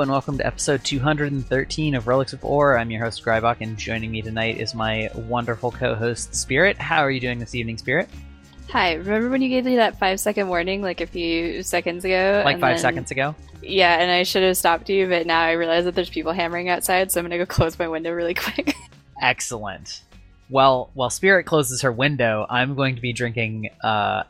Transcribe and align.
Hello 0.00 0.04
and 0.04 0.12
welcome 0.12 0.38
to 0.38 0.46
episode 0.46 0.82
213 0.82 1.94
of 1.94 2.06
Relics 2.06 2.32
of 2.32 2.42
Orr. 2.42 2.78
I'm 2.78 2.90
your 2.90 3.04
host 3.04 3.22
Grybach, 3.22 3.58
and 3.60 3.76
joining 3.76 4.10
me 4.10 4.22
tonight 4.22 4.56
is 4.56 4.74
my 4.74 5.10
wonderful 5.14 5.70
co-host 5.70 6.34
Spirit. 6.34 6.78
How 6.78 7.00
are 7.00 7.10
you 7.10 7.20
doing 7.20 7.38
this 7.38 7.54
evening, 7.54 7.76
Spirit? 7.76 8.08
Hi, 8.70 8.94
remember 8.94 9.28
when 9.28 9.42
you 9.42 9.50
gave 9.50 9.66
me 9.66 9.76
that 9.76 9.98
five 9.98 10.18
second 10.18 10.48
warning 10.48 10.80
like 10.80 11.02
a 11.02 11.06
few 11.06 11.62
seconds 11.62 12.06
ago? 12.06 12.40
Like 12.46 12.60
five 12.60 12.76
then- 12.76 12.78
seconds 12.78 13.10
ago. 13.10 13.34
Yeah, 13.60 14.00
and 14.00 14.10
I 14.10 14.22
should 14.22 14.42
have 14.42 14.56
stopped 14.56 14.88
you, 14.88 15.06
but 15.06 15.26
now 15.26 15.42
I 15.42 15.52
realize 15.52 15.84
that 15.84 15.94
there's 15.94 16.08
people 16.08 16.32
hammering 16.32 16.70
outside, 16.70 17.12
so 17.12 17.20
I'm 17.20 17.26
gonna 17.26 17.36
go 17.36 17.44
close 17.54 17.78
my 17.78 17.86
window 17.88 18.10
really 18.10 18.32
quick. 18.32 18.74
Excellent. 19.20 20.00
Well, 20.48 20.88
while 20.94 21.10
Spirit 21.10 21.44
closes 21.44 21.82
her 21.82 21.92
window, 21.92 22.46
I'm 22.48 22.74
going 22.74 22.94
to 22.94 23.02
be 23.02 23.12
drinking 23.12 23.68
uh, 23.84 24.22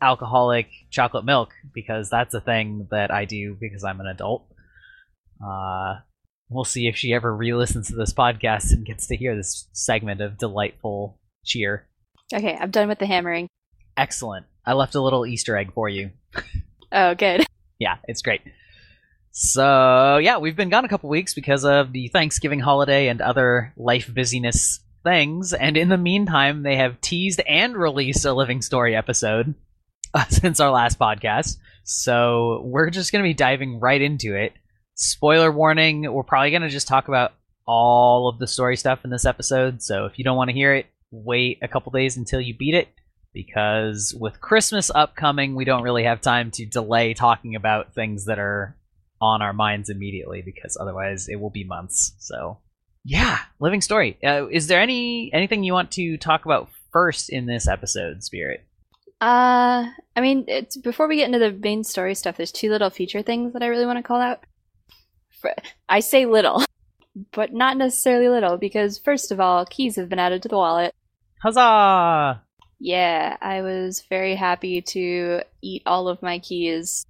alcoholic 0.00 0.70
chocolate 0.88 1.26
milk 1.26 1.52
because 1.74 2.08
that's 2.08 2.32
a 2.32 2.40
thing 2.40 2.88
that 2.90 3.10
I 3.10 3.26
do 3.26 3.58
because 3.60 3.84
I'm 3.84 4.00
an 4.00 4.06
adult. 4.06 4.42
Uh, 5.44 5.96
we'll 6.48 6.64
see 6.64 6.86
if 6.88 6.96
she 6.96 7.12
ever 7.12 7.34
re-listens 7.34 7.88
to 7.88 7.94
this 7.94 8.12
podcast 8.12 8.72
and 8.72 8.86
gets 8.86 9.06
to 9.08 9.16
hear 9.16 9.36
this 9.36 9.68
segment 9.72 10.20
of 10.20 10.38
delightful 10.38 11.18
cheer. 11.44 11.86
okay, 12.34 12.56
I'm 12.60 12.70
done 12.70 12.88
with 12.88 12.98
the 12.98 13.06
hammering. 13.06 13.48
Excellent. 13.96 14.46
I 14.64 14.74
left 14.74 14.94
a 14.94 15.00
little 15.00 15.26
Easter 15.26 15.56
egg 15.56 15.72
for 15.72 15.88
you. 15.88 16.10
Oh, 16.92 17.14
good. 17.14 17.46
yeah, 17.78 17.96
it's 18.06 18.22
great. 18.22 18.42
So, 19.32 20.18
yeah, 20.18 20.38
we've 20.38 20.56
been 20.56 20.68
gone 20.68 20.84
a 20.84 20.88
couple 20.88 21.08
weeks 21.08 21.34
because 21.34 21.64
of 21.64 21.92
the 21.92 22.08
Thanksgiving 22.08 22.60
holiday 22.60 23.08
and 23.08 23.20
other 23.20 23.72
life 23.76 24.12
busyness 24.12 24.80
things. 25.04 25.52
And 25.52 25.76
in 25.76 25.88
the 25.88 25.98
meantime, 25.98 26.62
they 26.62 26.76
have 26.76 27.00
teased 27.00 27.40
and 27.46 27.76
released 27.76 28.24
a 28.24 28.32
Living 28.32 28.62
Story 28.62 28.96
episode 28.96 29.54
uh, 30.12 30.24
since 30.28 30.60
our 30.60 30.70
last 30.70 30.98
podcast. 30.98 31.56
So, 31.84 32.62
we're 32.64 32.90
just 32.90 33.12
going 33.12 33.22
to 33.22 33.28
be 33.28 33.34
diving 33.34 33.80
right 33.80 34.00
into 34.00 34.34
it. 34.34 34.52
Spoiler 35.00 35.52
warning, 35.52 36.12
we're 36.12 36.24
probably 36.24 36.50
going 36.50 36.62
to 36.62 36.68
just 36.68 36.88
talk 36.88 37.06
about 37.06 37.32
all 37.68 38.28
of 38.28 38.40
the 38.40 38.48
story 38.48 38.76
stuff 38.76 39.04
in 39.04 39.10
this 39.10 39.24
episode. 39.24 39.80
So, 39.80 40.06
if 40.06 40.18
you 40.18 40.24
don't 40.24 40.36
want 40.36 40.50
to 40.50 40.54
hear 40.54 40.74
it, 40.74 40.86
wait 41.12 41.60
a 41.62 41.68
couple 41.68 41.92
days 41.92 42.16
until 42.16 42.40
you 42.40 42.52
beat 42.52 42.74
it 42.74 42.88
because 43.32 44.12
with 44.18 44.40
Christmas 44.40 44.90
upcoming, 44.92 45.54
we 45.54 45.64
don't 45.64 45.84
really 45.84 46.02
have 46.02 46.20
time 46.20 46.50
to 46.50 46.66
delay 46.66 47.14
talking 47.14 47.54
about 47.54 47.94
things 47.94 48.24
that 48.24 48.40
are 48.40 48.76
on 49.20 49.40
our 49.40 49.52
minds 49.52 49.88
immediately 49.88 50.42
because 50.44 50.76
otherwise 50.80 51.28
it 51.28 51.36
will 51.36 51.50
be 51.50 51.62
months. 51.62 52.14
So, 52.18 52.58
yeah, 53.04 53.38
living 53.60 53.80
story. 53.80 54.18
Uh, 54.24 54.48
is 54.48 54.66
there 54.66 54.80
any 54.80 55.32
anything 55.32 55.62
you 55.62 55.74
want 55.74 55.92
to 55.92 56.16
talk 56.16 56.44
about 56.44 56.70
first 56.90 57.30
in 57.30 57.46
this 57.46 57.68
episode, 57.68 58.24
Spirit? 58.24 58.66
Uh, 59.20 59.86
I 60.16 60.20
mean, 60.20 60.46
it's, 60.48 60.76
before 60.76 61.06
we 61.06 61.18
get 61.18 61.26
into 61.26 61.38
the 61.38 61.52
main 61.52 61.84
story 61.84 62.16
stuff, 62.16 62.36
there's 62.36 62.50
two 62.50 62.70
little 62.70 62.90
feature 62.90 63.22
things 63.22 63.52
that 63.52 63.62
I 63.62 63.68
really 63.68 63.86
want 63.86 63.98
to 63.98 64.02
call 64.02 64.20
out. 64.20 64.40
I 65.88 66.00
say 66.00 66.26
little, 66.26 66.64
but 67.32 67.52
not 67.52 67.76
necessarily 67.76 68.28
little, 68.28 68.56
because 68.56 68.98
first 68.98 69.32
of 69.32 69.40
all, 69.40 69.66
keys 69.66 69.96
have 69.96 70.08
been 70.08 70.18
added 70.18 70.42
to 70.42 70.48
the 70.48 70.56
wallet. 70.56 70.94
Huzzah! 71.42 72.42
Yeah, 72.80 73.36
I 73.40 73.62
was 73.62 74.04
very 74.08 74.34
happy 74.34 74.82
to 74.82 75.42
eat 75.62 75.82
all 75.84 76.08
of 76.08 76.22
my 76.22 76.38
keys, 76.38 77.04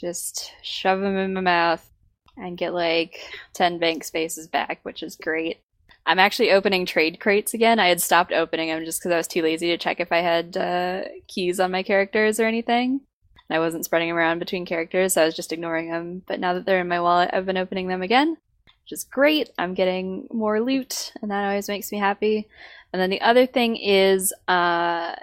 just 0.00 0.52
shove 0.62 1.00
them 1.00 1.16
in 1.16 1.34
my 1.34 1.40
mouth, 1.40 1.88
and 2.36 2.56
get 2.56 2.72
like 2.72 3.18
10 3.54 3.78
bank 3.78 4.04
spaces 4.04 4.46
back, 4.46 4.80
which 4.82 5.02
is 5.02 5.16
great. 5.16 5.58
I'm 6.04 6.18
actually 6.18 6.50
opening 6.50 6.84
trade 6.84 7.20
crates 7.20 7.54
again. 7.54 7.78
I 7.78 7.88
had 7.88 8.00
stopped 8.00 8.32
opening 8.32 8.68
them 8.68 8.84
just 8.84 9.00
because 9.00 9.12
I 9.12 9.16
was 9.16 9.28
too 9.28 9.42
lazy 9.42 9.68
to 9.68 9.78
check 9.78 10.00
if 10.00 10.10
I 10.10 10.18
had 10.18 10.56
uh, 10.56 11.02
keys 11.28 11.60
on 11.60 11.70
my 11.70 11.82
characters 11.82 12.40
or 12.40 12.46
anything. 12.46 13.02
I 13.50 13.58
wasn't 13.58 13.84
spreading 13.84 14.08
them 14.08 14.16
around 14.16 14.38
between 14.38 14.66
characters, 14.66 15.14
so 15.14 15.22
I 15.22 15.24
was 15.26 15.36
just 15.36 15.52
ignoring 15.52 15.90
them. 15.90 16.22
But 16.26 16.40
now 16.40 16.54
that 16.54 16.64
they're 16.64 16.80
in 16.80 16.88
my 16.88 17.00
wallet, 17.00 17.30
I've 17.32 17.46
been 17.46 17.56
opening 17.56 17.88
them 17.88 18.02
again, 18.02 18.36
which 18.64 18.92
is 18.92 19.04
great. 19.04 19.50
I'm 19.58 19.74
getting 19.74 20.26
more 20.32 20.60
loot, 20.60 21.12
and 21.20 21.30
that 21.30 21.44
always 21.44 21.68
makes 21.68 21.92
me 21.92 21.98
happy. 21.98 22.48
And 22.92 23.00
then 23.00 23.10
the 23.10 23.20
other 23.20 23.46
thing 23.46 23.76
is 23.76 24.32
uh, 24.48 25.14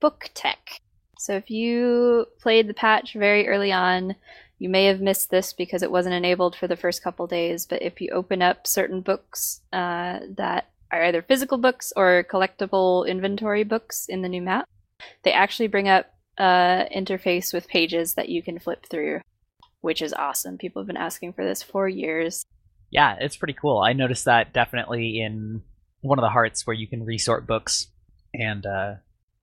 book 0.00 0.30
tech. 0.34 0.80
So 1.18 1.34
if 1.34 1.50
you 1.50 2.26
played 2.40 2.68
the 2.68 2.74
patch 2.74 3.14
very 3.14 3.48
early 3.48 3.72
on, 3.72 4.16
you 4.58 4.68
may 4.68 4.86
have 4.86 5.00
missed 5.00 5.30
this 5.30 5.52
because 5.52 5.82
it 5.82 5.90
wasn't 5.90 6.14
enabled 6.14 6.54
for 6.54 6.68
the 6.68 6.76
first 6.76 7.02
couple 7.02 7.26
days. 7.26 7.66
But 7.66 7.82
if 7.82 8.00
you 8.00 8.10
open 8.12 8.42
up 8.42 8.66
certain 8.66 9.00
books 9.00 9.60
uh, 9.72 10.20
that 10.36 10.70
are 10.90 11.02
either 11.04 11.22
physical 11.22 11.58
books 11.58 11.92
or 11.96 12.24
collectible 12.30 13.06
inventory 13.06 13.64
books 13.64 14.06
in 14.08 14.22
the 14.22 14.28
new 14.28 14.42
map, 14.42 14.68
they 15.24 15.32
actually 15.32 15.66
bring 15.66 15.88
up 15.88 16.12
uh, 16.38 16.84
interface 16.94 17.52
with 17.52 17.68
pages 17.68 18.14
that 18.14 18.28
you 18.28 18.42
can 18.42 18.58
flip 18.58 18.86
through, 18.88 19.20
which 19.80 20.02
is 20.02 20.12
awesome. 20.12 20.58
People 20.58 20.82
have 20.82 20.86
been 20.86 20.96
asking 20.96 21.32
for 21.32 21.44
this 21.44 21.62
for 21.62 21.88
years. 21.88 22.44
Yeah, 22.90 23.16
it's 23.20 23.36
pretty 23.36 23.54
cool. 23.54 23.78
I 23.78 23.92
noticed 23.92 24.26
that 24.26 24.52
definitely 24.52 25.20
in 25.20 25.62
one 26.00 26.18
of 26.18 26.22
the 26.22 26.30
hearts 26.30 26.66
where 26.66 26.74
you 26.74 26.86
can 26.86 27.04
resort 27.04 27.46
books, 27.46 27.88
and 28.34 28.64
uh, 28.66 28.94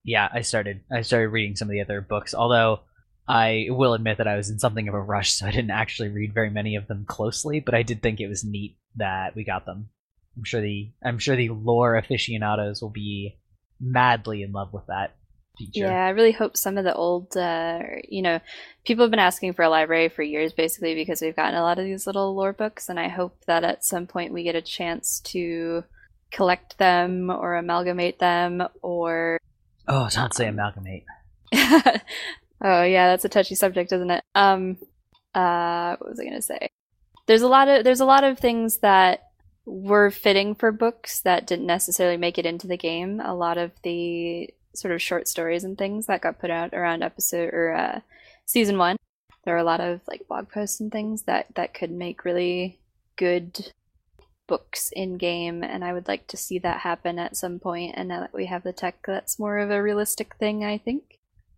yeah, 0.03 0.29
I 0.31 0.41
started 0.41 0.81
I 0.91 1.01
started 1.01 1.29
reading 1.29 1.55
some 1.55 1.67
of 1.67 1.72
the 1.72 1.81
other 1.81 2.01
books. 2.01 2.33
Although 2.33 2.81
I 3.28 3.67
will 3.69 3.94
admit 3.94 4.17
that 4.17 4.28
I 4.28 4.35
was 4.35 4.49
in 4.49 4.59
something 4.59 4.88
of 4.88 4.94
a 4.94 5.01
rush, 5.01 5.31
so 5.33 5.47
I 5.47 5.51
didn't 5.51 5.72
actually 5.72 6.09
read 6.09 6.33
very 6.33 6.49
many 6.49 6.75
of 6.75 6.88
them 6.88 7.05
closely. 7.07 7.59
But 7.59 7.75
I 7.75 7.83
did 7.83 8.01
think 8.01 8.19
it 8.19 8.28
was 8.28 8.44
neat 8.44 8.78
that 8.95 9.35
we 9.35 9.44
got 9.44 9.66
them. 9.66 9.89
I'm 10.38 10.44
sure 10.44 10.61
the 10.61 10.91
I'm 11.03 11.19
sure 11.19 11.35
the 11.35 11.49
lore 11.49 11.95
aficionados 11.95 12.81
will 12.81 12.91
be 12.91 13.38
madly 13.79 14.44
in 14.44 14.51
love 14.51 14.73
with 14.73 14.85
that 14.88 15.16
feature. 15.59 15.88
Yeah, 15.88 16.06
I 16.06 16.09
really 16.09 16.31
hope 16.31 16.58
some 16.58 16.78
of 16.78 16.84
the 16.84 16.96
old, 16.96 17.36
uh, 17.36 17.80
you 18.08 18.22
know, 18.22 18.40
people 18.86 19.03
have 19.03 19.12
been 19.12 19.20
asking 19.20 19.53
for 19.53 19.64
a 19.64 19.70
library 19.70 20.09
for 20.09 20.24
years, 20.24 20.53
basically, 20.53 20.96
because 20.96 21.22
we've 21.22 21.36
gotten 21.36 21.56
a 21.56 21.62
lot 21.62 21.78
of 21.78 21.86
these 21.86 22.08
little 22.08 22.36
lore 22.36 22.53
books, 22.53 22.90
and 22.90 23.00
I 23.00 23.09
hope 23.09 23.46
that 23.46 23.64
at 23.64 23.86
some 23.86 24.08
point 24.08 24.34
we 24.34 24.44
get 24.44 24.56
a 24.56 24.62
chance 24.62 25.20
to 25.25 25.84
collect 26.31 26.78
them 26.78 27.30
or 27.30 27.56
amalgamate 27.56 28.20
them 28.20 28.64
or. 28.81 29.38
Oh, 29.88 30.08
don't 30.12 30.34
say 30.34 30.47
amalgamate. 30.47 31.03
oh 31.53 32.84
yeah, 32.84 33.09
that's 33.09 33.26
a 33.26 33.30
touchy 33.30 33.56
subject, 33.56 33.91
isn't 33.91 34.12
it? 34.12 34.24
Um, 34.36 34.78
uh, 35.36 35.96
what 35.97 36.09
was 36.09 36.20
I 36.20 36.26
gonna 36.26 36.41
say? 36.41 36.70
There's 37.28 37.41
a 37.41 37.47
lot 37.47 37.68
of 37.68 37.84
there's 37.84 38.00
a 38.00 38.06
lot 38.06 38.24
of 38.24 38.40
things 38.40 38.80
that 38.80 39.24
were 39.66 40.09
fitting 40.09 40.56
for 40.56 40.72
books 40.72 41.22
that 41.22 41.46
didn't 41.46 41.68
necessarily 41.68 42.18
make 42.18 42.38
it 42.38 42.46
into 42.46 42.68
the 42.68 42.78
game. 42.78 43.22
A 43.24 43.36
lot 43.36 43.58
of 43.58 43.72
the 43.84 44.50
sort 44.79 44.94
of 44.94 45.01
short 45.01 45.28
stories 45.28 45.63
and 45.63 45.78
things 45.78 46.06
that 46.07 46.22
got 46.22 46.40
put 46.40 46.50
out 46.50 46.73
around 46.73 47.03
episode 47.03 47.53
or 47.53 47.73
uh, 47.75 48.00
season 48.45 48.78
one. 48.78 48.95
There 49.45 49.56
are 49.56 49.59
a 49.59 49.63
lot 49.63 49.81
of 49.81 50.01
like 50.07 50.28
blog 50.28 50.50
posts 50.50 50.79
and 50.79 50.91
things 50.91 51.23
that 51.23 51.47
that 51.56 51.73
could 51.73 51.91
make 51.91 52.25
really 52.25 52.79
good 53.17 53.72
books 54.47 54.90
in 54.94 55.17
game, 55.17 55.63
and 55.63 55.84
I 55.84 55.94
would 55.94 56.07
like 56.07 56.28
to 56.28 56.38
see 56.38 56.59
that 56.59 56.79
happen 56.81 57.19
at 57.19 57.38
some 57.38 57.59
point. 57.59 57.94
And 57.95 58.09
now 58.09 58.22
that 58.22 58.34
we 58.34 58.47
have 58.47 58.63
the 58.63 58.73
tech, 58.73 59.00
that's 59.06 59.40
more 59.40 59.57
of 59.59 59.69
a 59.69 59.81
realistic 59.81 60.35
thing, 60.38 60.66
I 60.66 60.78
think. 60.78 61.03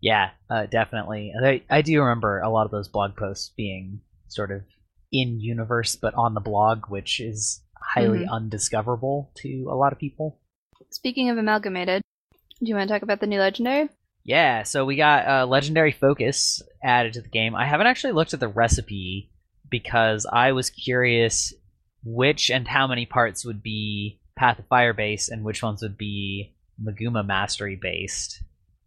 Yeah, 0.01 0.31
uh, 0.49 0.65
definitely. 0.65 1.31
I, 1.41 1.61
I 1.69 1.81
do 1.81 1.99
remember 2.01 2.39
a 2.39 2.49
lot 2.49 2.65
of 2.65 2.71
those 2.71 2.87
blog 2.89 3.15
posts 3.15 3.53
being 3.55 4.01
sort 4.27 4.51
of 4.51 4.63
in 5.11 5.39
universe, 5.39 5.95
but 5.95 6.13
on 6.15 6.33
the 6.33 6.39
blog, 6.41 6.85
which 6.89 7.19
is 7.19 7.61
highly 7.93 8.19
Mhm. 8.25 8.29
undiscoverable 8.31 9.31
to 9.37 9.67
a 9.69 9.75
lot 9.75 9.93
of 9.93 9.99
people. 9.99 10.39
Speaking 10.89 11.29
of 11.29 11.37
amalgamated, 11.37 12.01
do 12.61 12.69
you 12.69 12.75
want 12.75 12.87
to 12.87 12.93
talk 12.93 13.01
about 13.01 13.19
the 13.19 13.27
new 13.27 13.39
legendary? 13.39 13.89
Yeah, 14.23 14.63
so 14.63 14.85
we 14.85 14.95
got 14.95 15.27
uh, 15.27 15.45
legendary 15.47 15.91
focus 15.91 16.61
added 16.83 17.13
to 17.13 17.21
the 17.21 17.29
game. 17.29 17.55
I 17.55 17.65
haven't 17.65 17.87
actually 17.87 18.13
looked 18.13 18.33
at 18.33 18.39
the 18.39 18.47
recipe 18.47 19.31
because 19.69 20.27
I 20.31 20.51
was 20.51 20.69
curious 20.69 21.53
which 22.03 22.51
and 22.51 22.67
how 22.67 22.87
many 22.87 23.05
parts 23.05 23.45
would 23.45 23.63
be 23.63 24.19
Path 24.37 24.59
of 24.59 24.67
Fire 24.67 24.93
based 24.93 25.29
and 25.29 25.43
which 25.43 25.63
ones 25.63 25.81
would 25.81 25.97
be 25.97 26.53
Maguuma 26.83 27.25
Mastery 27.25 27.75
based. 27.81 28.43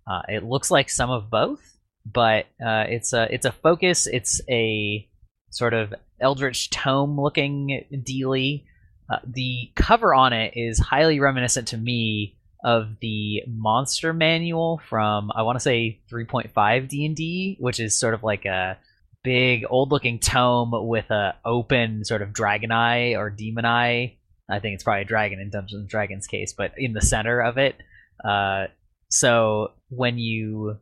Uh, 0.07 0.23
it 0.29 0.45
looks 0.45 0.71
like 0.71 0.89
some 0.89 1.11
of 1.11 1.31
both, 1.31 1.79
but 2.05 2.47
uh, 2.65 2.85
it's 2.89 3.13
a 3.13 3.33
it's 3.33 3.47
a 3.47 3.53
focus. 3.53 4.07
It's 4.07 4.41
a 4.49 5.09
sort 5.51 5.75
of 5.75 5.95
Eldritch 6.21 6.71
Tome 6.71 7.21
looking 7.21 7.85
dealy. 8.05 8.67
Uh, 9.11 9.19
the 9.27 9.71
cover 9.75 10.15
on 10.15 10.33
it 10.33 10.53
is 10.57 10.79
highly 10.79 11.21
reminiscent 11.21 11.69
to 11.69 11.77
me 11.77 12.37
of 12.65 12.99
the 13.01 13.43
monster 13.47 14.15
manual 14.15 14.81
from 14.89 15.31
I 15.37 15.43
want 15.43 15.57
to 15.57 15.61
say 15.61 16.01
3.5 16.11 16.89
D&D, 16.89 17.59
which 17.61 17.79
is 17.79 17.99
sort 17.99 18.15
of 18.15 18.23
like 18.23 18.47
a 18.47 18.79
big 19.23 19.65
old 19.69 19.93
looking 19.93 20.19
tome 20.19 20.73
with 20.73 21.11
a 21.11 21.35
open 21.45 22.05
sort 22.05 22.23
of 22.23 22.33
dragon 22.33 22.73
eye 22.73 23.15
or 23.15 23.29
demon 23.29 23.67
eye. 23.67 24.17
I 24.51 24.61
think 24.61 24.75
it's 24.75 24.83
probably 24.83 25.03
a 25.03 25.07
dragon 25.07 25.41
in 25.41 25.51
Dungeons 25.51 25.81
and 25.81 25.89
Dragons 25.89 26.27
case, 26.27 26.55
but 26.57 26.73
in 26.79 26.95
the 26.95 27.03
center 27.03 27.41
of 27.41 27.59
it. 27.59 27.77
Uh, 28.25 28.67
so 29.11 29.73
when 29.91 30.19
you 30.19 30.79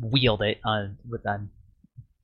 wield 0.00 0.42
it 0.42 0.60
on 0.64 0.98
with 1.08 1.26
I'm 1.26 1.50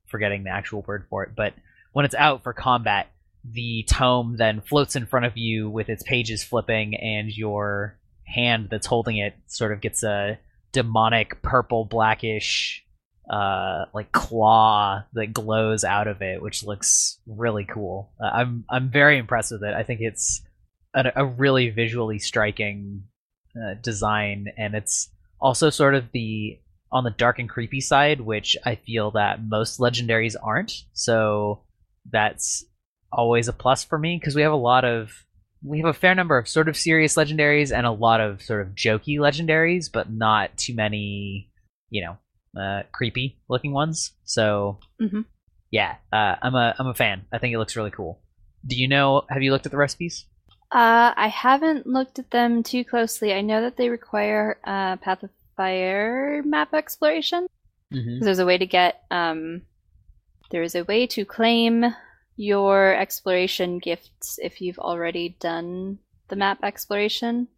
forgetting 0.07 0.45
the 0.45 0.51
actual 0.51 0.83
word 0.83 1.05
for 1.09 1.23
it, 1.23 1.31
but 1.35 1.53
when 1.91 2.05
it's 2.05 2.15
out 2.15 2.43
for 2.43 2.53
combat, 2.53 3.07
the 3.43 3.83
tome 3.89 4.35
then 4.37 4.61
floats 4.61 4.95
in 4.95 5.05
front 5.05 5.25
of 5.25 5.37
you 5.37 5.69
with 5.69 5.89
its 5.89 6.03
pages 6.03 6.43
flipping 6.43 6.95
and 6.95 7.29
your 7.29 7.98
hand 8.33 8.67
that's 8.69 8.87
holding 8.87 9.17
it 9.17 9.33
sort 9.47 9.71
of 9.71 9.81
gets 9.81 10.03
a 10.03 10.39
demonic 10.71 11.41
purple 11.41 11.85
blackish 11.85 12.85
uh, 13.29 13.85
like 13.93 14.11
claw 14.11 15.03
that 15.13 15.33
glows 15.33 15.83
out 15.83 16.07
of 16.07 16.21
it, 16.21 16.41
which 16.41 16.63
looks 16.63 17.19
really 17.27 17.63
cool. 17.63 18.11
Uh, 18.19 18.29
I'm 18.33 18.65
I'm 18.69 18.89
very 18.89 19.17
impressed 19.17 19.51
with 19.51 19.63
it. 19.63 19.73
I 19.73 19.83
think 19.83 20.01
it's 20.01 20.41
a, 20.95 21.11
a 21.15 21.25
really 21.25 21.69
visually 21.69 22.17
striking 22.17 23.03
uh, 23.55 23.75
design, 23.83 24.47
and 24.57 24.73
it's 24.73 25.09
also 25.39 25.69
sort 25.69 25.93
of 25.93 26.11
the 26.11 26.59
on 26.91 27.03
the 27.03 27.11
dark 27.11 27.37
and 27.37 27.47
creepy 27.49 27.81
side, 27.81 28.19
which 28.19 28.57
I 28.65 28.75
feel 28.75 29.11
that 29.11 29.43
most 29.43 29.79
legendaries 29.79 30.35
aren't. 30.41 30.73
So 30.93 31.61
that's 32.09 32.65
always 33.11 33.47
a 33.47 33.53
plus 33.53 33.83
for 33.83 33.97
me 33.99 34.17
because 34.19 34.35
we 34.35 34.41
have 34.41 34.51
a 34.51 34.55
lot 34.55 34.85
of 34.85 35.11
we 35.63 35.79
have 35.79 35.87
a 35.87 35.93
fair 35.93 36.15
number 36.15 36.37
of 36.37 36.47
sort 36.47 36.69
of 36.69 36.77
serious 36.77 37.15
legendaries 37.15 37.75
and 37.75 37.85
a 37.85 37.91
lot 37.91 38.21
of 38.21 38.41
sort 38.41 38.61
of 38.61 38.69
jokey 38.75 39.17
legendaries, 39.17 39.91
but 39.91 40.11
not 40.11 40.55
too 40.57 40.73
many, 40.73 41.49
you 41.89 42.03
know, 42.03 42.17
uh, 42.61 42.83
creepy 42.91 43.37
looking 43.49 43.73
ones. 43.73 44.13
So 44.23 44.79
Mhm. 45.01 45.25
yeah, 45.71 45.95
uh, 46.11 46.35
I'm 46.41 46.55
a 46.55 46.75
I'm 46.79 46.87
a 46.87 46.93
fan. 46.93 47.25
I 47.31 47.37
think 47.37 47.53
it 47.53 47.59
looks 47.59 47.75
really 47.75 47.91
cool. 47.91 48.21
Do 48.65 48.75
you 48.75 48.87
know? 48.87 49.23
Have 49.29 49.41
you 49.41 49.51
looked 49.51 49.65
at 49.65 49.71
the 49.71 49.77
recipes? 49.77 50.25
Uh, 50.71 51.13
I 51.15 51.27
haven't 51.27 51.87
looked 51.87 52.19
at 52.19 52.31
them 52.31 52.61
too 52.63 52.83
closely. 52.83 53.33
I 53.33 53.41
know 53.41 53.61
that 53.61 53.75
they 53.77 53.89
require 53.89 54.59
uh, 54.63 54.97
Path 54.97 55.23
of 55.23 55.29
Fire 55.57 56.43
map 56.45 56.73
exploration. 56.73 57.47
Mm-hmm. 57.93 58.23
There's 58.23 58.39
a 58.39 58.45
way 58.45 58.57
to 58.57 58.65
get 58.65 59.03
um, 59.11 59.63
there 60.51 60.63
is 60.63 60.75
a 60.75 60.83
way 60.83 61.07
to 61.07 61.25
claim 61.25 61.85
your 62.39 62.95
exploration 62.95 63.79
gifts 63.79 64.39
if 64.41 64.61
you've 64.61 64.79
already 64.79 65.35
done 65.41 65.99
the 66.29 66.37
map 66.37 66.63
exploration. 66.63 67.49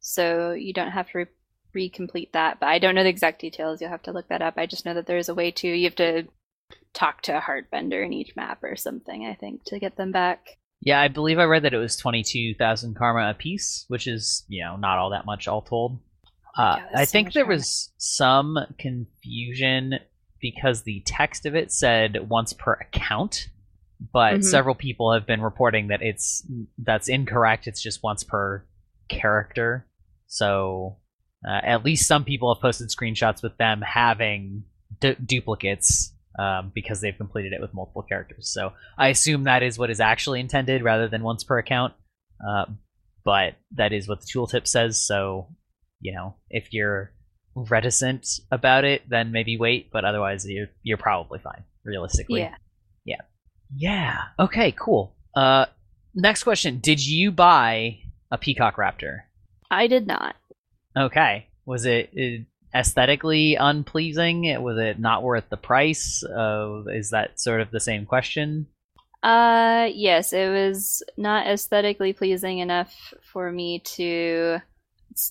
So 0.00 0.52
you 0.52 0.74
don't 0.74 0.90
have 0.90 1.08
to 1.12 1.26
re- 1.74 1.88
recomplete 1.88 2.32
that. 2.32 2.60
But 2.60 2.66
I 2.66 2.78
don't 2.78 2.94
know 2.94 3.04
the 3.04 3.08
exact 3.08 3.40
details. 3.40 3.80
You'll 3.80 3.88
have 3.88 4.02
to 4.02 4.12
look 4.12 4.28
that 4.28 4.42
up. 4.42 4.54
I 4.58 4.66
just 4.66 4.84
know 4.84 4.92
that 4.92 5.06
there 5.06 5.16
is 5.16 5.30
a 5.30 5.34
way 5.34 5.50
to. 5.52 5.66
You 5.66 5.84
have 5.84 5.96
to 5.96 6.24
talk 6.92 7.22
to 7.22 7.38
a 7.38 7.40
heart 7.40 7.68
vendor 7.70 8.02
in 8.02 8.12
each 8.12 8.36
map 8.36 8.62
or 8.62 8.76
something. 8.76 9.24
I 9.24 9.34
think 9.34 9.64
to 9.64 9.78
get 9.78 9.96
them 9.96 10.12
back. 10.12 10.58
Yeah, 10.82 11.00
I 11.00 11.08
believe 11.08 11.38
I 11.38 11.44
read 11.44 11.62
that 11.64 11.72
it 11.72 11.78
was 11.78 11.96
twenty 11.96 12.22
two 12.22 12.54
thousand 12.54 12.96
karma 12.96 13.30
apiece, 13.30 13.86
which 13.88 14.06
is 14.06 14.44
you 14.46 14.62
know 14.62 14.76
not 14.76 14.98
all 14.98 15.10
that 15.10 15.24
much 15.24 15.48
all 15.48 15.62
told. 15.62 16.00
Uh, 16.54 16.76
that's 16.76 16.94
I 16.94 17.04
so 17.06 17.12
think 17.12 17.32
there 17.32 17.44
karma. 17.44 17.56
was 17.56 17.92
some 17.96 18.58
confusion 18.78 19.94
because 20.38 20.82
the 20.82 21.02
text 21.06 21.46
of 21.46 21.54
it 21.54 21.72
said 21.72 22.28
once 22.28 22.52
per 22.52 22.74
account, 22.74 23.48
but 24.12 24.36
Mhm. 24.38 24.44
several 24.44 24.74
people 24.74 25.12
have 25.12 25.26
been 25.26 25.40
reporting 25.40 25.88
that 25.88 26.02
it's 26.02 26.46
that's 26.78 27.08
incorrect. 27.08 27.66
It's 27.66 27.82
just 27.82 28.02
once 28.02 28.24
per 28.24 28.64
character. 29.08 29.86
So 30.26 30.98
uh, 31.46 31.60
at 31.62 31.84
least 31.84 32.06
some 32.08 32.24
people 32.24 32.52
have 32.54 32.60
posted 32.60 32.88
screenshots 32.88 33.42
with 33.42 33.56
them 33.58 33.80
having 33.80 34.64
du- 35.00 35.14
duplicates 35.14 36.12
um, 36.38 36.70
because 36.74 37.00
they've 37.00 37.16
completed 37.16 37.52
it 37.52 37.60
with 37.60 37.74
multiple 37.74 38.02
characters. 38.02 38.48
So 38.52 38.72
I 38.96 39.08
assume 39.08 39.44
that 39.44 39.62
is 39.62 39.78
what 39.78 39.90
is 39.90 40.00
actually 40.00 40.40
intended 40.40 40.82
rather 40.82 41.08
than 41.08 41.22
once 41.22 41.44
per 41.44 41.58
account. 41.58 41.94
Uh, 42.46 42.66
but 43.24 43.54
that 43.72 43.92
is 43.92 44.08
what 44.08 44.20
the 44.20 44.26
tooltip 44.26 44.66
says. 44.66 45.00
So 45.04 45.48
you 46.00 46.12
know, 46.12 46.36
if 46.50 46.72
you're 46.72 47.12
reticent 47.56 48.26
about 48.52 48.84
it, 48.84 49.02
then 49.08 49.32
maybe 49.32 49.56
wait. 49.56 49.90
But 49.90 50.04
otherwise, 50.04 50.48
you're 50.48 50.68
you're 50.82 50.96
probably 50.98 51.40
fine, 51.40 51.64
realistically. 51.84 52.40
Yeah. 52.42 52.54
Yeah. 53.74 54.16
Okay. 54.38 54.72
Cool. 54.72 55.14
Uh, 55.34 55.66
next 56.14 56.44
question: 56.44 56.78
Did 56.78 57.04
you 57.04 57.30
buy 57.30 57.98
a 58.30 58.38
peacock 58.38 58.76
raptor? 58.76 59.22
I 59.70 59.86
did 59.86 60.06
not. 60.06 60.36
Okay. 60.96 61.46
Was 61.66 61.84
it, 61.84 62.10
it 62.14 62.46
aesthetically 62.74 63.56
unpleasing? 63.56 64.62
Was 64.62 64.78
it 64.78 64.98
not 64.98 65.22
worth 65.22 65.48
the 65.50 65.56
price? 65.56 66.24
Uh, 66.24 66.84
is 66.88 67.10
that 67.10 67.38
sort 67.38 67.60
of 67.60 67.70
the 67.70 67.80
same 67.80 68.06
question? 68.06 68.66
Uh, 69.22 69.88
yes, 69.92 70.32
it 70.32 70.48
was 70.48 71.02
not 71.16 71.46
aesthetically 71.46 72.12
pleasing 72.12 72.58
enough 72.58 73.12
for 73.32 73.50
me 73.50 73.80
to 73.80 74.58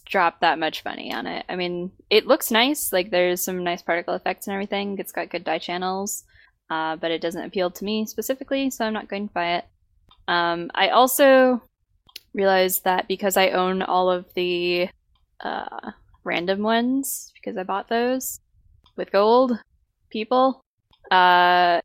drop 0.06 0.42
that 0.42 0.60
much 0.60 0.84
money 0.84 1.14
on 1.14 1.26
it. 1.26 1.46
I 1.48 1.56
mean, 1.56 1.92
it 2.10 2.28
looks 2.28 2.52
nice. 2.52 2.92
Like 2.92 3.10
there's 3.10 3.44
some 3.44 3.64
nice 3.64 3.82
particle 3.82 4.14
effects 4.14 4.48
and 4.48 4.54
everything. 4.54 4.98
It's 5.00 5.14
got 5.14 5.30
good 5.30 5.46
dye 5.46 5.60
channels, 5.60 6.24
uh, 6.70 6.96
but 6.96 7.12
it 7.12 7.22
doesn't 7.22 7.46
appeal 7.46 7.72
to 7.72 7.86
me 7.86 8.06
specifically, 8.06 8.70
so 8.70 8.86
I'm 8.86 8.94
not 8.94 9.10
going 9.10 9.28
to 9.28 9.34
buy 9.34 9.56
it. 9.56 9.66
Um, 10.28 10.70
I 10.76 10.90
also 10.90 11.62
realized 12.34 12.84
that 12.84 13.08
because 13.08 13.38
I 13.38 13.50
own 13.50 13.82
all 13.82 14.10
of 14.10 14.26
the 14.34 14.90
uh, 15.40 15.92
random 16.24 16.62
ones 16.62 17.32
because 17.34 17.58
I 17.58 17.64
bought 17.64 17.88
those 17.88 18.40
with 18.96 19.12
gold 19.12 19.58
people, 20.10 20.64
uh, 21.12 21.80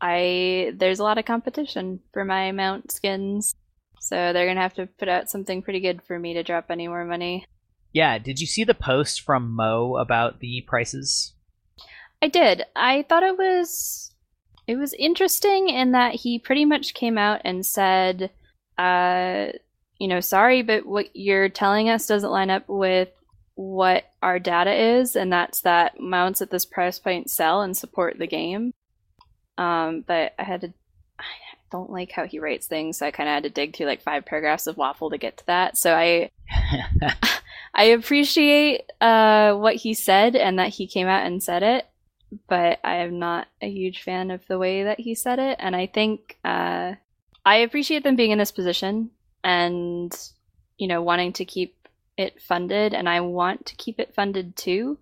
I 0.00 0.72
there's 0.76 1.00
a 1.00 1.02
lot 1.02 1.18
of 1.18 1.24
competition 1.24 2.00
for 2.12 2.24
my 2.24 2.52
mount 2.52 2.92
skins, 2.92 3.54
so 4.00 4.32
they're 4.32 4.46
gonna 4.46 4.60
have 4.60 4.74
to 4.74 4.86
put 4.86 5.08
out 5.08 5.28
something 5.28 5.62
pretty 5.62 5.80
good 5.80 6.02
for 6.02 6.18
me 6.18 6.34
to 6.34 6.42
drop 6.42 6.66
any 6.70 6.86
more 6.86 7.04
money. 7.04 7.44
Yeah. 7.92 8.18
Did 8.18 8.40
you 8.40 8.46
see 8.46 8.64
the 8.64 8.74
post 8.74 9.22
from 9.22 9.50
Mo 9.50 9.96
about 9.96 10.40
the 10.40 10.60
prices? 10.66 11.32
I 12.20 12.28
did. 12.28 12.64
I 12.76 13.04
thought 13.08 13.22
it 13.22 13.38
was 13.38 14.07
it 14.68 14.76
was 14.76 14.92
interesting 14.92 15.70
in 15.70 15.92
that 15.92 16.14
he 16.14 16.38
pretty 16.38 16.66
much 16.66 16.92
came 16.92 17.16
out 17.16 17.40
and 17.42 17.64
said, 17.64 18.30
uh, 18.76 19.46
you 19.98 20.06
know, 20.06 20.20
sorry, 20.20 20.60
but 20.60 20.84
what 20.84 21.08
you're 21.16 21.48
telling 21.48 21.88
us 21.88 22.06
doesn't 22.06 22.30
line 22.30 22.50
up 22.50 22.68
with 22.68 23.08
what 23.54 24.04
our 24.22 24.38
data 24.38 24.98
is, 24.98 25.16
and 25.16 25.32
that's 25.32 25.62
that 25.62 25.98
mounts 25.98 26.42
at 26.42 26.50
this 26.50 26.66
price 26.66 26.98
point 26.98 27.30
sell 27.30 27.62
and 27.62 27.76
support 27.76 28.18
the 28.18 28.26
game. 28.26 28.72
Um, 29.56 30.04
but 30.06 30.34
I 30.38 30.44
had 30.44 30.60
to. 30.60 30.72
I 31.18 31.24
don't 31.72 31.90
like 31.90 32.12
how 32.12 32.26
he 32.26 32.38
writes 32.38 32.66
things, 32.66 32.98
so 32.98 33.06
I 33.06 33.10
kind 33.10 33.28
of 33.28 33.32
had 33.32 33.42
to 33.44 33.50
dig 33.50 33.74
through 33.74 33.86
like 33.86 34.02
five 34.02 34.26
paragraphs 34.26 34.66
of 34.66 34.76
waffle 34.76 35.10
to 35.10 35.18
get 35.18 35.38
to 35.38 35.46
that. 35.46 35.78
So 35.78 35.94
I 35.94 36.30
I 37.74 37.84
appreciate 37.84 38.82
uh, 39.00 39.54
what 39.54 39.76
he 39.76 39.94
said 39.94 40.36
and 40.36 40.58
that 40.58 40.74
he 40.74 40.86
came 40.86 41.08
out 41.08 41.26
and 41.26 41.42
said 41.42 41.62
it, 41.62 41.86
but 42.46 42.78
I 42.84 42.96
am 42.96 43.18
not 43.18 43.48
a 43.62 43.70
huge 43.70 44.02
fan 44.02 44.30
of 44.30 44.46
the 44.46 44.58
way 44.58 44.84
that 44.84 45.00
he 45.00 45.14
said 45.14 45.38
it. 45.38 45.56
And 45.58 45.74
I 45.74 45.86
think 45.86 46.38
uh, 46.44 46.94
I 47.44 47.56
appreciate 47.56 48.04
them 48.04 48.16
being 48.16 48.30
in 48.30 48.38
this 48.38 48.52
position 48.52 49.10
and, 49.42 50.14
you 50.76 50.88
know, 50.88 51.02
wanting 51.02 51.32
to 51.34 51.44
keep 51.44 51.74
it 52.16 52.42
funded, 52.42 52.94
and 52.94 53.08
I 53.08 53.20
want 53.20 53.66
to 53.66 53.76
keep 53.76 54.00
it 54.00 54.14
funded 54.14 54.56
too. 54.56 54.98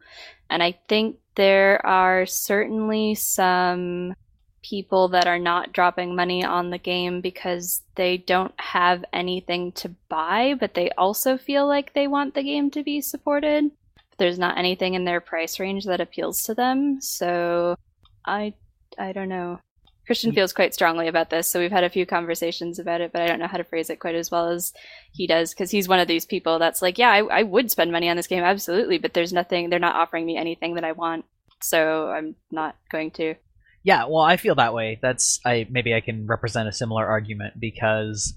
And 0.51 0.63
I 0.63 0.79
think 0.87 1.17
there 1.35 1.85
are 1.85 2.27
certainly 2.27 3.15
some 3.15 4.15
people 4.63 5.09
that 5.09 5.27
are 5.27 5.39
not 5.39 5.73
dropping 5.73 6.15
money 6.15 6.45
on 6.45 6.71
the 6.71 6.79
game 6.79 7.21
because 7.21 7.83
they 7.95 8.17
don't 8.17 8.55
have 8.61 9.05
anything 9.13 9.73
to 9.73 9.89
buy, 10.09 10.55
but 10.59 10.75
they 10.75 10.91
also 10.91 11.39
feel 11.39 11.67
like 11.67 11.95
they 11.95 12.07
want 12.07 12.35
the 12.35 12.43
game 12.43 12.71
to 12.73 12.83
be 12.83 13.01
supported. 13.01 13.71
There's 14.19 14.39
not 14.39 14.59
anything 14.59 14.95
in 14.95 15.05
their 15.05 15.21
price 15.21 15.61
range 15.61 15.85
that 15.85 16.01
appeals 16.01 16.45
to 16.45 16.55
them, 16.55 17.01
so 17.01 17.77
I 18.25 18.55
I 18.99 19.13
don't 19.13 19.29
know. 19.29 19.61
Christian 20.07 20.31
mm. 20.31 20.37
feels 20.37 20.53
quite 20.53 20.73
strongly 20.73 21.09
about 21.09 21.31
this, 21.31 21.49
so 21.49 21.59
we've 21.59 21.73
had 21.73 21.85
a 21.85 21.91
few 21.91 22.07
conversations 22.07 22.79
about 22.79 23.01
it, 23.01 23.13
but 23.13 23.23
I 23.23 23.27
don't 23.27 23.41
know 23.41 23.49
how 23.49 23.59
to 23.59 23.65
phrase 23.65 23.91
it 23.91 24.01
quite 24.01 24.15
as 24.15 24.31
well 24.31 24.49
as 24.49 24.73
he 25.13 25.27
does 25.27 25.53
because 25.53 25.71
he's 25.71 25.89
one 25.89 25.99
of 25.99 26.09
these 26.09 26.25
people 26.25 26.59
that's 26.59 26.81
like, 26.81 26.97
yeah, 26.97 27.11
I, 27.11 27.41
I 27.41 27.43
would 27.43 27.71
spend 27.71 27.91
money 27.91 28.09
on 28.09 28.17
this 28.17 28.29
game, 28.29 28.45
absolutely, 28.45 28.99
but 28.99 29.15
there's 29.15 29.33
nothing, 29.33 29.69
they're 29.69 29.79
not 29.81 29.97
offering 29.97 30.25
me 30.25 30.37
anything 30.37 30.75
that 30.77 30.85
I 30.85 30.93
want, 30.93 31.25
so 31.61 32.09
I'm 32.09 32.37
not 32.53 32.77
going 32.91 33.11
to. 33.13 33.35
Yeah, 33.83 34.07
well, 34.07 34.23
I 34.23 34.37
feel 34.37 34.57
that 34.57 34.75
way. 34.75 34.99
That's 35.01 35.39
I 35.45 35.67
maybe 35.71 35.95
I 35.95 36.01
can 36.01 36.27
represent 36.27 36.69
a 36.69 36.73
similar 36.73 37.07
argument 37.07 37.61
because 37.61 38.35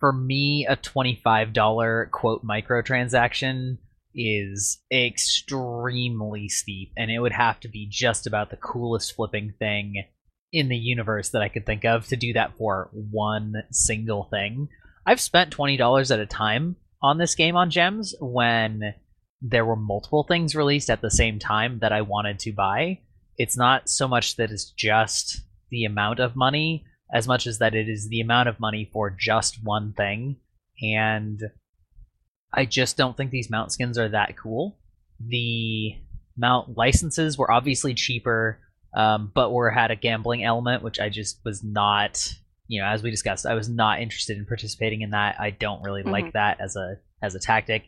for 0.00 0.12
me, 0.12 0.66
a 0.68 0.74
twenty-five 0.74 1.52
dollar 1.52 2.08
quote 2.12 2.44
microtransaction 2.44 3.78
is 4.18 4.82
extremely 4.92 6.48
steep, 6.48 6.92
and 6.96 7.10
it 7.10 7.20
would 7.20 7.32
have 7.32 7.60
to 7.60 7.68
be 7.68 7.86
just 7.88 8.26
about 8.26 8.50
the 8.50 8.56
coolest 8.56 9.14
flipping 9.14 9.54
thing 9.58 10.04
in 10.52 10.68
the 10.68 10.76
universe 10.76 11.28
that 11.30 11.42
I 11.42 11.48
could 11.48 11.64
think 11.64 11.84
of 11.84 12.06
to 12.08 12.16
do 12.16 12.32
that 12.32 12.56
for 12.56 12.90
one 12.92 13.54
single 13.70 14.24
thing. 14.24 14.68
I've 15.06 15.20
spent 15.20 15.52
twenty 15.52 15.76
dollars 15.76 16.10
at 16.10 16.20
a 16.20 16.26
time 16.26 16.76
on 17.00 17.18
this 17.18 17.34
game 17.34 17.56
on 17.56 17.70
gems 17.70 18.14
when 18.20 18.94
there 19.40 19.64
were 19.64 19.76
multiple 19.76 20.24
things 20.24 20.56
released 20.56 20.90
at 20.90 21.00
the 21.00 21.10
same 21.10 21.38
time 21.38 21.78
that 21.78 21.92
I 21.92 22.02
wanted 22.02 22.40
to 22.40 22.52
buy 22.52 22.98
it's 23.38 23.56
not 23.56 23.88
so 23.88 24.08
much 24.08 24.36
that 24.36 24.50
it's 24.50 24.70
just 24.72 25.42
the 25.70 25.84
amount 25.84 26.18
of 26.18 26.36
money 26.36 26.84
as 27.14 27.26
much 27.26 27.46
as 27.46 27.58
that 27.58 27.74
it 27.74 27.88
is 27.88 28.08
the 28.08 28.20
amount 28.20 28.48
of 28.48 28.60
money 28.60 28.90
for 28.92 29.10
just 29.10 29.62
one 29.62 29.94
thing 29.96 30.36
and 30.82 31.40
i 32.52 32.64
just 32.64 32.96
don't 32.96 33.16
think 33.16 33.30
these 33.30 33.50
mount 33.50 33.72
skins 33.72 33.98
are 33.98 34.08
that 34.08 34.36
cool 34.36 34.78
the 35.20 35.94
mount 36.36 36.76
licenses 36.76 37.36
were 37.36 37.50
obviously 37.50 37.94
cheaper 37.94 38.58
um, 38.94 39.30
but 39.34 39.52
were 39.52 39.70
had 39.70 39.90
a 39.90 39.96
gambling 39.96 40.44
element 40.44 40.82
which 40.82 40.98
i 41.00 41.08
just 41.08 41.40
was 41.44 41.62
not 41.62 42.32
you 42.68 42.80
know 42.80 42.86
as 42.86 43.02
we 43.02 43.10
discussed 43.10 43.46
i 43.46 43.54
was 43.54 43.68
not 43.68 44.00
interested 44.00 44.36
in 44.38 44.46
participating 44.46 45.02
in 45.02 45.10
that 45.10 45.38
i 45.40 45.50
don't 45.50 45.82
really 45.82 46.02
like 46.02 46.26
Mhm. 46.26 46.32
that 46.32 46.60
as 46.60 46.76
a 46.76 46.96
as 47.22 47.34
a 47.34 47.40
tactic 47.40 47.84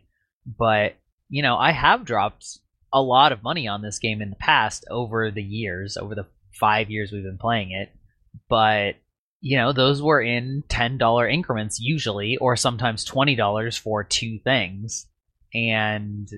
but 0.47 0.97
you 1.29 1.43
know 1.43 1.57
i 1.57 1.71
have 1.73 2.05
dropped 2.05 2.59
a 2.93 3.01
lot 3.01 3.31
of 3.31 3.43
money 3.45 3.69
on 3.69 3.83
this 3.83 4.01
game 4.01 4.21
in 4.21 4.31
the 4.31 4.37
past 4.37 4.85
over 4.91 5.31
the 5.31 5.43
years, 5.45 5.97
over 5.97 6.17
the 6.17 6.27
five 6.59 6.91
years 6.91 7.13
we've 7.13 7.23
been 7.23 7.39
playing 7.39 7.71
it. 7.71 7.89
But 8.49 8.97
you 9.41 9.57
know, 9.57 9.73
those 9.73 10.03
were 10.03 10.21
in 10.21 10.65
ten 10.69 10.99
dollar 10.99 11.29
increments 11.29 11.81
usually, 11.81 12.37
or 12.37 12.57
sometimes 12.57 13.05
twenty 13.05 13.35
dollars 13.35 13.77
for 13.77 14.05
two 14.05 14.39
things, 14.39 15.07
and 15.55 16.29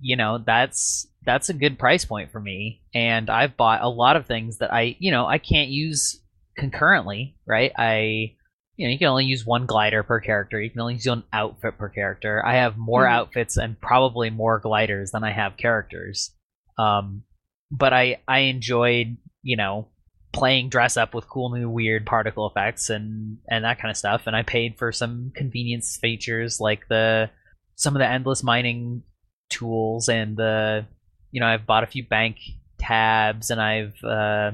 you 0.00 0.16
know 0.16 0.38
that's 0.44 1.06
that's 1.24 1.48
a 1.48 1.54
good 1.54 1.78
price 1.78 2.04
point 2.04 2.32
for 2.32 2.40
me. 2.40 2.82
And 2.94 3.30
I've 3.30 3.56
bought 3.56 3.82
a 3.82 3.88
lot 3.88 4.16
of 4.16 4.26
things 4.26 4.58
that 4.58 4.72
I 4.72 4.96
you 4.98 5.10
know 5.10 5.26
I 5.26 5.38
can't 5.38 5.70
use 5.70 6.20
concurrently, 6.56 7.36
right? 7.46 7.72
I 7.78 8.34
you 8.76 8.86
know, 8.86 8.92
you 8.92 8.98
can 8.98 9.08
only 9.08 9.26
use 9.26 9.44
one 9.44 9.66
glider 9.66 10.02
per 10.02 10.20
character. 10.20 10.58
You 10.58 10.70
can 10.70 10.80
only 10.80 10.94
use 10.94 11.06
one 11.06 11.24
outfit 11.34 11.76
per 11.76 11.90
character. 11.90 12.44
I 12.44 12.54
have 12.54 12.78
more 12.78 13.04
mm-hmm. 13.04 13.14
outfits 13.14 13.58
and 13.58 13.78
probably 13.78 14.30
more 14.30 14.58
gliders 14.58 15.10
than 15.10 15.22
I 15.22 15.32
have 15.32 15.58
characters. 15.58 16.34
Um, 16.78 17.24
but 17.70 17.92
I 17.92 18.20
I 18.26 18.40
enjoyed 18.40 19.18
you 19.42 19.56
know 19.56 19.88
playing 20.32 20.68
dress 20.68 20.96
up 20.96 21.14
with 21.14 21.28
cool 21.28 21.50
new 21.50 21.68
weird 21.68 22.06
particle 22.06 22.46
effects 22.46 22.90
and 22.90 23.38
and 23.48 23.64
that 23.64 23.78
kind 23.78 23.90
of 23.90 23.96
stuff. 23.96 24.22
And 24.26 24.36
I 24.36 24.42
paid 24.42 24.78
for 24.78 24.92
some 24.92 25.32
convenience 25.34 25.96
features 25.96 26.60
like 26.60 26.88
the 26.88 27.30
some 27.76 27.94
of 27.96 28.00
the 28.00 28.06
endless 28.06 28.42
mining 28.42 29.02
tools 29.48 30.08
and 30.08 30.36
the 30.36 30.86
you 31.30 31.40
know 31.40 31.46
I've 31.46 31.66
bought 31.66 31.84
a 31.84 31.88
few 31.88 32.04
bank 32.04 32.36
tabs 32.78 33.50
and 33.50 33.60
I've 33.60 34.02
uh, 34.04 34.52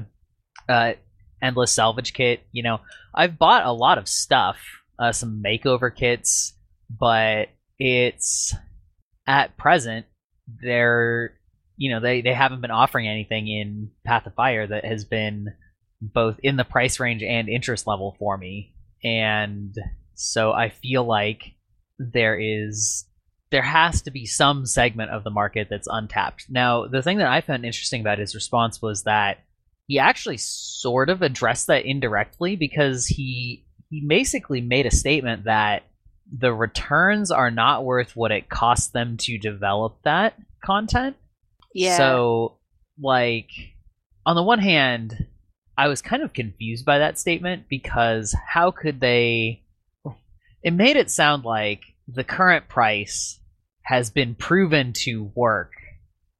uh, 0.67 0.93
endless 1.41 1.71
salvage 1.71 2.13
kit. 2.13 2.41
You 2.51 2.63
know, 2.63 2.81
I've 3.13 3.37
bought 3.37 3.65
a 3.65 3.71
lot 3.71 3.97
of 3.97 4.07
stuff, 4.07 4.57
uh, 4.99 5.11
some 5.11 5.43
makeover 5.45 5.95
kits, 5.95 6.53
but 6.89 7.49
it's 7.79 8.53
at 9.27 9.57
present 9.57 10.05
they're 10.61 11.33
you 11.75 11.91
know 11.91 11.99
they 11.99 12.21
they 12.21 12.33
haven't 12.33 12.61
been 12.61 12.71
offering 12.71 13.07
anything 13.07 13.47
in 13.47 13.91
Path 14.05 14.25
of 14.25 14.33
Fire 14.33 14.65
that 14.65 14.85
has 14.85 15.05
been 15.05 15.53
both 16.01 16.39
in 16.43 16.57
the 16.57 16.63
price 16.63 16.99
range 16.99 17.23
and 17.23 17.49
interest 17.49 17.87
level 17.87 18.15
for 18.19 18.37
me, 18.37 18.73
and 19.03 19.75
so 20.15 20.51
I 20.51 20.69
feel 20.69 21.03
like 21.03 21.55
there 21.99 22.39
is 22.39 23.05
there 23.49 23.61
has 23.61 24.01
to 24.01 24.11
be 24.11 24.25
some 24.25 24.65
segment 24.65 25.11
of 25.11 25.23
the 25.23 25.29
market 25.29 25.67
that's 25.69 25.87
untapped. 25.89 26.47
Now, 26.49 26.85
the 26.87 27.01
thing 27.01 27.17
that 27.19 27.31
I 27.31 27.41
found 27.41 27.65
interesting 27.65 28.01
about 28.01 28.19
his 28.19 28.35
response 28.35 28.81
was 28.81 29.03
that 29.03 29.39
he 29.87 29.99
actually 29.99 30.37
sort 30.37 31.09
of 31.09 31.21
addressed 31.21 31.67
that 31.67 31.85
indirectly 31.85 32.55
because 32.55 33.07
he 33.07 33.65
he 33.89 34.05
basically 34.05 34.59
made 34.59 34.85
a 34.85 34.91
statement 34.91 35.45
that 35.45 35.83
the 36.29 36.53
returns 36.53 37.31
are 37.31 37.49
not 37.49 37.85
worth 37.85 38.15
what 38.15 38.33
it 38.33 38.49
costs 38.49 38.87
them 38.87 39.15
to 39.15 39.37
develop 39.37 39.97
that 40.03 40.33
content. 40.63 41.15
Yeah. 41.73 41.95
So 41.95 42.57
like 43.01 43.49
on 44.25 44.35
the 44.35 44.43
one 44.43 44.59
hand, 44.59 45.25
I 45.77 45.87
was 45.87 46.01
kind 46.01 46.23
of 46.23 46.33
confused 46.33 46.85
by 46.85 46.99
that 46.99 47.19
statement 47.19 47.65
because 47.69 48.35
how 48.47 48.71
could 48.71 48.99
they 48.99 49.63
it 50.63 50.71
made 50.73 50.95
it 50.95 51.11
sound 51.11 51.45
like 51.45 51.81
the 52.07 52.23
current 52.23 52.67
price 52.67 53.39
has 53.83 54.09
been 54.09 54.35
proven 54.35 54.91
to 54.91 55.31
work 55.35 55.73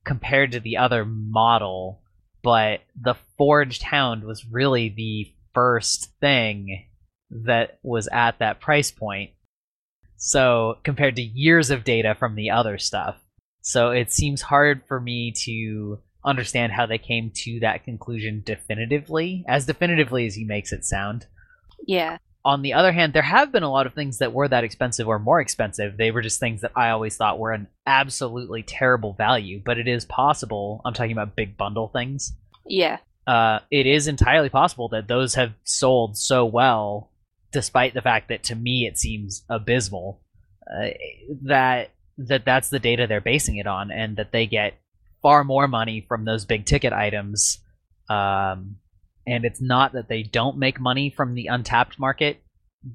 compared 0.03 0.51
to 0.53 0.59
the 0.59 0.77
other 0.77 1.05
model 1.05 2.01
but 2.47 2.81
the 2.95 3.15
Forged 3.37 3.83
Hound 3.83 4.23
was 4.23 4.45
really 4.45 4.87
the 4.87 5.33
first 5.53 6.11
thing 6.21 6.85
that 7.29 7.77
was 7.83 8.07
at 8.07 8.39
that 8.39 8.61
price 8.61 8.89
point. 8.89 9.31
So, 10.15 10.77
compared 10.83 11.17
to 11.17 11.21
years 11.21 11.69
of 11.69 11.83
data 11.83 12.15
from 12.15 12.35
the 12.35 12.51
other 12.51 12.77
stuff. 12.77 13.17
So, 13.61 13.91
it 13.91 14.13
seems 14.13 14.41
hard 14.43 14.83
for 14.87 14.99
me 14.99 15.33
to 15.43 15.99
understand 16.27 16.73
how 16.73 16.85
they 16.85 16.97
came 16.99 17.31
to 17.33 17.59
that 17.61 17.83
conclusion 17.83 18.43
definitively, 18.45 19.43
as 19.47 19.65
definitively 19.65 20.27
as 20.27 20.35
he 20.35 20.43
makes 20.43 20.71
it 20.71 20.85
sound. 20.85 21.25
Yeah 21.87 22.17
on 22.47 22.61
the 22.61 22.71
other 22.71 22.93
hand, 22.93 23.11
there 23.11 23.23
have 23.23 23.51
been 23.51 23.63
a 23.63 23.69
lot 23.69 23.87
of 23.87 23.93
things 23.93 24.19
that 24.19 24.31
were 24.31 24.47
that 24.47 24.63
expensive 24.63 25.05
or 25.05 25.19
more 25.19 25.41
expensive. 25.41 25.97
They 25.97 26.11
were 26.11 26.21
just 26.21 26.39
things 26.39 26.61
that 26.61 26.71
I 26.77 26.91
always 26.91 27.17
thought 27.17 27.39
were 27.39 27.51
an 27.51 27.67
absolutely 27.85 28.63
terrible 28.63 29.11
value, 29.11 29.61
but 29.63 29.77
it 29.77 29.85
is 29.85 30.05
possible. 30.05 30.79
I'm 30.85 30.93
talking 30.93 31.11
about 31.11 31.35
big 31.35 31.57
bundle 31.57 31.89
things. 31.89 32.31
Yeah. 32.65 32.99
Uh, 33.27 33.59
it 33.69 33.85
is 33.85 34.07
entirely 34.07 34.47
possible 34.47 34.87
that 34.89 35.09
those 35.09 35.35
have 35.35 35.55
sold 35.65 36.17
so 36.17 36.45
well, 36.45 37.11
despite 37.51 37.93
the 37.93 38.01
fact 38.01 38.29
that 38.29 38.43
to 38.43 38.55
me 38.55 38.87
it 38.87 38.97
seems 38.97 39.43
abysmal. 39.49 40.21
Uh, 40.73 40.91
that 41.43 41.91
that 42.17 42.45
that's 42.45 42.69
the 42.69 42.79
data 42.79 43.07
they're 43.07 43.19
basing 43.19 43.57
it 43.57 43.67
on, 43.67 43.91
and 43.91 44.15
that 44.15 44.31
they 44.31 44.47
get 44.47 44.73
far 45.27 45.43
more 45.43 45.67
money 45.67 46.05
from 46.07 46.23
those 46.23 46.45
big 46.45 46.65
ticket 46.65 46.93
items 46.93 47.59
um, 48.09 48.77
and 49.25 49.43
it's 49.43 49.61
not 49.61 49.91
that 49.91 50.07
they 50.07 50.23
don't 50.23 50.57
make 50.57 50.79
money 50.79 51.09
from 51.09 51.35
the 51.35 51.47
untapped 51.47 51.99
market, 51.99 52.41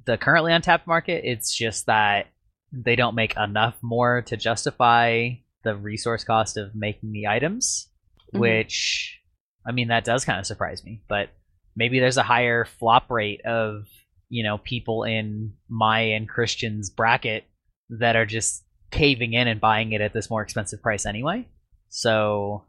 the 0.07 0.17
currently 0.17 0.53
untapped 0.53 0.87
market. 0.87 1.25
It's 1.25 1.55
just 1.55 1.87
that 1.87 2.29
they 2.73 2.97
don't 2.97 3.15
make 3.15 3.37
enough 3.37 3.77
more 3.83 4.23
to 4.23 4.37
justify 4.39 5.33
the 5.62 5.77
resource 5.77 6.25
cost 6.25 6.57
of 6.57 6.75
making 6.75 7.12
the 7.12 7.27
items, 7.27 7.89
mm-hmm. 8.29 8.41
which 8.41 9.21
I 9.67 9.73
mean 9.73 9.89
that 9.89 10.05
does 10.05 10.25
kind 10.25 10.41
of 10.41 10.47
surprise 10.47 10.83
me. 10.83 11.03
But 11.07 11.29
maybe 11.77 12.01
there's 12.01 12.17
a 12.17 12.23
higher 12.23 12.65
flop 12.65 13.11
rate 13.11 13.45
of 13.45 13.85
you 14.31 14.43
know 14.43 14.57
people 14.57 15.05
in 15.05 15.53
my 15.69 16.01
and 16.01 16.27
Christian's 16.27 16.89
bracket 16.89 17.45
that 17.91 18.17
are 18.17 18.25
just 18.25 18.65
caving 18.91 19.35
in 19.35 19.49
and 19.49 19.61
buying 19.61 19.93
it 19.93 20.01
at 20.01 20.15
this 20.15 20.31
more 20.31 20.41
expensive 20.41 20.81
price 20.81 21.05
anyway. 21.05 21.47
So 21.95 22.65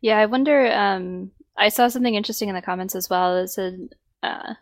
yeah, 0.00 0.18
I 0.18 0.26
wonder 0.26 0.72
um 0.72 1.30
I 1.58 1.68
saw 1.68 1.88
something 1.88 2.14
interesting 2.14 2.48
in 2.48 2.54
the 2.54 2.62
comments 2.62 2.94
as 2.94 3.08
well. 3.08 3.36
It 3.36 3.48
said, 3.48 3.88
uh, 4.22 4.54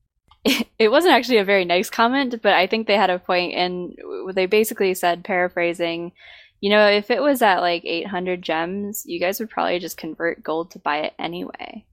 it 0.78 0.90
wasn't 0.90 1.14
actually 1.14 1.38
a 1.38 1.44
very 1.44 1.64
nice 1.64 1.90
comment, 1.90 2.40
but 2.42 2.54
I 2.54 2.66
think 2.66 2.86
they 2.86 2.96
had 2.96 3.10
a 3.10 3.18
point, 3.18 3.54
and 3.54 3.96
they 4.34 4.46
basically 4.46 4.94
said, 4.94 5.24
paraphrasing, 5.24 6.12
you 6.60 6.70
know, 6.70 6.86
if 6.88 7.10
it 7.10 7.22
was 7.22 7.42
at 7.42 7.60
like 7.60 7.84
800 7.84 8.42
gems, 8.42 9.04
you 9.06 9.20
guys 9.20 9.38
would 9.40 9.50
probably 9.50 9.78
just 9.78 9.96
convert 9.96 10.42
gold 10.42 10.70
to 10.72 10.78
buy 10.78 10.98
it 10.98 11.14
anyway. 11.18 11.84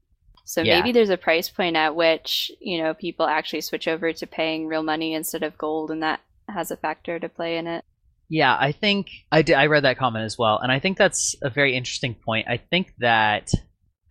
So 0.44 0.62
yeah. 0.62 0.78
maybe 0.78 0.92
there's 0.92 1.10
a 1.10 1.16
price 1.16 1.48
point 1.48 1.76
at 1.76 1.96
which, 1.96 2.50
you 2.60 2.82
know, 2.82 2.94
people 2.94 3.26
actually 3.26 3.60
switch 3.60 3.88
over 3.88 4.12
to 4.12 4.26
paying 4.26 4.66
real 4.66 4.82
money 4.82 5.12
instead 5.12 5.42
of 5.42 5.58
gold, 5.58 5.90
and 5.90 6.02
that 6.02 6.20
has 6.48 6.70
a 6.70 6.76
factor 6.76 7.18
to 7.18 7.28
play 7.28 7.58
in 7.58 7.66
it. 7.66 7.84
Yeah, 8.28 8.56
I 8.58 8.72
think 8.72 9.08
I 9.30 9.42
did. 9.42 9.54
I 9.54 9.66
read 9.66 9.84
that 9.84 9.98
comment 9.98 10.24
as 10.24 10.36
well, 10.36 10.58
and 10.58 10.72
I 10.72 10.80
think 10.80 10.98
that's 10.98 11.36
a 11.42 11.50
very 11.50 11.76
interesting 11.76 12.14
point. 12.14 12.48
I 12.48 12.56
think 12.56 12.92
that 12.98 13.52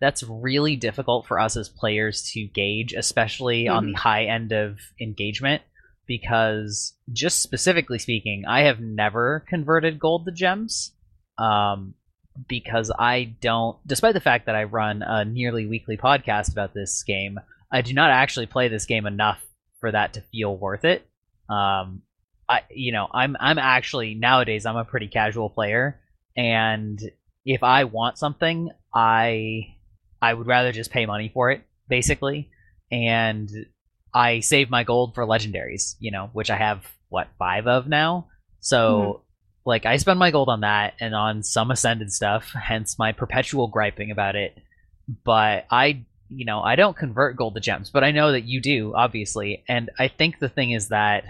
that's 0.00 0.22
really 0.22 0.76
difficult 0.76 1.26
for 1.26 1.38
us 1.38 1.56
as 1.56 1.68
players 1.68 2.30
to 2.32 2.46
gauge, 2.46 2.92
especially 2.92 3.64
mm-hmm. 3.64 3.76
on 3.76 3.86
the 3.86 3.98
high 3.98 4.24
end 4.24 4.52
of 4.52 4.78
engagement, 5.00 5.62
because 6.06 6.94
just 7.12 7.42
specifically 7.42 7.98
speaking, 7.98 8.44
I 8.48 8.62
have 8.62 8.80
never 8.80 9.44
converted 9.48 9.98
gold 9.98 10.24
to 10.26 10.32
gems. 10.32 10.92
Um, 11.38 11.94
because 12.48 12.92
I 12.98 13.34
don't, 13.40 13.76
despite 13.86 14.14
the 14.14 14.20
fact 14.20 14.46
that 14.46 14.54
I 14.54 14.64
run 14.64 15.02
a 15.02 15.24
nearly 15.24 15.66
weekly 15.66 15.96
podcast 15.96 16.52
about 16.52 16.74
this 16.74 17.02
game, 17.02 17.38
I 17.72 17.82
do 17.82 17.92
not 17.94 18.10
actually 18.10 18.46
play 18.46 18.68
this 18.68 18.86
game 18.86 19.06
enough 19.06 19.44
for 19.80 19.90
that 19.90 20.14
to 20.14 20.20
feel 20.32 20.56
worth 20.56 20.84
it. 20.84 21.06
Um, 21.48 22.02
I, 22.48 22.62
you 22.70 22.92
know, 22.92 23.08
I'm 23.12 23.36
I'm 23.40 23.58
actually 23.58 24.14
nowadays 24.14 24.66
I'm 24.66 24.76
a 24.76 24.84
pretty 24.84 25.08
casual 25.08 25.50
player, 25.50 26.00
and 26.36 27.00
if 27.44 27.62
I 27.62 27.84
want 27.84 28.18
something, 28.18 28.70
I 28.94 29.76
I 30.20 30.34
would 30.34 30.46
rather 30.46 30.72
just 30.72 30.90
pay 30.90 31.06
money 31.06 31.30
for 31.32 31.50
it, 31.50 31.62
basically. 31.88 32.50
And 32.90 33.50
I 34.14 34.40
save 34.40 34.70
my 34.70 34.84
gold 34.84 35.14
for 35.14 35.26
legendaries, 35.26 35.94
you 35.98 36.10
know, 36.10 36.30
which 36.32 36.50
I 36.50 36.56
have 36.56 36.84
what 37.08 37.28
five 37.38 37.66
of 37.66 37.86
now. 37.86 38.28
So 38.60 38.78
mm-hmm. 38.78 39.22
like 39.64 39.86
I 39.86 39.96
spend 39.96 40.18
my 40.18 40.30
gold 40.30 40.48
on 40.48 40.60
that 40.60 40.94
and 41.00 41.14
on 41.14 41.42
some 41.42 41.70
ascended 41.70 42.12
stuff, 42.12 42.50
hence 42.54 42.98
my 42.98 43.12
perpetual 43.12 43.68
griping 43.68 44.10
about 44.10 44.36
it. 44.36 44.56
But 45.24 45.66
I 45.70 46.04
you 46.28 46.44
know, 46.44 46.60
I 46.60 46.74
don't 46.74 46.96
convert 46.96 47.36
gold 47.36 47.54
to 47.54 47.60
gems, 47.60 47.90
but 47.90 48.02
I 48.02 48.10
know 48.10 48.32
that 48.32 48.44
you 48.44 48.60
do, 48.60 48.94
obviously. 48.96 49.62
And 49.68 49.90
I 49.96 50.08
think 50.08 50.40
the 50.40 50.48
thing 50.48 50.72
is 50.72 50.88
that 50.88 51.24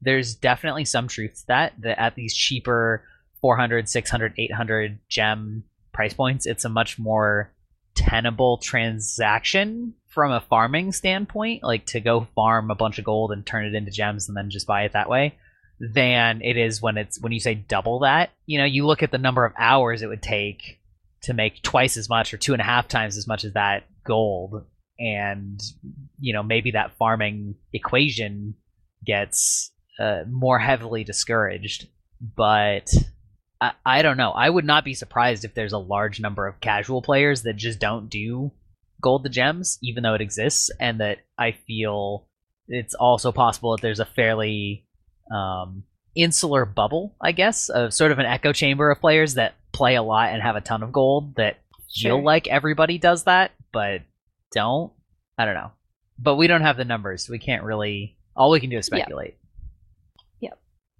there's 0.00 0.34
definitely 0.34 0.84
some 0.84 1.08
truth 1.08 1.40
to 1.40 1.46
that, 1.48 1.72
that 1.80 2.00
at 2.00 2.14
these 2.14 2.34
cheaper 2.34 3.04
400, 3.40 3.88
600, 3.88 4.34
800 4.36 4.98
gem 5.08 5.64
price 5.92 6.14
points, 6.14 6.46
it's 6.46 6.64
a 6.64 6.68
much 6.68 6.98
more 6.98 7.52
tenable 7.94 8.58
transaction 8.58 9.94
from 10.06 10.32
a 10.32 10.40
farming 10.40 10.92
standpoint, 10.92 11.62
like 11.62 11.86
to 11.86 12.00
go 12.00 12.26
farm 12.34 12.70
a 12.70 12.74
bunch 12.74 12.98
of 12.98 13.04
gold 13.04 13.32
and 13.32 13.44
turn 13.44 13.66
it 13.66 13.74
into 13.74 13.90
gems 13.90 14.28
and 14.28 14.36
then 14.36 14.50
just 14.50 14.66
buy 14.66 14.84
it 14.84 14.92
that 14.92 15.08
way, 15.08 15.34
than 15.80 16.40
it 16.42 16.56
is 16.56 16.82
when 16.82 16.96
it's 16.96 17.20
when 17.20 17.32
you 17.32 17.40
say 17.40 17.54
double 17.54 18.00
that. 18.00 18.30
You 18.46 18.58
know, 18.58 18.64
you 18.64 18.86
look 18.86 19.02
at 19.02 19.10
the 19.10 19.18
number 19.18 19.44
of 19.44 19.52
hours 19.58 20.02
it 20.02 20.08
would 20.08 20.22
take 20.22 20.80
to 21.22 21.34
make 21.34 21.62
twice 21.62 21.96
as 21.96 22.08
much 22.08 22.32
or 22.32 22.36
two 22.36 22.52
and 22.52 22.60
a 22.60 22.64
half 22.64 22.88
times 22.88 23.16
as 23.16 23.26
much 23.26 23.44
as 23.44 23.52
that 23.52 23.84
gold, 24.04 24.64
and 24.98 25.60
you 26.18 26.32
know 26.32 26.42
maybe 26.42 26.72
that 26.72 26.96
farming 26.98 27.56
equation 27.72 28.54
gets 29.04 29.72
uh, 29.98 30.22
more 30.28 30.58
heavily 30.58 31.04
discouraged. 31.04 31.88
But 32.20 32.92
I, 33.60 33.72
I 33.84 34.02
don't 34.02 34.16
know. 34.16 34.30
I 34.30 34.48
would 34.48 34.64
not 34.64 34.84
be 34.84 34.94
surprised 34.94 35.44
if 35.44 35.54
there's 35.54 35.72
a 35.72 35.78
large 35.78 36.20
number 36.20 36.46
of 36.46 36.60
casual 36.60 37.02
players 37.02 37.42
that 37.42 37.56
just 37.56 37.78
don't 37.78 38.08
do 38.08 38.52
gold 39.00 39.24
to 39.24 39.30
gems, 39.30 39.78
even 39.82 40.02
though 40.02 40.14
it 40.14 40.20
exists, 40.20 40.70
and 40.80 41.00
that 41.00 41.18
I 41.38 41.52
feel 41.52 42.26
it's 42.66 42.94
also 42.94 43.32
possible 43.32 43.72
that 43.72 43.82
there's 43.82 44.00
a 44.00 44.04
fairly 44.04 44.84
um, 45.34 45.84
insular 46.14 46.64
bubble, 46.64 47.16
I 47.20 47.32
guess, 47.32 47.68
of 47.68 47.94
sort 47.94 48.12
of 48.12 48.18
an 48.18 48.26
echo 48.26 48.52
chamber 48.52 48.90
of 48.90 49.00
players 49.00 49.34
that 49.34 49.54
play 49.72 49.94
a 49.94 50.02
lot 50.02 50.30
and 50.30 50.42
have 50.42 50.56
a 50.56 50.60
ton 50.60 50.82
of 50.82 50.92
gold 50.92 51.36
that 51.36 51.58
feel 51.94 52.22
like 52.22 52.48
everybody 52.48 52.98
does 52.98 53.24
that, 53.24 53.52
but 53.72 54.02
don't. 54.52 54.92
I 55.38 55.44
don't 55.44 55.54
know. 55.54 55.72
But 56.18 56.34
we 56.34 56.48
don't 56.48 56.62
have 56.62 56.76
the 56.76 56.84
numbers. 56.84 57.28
We 57.28 57.38
can't 57.38 57.62
really. 57.62 58.16
All 58.36 58.50
we 58.50 58.60
can 58.60 58.70
do 58.70 58.78
is 58.78 58.86
speculate. 58.86 59.30
Yep. 59.30 59.47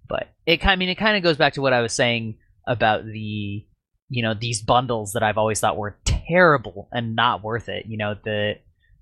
But 0.09 0.27
it 0.45 0.57
kind. 0.57 0.71
I 0.71 0.75
mean, 0.75 0.89
it 0.89 0.95
kind 0.95 1.15
of 1.15 1.23
goes 1.23 1.37
back 1.37 1.53
to 1.53 1.61
what 1.61 1.71
I 1.71 1.81
was 1.81 1.93
saying 1.93 2.37
about 2.67 3.05
the, 3.05 3.65
you 4.09 4.23
know, 4.23 4.33
these 4.33 4.61
bundles 4.61 5.13
that 5.13 5.23
I've 5.23 5.37
always 5.37 5.59
thought 5.59 5.77
were 5.77 5.97
terrible 6.03 6.89
and 6.91 7.15
not 7.15 7.43
worth 7.43 7.69
it. 7.69 7.85
You 7.85 7.97
know, 7.97 8.15
the 8.21 8.55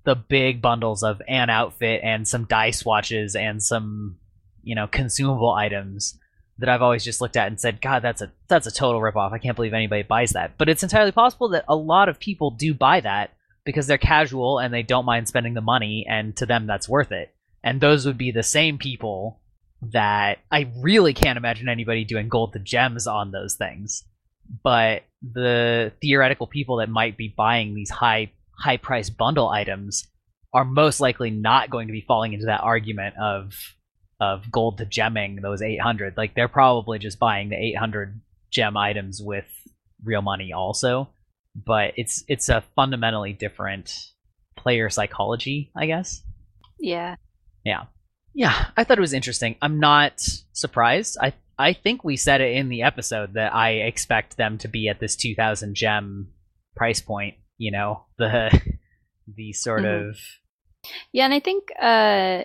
the 0.04 0.14
big 0.14 0.62
bundles 0.62 1.02
of 1.02 1.20
an 1.26 1.50
outfit 1.50 2.00
and 2.04 2.26
some 2.26 2.44
dice 2.44 2.84
watches 2.84 3.34
and 3.34 3.62
some, 3.62 4.16
you 4.62 4.74
know, 4.74 4.86
consumable 4.86 5.52
items 5.52 6.18
that 6.58 6.68
I've 6.68 6.82
always 6.82 7.04
just 7.04 7.20
looked 7.20 7.36
at 7.36 7.46
and 7.46 7.60
said, 7.60 7.80
God, 7.80 8.02
that's 8.02 8.22
a 8.22 8.32
that's 8.48 8.66
a 8.66 8.72
total 8.72 9.00
ripoff. 9.00 9.32
I 9.32 9.38
can't 9.38 9.56
believe 9.56 9.74
anybody 9.74 10.02
buys 10.02 10.30
that. 10.30 10.58
But 10.58 10.68
it's 10.68 10.82
entirely 10.82 11.12
possible 11.12 11.48
that 11.50 11.64
a 11.68 11.76
lot 11.76 12.08
of 12.08 12.20
people 12.20 12.50
do 12.50 12.74
buy 12.74 13.00
that 13.00 13.32
because 13.64 13.86
they're 13.86 13.98
casual 13.98 14.58
and 14.58 14.72
they 14.72 14.82
don't 14.82 15.04
mind 15.04 15.28
spending 15.28 15.54
the 15.54 15.60
money, 15.60 16.06
and 16.08 16.36
to 16.36 16.46
them 16.46 16.66
that's 16.66 16.88
worth 16.88 17.12
it. 17.12 17.34
And 17.62 17.80
those 17.80 18.06
would 18.06 18.18
be 18.18 18.30
the 18.30 18.42
same 18.42 18.78
people 18.78 19.40
that 19.82 20.38
I 20.50 20.70
really 20.78 21.14
can't 21.14 21.36
imagine 21.36 21.68
anybody 21.68 22.04
doing 22.04 22.28
gold 22.28 22.52
to 22.54 22.58
gems 22.58 23.06
on 23.06 23.30
those 23.30 23.54
things. 23.54 24.04
But 24.62 25.02
the 25.22 25.92
theoretical 26.00 26.46
people 26.46 26.76
that 26.76 26.88
might 26.88 27.16
be 27.16 27.32
buying 27.36 27.74
these 27.74 27.90
high 27.90 28.32
high 28.58 28.76
price 28.76 29.10
bundle 29.10 29.48
items 29.48 30.08
are 30.52 30.64
most 30.64 31.00
likely 31.00 31.30
not 31.30 31.70
going 31.70 31.86
to 31.88 31.92
be 31.92 32.04
falling 32.06 32.32
into 32.32 32.46
that 32.46 32.62
argument 32.62 33.14
of 33.20 33.52
of 34.20 34.50
gold 34.50 34.78
to 34.78 34.86
gemming 34.86 35.40
those 35.42 35.62
800 35.62 36.16
like 36.16 36.34
they're 36.34 36.48
probably 36.48 36.98
just 36.98 37.20
buying 37.20 37.50
the 37.50 37.56
800 37.56 38.20
gem 38.50 38.76
items 38.76 39.20
with 39.22 39.44
real 40.04 40.22
money 40.22 40.52
also 40.52 41.08
but 41.54 41.92
it's 41.96 42.24
it's 42.26 42.48
a 42.48 42.64
fundamentally 42.74 43.32
different 43.32 43.96
player 44.56 44.90
psychology 44.90 45.70
i 45.76 45.86
guess 45.86 46.22
Yeah. 46.80 47.14
yeah 47.64 47.84
i 48.76 48.84
thought 48.84 48.98
it 48.98 49.00
was 49.00 49.12
interesting 49.12 49.56
i'm 49.62 49.78
not 49.80 50.14
surprised 50.52 51.16
i 51.20 51.32
i 51.58 51.72
think 51.72 52.04
we 52.04 52.16
said 52.16 52.40
it 52.40 52.56
in 52.56 52.68
the 52.68 52.82
episode 52.82 53.34
that 53.34 53.54
i 53.54 53.70
expect 53.70 54.36
them 54.36 54.58
to 54.58 54.68
be 54.68 54.88
at 54.88 55.00
this 55.00 55.16
2000 55.16 55.74
gem 55.74 56.28
price 56.76 57.00
point 57.00 57.34
you 57.58 57.70
know 57.72 58.04
the 58.18 58.50
the 59.36 59.52
sort 59.52 59.82
Mhm. 59.82 60.10
of 60.10 60.16
Yeah, 61.12 61.24
and 61.24 61.34
I 61.34 61.40
think 61.40 61.68
uh, 61.80 62.44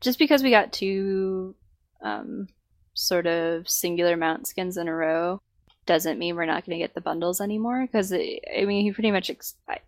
just 0.00 0.18
because 0.18 0.42
we 0.42 0.50
got 0.50 0.72
two 0.72 1.54
um, 2.02 2.48
sort 2.94 3.26
of 3.26 3.68
singular 3.68 4.16
mount 4.16 4.46
skins 4.48 4.76
in 4.76 4.88
a 4.88 4.94
row 4.94 5.40
doesn't 5.86 6.18
mean 6.18 6.34
we're 6.34 6.46
not 6.46 6.64
going 6.64 6.78
to 6.78 6.82
get 6.84 6.94
the 6.94 7.00
bundles 7.02 7.40
anymore. 7.40 7.86
Because 7.86 8.12
I 8.12 8.64
mean, 8.64 8.82
he 8.84 8.92
pretty 8.92 9.10
much 9.12 9.28
ex- 9.30 9.56
I, 9.68 9.78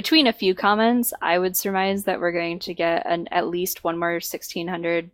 between 0.00 0.26
a 0.26 0.32
few 0.32 0.54
comments, 0.54 1.12
I 1.20 1.38
would 1.38 1.54
surmise 1.54 2.04
that 2.04 2.20
we're 2.20 2.32
going 2.32 2.58
to 2.60 2.72
get 2.72 3.04
an 3.04 3.28
at 3.30 3.48
least 3.48 3.84
one 3.84 3.98
more 3.98 4.18
sixteen 4.18 4.66
hundred 4.66 5.10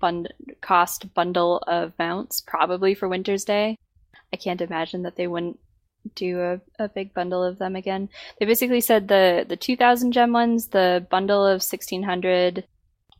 bund- 0.00 0.34
cost 0.60 1.14
bundle 1.14 1.58
of 1.68 1.96
mounts, 2.00 2.40
probably 2.40 2.96
for 2.96 3.06
Winter's 3.06 3.44
Day. 3.44 3.78
I 4.32 4.36
can't 4.36 4.60
imagine 4.60 5.02
that 5.02 5.14
they 5.14 5.28
wouldn't 5.28 5.60
do 6.16 6.40
a, 6.40 6.60
a 6.80 6.88
big 6.88 7.14
bundle 7.14 7.44
of 7.44 7.58
them 7.58 7.76
again. 7.76 8.08
They 8.40 8.46
basically 8.46 8.80
said 8.80 9.06
the 9.06 9.46
the 9.48 9.56
2000 9.56 10.10
gem 10.10 10.32
ones, 10.32 10.66
the 10.66 11.06
bundle 11.08 11.46
of 11.46 11.62
1600. 11.62 12.66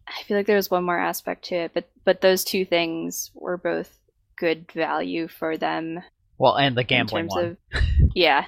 I 0.08 0.22
feel 0.24 0.36
like 0.36 0.46
there 0.46 0.56
was 0.56 0.68
one 0.68 0.82
more 0.82 0.98
aspect 0.98 1.44
to 1.44 1.54
it, 1.54 1.70
but 1.74 1.88
but 2.04 2.22
those 2.22 2.42
two 2.42 2.64
things 2.64 3.30
were 3.34 3.56
both 3.56 3.96
good 4.34 4.72
value 4.72 5.28
for 5.28 5.56
them 5.56 6.02
well 6.38 6.56
and 6.56 6.76
the 6.76 6.80
in 6.80 6.86
gambling 6.88 7.28
one 7.28 7.44
of 7.44 7.56
yeah, 8.16 8.46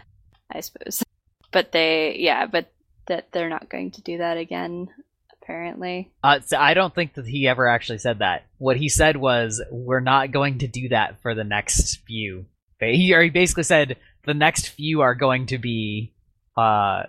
I 0.53 0.59
suppose. 0.59 1.05
But 1.53 1.73
they 1.73 2.17
yeah, 2.19 2.47
but 2.47 2.71
that 3.07 3.33
they're 3.33 3.49
not 3.49 3.69
going 3.69 3.91
to 3.93 4.03
do 4.03 4.19
that 4.19 4.37
again 4.37 4.89
apparently. 5.43 6.11
Uh, 6.23 6.41
so 6.41 6.57
I 6.57 6.75
don't 6.75 6.95
think 6.95 7.15
that 7.15 7.27
he 7.27 7.49
ever 7.49 7.67
actually 7.67 7.99
said 7.99 8.21
that. 8.21 8.45
What 8.59 8.77
he 8.77 8.89
said 8.89 9.17
was, 9.17 9.63
"We're 9.71 10.01
not 10.01 10.31
going 10.31 10.59
to 10.59 10.69
do 10.69 10.89
that 10.91 11.21
for 11.23 11.35
the 11.35 11.45
next 11.45 11.99
few." 12.07 12.47
He, 12.79 13.13
or 13.13 13.23
he 13.23 13.31
basically 13.31 13.65
said 13.65 13.97
the 14.25 14.35
next 14.35 14.69
few 14.69 15.03
are 15.03 15.15
going 15.15 15.47
to 15.47 15.59
be 15.59 16.15
uh, 16.57 17.05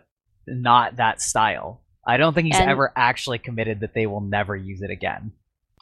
not 0.47 0.97
that 0.97 1.21
style. 1.21 1.81
I 2.05 2.17
don't 2.17 2.33
think 2.33 2.47
he's 2.47 2.59
And- 2.59 2.69
ever 2.69 2.91
actually 2.95 3.37
committed 3.37 3.81
that 3.81 3.93
they 3.93 4.07
will 4.07 4.21
never 4.21 4.55
use 4.55 4.81
it 4.81 4.89
again. 4.89 5.33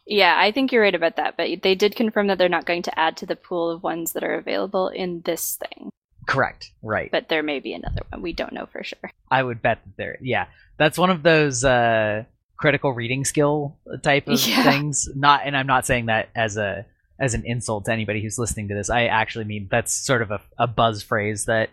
Yeah, 0.06 0.36
I 0.38 0.52
think 0.52 0.72
you're 0.72 0.82
right 0.82 0.96
about 0.96 1.18
that, 1.18 1.38
but 1.38 1.62
they 1.62 1.76
did 1.76 1.96
confirm 1.96 2.28
that 2.28 2.40
they're 2.40 2.50
not 2.50 2.66
going 2.66 2.82
to 2.84 3.00
add 3.00 3.16
to 3.18 3.28
the 3.28 3.36
pool 3.36 3.70
of 3.70 3.84
ones 3.84 4.14
that 4.14 4.24
are 4.24 4.34
available 4.34 4.88
in 4.88 5.22
this 5.22 5.56
thing. 5.58 5.92
Correct. 6.30 6.72
Right. 6.84 7.12
But 7.12 7.30
there 7.30 7.44
may 7.44 7.60
be 7.60 7.74
another 7.74 8.02
one. 8.10 8.22
We 8.22 8.34
don't 8.34 8.54
know 8.54 8.68
for 8.68 8.84
sure. 8.84 9.12
I 9.32 9.42
would 9.44 9.62
bet 9.62 9.80
that 9.84 9.98
there. 9.98 10.18
Yeah, 10.22 10.46
that's 10.78 10.98
one 10.98 11.10
of 11.10 11.24
those 11.24 11.64
uh, 11.64 12.24
critical 12.58 12.94
reading 12.94 13.26
skill 13.26 13.78
type 14.04 14.28
of 14.28 14.40
Yeah. 14.46 14.64
things. 14.64 15.10
Not, 15.16 15.42
and 15.46 15.58
I'm 15.58 15.68
not 15.68 15.86
saying 15.86 16.08
that 16.08 16.30
as 16.36 16.58
a 16.58 16.86
as 17.20 17.34
an 17.34 17.44
insult 17.46 17.86
to 17.86 17.92
anybody 17.92 18.22
who's 18.22 18.38
listening 18.40 18.70
to 18.70 18.76
this. 18.76 18.90
I 18.90 19.06
actually 19.08 19.44
mean 19.46 19.68
that's 19.70 19.92
sort 20.06 20.22
of 20.22 20.32
a, 20.32 20.40
a 20.58 20.68
buzz 20.68 21.04
phrase 21.04 21.46
that 21.46 21.70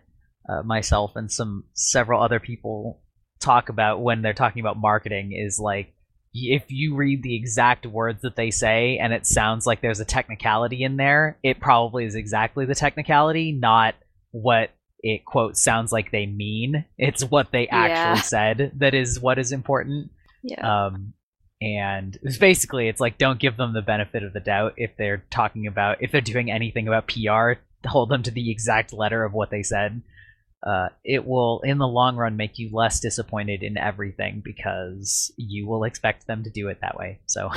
uh, 0.48 0.62
myself 0.62 1.14
and 1.14 1.30
some 1.30 1.64
several 1.72 2.20
other 2.20 2.40
people 2.40 3.00
talk 3.38 3.68
about 3.68 4.00
when 4.00 4.22
they're 4.22 4.32
talking 4.34 4.60
about 4.60 4.76
marketing. 4.76 5.32
Is 5.32 5.60
like 5.60 5.92
if 6.34 6.64
you 6.68 6.96
read 6.96 7.22
the 7.22 7.36
exact 7.36 7.86
words 7.86 8.22
that 8.22 8.36
they 8.36 8.50
say 8.50 8.98
and 9.00 9.12
it 9.12 9.26
sounds 9.26 9.66
like 9.66 9.80
there's 9.80 10.00
a 10.00 10.04
technicality 10.04 10.82
in 10.82 10.96
there, 10.96 11.38
it 11.42 11.60
probably 11.60 12.04
is 12.06 12.14
exactly 12.14 12.66
the 12.66 12.74
technicality, 12.74 13.52
not 13.52 13.94
what 14.42 14.70
it 15.00 15.24
quote 15.24 15.56
sounds 15.56 15.92
like 15.92 16.10
they 16.10 16.26
mean. 16.26 16.84
It's 16.98 17.22
what 17.24 17.52
they 17.52 17.66
Yeah. 17.66 17.76
actually 17.76 18.22
said 18.22 18.72
that 18.76 18.94
is 18.94 19.20
what 19.20 19.38
is 19.38 19.52
important. 19.52 20.10
Yeah. 20.42 20.86
Um, 20.86 21.14
and 21.60 22.18
it's 22.22 22.38
basically, 22.38 22.88
it's 22.88 23.00
like 23.00 23.18
don't 23.18 23.40
give 23.40 23.56
them 23.56 23.72
the 23.72 23.82
benefit 23.82 24.22
of 24.22 24.32
the 24.32 24.40
doubt 24.40 24.74
if 24.76 24.96
they're 24.98 25.24
talking 25.30 25.66
about 25.66 26.02
if 26.02 26.12
they're 26.12 26.20
doing 26.20 26.50
anything 26.50 26.86
about 26.88 27.08
PR. 27.08 27.60
Hold 27.86 28.08
them 28.10 28.22
to 28.24 28.30
the 28.30 28.50
exact 28.50 28.92
letter 28.92 29.24
of 29.24 29.32
what 29.32 29.50
they 29.50 29.62
said. 29.62 30.02
Uh, 30.66 30.88
it 31.04 31.24
will, 31.24 31.60
in 31.62 31.78
the 31.78 31.86
long 31.86 32.16
run, 32.16 32.36
make 32.36 32.58
you 32.58 32.70
less 32.72 32.98
disappointed 32.98 33.62
in 33.62 33.78
everything 33.78 34.42
because 34.44 35.32
you 35.36 35.68
will 35.68 35.84
expect 35.84 36.26
them 36.26 36.42
to 36.42 36.50
do 36.50 36.68
it 36.68 36.78
that 36.80 36.96
way. 36.96 37.20
So, 37.26 37.50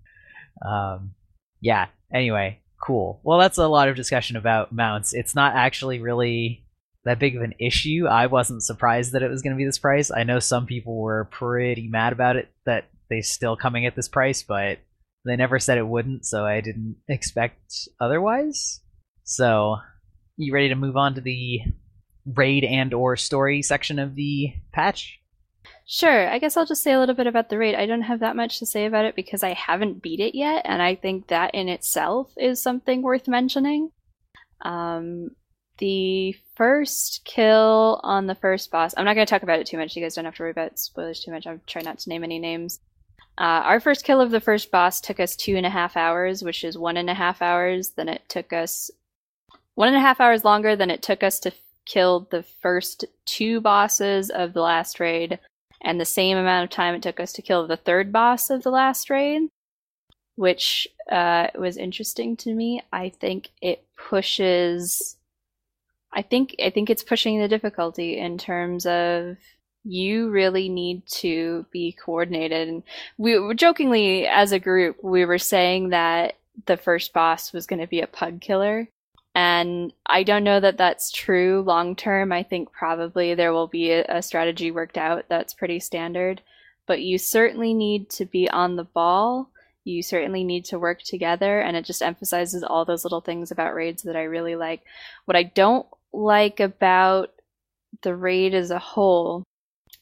um, 0.66 1.12
yeah. 1.60 1.86
Anyway, 2.12 2.59
cool. 2.80 3.20
Well, 3.22 3.38
that's 3.38 3.58
a 3.58 3.68
lot 3.68 3.88
of 3.88 3.96
discussion 3.96 4.36
about 4.36 4.72
mounts. 4.72 5.14
It's 5.14 5.34
not 5.34 5.54
actually 5.54 6.00
really 6.00 6.64
that 7.04 7.18
big 7.18 7.36
of 7.36 7.42
an 7.42 7.54
issue. 7.58 8.06
I 8.08 8.26
wasn't 8.26 8.62
surprised 8.62 9.12
that 9.12 9.22
it 9.22 9.30
was 9.30 9.42
going 9.42 9.54
to 9.54 9.58
be 9.58 9.64
this 9.64 9.78
price. 9.78 10.10
I 10.10 10.24
know 10.24 10.38
some 10.38 10.66
people 10.66 11.00
were 11.00 11.28
pretty 11.30 11.88
mad 11.88 12.12
about 12.12 12.36
it 12.36 12.50
that 12.66 12.88
they 13.08 13.20
still 13.20 13.56
coming 13.56 13.86
at 13.86 13.96
this 13.96 14.08
price, 14.08 14.42
but 14.42 14.78
they 15.24 15.36
never 15.36 15.58
said 15.58 15.78
it 15.78 15.86
wouldn't, 15.86 16.24
so 16.24 16.44
I 16.44 16.60
didn't 16.60 16.96
expect 17.08 17.88
otherwise. 18.00 18.80
So, 19.24 19.76
you 20.36 20.52
ready 20.52 20.68
to 20.70 20.74
move 20.74 20.96
on 20.96 21.14
to 21.14 21.20
the 21.20 21.60
raid 22.24 22.64
and 22.64 22.94
or 22.94 23.16
story 23.16 23.62
section 23.62 23.98
of 23.98 24.14
the 24.14 24.54
patch? 24.72 25.19
Sure. 25.86 26.28
I 26.28 26.38
guess 26.38 26.56
I'll 26.56 26.66
just 26.66 26.82
say 26.82 26.92
a 26.92 26.98
little 27.00 27.14
bit 27.14 27.26
about 27.26 27.48
the 27.48 27.58
raid. 27.58 27.74
I 27.74 27.86
don't 27.86 28.02
have 28.02 28.20
that 28.20 28.36
much 28.36 28.58
to 28.58 28.66
say 28.66 28.86
about 28.86 29.06
it 29.06 29.16
because 29.16 29.42
I 29.42 29.54
haven't 29.54 30.02
beat 30.02 30.20
it 30.20 30.36
yet, 30.36 30.62
and 30.64 30.80
I 30.80 30.94
think 30.94 31.28
that 31.28 31.54
in 31.54 31.68
itself 31.68 32.32
is 32.36 32.62
something 32.62 33.02
worth 33.02 33.26
mentioning. 33.26 33.90
Um, 34.62 35.30
the 35.78 36.36
first 36.54 37.22
kill 37.24 38.00
on 38.04 38.26
the 38.26 38.34
first 38.34 38.70
boss, 38.70 38.94
I'm 38.96 39.04
not 39.04 39.14
going 39.14 39.26
to 39.26 39.30
talk 39.30 39.42
about 39.42 39.58
it 39.58 39.66
too 39.66 39.78
much. 39.78 39.96
You 39.96 40.02
guys 40.02 40.14
don't 40.14 40.26
have 40.26 40.36
to 40.36 40.42
worry 40.42 40.50
about 40.52 40.78
spoilers 40.78 41.20
too 41.20 41.32
much. 41.32 41.46
I'm 41.46 41.60
trying 41.66 41.86
not 41.86 41.98
to 42.00 42.08
name 42.08 42.22
any 42.22 42.38
names. 42.38 42.78
Uh, 43.38 43.64
our 43.64 43.80
first 43.80 44.04
kill 44.04 44.20
of 44.20 44.30
the 44.30 44.40
first 44.40 44.70
boss 44.70 45.00
took 45.00 45.18
us 45.18 45.34
two 45.34 45.56
and 45.56 45.64
a 45.64 45.70
half 45.70 45.96
hours, 45.96 46.42
which 46.42 46.62
is 46.62 46.76
one 46.76 46.98
and 46.98 47.08
a 47.08 47.14
half 47.14 47.40
hours. 47.40 47.90
Then 47.96 48.08
it 48.08 48.22
took 48.28 48.52
us 48.52 48.90
one 49.74 49.88
and 49.88 49.96
a 49.96 50.00
half 50.00 50.20
hours 50.20 50.44
longer 50.44 50.76
than 50.76 50.90
it 50.90 51.02
took 51.02 51.22
us 51.22 51.40
to 51.40 51.52
kill 51.86 52.28
the 52.30 52.42
first 52.42 53.06
two 53.24 53.60
bosses 53.60 54.30
of 54.30 54.52
the 54.52 54.60
last 54.60 55.00
raid 55.00 55.38
and 55.82 56.00
the 56.00 56.04
same 56.04 56.36
amount 56.36 56.64
of 56.64 56.70
time 56.70 56.94
it 56.94 57.02
took 57.02 57.20
us 57.20 57.32
to 57.34 57.42
kill 57.42 57.66
the 57.66 57.76
third 57.76 58.12
boss 58.12 58.50
of 58.50 58.62
the 58.62 58.70
last 58.70 59.10
raid, 59.10 59.48
which 60.36 60.86
uh, 61.10 61.48
was 61.54 61.76
interesting 61.76 62.36
to 62.38 62.54
me. 62.54 62.82
I 62.92 63.10
think 63.10 63.50
it 63.60 63.84
pushes. 63.96 65.16
I 66.12 66.22
think 66.22 66.56
I 66.62 66.70
think 66.70 66.90
it's 66.90 67.02
pushing 67.02 67.40
the 67.40 67.48
difficulty 67.48 68.18
in 68.18 68.38
terms 68.38 68.86
of 68.86 69.36
you 69.84 70.28
really 70.30 70.68
need 70.68 71.06
to 71.06 71.64
be 71.72 71.92
coordinated. 71.92 72.68
And 72.68 72.82
we 73.16 73.38
were 73.38 73.54
jokingly, 73.54 74.26
as 74.26 74.52
a 74.52 74.58
group, 74.58 75.02
we 75.02 75.24
were 75.24 75.38
saying 75.38 75.90
that 75.90 76.34
the 76.66 76.76
first 76.76 77.12
boss 77.12 77.52
was 77.52 77.66
going 77.66 77.80
to 77.80 77.86
be 77.86 78.00
a 78.00 78.06
pug 78.06 78.40
killer. 78.40 78.88
And 79.34 79.92
I 80.06 80.24
don't 80.24 80.44
know 80.44 80.58
that 80.58 80.76
that's 80.76 81.12
true 81.12 81.62
long 81.64 81.94
term. 81.94 82.32
I 82.32 82.42
think 82.42 82.72
probably 82.72 83.34
there 83.34 83.52
will 83.52 83.68
be 83.68 83.92
a, 83.92 84.22
strategy 84.22 84.70
worked 84.70 84.98
out 84.98 85.26
that's 85.28 85.54
pretty 85.54 85.80
standard. 85.80 86.42
But 86.86 87.02
you 87.02 87.18
certainly 87.18 87.72
need 87.72 88.10
to 88.10 88.24
be 88.24 88.50
on 88.50 88.76
the 88.76 88.84
ball. 88.84 89.50
You 89.84 90.02
certainly 90.02 90.42
need 90.42 90.64
to 90.66 90.78
work 90.78 91.02
together. 91.02 91.60
And 91.60 91.76
it 91.76 91.84
just 91.84 92.02
emphasizes 92.02 92.64
all 92.64 92.84
those 92.84 93.04
little 93.04 93.20
things 93.20 93.50
about 93.50 93.74
raids 93.74 94.02
that 94.02 94.16
I 94.16 94.24
really 94.24 94.56
like. 94.56 94.82
What 95.26 95.36
I 95.36 95.44
don't 95.44 95.86
like 96.12 96.58
about 96.58 97.30
the 98.02 98.16
raid 98.16 98.54
as 98.54 98.70
a 98.70 98.78
whole 98.78 99.44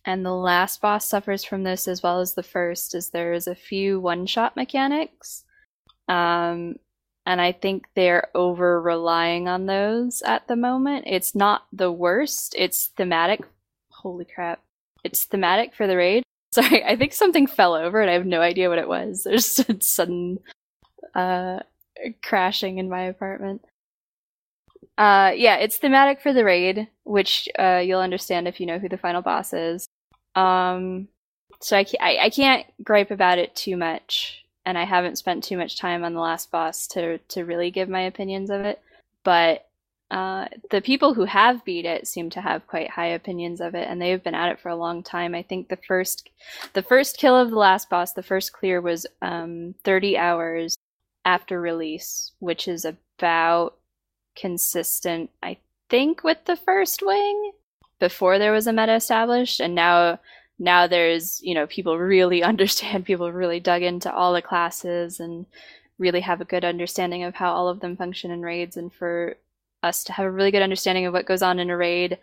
and 0.04 0.24
the 0.24 0.32
last 0.32 0.80
boss 0.80 1.06
suffers 1.06 1.44
from 1.44 1.64
this 1.64 1.86
as 1.86 2.02
well 2.02 2.20
as 2.20 2.34
the 2.34 2.42
first 2.42 2.94
is 2.94 3.10
there's 3.10 3.46
a 3.46 3.54
few 3.54 4.00
one 4.00 4.26
shot 4.26 4.56
mechanics 4.56 5.44
um, 6.08 6.76
and 7.28 7.42
i 7.42 7.52
think 7.52 7.86
they're 7.94 8.28
over 8.34 8.80
relying 8.80 9.46
on 9.48 9.66
those 9.66 10.22
at 10.22 10.48
the 10.48 10.56
moment. 10.56 11.04
It's 11.06 11.34
not 11.34 11.66
the 11.72 11.92
worst. 11.92 12.54
It's 12.58 12.86
thematic. 12.96 13.40
Holy 13.90 14.24
crap. 14.24 14.62
It's 15.04 15.24
thematic 15.24 15.74
for 15.74 15.86
the 15.86 15.96
raid. 15.96 16.24
Sorry 16.52 16.82
i 16.82 16.96
think 16.96 17.12
something 17.12 17.46
fell 17.46 17.74
over 17.74 18.00
and 18.00 18.10
i 18.10 18.14
have 18.14 18.26
no 18.26 18.40
idea 18.40 18.70
what 18.70 18.78
it 18.78 18.88
was. 18.88 19.22
There's 19.24 19.60
a 19.60 19.76
sudden 19.80 20.38
uh, 21.14 21.60
crashing 22.22 22.78
in 22.78 22.88
my 22.88 23.02
apartment. 23.02 23.62
Uh, 24.96 25.32
yeah, 25.36 25.56
it's 25.56 25.76
thematic 25.76 26.20
for 26.20 26.32
the 26.32 26.44
raid, 26.44 26.88
which 27.04 27.48
uh, 27.58 27.80
you'll 27.84 28.00
understand 28.00 28.48
if 28.48 28.58
you 28.58 28.66
know 28.66 28.78
who 28.78 28.88
the 28.88 28.98
final 28.98 29.22
boss 29.22 29.52
is. 29.52 29.86
Um, 30.34 31.06
so 31.60 31.76
I, 31.76 31.84
I, 32.00 32.18
I 32.24 32.30
can't 32.30 32.66
gripe 32.82 33.10
about 33.10 33.38
it 33.38 33.54
too 33.54 33.76
much, 33.76 34.44
and 34.68 34.76
I 34.76 34.84
haven't 34.84 35.16
spent 35.16 35.42
too 35.42 35.56
much 35.56 35.78
time 35.78 36.04
on 36.04 36.12
the 36.12 36.20
last 36.20 36.50
boss 36.50 36.86
to 36.88 37.16
to 37.16 37.46
really 37.46 37.70
give 37.70 37.88
my 37.88 38.02
opinions 38.02 38.50
of 38.50 38.60
it. 38.60 38.78
But 39.24 39.64
uh, 40.10 40.48
the 40.70 40.82
people 40.82 41.14
who 41.14 41.24
have 41.24 41.64
beat 41.64 41.86
it 41.86 42.06
seem 42.06 42.28
to 42.30 42.42
have 42.42 42.66
quite 42.66 42.90
high 42.90 43.06
opinions 43.06 43.62
of 43.62 43.74
it, 43.74 43.88
and 43.88 44.00
they've 44.00 44.22
been 44.22 44.34
at 44.34 44.50
it 44.50 44.60
for 44.60 44.68
a 44.68 44.76
long 44.76 45.02
time. 45.02 45.34
I 45.34 45.42
think 45.42 45.70
the 45.70 45.78
first, 45.88 46.28
the 46.74 46.82
first 46.82 47.16
kill 47.16 47.34
of 47.34 47.48
the 47.48 47.56
last 47.56 47.88
boss, 47.88 48.12
the 48.12 48.22
first 48.22 48.52
clear 48.52 48.82
was 48.82 49.06
um, 49.22 49.74
30 49.84 50.18
hours 50.18 50.76
after 51.24 51.58
release, 51.58 52.32
which 52.38 52.68
is 52.68 52.84
about 52.84 53.74
consistent, 54.36 55.30
I 55.42 55.56
think, 55.88 56.22
with 56.22 56.44
the 56.44 56.56
first 56.56 57.02
wing 57.02 57.52
before 57.98 58.38
there 58.38 58.52
was 58.52 58.66
a 58.66 58.72
meta 58.74 58.96
established, 58.96 59.60
and 59.60 59.74
now 59.74 60.20
now 60.58 60.86
there's 60.86 61.40
you 61.42 61.54
know 61.54 61.66
people 61.66 61.98
really 61.98 62.42
understand, 62.52 63.04
people 63.04 63.32
really 63.32 63.60
dug 63.60 63.82
into 63.82 64.12
all 64.12 64.32
the 64.32 64.42
classes 64.42 65.20
and 65.20 65.46
really 65.98 66.20
have 66.20 66.40
a 66.40 66.44
good 66.46 66.64
understanding 66.64 67.24
of 67.24 67.34
how 67.34 67.52
all 67.52 67.68
of 67.68 67.80
them 67.80 67.96
function 67.96 68.30
in 68.30 68.42
raids, 68.42 68.76
and 68.76 68.92
for 68.92 69.36
us 69.82 70.04
to 70.04 70.12
have 70.12 70.26
a 70.26 70.30
really 70.30 70.50
good 70.50 70.62
understanding 70.62 71.06
of 71.06 71.12
what 71.12 71.26
goes 71.26 71.42
on 71.42 71.58
in 71.58 71.70
a 71.70 71.76
raid 71.76 72.18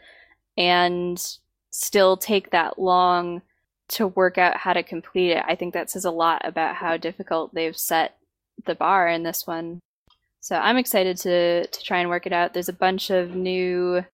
and 0.57 1.37
still 1.71 2.17
take 2.17 2.51
that 2.51 2.79
long 2.79 3.41
to 3.87 4.07
work 4.07 4.37
out 4.37 4.57
how 4.57 4.73
to 4.73 4.83
complete 4.83 5.31
it. 5.31 5.43
I 5.47 5.55
think 5.55 5.73
that 5.73 5.89
says 5.89 6.05
a 6.05 6.11
lot 6.11 6.41
about 6.43 6.75
how 6.75 6.97
difficult 6.97 7.53
they've 7.53 7.77
set 7.77 8.17
the 8.65 8.75
bar 8.75 9.07
in 9.07 9.23
this 9.23 9.45
one. 9.45 9.79
So 10.41 10.55
I'm 10.55 10.77
excited 10.77 11.17
to 11.17 11.67
to 11.67 11.83
try 11.83 11.99
and 11.99 12.09
work 12.09 12.25
it 12.25 12.33
out. 12.33 12.53
There's 12.53 12.69
a 12.69 12.73
bunch 12.73 13.09
of 13.09 13.35
new 13.35 14.05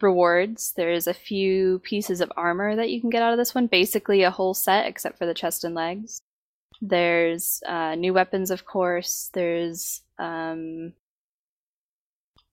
rewards. 0.00 0.72
There's 0.76 1.06
a 1.06 1.14
few 1.14 1.80
pieces 1.80 2.20
of 2.20 2.32
armor 2.36 2.76
that 2.76 2.90
you 2.90 3.00
can 3.00 3.10
get 3.10 3.22
out 3.22 3.32
of 3.32 3.38
this 3.38 3.54
one. 3.54 3.66
Basically, 3.66 4.22
a 4.22 4.30
whole 4.30 4.54
set 4.54 4.86
except 4.86 5.18
for 5.18 5.26
the 5.26 5.34
chest 5.34 5.64
and 5.64 5.74
legs. 5.74 6.20
There's 6.80 7.62
uh, 7.66 7.94
new 7.94 8.12
weapons, 8.12 8.50
of 8.50 8.64
course. 8.64 9.30
There's 9.34 10.02
um, 10.18 10.94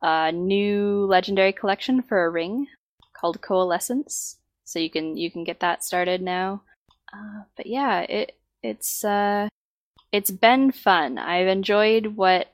a 0.01 0.31
new 0.31 1.05
legendary 1.05 1.53
collection 1.53 2.01
for 2.01 2.25
a 2.25 2.29
ring 2.29 2.67
called 3.13 3.41
Coalescence. 3.41 4.37
So 4.65 4.77
you 4.77 4.89
can 4.89 5.17
you 5.17 5.31
can 5.31 5.43
get 5.43 5.61
that 5.61 5.83
started 5.83 6.21
now. 6.21 6.61
Uh, 7.11 7.43
but 7.57 7.65
yeah, 7.65 8.01
it 8.01 8.37
it's 8.61 9.03
uh, 9.03 9.47
it's 10.11 10.31
been 10.31 10.71
fun. 10.71 11.17
I've 11.17 11.47
enjoyed 11.47 12.17
what 12.17 12.53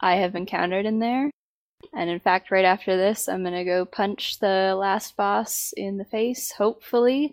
I 0.00 0.16
have 0.16 0.36
encountered 0.36 0.86
in 0.86 0.98
there. 1.00 1.30
And 1.94 2.10
in 2.10 2.20
fact, 2.20 2.50
right 2.50 2.64
after 2.64 2.96
this, 2.96 3.28
I'm 3.28 3.44
gonna 3.44 3.64
go 3.64 3.84
punch 3.84 4.38
the 4.38 4.74
last 4.78 5.16
boss 5.16 5.72
in 5.76 5.96
the 5.96 6.04
face, 6.04 6.52
hopefully. 6.52 7.32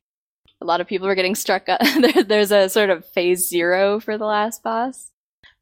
A 0.62 0.66
lot 0.66 0.82
of 0.82 0.88
people 0.88 1.08
are 1.08 1.16
getting 1.16 1.36
struck 1.36 1.68
up. 1.68 1.82
There's 2.28 2.52
a 2.52 2.70
sort 2.70 2.90
of 2.90 3.06
phase 3.06 3.50
zero 3.50 4.00
for 4.00 4.18
the 4.18 4.26
last 4.26 4.64
boss, 4.64 5.12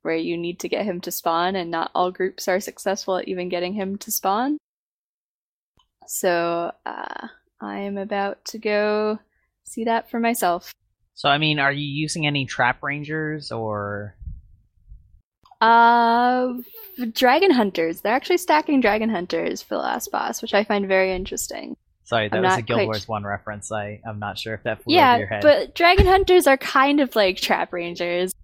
where 0.03 0.15
you 0.15 0.37
need 0.37 0.59
to 0.59 0.69
get 0.69 0.85
him 0.85 1.01
to 1.01 1.11
spawn, 1.11 1.55
and 1.55 1.71
not 1.71 1.91
all 1.95 2.11
groups 2.11 2.47
are 2.47 2.59
successful 2.59 3.17
at 3.17 3.27
even 3.27 3.49
getting 3.49 3.73
him 3.73 3.97
to 3.99 4.11
spawn. 4.11 4.57
So, 6.07 6.71
uh, 6.85 7.27
I 7.61 7.79
am 7.79 7.97
about 7.97 8.43
to 8.45 8.57
go 8.57 9.19
see 9.63 9.85
that 9.85 10.09
for 10.09 10.19
myself. 10.19 10.73
So, 11.13 11.29
I 11.29 11.37
mean, 11.37 11.59
are 11.59 11.71
you 11.71 11.85
using 11.85 12.25
any 12.25 12.45
trap 12.45 12.81
rangers 12.81 13.51
or 13.51 14.15
uh, 15.61 16.53
dragon 17.13 17.51
hunters. 17.51 18.01
They're 18.01 18.13
actually 18.13 18.37
stacking 18.37 18.81
dragon 18.81 19.09
hunters 19.09 19.61
for 19.61 19.75
the 19.75 19.81
last 19.81 20.11
boss, 20.11 20.41
which 20.41 20.53
I 20.53 20.63
find 20.63 20.87
very 20.87 21.13
interesting. 21.13 21.77
Sorry, 22.03 22.27
that 22.27 22.35
I'm 22.35 22.43
was 22.43 22.57
a 22.57 22.61
Guild 22.61 22.77
quite- 22.79 22.85
Wars 22.87 23.07
One 23.07 23.23
reference. 23.23 23.71
I 23.71 24.01
I'm 24.05 24.19
not 24.19 24.37
sure 24.37 24.53
if 24.53 24.63
that 24.63 24.83
flew 24.83 24.95
yeah, 24.95 25.11
over 25.13 25.19
your 25.19 25.27
head. 25.27 25.41
but 25.43 25.75
dragon 25.75 26.05
hunters 26.05 26.45
are 26.47 26.57
kind 26.57 26.99
of 26.99 27.15
like 27.15 27.37
trap 27.37 27.71
rangers. 27.73 28.33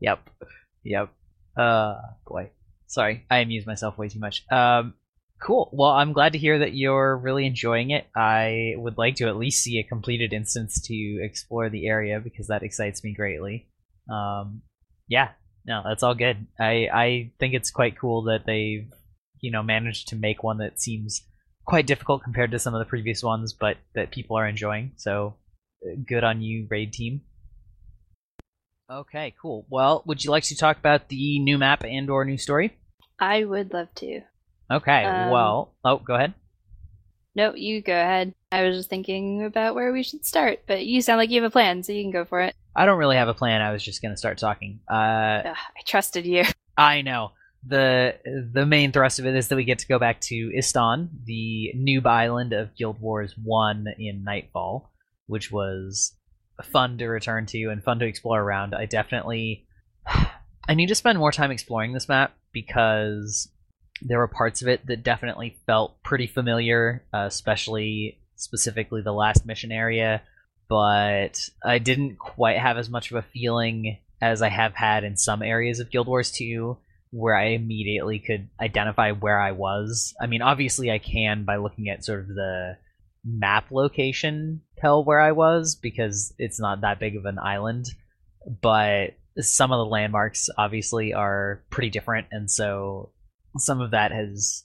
Yep. 0.00 0.28
Yep. 0.84 1.08
Uh, 1.56 1.94
boy. 2.26 2.50
Sorry, 2.86 3.24
I 3.30 3.38
amuse 3.38 3.66
myself 3.66 3.98
way 3.98 4.08
too 4.08 4.18
much. 4.20 4.44
Um, 4.50 4.94
cool. 5.42 5.70
Well, 5.72 5.90
I'm 5.90 6.12
glad 6.12 6.32
to 6.32 6.38
hear 6.38 6.58
that 6.60 6.74
you're 6.74 7.16
really 7.16 7.46
enjoying 7.46 7.90
it. 7.90 8.06
I 8.16 8.74
would 8.76 8.96
like 8.96 9.16
to 9.16 9.26
at 9.28 9.36
least 9.36 9.62
see 9.62 9.78
a 9.78 9.82
completed 9.82 10.32
instance 10.32 10.80
to 10.86 11.20
explore 11.22 11.68
the 11.68 11.86
area 11.88 12.20
because 12.20 12.46
that 12.46 12.62
excites 12.62 13.02
me 13.02 13.12
greatly. 13.12 13.66
Um, 14.08 14.62
yeah. 15.08 15.30
No, 15.66 15.82
that's 15.86 16.02
all 16.02 16.14
good. 16.14 16.46
I 16.58 16.88
I 16.92 17.30
think 17.38 17.54
it's 17.54 17.70
quite 17.70 17.98
cool 17.98 18.22
that 18.24 18.46
they've 18.46 18.90
you 19.40 19.50
know 19.50 19.62
managed 19.62 20.08
to 20.08 20.16
make 20.16 20.42
one 20.42 20.58
that 20.58 20.80
seems 20.80 21.22
quite 21.64 21.86
difficult 21.86 22.22
compared 22.24 22.50
to 22.52 22.58
some 22.58 22.74
of 22.74 22.78
the 22.78 22.88
previous 22.88 23.22
ones, 23.22 23.52
but 23.52 23.76
that 23.94 24.10
people 24.10 24.38
are 24.38 24.46
enjoying. 24.48 24.92
So 24.96 25.34
uh, 25.84 25.96
good 26.06 26.24
on 26.24 26.40
you, 26.40 26.66
raid 26.70 26.92
team. 26.92 27.20
Okay, 28.90 29.34
cool. 29.40 29.66
Well, 29.68 30.02
would 30.06 30.24
you 30.24 30.30
like 30.30 30.44
to 30.44 30.56
talk 30.56 30.78
about 30.78 31.08
the 31.08 31.38
new 31.40 31.58
map 31.58 31.84
and 31.84 32.08
or 32.08 32.24
new 32.24 32.38
story? 32.38 32.74
I 33.20 33.44
would 33.44 33.74
love 33.74 33.94
to. 33.96 34.22
Okay, 34.70 35.04
Um, 35.04 35.30
well, 35.30 35.74
oh, 35.84 35.98
go 35.98 36.14
ahead. 36.14 36.32
No, 37.34 37.54
you 37.54 37.82
go 37.82 37.92
ahead. 37.92 38.34
I 38.50 38.62
was 38.62 38.76
just 38.76 38.88
thinking 38.88 39.44
about 39.44 39.74
where 39.74 39.92
we 39.92 40.02
should 40.02 40.24
start, 40.24 40.60
but 40.66 40.86
you 40.86 41.02
sound 41.02 41.18
like 41.18 41.30
you 41.30 41.42
have 41.42 41.48
a 41.48 41.52
plan, 41.52 41.82
so 41.82 41.92
you 41.92 42.02
can 42.02 42.10
go 42.10 42.24
for 42.24 42.40
it. 42.40 42.54
I 42.74 42.86
don't 42.86 42.98
really 42.98 43.16
have 43.16 43.28
a 43.28 43.34
plan. 43.34 43.60
I 43.60 43.72
was 43.72 43.82
just 43.82 44.00
going 44.00 44.12
to 44.12 44.16
start 44.16 44.38
talking. 44.38 44.80
Uh, 44.90 45.42
Ugh, 45.44 45.56
I 45.56 45.80
trusted 45.84 46.24
you. 46.24 46.44
I 46.76 47.02
know. 47.02 47.32
The 47.66 48.14
the 48.54 48.64
main 48.64 48.92
thrust 48.92 49.18
of 49.18 49.26
it 49.26 49.34
is 49.34 49.48
that 49.48 49.56
we 49.56 49.64
get 49.64 49.80
to 49.80 49.88
go 49.88 49.98
back 49.98 50.20
to 50.22 50.52
Istan, 50.56 51.08
the 51.24 51.72
noob 51.76 52.06
island 52.06 52.52
of 52.52 52.74
Guild 52.76 53.00
Wars 53.00 53.34
1 53.42 53.86
in 53.98 54.22
Nightfall, 54.22 54.92
which 55.26 55.50
was 55.50 56.14
fun 56.62 56.98
to 56.98 57.08
return 57.08 57.46
to 57.46 57.68
and 57.68 57.82
fun 57.82 57.98
to 57.98 58.06
explore 58.06 58.40
around. 58.40 58.74
I 58.74 58.86
definitely 58.86 59.66
I 60.06 60.74
need 60.74 60.86
to 60.86 60.94
spend 60.94 61.18
more 61.18 61.32
time 61.32 61.50
exploring 61.50 61.92
this 61.92 62.08
map 62.08 62.32
because 62.52 63.50
there 64.02 64.18
were 64.18 64.28
parts 64.28 64.62
of 64.62 64.68
it 64.68 64.86
that 64.86 65.02
definitely 65.02 65.58
felt 65.66 66.00
pretty 66.04 66.28
familiar, 66.28 67.04
uh, 67.12 67.24
especially 67.26 68.20
specifically 68.38 69.02
the 69.02 69.12
last 69.12 69.44
mission 69.44 69.70
area, 69.70 70.22
but 70.68 71.38
I 71.64 71.78
didn't 71.78 72.18
quite 72.18 72.58
have 72.58 72.78
as 72.78 72.88
much 72.88 73.10
of 73.10 73.16
a 73.16 73.22
feeling 73.22 73.98
as 74.20 74.42
I 74.42 74.48
have 74.48 74.74
had 74.74 75.04
in 75.04 75.16
some 75.16 75.42
areas 75.42 75.80
of 75.80 75.90
Guild 75.90 76.06
Wars 76.06 76.30
2 76.32 76.78
where 77.10 77.34
I 77.34 77.48
immediately 77.48 78.18
could 78.18 78.48
identify 78.60 79.12
where 79.12 79.40
I 79.40 79.52
was. 79.52 80.14
I 80.20 80.26
mean, 80.26 80.42
obviously 80.42 80.90
I 80.90 80.98
can 80.98 81.44
by 81.44 81.56
looking 81.56 81.88
at 81.88 82.04
sort 82.04 82.20
of 82.20 82.28
the 82.28 82.76
map 83.24 83.70
location 83.70 84.60
tell 84.78 85.04
where 85.04 85.20
I 85.20 85.32
was 85.32 85.74
because 85.74 86.34
it's 86.38 86.60
not 86.60 86.82
that 86.82 87.00
big 87.00 87.16
of 87.16 87.24
an 87.24 87.38
island, 87.38 87.86
but 88.62 89.14
some 89.38 89.72
of 89.72 89.78
the 89.78 89.90
landmarks 89.90 90.48
obviously 90.58 91.14
are 91.14 91.62
pretty 91.70 91.90
different 91.90 92.26
and 92.30 92.50
so 92.50 93.10
some 93.56 93.80
of 93.80 93.92
that 93.92 94.10
has 94.10 94.64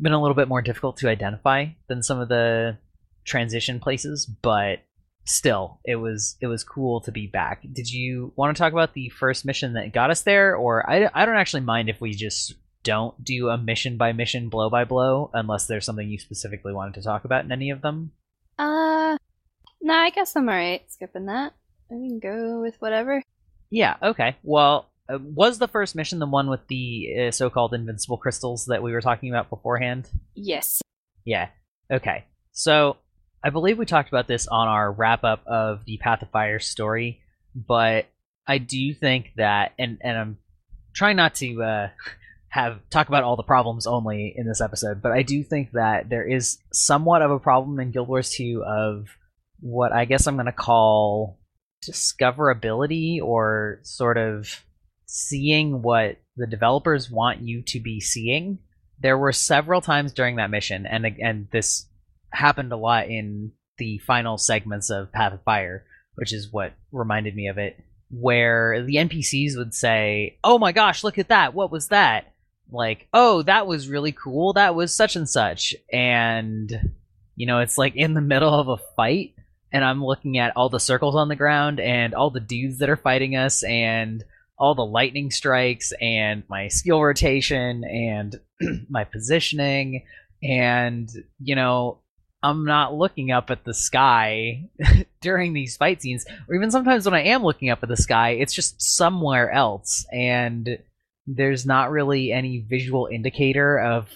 been 0.00 0.12
a 0.12 0.20
little 0.20 0.34
bit 0.34 0.48
more 0.48 0.62
difficult 0.62 0.98
to 0.98 1.08
identify 1.08 1.66
than 1.88 2.02
some 2.02 2.20
of 2.20 2.28
the 2.28 2.76
transition 3.24 3.80
places, 3.80 4.26
but 4.26 4.80
still 5.24 5.78
it 5.84 5.96
was 5.96 6.36
it 6.40 6.46
was 6.46 6.64
cool 6.64 7.00
to 7.02 7.12
be 7.12 7.26
back. 7.26 7.62
Did 7.72 7.90
you 7.90 8.32
want 8.36 8.56
to 8.56 8.60
talk 8.60 8.72
about 8.72 8.94
the 8.94 9.08
first 9.10 9.44
mission 9.44 9.74
that 9.74 9.92
got 9.92 10.10
us 10.10 10.22
there 10.22 10.56
or 10.56 10.88
I 10.88 11.08
I 11.14 11.24
don't 11.24 11.36
actually 11.36 11.60
mind 11.62 11.88
if 11.88 12.00
we 12.00 12.12
just 12.12 12.54
don't 12.82 13.22
do 13.22 13.48
a 13.48 13.58
mission 13.58 13.96
by 13.96 14.12
mission 14.12 14.48
blow 14.48 14.70
by 14.70 14.84
blow 14.84 15.30
unless 15.34 15.66
there's 15.66 15.84
something 15.84 16.08
you 16.08 16.18
specifically 16.18 16.72
wanted 16.72 16.94
to 16.94 17.02
talk 17.02 17.24
about 17.24 17.44
in 17.44 17.52
any 17.52 17.70
of 17.70 17.82
them. 17.82 18.12
Uh, 18.58 19.18
no, 19.82 19.94
I 19.94 20.10
guess 20.10 20.34
I'm 20.34 20.48
alright 20.48 20.90
skipping 20.90 21.26
that. 21.26 21.52
I 21.90 21.94
can 21.94 22.18
go 22.18 22.60
with 22.60 22.76
whatever. 22.80 23.22
Yeah, 23.70 23.96
okay. 24.02 24.36
Well, 24.42 24.90
uh, 25.08 25.18
was 25.20 25.58
the 25.58 25.68
first 25.68 25.94
mission 25.94 26.18
the 26.18 26.26
one 26.26 26.48
with 26.48 26.66
the 26.68 27.28
uh, 27.28 27.30
so-called 27.30 27.74
invincible 27.74 28.16
crystals 28.16 28.66
that 28.66 28.82
we 28.82 28.92
were 28.92 29.00
talking 29.00 29.28
about 29.30 29.50
beforehand? 29.50 30.08
Yes. 30.34 30.82
Yeah. 31.24 31.48
Okay. 31.90 32.24
So 32.52 32.96
I 33.42 33.50
believe 33.50 33.78
we 33.78 33.86
talked 33.86 34.08
about 34.08 34.28
this 34.28 34.46
on 34.46 34.68
our 34.68 34.92
wrap 34.92 35.24
up 35.24 35.46
of 35.46 35.84
the 35.84 35.96
Path 35.96 36.22
of 36.22 36.30
Fire 36.30 36.58
story, 36.58 37.20
but 37.54 38.06
I 38.46 38.58
do 38.58 38.92
think 38.92 39.32
that, 39.36 39.72
and 39.78 39.98
and 40.02 40.18
I'm 40.18 40.38
trying 40.94 41.16
not 41.16 41.36
to 41.36 41.62
uh, 41.62 41.88
have 42.48 42.80
talk 42.90 43.08
about 43.08 43.24
all 43.24 43.36
the 43.36 43.42
problems 43.42 43.86
only 43.86 44.34
in 44.36 44.46
this 44.46 44.60
episode, 44.60 45.00
but 45.00 45.12
I 45.12 45.22
do 45.22 45.42
think 45.42 45.72
that 45.72 46.08
there 46.08 46.28
is 46.28 46.58
somewhat 46.72 47.22
of 47.22 47.30
a 47.30 47.38
problem 47.38 47.80
in 47.80 47.92
Guild 47.92 48.08
Wars 48.08 48.30
2 48.30 48.64
of 48.64 49.08
what 49.60 49.92
I 49.92 50.04
guess 50.04 50.26
I'm 50.26 50.36
going 50.36 50.46
to 50.46 50.52
call 50.52 51.38
discoverability 51.86 53.22
or 53.22 53.78
sort 53.82 54.18
of 54.18 54.64
seeing 55.06 55.82
what 55.82 56.18
the 56.36 56.46
developers 56.46 57.10
want 57.10 57.40
you 57.40 57.62
to 57.62 57.80
be 57.80 58.00
seeing. 58.00 58.58
There 59.00 59.16
were 59.16 59.32
several 59.32 59.80
times 59.80 60.12
during 60.12 60.36
that 60.36 60.50
mission, 60.50 60.86
and 60.86 61.06
and 61.06 61.48
this 61.50 61.86
happened 62.32 62.72
a 62.72 62.76
lot 62.76 63.08
in 63.08 63.52
the 63.78 63.98
final 63.98 64.38
segments 64.38 64.90
of 64.90 65.12
Path 65.12 65.32
of 65.32 65.42
Fire, 65.42 65.84
which 66.14 66.32
is 66.32 66.52
what 66.52 66.74
reminded 66.92 67.34
me 67.34 67.48
of 67.48 67.58
it, 67.58 67.82
where 68.10 68.82
the 68.82 68.96
NPCs 68.96 69.56
would 69.56 69.74
say, 69.74 70.38
"Oh 70.44 70.58
my 70.58 70.72
gosh, 70.72 71.04
look 71.04 71.18
at 71.18 71.28
that! 71.28 71.54
What 71.54 71.70
was 71.70 71.88
that?" 71.88 72.32
Like, 72.70 73.08
"Oh, 73.12 73.42
that 73.42 73.66
was 73.66 73.88
really 73.88 74.12
cool. 74.12 74.52
That 74.52 74.74
was 74.74 74.94
such 74.94 75.16
and 75.16 75.28
such," 75.28 75.74
and 75.92 76.92
you 77.36 77.46
know, 77.46 77.60
it's 77.60 77.78
like 77.78 77.96
in 77.96 78.14
the 78.14 78.20
middle 78.20 78.52
of 78.52 78.68
a 78.68 78.76
fight, 78.96 79.34
and 79.72 79.84
I'm 79.84 80.04
looking 80.04 80.38
at 80.38 80.56
all 80.56 80.68
the 80.68 80.80
circles 80.80 81.16
on 81.16 81.28
the 81.28 81.36
ground 81.36 81.80
and 81.80 82.14
all 82.14 82.30
the 82.30 82.40
dudes 82.40 82.78
that 82.78 82.90
are 82.90 82.96
fighting 82.96 83.36
us 83.36 83.62
and 83.62 84.22
all 84.58 84.74
the 84.74 84.84
lightning 84.84 85.30
strikes 85.30 85.92
and 86.00 86.42
my 86.48 86.68
skill 86.68 87.02
rotation 87.02 87.82
and 87.84 88.38
my 88.90 89.04
positioning 89.04 90.04
and 90.42 91.08
you 91.42 91.54
know 91.54 91.98
I'm 92.42 92.64
not 92.64 92.94
looking 92.94 93.30
up 93.30 93.50
at 93.50 93.64
the 93.64 93.74
sky 93.74 94.68
during 95.20 95.52
these 95.52 95.76
fight 95.76 96.00
scenes, 96.00 96.24
or 96.48 96.54
even 96.54 96.70
sometimes 96.70 97.04
when 97.04 97.14
I 97.14 97.24
am 97.24 97.42
looking 97.42 97.70
up 97.70 97.82
at 97.82 97.88
the 97.88 97.96
sky, 97.96 98.30
it's 98.30 98.54
just 98.54 98.80
somewhere 98.80 99.50
else, 99.50 100.06
and 100.12 100.78
there's 101.26 101.66
not 101.66 101.90
really 101.90 102.32
any 102.32 102.58
visual 102.60 103.08
indicator 103.10 103.78
of 103.78 104.08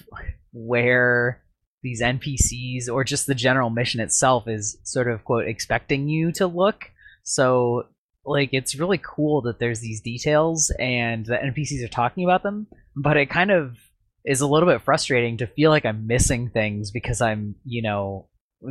where 0.52 1.42
these 1.82 2.00
NPCs 2.00 2.88
or 2.90 3.04
just 3.04 3.26
the 3.26 3.34
general 3.34 3.70
mission 3.70 4.00
itself 4.00 4.48
is 4.48 4.78
sort 4.82 5.06
of 5.06 5.22
quote 5.24 5.46
expecting 5.46 6.08
you 6.08 6.32
to 6.32 6.46
look. 6.46 6.90
So 7.22 7.86
like 8.24 8.50
it's 8.52 8.78
really 8.78 9.00
cool 9.02 9.42
that 9.42 9.58
there's 9.58 9.80
these 9.80 10.00
details 10.00 10.72
and 10.78 11.26
the 11.26 11.36
NPCs 11.36 11.84
are 11.84 11.88
talking 11.88 12.24
about 12.24 12.42
them, 12.42 12.66
but 12.96 13.18
it 13.18 13.28
kind 13.28 13.50
of 13.50 13.76
is 14.24 14.40
a 14.40 14.46
little 14.46 14.68
bit 14.68 14.82
frustrating 14.82 15.38
to 15.38 15.46
feel 15.46 15.70
like 15.70 15.84
I'm 15.84 16.06
missing 16.06 16.48
things 16.48 16.90
because 16.90 17.20
I'm, 17.20 17.56
you 17.64 17.82
know, 17.82 18.28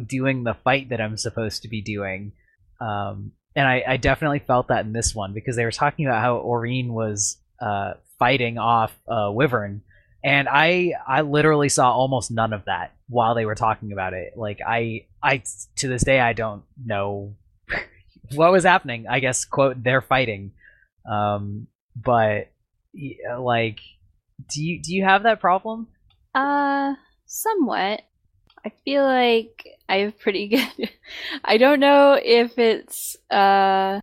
doing 0.08 0.44
the 0.44 0.56
fight 0.64 0.90
that 0.90 1.00
I'm 1.00 1.18
supposed 1.18 1.62
to 1.62 1.68
be 1.68 1.82
doing. 1.82 2.34
Um, 2.82 3.32
and 3.56 3.68
I, 3.68 3.84
I, 3.88 3.98
definitely 3.98 4.40
felt 4.40 4.70
that 4.70 4.86
in 4.86 4.94
this 4.94 5.14
one 5.14 5.34
because 5.34 5.56
they 5.56 5.64
were 5.64 5.72
talking 5.72 6.06
about 6.08 6.22
how 6.22 6.38
Aurene 6.38 6.92
was 6.92 7.38
uh, 7.62 7.94
fighting 8.18 8.58
off 8.58 8.92
uh, 9.08 9.30
Wyvern, 9.32 9.84
and 10.24 10.48
I 10.50 10.94
I 11.08 11.22
literally 11.22 11.70
saw 11.70 11.92
almost 11.92 12.32
none 12.32 12.54
of 12.54 12.66
that 12.66 12.94
while 13.08 13.36
they 13.36 13.46
were 13.46 13.56
talking 13.56 13.92
about 13.92 14.14
it. 14.14 14.34
Like 14.36 14.60
I 14.66 15.06
I 15.22 15.44
to 15.78 15.88
this 15.88 16.04
day 16.04 16.20
I 16.20 16.34
don't 16.34 16.64
know 16.84 17.36
what 18.34 18.52
was 18.52 18.64
happening. 18.64 19.06
I 19.08 19.20
guess 19.20 19.46
quote 19.46 19.84
they're 19.84 20.02
fighting, 20.02 20.54
um, 21.10 21.68
but 21.96 22.50
like 23.40 23.80
do 24.50 24.64
you 24.64 24.82
do 24.82 24.94
you 24.94 25.04
have 25.04 25.24
that 25.24 25.40
problem? 25.40 25.88
Uh, 26.34 26.96
somewhat. 27.26 28.02
I 28.66 28.72
feel 28.86 29.04
like 29.04 29.68
I 29.90 29.98
have 29.98 30.20
pretty 30.20 30.48
good. 30.78 30.90
I 31.44 31.58
don't 31.58 31.80
know 31.80 32.20
if 32.22 32.58
it's 32.58 33.18
uh 33.30 34.00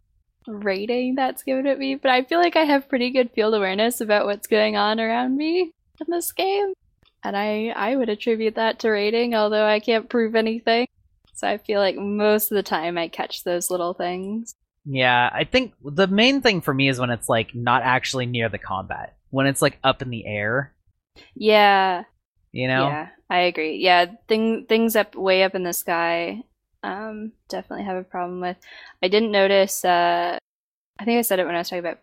rating 0.46 1.14
that's 1.14 1.42
given 1.42 1.66
at 1.66 1.78
me, 1.78 1.94
but 1.94 2.10
I 2.10 2.24
feel 2.24 2.38
like 2.38 2.56
I 2.56 2.64
have 2.64 2.88
pretty 2.88 3.10
good 3.10 3.30
field 3.32 3.54
awareness 3.54 4.00
about 4.00 4.26
what's 4.26 4.46
going 4.46 4.76
on 4.76 5.00
around 5.00 5.36
me 5.36 5.72
in 6.00 6.06
this 6.08 6.32
game, 6.32 6.74
and 7.24 7.36
I 7.36 7.72
I 7.74 7.96
would 7.96 8.08
attribute 8.08 8.56
that 8.56 8.80
to 8.80 8.90
rating, 8.90 9.34
although 9.34 9.66
I 9.66 9.80
can't 9.80 10.08
prove 10.08 10.34
anything. 10.34 10.86
So 11.34 11.48
I 11.48 11.56
feel 11.56 11.80
like 11.80 11.96
most 11.96 12.50
of 12.50 12.56
the 12.56 12.62
time 12.62 12.98
I 12.98 13.08
catch 13.08 13.44
those 13.44 13.70
little 13.70 13.94
things. 13.94 14.54
Yeah, 14.84 15.30
I 15.32 15.44
think 15.44 15.74
the 15.82 16.06
main 16.06 16.42
thing 16.42 16.60
for 16.60 16.74
me 16.74 16.88
is 16.88 16.98
when 16.98 17.10
it's 17.10 17.28
like 17.28 17.54
not 17.54 17.82
actually 17.82 18.26
near 18.26 18.48
the 18.48 18.58
combat 18.58 19.16
when 19.30 19.46
it's 19.46 19.62
like 19.62 19.78
up 19.82 20.02
in 20.02 20.10
the 20.10 20.26
air. 20.26 20.74
Yeah. 21.34 22.04
You 22.52 22.68
know? 22.68 22.88
Yeah, 22.88 23.08
I 23.28 23.38
agree. 23.40 23.76
Yeah, 23.76 24.06
thing 24.28 24.66
things 24.68 24.96
up 24.96 25.14
way 25.14 25.42
up 25.42 25.54
in 25.54 25.62
the 25.62 25.72
sky 25.72 26.44
um 26.82 27.32
definitely 27.48 27.84
have 27.84 27.96
a 27.96 28.04
problem 28.04 28.40
with. 28.40 28.56
I 29.02 29.08
didn't 29.08 29.32
notice 29.32 29.84
uh 29.84 30.38
I 30.98 31.04
think 31.04 31.18
I 31.18 31.22
said 31.22 31.38
it 31.38 31.46
when 31.46 31.54
I 31.54 31.58
was 31.58 31.68
talking 31.68 31.80
about 31.80 32.00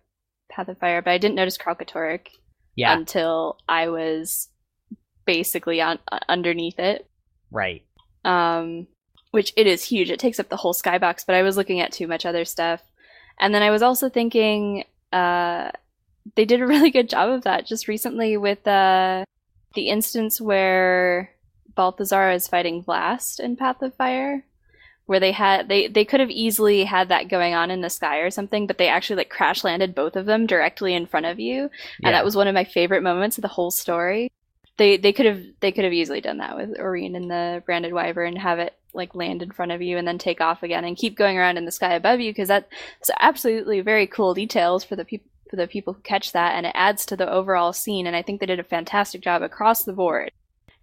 Path 0.50 0.70
of 0.70 0.78
Fire, 0.78 1.02
but 1.02 1.12
I 1.12 1.18
didn't 1.18 1.36
notice 1.36 1.58
Kralkatorrik 1.58 2.30
yeah. 2.76 2.94
until 2.94 3.58
I 3.68 3.90
was 3.90 4.50
basically 5.26 5.82
on 5.82 6.00
uh, 6.12 6.20
underneath 6.30 6.80
it. 6.80 7.08
Right. 7.52 7.84
Um 8.24 8.88
which 9.32 9.54
it 9.58 9.68
is 9.68 9.84
huge. 9.84 10.10
It 10.10 10.20
takes 10.20 10.40
up 10.40 10.50
the 10.50 10.58
whole 10.58 10.74
skybox, 10.74 11.26
but 11.26 11.36
I 11.36 11.44
was 11.44 11.58
looking 11.58 11.82
at 11.82 11.92
too 11.92 12.08
much 12.08 12.26
other 12.26 12.46
stuff. 12.46 12.82
And 13.40 13.54
then 13.54 13.62
I 13.62 13.72
was 13.72 13.82
also 13.82 14.10
thinking 14.10 14.86
uh 15.12 15.72
they 16.36 16.46
did 16.46 16.62
a 16.62 16.68
really 16.74 16.92
good 16.92 17.10
job 17.10 17.30
of 17.30 17.44
that 17.44 17.66
just 17.66 17.88
recently 17.88 18.38
with 18.38 18.66
uh, 18.68 19.26
the 19.74 19.90
instance 19.90 20.42
where 20.42 21.32
Balthazar 21.76 22.32
is 22.32 22.48
fighting 22.48 22.84
Vlast 22.84 23.40
in 23.40 23.56
Path 23.56 23.82
of 23.82 23.94
Fire, 23.96 24.44
where 25.06 25.20
they 25.20 25.32
had 25.32 25.70
they 25.70 25.88
they 25.88 26.04
could 26.04 26.20
have 26.20 26.30
easily 26.30 26.84
had 26.84 27.10
that 27.10 27.30
going 27.30 27.54
on 27.54 27.72
in 27.72 27.82
the 27.82 27.90
sky 27.90 28.18
or 28.18 28.32
something, 28.32 28.68
but 28.68 28.78
they 28.78 28.90
actually 28.90 29.18
like 29.18 29.30
crash 29.30 29.64
landed 29.64 29.96
both 29.96 30.16
of 30.16 30.26
them 30.26 30.46
directly 30.46 30.94
in 30.94 31.06
front 31.06 31.26
of 31.26 31.40
you, 31.40 31.70
yeah. 32.00 32.10
and 32.10 32.14
that 32.14 32.26
was 32.26 32.36
one 32.36 32.48
of 32.48 32.56
my 32.56 32.64
favorite 32.64 33.04
moments 33.04 33.38
of 33.38 33.44
the 33.44 33.48
whole 33.48 33.72
story. 33.72 34.32
They 34.78 34.98
they 34.98 35.14
could 35.14 35.26
have 35.26 35.42
they 35.60 35.72
could 35.72 35.84
have 35.84 35.94
easily 35.94 36.22
done 36.22 36.38
that 36.38 36.58
with 36.58 36.80
Aurene 36.80 37.16
and 37.16 37.30
the 37.30 37.64
branded 37.66 37.94
wyvern, 37.94 38.30
and 38.30 38.38
have 38.40 38.60
it 38.60 38.74
like 38.94 39.16
land 39.16 39.44
in 39.44 39.52
front 39.52 39.72
of 39.72 39.82
you 39.82 39.98
and 39.98 40.08
then 40.08 40.18
take 40.18 40.42
off 40.42 40.64
again 40.64 40.84
and 40.84 40.98
keep 40.98 41.16
going 41.16 41.38
around 41.38 41.56
in 41.56 41.66
the 41.66 41.72
sky 41.72 41.94
above 41.94 42.20
you 42.20 42.32
because 42.32 42.48
that's 42.48 43.12
absolutely 43.20 43.80
very 43.80 44.08
cool 44.08 44.34
details 44.34 44.84
for 44.84 44.96
the 44.96 45.06
people 45.06 45.30
for 45.50 45.56
the 45.56 45.68
people 45.68 45.94
who 45.94 46.02
catch 46.02 46.32
that, 46.34 46.56
and 46.56 46.66
it 46.66 46.74
adds 46.76 47.06
to 47.08 47.16
the 47.16 47.30
overall 47.30 47.74
scene. 47.74 48.08
And 48.08 48.16
I 48.16 48.22
think 48.22 48.40
they 48.40 48.46
did 48.46 48.60
a 48.60 48.64
fantastic 48.64 49.22
job 49.22 49.42
across 49.42 49.84
the 49.84 49.94
board 49.94 50.32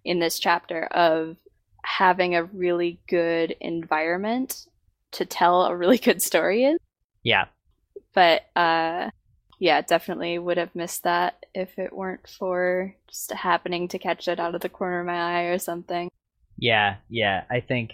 in 0.03 0.19
this 0.19 0.39
chapter 0.39 0.85
of 0.85 1.35
having 1.83 2.35
a 2.35 2.43
really 2.43 2.99
good 3.07 3.55
environment 3.59 4.67
to 5.11 5.25
tell 5.25 5.63
a 5.65 5.75
really 5.75 5.97
good 6.09 6.21
story 6.21 6.63
in. 6.63 6.77
Yeah. 7.23 7.45
But 8.13 8.43
uh 8.55 9.09
yeah, 9.57 9.81
definitely 9.81 10.37
would 10.37 10.57
have 10.57 10.75
missed 10.75 11.03
that 11.03 11.45
if 11.53 11.79
it 11.79 11.93
weren't 11.93 12.27
for 12.27 12.93
just 13.07 13.31
happening 13.31 13.87
to 13.89 13.99
catch 13.99 14.27
it 14.27 14.39
out 14.39 14.53
of 14.53 14.61
the 14.61 14.69
corner 14.69 14.99
of 14.99 15.05
my 15.05 15.39
eye 15.39 15.43
or 15.43 15.59
something. 15.59 16.11
Yeah, 16.57 16.97
yeah. 17.09 17.45
I 17.49 17.61
think 17.61 17.93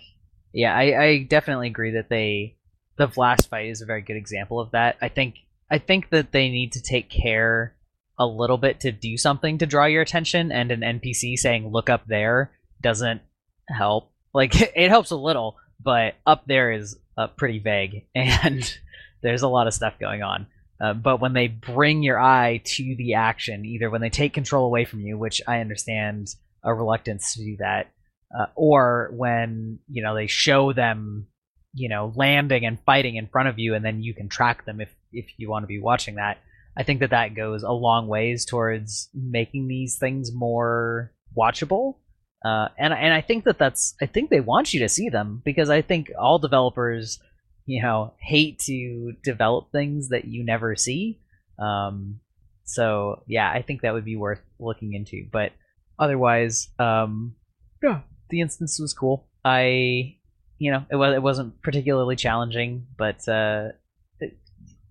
yeah, 0.54 0.76
I, 0.76 1.04
I 1.04 1.24
definitely 1.24 1.68
agree 1.68 1.92
that 1.92 2.10
they 2.10 2.56
the 2.98 3.10
last 3.16 3.50
fight 3.50 3.70
is 3.70 3.82
a 3.82 3.86
very 3.86 4.02
good 4.02 4.18
example 4.18 4.60
of 4.60 4.72
that. 4.72 4.98
I 5.02 5.10
think 5.10 5.36
I 5.72 5.78
think 5.78 6.10
that 6.10 6.34
they 6.34 6.50
need 6.50 6.74
to 6.74 6.82
take 6.82 7.10
care 7.10 7.74
a 8.20 8.26
little 8.26 8.58
bit 8.58 8.82
to 8.82 8.92
do 8.92 9.18
something 9.18 9.58
to 9.60 9.66
draw 9.66 9.86
your 9.86 10.02
attention, 10.02 10.52
and 10.52 10.70
an 10.70 10.82
NPC 10.82 11.38
saying 11.38 11.72
"look 11.72 11.90
up 11.90 12.06
there" 12.06 12.52
doesn't 12.82 13.22
help. 13.70 14.12
Like 14.34 14.54
it 14.76 14.90
helps 14.90 15.12
a 15.12 15.16
little, 15.16 15.56
but 15.82 16.16
up 16.28 16.44
there 16.46 16.72
is 16.74 16.98
uh, 17.18 17.28
pretty 17.28 17.60
vague, 17.60 18.06
and 18.16 18.78
there's 19.24 19.44
a 19.44 19.48
lot 19.48 19.68
of 19.68 19.74
stuff 19.74 19.94
going 19.98 20.22
on. 20.22 20.48
Uh, 20.80 20.94
but 20.94 21.22
when 21.22 21.34
they 21.34 21.48
bring 21.48 22.04
your 22.04 22.20
eye 22.20 22.60
to 22.66 22.96
the 22.98 23.14
action, 23.14 23.66
either 23.66 23.90
when 23.90 24.02
they 24.02 24.10
take 24.10 24.34
control 24.34 24.66
away 24.66 24.84
from 24.84 25.00
you, 25.02 25.18
which 25.18 25.42
I 25.48 25.60
understand 25.60 26.28
a 26.64 26.74
reluctance 26.74 27.36
to 27.36 27.44
do 27.44 27.58
that, 27.58 27.92
uh, 28.38 28.48
or 28.56 29.12
when 29.14 29.80
you 29.90 30.04
know 30.04 30.16
they 30.16 30.28
show 30.28 30.74
them 30.74 31.28
you 31.74 31.88
know 31.88 32.12
landing 32.16 32.66
and 32.66 32.80
fighting 32.86 33.16
in 33.16 33.28
front 33.28 33.48
of 33.48 33.58
you 33.58 33.76
and 33.76 33.86
then 33.86 34.04
you 34.04 34.14
can 34.14 34.28
track 34.28 34.66
them 34.66 34.82
if 34.82 34.90
if 35.12 35.26
you 35.38 35.50
want 35.50 35.64
to 35.64 35.68
be 35.68 35.80
watching 35.80 36.16
that 36.16 36.38
i 36.78 36.84
think 36.84 37.00
that 37.00 37.10
that 37.10 37.36
goes 37.36 37.64
a 37.64 37.72
long 37.72 38.08
ways 38.08 38.46
towards 38.46 39.10
making 39.14 39.68
these 39.68 39.98
things 39.98 40.32
more 40.34 41.12
watchable 41.38 41.96
uh, 42.44 42.70
and 42.78 42.94
and 42.94 43.14
I 43.14 43.22
think 43.22 43.44
that 43.44 43.60
that's 43.60 43.96
I 44.02 44.08
think 44.08 44.30
they 44.30 44.40
want 44.40 44.74
you 44.74 44.80
to 44.80 44.90
see 44.90 45.10
them 45.10 45.42
because 45.46 45.70
I 45.70 45.82
think 45.82 46.12
all 46.20 46.40
developers, 46.40 47.20
you 47.66 47.82
know, 47.82 48.14
hate 48.20 48.60
to 48.62 49.14
develop 49.24 49.72
things 49.72 50.10
that 50.10 50.26
you 50.26 50.44
never 50.44 50.76
see. 50.76 51.20
Um, 51.60 52.20
so 52.64 53.24
yeah, 53.28 53.52
I 53.52 53.62
think 53.62 53.82
that 53.82 53.94
would 53.94 54.06
be 54.06 54.16
worth 54.16 54.42
looking 54.60 54.94
into. 54.94 55.28
But 55.32 55.52
otherwise, 56.00 56.70
um, 56.80 57.36
yeah, 57.84 58.02
the 58.30 58.42
instance 58.42 58.80
was 58.80 58.94
cool. 58.94 59.28
I 59.46 60.16
you 60.58 60.72
know, 60.72 60.84
it 60.90 60.96
was 60.96 61.14
it 61.14 61.22
wasn't 61.22 61.62
particularly 61.62 62.16
challenging, 62.16 62.88
but 62.98 63.28
uh, 63.28 63.70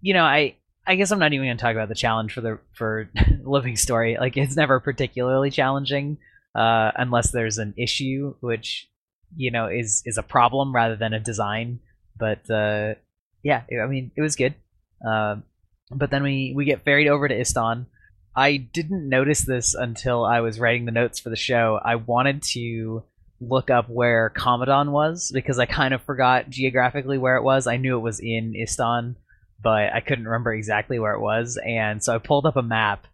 you 0.01 0.15
know, 0.15 0.25
I 0.25 0.57
I 0.87 0.97
guess 0.97 1.11
I'm 1.11 1.19
not 1.19 1.33
even 1.33 1.47
going 1.47 1.57
to 1.57 1.63
talk 1.63 1.75
about 1.75 1.89
the 1.89 1.95
challenge 1.95 2.33
for 2.33 2.41
the 2.41 2.59
for 2.73 3.11
living 3.45 3.77
story. 3.77 4.17
Like 4.19 4.37
it's 4.37 4.57
never 4.57 4.81
particularly 4.81 5.51
challenging 5.51 6.19
uh, 6.55 6.91
unless 6.97 7.31
there's 7.31 7.59
an 7.59 7.75
issue, 7.77 8.35
which 8.41 8.89
you 9.37 9.51
know 9.51 9.67
is 9.67 10.03
is 10.05 10.19
a 10.19 10.23
problem 10.23 10.75
rather 10.75 10.97
than 10.97 11.13
a 11.13 11.21
design. 11.21 11.81
But 12.19 12.51
uh, 12.51 12.95
yeah, 13.43 13.63
I 13.83 13.87
mean 13.87 14.11
it 14.17 14.23
was 14.23 14.37
good. 14.37 14.55
Uh, 15.07 15.37
but 15.91 16.11
then 16.11 16.23
we 16.23 16.53
we 16.57 16.65
get 16.65 16.85
ferried 16.85 17.09
over 17.09 17.29
to 17.29 17.39
Istan. 17.39 17.87
I 18.35 18.57
didn't 18.57 19.09
notice 19.09 19.43
this 19.43 19.75
until 19.75 20.25
I 20.25 20.41
was 20.41 20.61
writing 20.61 20.85
the 20.85 20.93
notes 20.93 21.19
for 21.19 21.31
the 21.31 21.37
show. 21.37 21.81
I 21.85 21.97
wanted 21.97 22.43
to 22.55 23.03
look 23.41 23.71
up 23.71 23.89
where 23.89 24.33
Kamadan 24.37 24.91
was 24.91 25.31
because 25.33 25.59
I 25.59 25.67
kind 25.67 25.95
of 25.95 26.03
forgot 26.03 26.49
geographically 26.49 27.19
where 27.19 27.37
it 27.37 27.43
was. 27.43 27.67
I 27.67 27.77
knew 27.77 27.97
it 27.97 28.03
was 28.03 28.21
in 28.21 28.55
Istan, 28.55 29.17
but 29.63 29.93
I 29.93 30.01
couldn't 30.01 30.27
remember 30.27 30.53
exactly 30.53 30.99
where 30.99 31.15
it 31.15 31.21
was. 31.21 31.59
And 31.65 32.03
so 32.03 32.15
I 32.15 32.19
pulled 32.19 32.47
up 32.47 32.57
a 32.57 32.63
map 32.63 33.07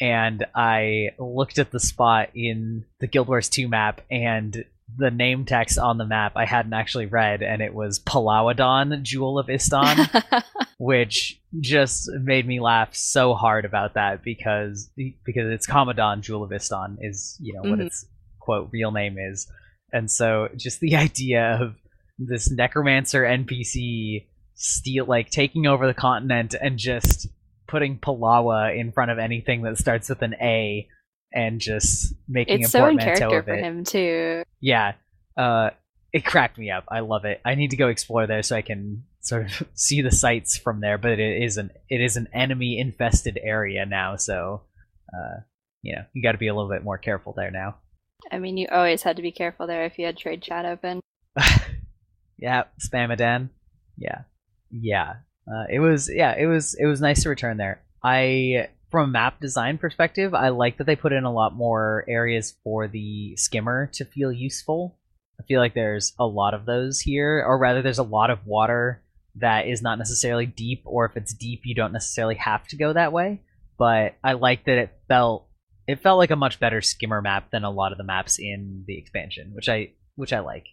and 0.00 0.44
I 0.54 1.10
looked 1.18 1.58
at 1.58 1.70
the 1.70 1.80
spot 1.80 2.30
in 2.34 2.84
the 3.00 3.06
Guild 3.06 3.28
Wars 3.28 3.48
2 3.48 3.68
map 3.68 4.00
and 4.10 4.64
the 4.96 5.10
name 5.10 5.44
text 5.44 5.78
on 5.78 5.98
the 5.98 6.06
map 6.06 6.32
I 6.36 6.44
hadn't 6.44 6.74
actually 6.74 7.06
read, 7.06 7.42
and 7.42 7.62
it 7.62 7.74
was 7.74 7.98
Palawadan, 7.98 9.02
Jewel 9.02 9.38
of 9.38 9.46
Istan, 9.46 10.42
which 10.78 11.40
just 11.60 12.10
made 12.20 12.46
me 12.46 12.60
laugh 12.60 12.94
so 12.94 13.34
hard 13.34 13.64
about 13.64 13.94
that 13.94 14.22
because 14.22 14.90
because 14.96 15.50
it's 15.50 15.66
Kamadan, 15.66 16.20
Jewel 16.20 16.44
of 16.44 16.50
Istan 16.50 16.96
is 17.00 17.36
you 17.40 17.54
know 17.54 17.62
mm-hmm. 17.62 17.70
what 17.70 17.80
its 17.80 18.06
quote 18.40 18.68
real 18.72 18.92
name 18.92 19.16
is, 19.18 19.50
and 19.92 20.10
so 20.10 20.48
just 20.56 20.80
the 20.80 20.96
idea 20.96 21.58
of 21.60 21.76
this 22.18 22.50
necromancer 22.50 23.22
NPC 23.22 24.26
steal 24.54 25.04
like 25.06 25.30
taking 25.30 25.66
over 25.66 25.86
the 25.86 25.94
continent 25.94 26.54
and 26.60 26.78
just 26.78 27.28
putting 27.66 27.98
Palawa 27.98 28.78
in 28.78 28.92
front 28.92 29.10
of 29.10 29.18
anything 29.18 29.62
that 29.62 29.78
starts 29.78 30.08
with 30.08 30.22
an 30.22 30.34
A 30.40 30.88
and 31.32 31.60
just 31.60 32.14
making 32.28 32.60
it's 32.60 32.68
a 32.68 32.70
so 32.70 32.86
in 32.86 32.98
character 32.98 33.42
for 33.42 33.56
him 33.56 33.84
too. 33.84 34.44
Yeah, 34.60 34.92
uh, 35.36 35.70
it 36.12 36.24
cracked 36.24 36.58
me 36.58 36.70
up. 36.70 36.84
I 36.88 37.00
love 37.00 37.24
it. 37.24 37.40
I 37.44 37.56
need 37.56 37.70
to 37.70 37.76
go 37.76 37.88
explore 37.88 38.26
there 38.26 38.42
so 38.42 38.54
I 38.54 38.62
can 38.62 39.04
sort 39.20 39.46
of 39.46 39.68
see 39.74 40.00
the 40.00 40.12
sights 40.12 40.56
from 40.56 40.80
there. 40.80 40.96
But 40.98 41.18
it 41.18 41.42
is 41.42 41.56
an 41.56 41.70
it 41.90 42.00
is 42.00 42.16
an 42.16 42.28
enemy 42.32 42.78
infested 42.78 43.38
area 43.42 43.84
now, 43.84 44.16
so 44.16 44.62
uh, 45.12 45.40
you 45.82 45.96
know 45.96 46.02
you 46.12 46.22
got 46.22 46.32
to 46.32 46.38
be 46.38 46.48
a 46.48 46.54
little 46.54 46.70
bit 46.70 46.84
more 46.84 46.98
careful 46.98 47.34
there 47.36 47.50
now. 47.50 47.76
I 48.30 48.38
mean, 48.38 48.56
you 48.56 48.68
always 48.70 49.02
had 49.02 49.16
to 49.16 49.22
be 49.22 49.32
careful 49.32 49.66
there 49.66 49.84
if 49.84 49.98
you 49.98 50.06
had 50.06 50.16
trade 50.16 50.42
chat 50.42 50.64
open. 50.64 51.00
yeah, 52.38 52.64
spam 52.80 53.10
Spamadan. 53.10 53.50
Yeah, 53.98 54.22
yeah. 54.70 55.14
Uh, 55.46 55.64
it 55.70 55.80
was 55.80 56.10
yeah, 56.12 56.34
it 56.36 56.46
was 56.46 56.74
it 56.74 56.86
was 56.86 57.00
nice 57.00 57.22
to 57.22 57.28
return 57.28 57.56
there. 57.56 57.82
I 58.02 58.68
from 58.90 59.08
a 59.08 59.12
map 59.12 59.40
design 59.40 59.76
perspective, 59.78 60.34
I 60.34 60.50
like 60.50 60.78
that 60.78 60.84
they 60.84 60.96
put 60.96 61.12
in 61.12 61.24
a 61.24 61.32
lot 61.32 61.54
more 61.54 62.04
areas 62.08 62.54
for 62.62 62.86
the 62.86 63.36
skimmer 63.36 63.90
to 63.94 64.04
feel 64.04 64.32
useful. 64.32 64.96
I 65.38 65.42
feel 65.42 65.60
like 65.60 65.74
there's 65.74 66.14
a 66.18 66.26
lot 66.26 66.54
of 66.54 66.64
those 66.64 67.00
here, 67.00 67.44
or 67.46 67.58
rather, 67.58 67.82
there's 67.82 67.98
a 67.98 68.04
lot 68.04 68.30
of 68.30 68.46
water 68.46 69.02
that 69.36 69.66
is 69.66 69.82
not 69.82 69.98
necessarily 69.98 70.46
deep, 70.46 70.82
or 70.84 71.06
if 71.06 71.16
it's 71.16 71.34
deep, 71.34 71.62
you 71.64 71.74
don't 71.74 71.92
necessarily 71.92 72.36
have 72.36 72.66
to 72.68 72.76
go 72.76 72.92
that 72.92 73.12
way. 73.12 73.42
But 73.76 74.14
I 74.22 74.34
like 74.34 74.64
that 74.66 74.78
it 74.78 74.90
felt 75.08 75.48
it 75.86 76.00
felt 76.00 76.18
like 76.18 76.30
a 76.30 76.36
much 76.36 76.60
better 76.60 76.80
skimmer 76.80 77.20
map 77.20 77.50
than 77.50 77.64
a 77.64 77.70
lot 77.70 77.92
of 77.92 77.98
the 77.98 78.04
maps 78.04 78.38
in 78.38 78.84
the 78.86 78.96
expansion, 78.96 79.50
which 79.54 79.68
I 79.68 79.90
which 80.14 80.32
I 80.32 80.40
like 80.40 80.66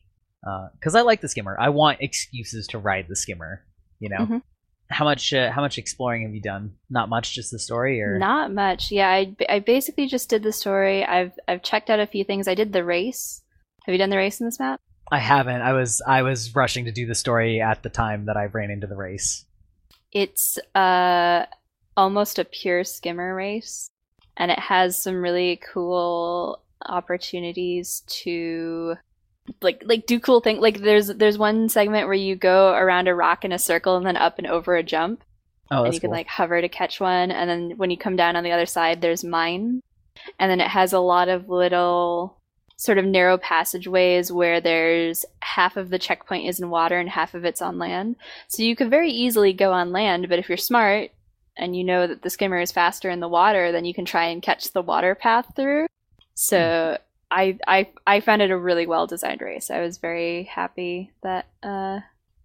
because 0.73 0.95
uh, 0.95 0.99
I 0.99 1.01
like 1.01 1.21
the 1.21 1.29
skimmer. 1.29 1.57
I 1.59 1.69
want 1.69 2.01
excuses 2.01 2.67
to 2.67 2.79
ride 2.79 3.05
the 3.07 3.15
skimmer, 3.15 3.63
you 4.01 4.09
know. 4.09 4.25
Mm-hmm 4.25 4.37
how 4.91 5.05
much 5.05 5.33
uh, 5.33 5.51
how 5.51 5.61
much 5.61 5.77
exploring 5.77 6.23
have 6.23 6.35
you 6.35 6.41
done? 6.41 6.75
Not 6.89 7.09
much, 7.09 7.33
just 7.33 7.51
the 7.51 7.59
story, 7.59 8.01
or 8.01 8.19
not 8.19 8.53
much. 8.53 8.91
Yeah, 8.91 9.09
I, 9.09 9.35
I 9.49 9.59
basically 9.59 10.07
just 10.07 10.29
did 10.29 10.43
the 10.43 10.51
story. 10.51 11.03
I've 11.03 11.33
I've 11.47 11.63
checked 11.63 11.89
out 11.89 11.99
a 11.99 12.07
few 12.07 12.23
things. 12.23 12.47
I 12.47 12.55
did 12.55 12.73
the 12.73 12.83
race. 12.83 13.41
Have 13.85 13.93
you 13.93 13.99
done 13.99 14.09
the 14.09 14.17
race 14.17 14.39
in 14.39 14.47
this 14.47 14.59
map? 14.59 14.81
I 15.11 15.19
haven't. 15.19 15.61
I 15.61 15.73
was 15.73 16.01
I 16.05 16.21
was 16.21 16.55
rushing 16.55 16.85
to 16.85 16.91
do 16.91 17.05
the 17.05 17.15
story 17.15 17.61
at 17.61 17.83
the 17.83 17.89
time 17.89 18.25
that 18.25 18.37
I 18.37 18.45
ran 18.45 18.71
into 18.71 18.87
the 18.87 18.95
race. 18.95 19.45
It's 20.11 20.57
uh 20.75 21.45
almost 21.97 22.39
a 22.39 22.45
pure 22.45 22.83
skimmer 22.83 23.33
race, 23.33 23.89
and 24.37 24.51
it 24.51 24.59
has 24.59 25.01
some 25.01 25.21
really 25.21 25.59
cool 25.73 26.61
opportunities 26.85 28.03
to 28.07 28.95
like 29.61 29.83
like 29.85 30.05
do 30.05 30.19
cool 30.19 30.41
things. 30.41 30.59
Like 30.59 30.79
there's 30.79 31.07
there's 31.07 31.37
one 31.37 31.69
segment 31.69 32.07
where 32.07 32.13
you 32.13 32.35
go 32.35 32.73
around 32.73 33.07
a 33.07 33.15
rock 33.15 33.43
in 33.43 33.51
a 33.51 33.59
circle 33.59 33.97
and 33.97 34.05
then 34.05 34.17
up 34.17 34.37
and 34.37 34.47
over 34.47 34.75
a 34.75 34.83
jump. 34.83 35.23
Oh, 35.69 35.83
and 35.83 35.93
you 35.93 35.99
cool. 35.99 36.09
can 36.09 36.17
like 36.17 36.27
hover 36.27 36.59
to 36.59 36.69
catch 36.69 36.99
one, 36.99 37.31
and 37.31 37.49
then 37.49 37.77
when 37.77 37.91
you 37.91 37.97
come 37.97 38.15
down 38.15 38.35
on 38.35 38.43
the 38.43 38.51
other 38.51 38.65
side, 38.65 39.01
there's 39.01 39.23
mine, 39.23 39.81
and 40.37 40.51
then 40.51 40.59
it 40.59 40.67
has 40.67 40.91
a 40.93 40.99
lot 40.99 41.29
of 41.29 41.49
little 41.49 42.37
sort 42.81 42.97
of 42.97 43.05
narrow 43.05 43.37
passageways 43.37 44.31
where 44.31 44.59
there's 44.59 45.23
half 45.41 45.77
of 45.77 45.91
the 45.91 45.99
checkpoint 45.99 46.47
is 46.47 46.59
in 46.59 46.71
water 46.71 46.97
and 46.97 47.09
half 47.09 47.35
of 47.35 47.45
it's 47.45 47.61
on 47.61 47.77
land. 47.77 48.15
So 48.47 48.63
you 48.63 48.75
could 48.75 48.89
very 48.89 49.11
easily 49.11 49.53
go 49.53 49.71
on 49.71 49.91
land, 49.91 50.27
but 50.29 50.39
if 50.39 50.49
you're 50.49 50.57
smart 50.57 51.11
and 51.55 51.75
you 51.75 51.83
know 51.83 52.07
that 52.07 52.23
the 52.23 52.29
skimmer 52.31 52.59
is 52.59 52.71
faster 52.71 53.09
in 53.11 53.19
the 53.19 53.27
water, 53.27 53.71
then 53.71 53.85
you 53.85 53.93
can 53.93 54.03
try 54.03 54.25
and 54.25 54.41
catch 54.41 54.71
the 54.71 54.81
water 54.81 55.13
path 55.13 55.53
through. 55.55 55.85
So 56.33 56.57
mm. 56.57 56.97
I 57.31 57.57
I 57.65 57.89
I 58.05 58.19
found 58.19 58.41
it 58.41 58.51
a 58.51 58.57
really 58.57 58.85
well 58.85 59.07
designed 59.07 59.41
race. 59.41 59.71
I 59.71 59.79
was 59.79 59.97
very 59.97 60.43
happy 60.43 61.11
that 61.23 61.47
uh, 61.63 61.99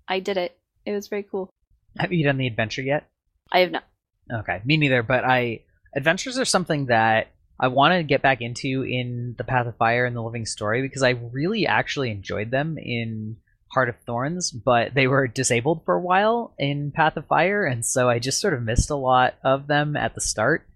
I 0.08 0.20
did 0.20 0.36
it. 0.36 0.56
It 0.84 0.92
was 0.92 1.08
very 1.08 1.24
cool. 1.24 1.50
Have 1.98 2.12
you 2.12 2.24
done 2.24 2.38
the 2.38 2.46
adventure 2.46 2.82
yet? 2.82 3.08
I 3.52 3.60
have 3.60 3.72
not. 3.72 3.84
Okay, 4.32 4.60
me 4.64 4.76
neither. 4.76 5.02
But 5.02 5.24
I 5.24 5.62
adventures 5.94 6.38
are 6.38 6.44
something 6.44 6.86
that 6.86 7.28
I 7.58 7.68
want 7.68 7.94
to 7.94 8.02
get 8.02 8.22
back 8.22 8.40
into 8.40 8.82
in 8.82 9.34
the 9.36 9.44
Path 9.44 9.66
of 9.66 9.76
Fire 9.76 10.04
and 10.04 10.14
the 10.14 10.22
Living 10.22 10.46
Story 10.46 10.82
because 10.82 11.02
I 11.02 11.10
really 11.10 11.66
actually 11.66 12.10
enjoyed 12.10 12.50
them 12.50 12.78
in 12.78 13.38
Heart 13.72 13.88
of 13.88 13.96
Thorns, 14.06 14.52
but 14.52 14.94
they 14.94 15.06
were 15.06 15.26
disabled 15.26 15.84
for 15.84 15.94
a 15.94 16.00
while 16.00 16.54
in 16.58 16.92
Path 16.92 17.16
of 17.16 17.26
Fire, 17.26 17.64
and 17.64 17.84
so 17.84 18.08
I 18.08 18.18
just 18.18 18.40
sort 18.40 18.54
of 18.54 18.62
missed 18.62 18.90
a 18.90 18.96
lot 18.96 19.34
of 19.42 19.66
them 19.66 19.96
at 19.96 20.14
the 20.14 20.20
start. 20.20 20.66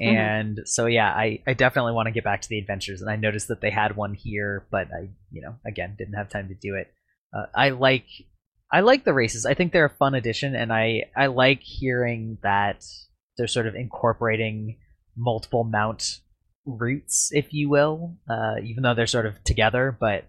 Mm-hmm. 0.00 0.16
And 0.16 0.60
so 0.64 0.86
yeah, 0.86 1.08
I, 1.08 1.40
I 1.46 1.52
definitely 1.52 1.92
want 1.92 2.06
to 2.06 2.12
get 2.12 2.24
back 2.24 2.40
to 2.42 2.48
the 2.48 2.58
adventures, 2.58 3.02
and 3.02 3.10
I 3.10 3.16
noticed 3.16 3.48
that 3.48 3.60
they 3.60 3.70
had 3.70 3.96
one 3.96 4.14
here, 4.14 4.66
but 4.70 4.88
I 4.92 5.10
you 5.30 5.42
know 5.42 5.56
again 5.66 5.96
didn't 5.98 6.14
have 6.14 6.30
time 6.30 6.48
to 6.48 6.54
do 6.54 6.76
it. 6.76 6.92
Uh, 7.34 7.46
I 7.54 7.70
like 7.70 8.06
I 8.72 8.80
like 8.80 9.04
the 9.04 9.12
races. 9.12 9.44
I 9.44 9.54
think 9.54 9.72
they're 9.72 9.84
a 9.84 9.90
fun 9.90 10.14
addition, 10.14 10.54
and 10.54 10.72
I 10.72 11.04
I 11.14 11.26
like 11.26 11.60
hearing 11.62 12.38
that 12.42 12.84
they're 13.36 13.46
sort 13.46 13.66
of 13.66 13.74
incorporating 13.74 14.78
multiple 15.16 15.64
mount 15.64 16.20
routes, 16.64 17.30
if 17.32 17.52
you 17.52 17.68
will, 17.68 18.16
uh, 18.30 18.54
even 18.64 18.82
though 18.82 18.94
they're 18.94 19.06
sort 19.06 19.26
of 19.26 19.42
together. 19.44 19.94
But 19.98 20.24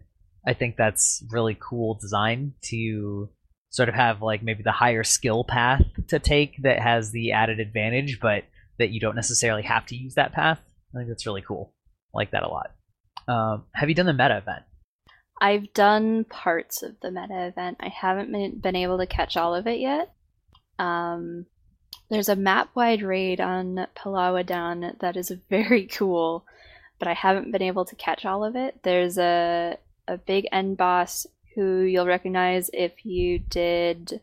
I 0.46 0.54
think 0.54 0.76
that's 0.76 1.24
really 1.32 1.58
cool 1.58 1.98
design 2.02 2.54
to 2.64 3.30
sort 3.70 3.90
of 3.90 3.96
have 3.96 4.22
like 4.22 4.44
maybe 4.44 4.62
the 4.62 4.72
higher 4.74 5.04
skill 5.04 5.46
path 5.46 5.82
to 6.10 6.20
take 6.20 6.62
that 6.64 6.80
has 6.80 7.12
the 7.12 7.32
added 7.32 7.62
advantage, 7.62 8.20
but 8.22 8.44
that 8.80 8.90
you 8.90 9.00
don't 9.00 9.16
necessarily 9.16 9.64
have 9.64 9.86
to 9.88 9.96
use 9.96 10.16
that 10.16 10.34
path. 10.34 10.60
I 10.94 11.00
think 11.00 11.10
that's 11.10 11.26
really 11.26 11.42
cool. 11.42 11.74
I 12.14 12.18
like 12.18 12.32
that 12.32 12.44
a 12.44 12.48
lot. 12.48 12.72
Um, 13.28 13.66
have 13.74 13.90
you 13.90 13.96
done 13.96 14.06
the 14.06 14.14
meta 14.14 14.38
event? 14.38 14.64
I've 15.42 15.74
done 15.74 16.26
parts 16.26 16.84
of 16.84 17.00
the 17.02 17.12
meta 17.12 17.48
event. 17.48 17.78
I 17.80 17.90
haven't 17.90 18.32
been, 18.32 18.60
been 18.60 18.76
able 18.76 18.98
to 19.00 19.08
catch 19.08 19.36
all 19.36 19.56
of 19.56 19.68
it 19.68 19.80
yet. 19.80 20.14
Um, 20.80 21.46
there's 22.10 22.30
a 22.30 22.36
map 22.36 22.70
wide 22.76 23.02
raid 23.02 23.42
on 23.42 23.88
Palawadan 23.96 25.00
that 25.00 25.18
is 25.18 25.32
very 25.50 25.88
cool, 25.88 26.46
but 27.00 27.08
I 27.08 27.14
haven't 27.14 27.52
been 27.52 27.62
able 27.62 27.86
to 27.86 27.96
catch 27.96 28.26
all 28.26 28.44
of 28.44 28.56
it. 28.56 28.82
There's 28.84 29.18
a 29.18 29.78
a 30.08 30.18
big 30.18 30.46
end 30.52 30.78
boss 30.78 31.26
who 31.56 31.82
you'll 31.82 32.06
recognize 32.06 32.70
if 32.74 33.06
you 33.06 33.40
did 33.40 34.22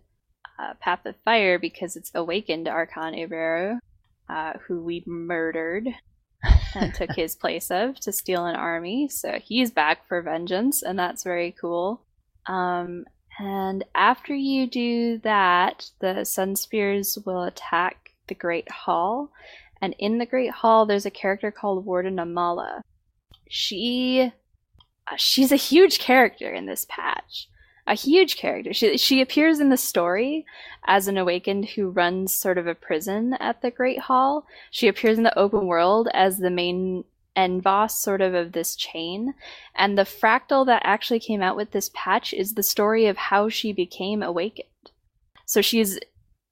uh, 0.58 0.74
Path 0.80 1.06
of 1.06 1.14
Fire 1.24 1.58
because 1.58 1.96
it's 1.96 2.10
awakened 2.14 2.68
Archon 2.68 3.14
Iberu 3.14 3.78
uh, 4.30 4.52
who 4.66 4.80
we 4.80 5.02
murdered 5.06 5.88
and 6.74 6.94
took 6.94 7.10
his 7.12 7.34
place 7.34 7.70
of 7.70 7.98
to 8.00 8.12
steal 8.12 8.46
an 8.46 8.56
army. 8.56 9.08
So 9.08 9.38
he's 9.42 9.70
back 9.70 10.06
for 10.06 10.22
vengeance, 10.22 10.82
and 10.82 10.98
that's 10.98 11.24
very 11.24 11.54
cool. 11.60 12.02
Um, 12.46 13.04
and 13.38 13.84
after 13.94 14.34
you 14.34 14.66
do 14.66 15.18
that, 15.18 15.90
the 16.00 16.24
Sun 16.24 16.56
Spears 16.56 17.18
will 17.26 17.44
attack 17.44 18.10
the 18.28 18.34
Great 18.34 18.70
Hall. 18.70 19.32
And 19.82 19.94
in 19.98 20.18
the 20.18 20.26
Great 20.26 20.50
Hall, 20.50 20.86
there's 20.86 21.06
a 21.06 21.10
character 21.10 21.50
called 21.50 21.86
Warden 21.86 22.16
Amala. 22.16 22.82
She, 23.48 24.30
uh, 25.10 25.16
she's 25.16 25.52
a 25.52 25.56
huge 25.56 25.98
character 25.98 26.52
in 26.52 26.66
this 26.66 26.86
patch 26.88 27.48
a 27.86 27.94
huge 27.94 28.36
character. 28.36 28.72
She 28.72 28.96
she 28.96 29.20
appears 29.20 29.60
in 29.60 29.68
the 29.68 29.76
story 29.76 30.46
as 30.86 31.08
an 31.08 31.18
awakened 31.18 31.70
who 31.70 31.90
runs 31.90 32.34
sort 32.34 32.58
of 32.58 32.66
a 32.66 32.74
prison 32.74 33.34
at 33.34 33.62
the 33.62 33.70
Great 33.70 34.00
Hall. 34.00 34.46
She 34.70 34.88
appears 34.88 35.18
in 35.18 35.24
the 35.24 35.38
open 35.38 35.66
world 35.66 36.08
as 36.12 36.38
the 36.38 36.50
main 36.50 37.04
end 37.36 37.62
boss 37.62 38.00
sort 38.00 38.20
of 38.20 38.34
of 38.34 38.52
this 38.52 38.76
chain. 38.76 39.34
And 39.74 39.96
the 39.96 40.02
fractal 40.02 40.66
that 40.66 40.82
actually 40.84 41.20
came 41.20 41.42
out 41.42 41.56
with 41.56 41.70
this 41.70 41.90
patch 41.94 42.32
is 42.32 42.54
the 42.54 42.62
story 42.62 43.06
of 43.06 43.16
how 43.16 43.48
she 43.48 43.72
became 43.72 44.22
awakened. 44.22 44.66
So 45.46 45.60
she's 45.60 45.98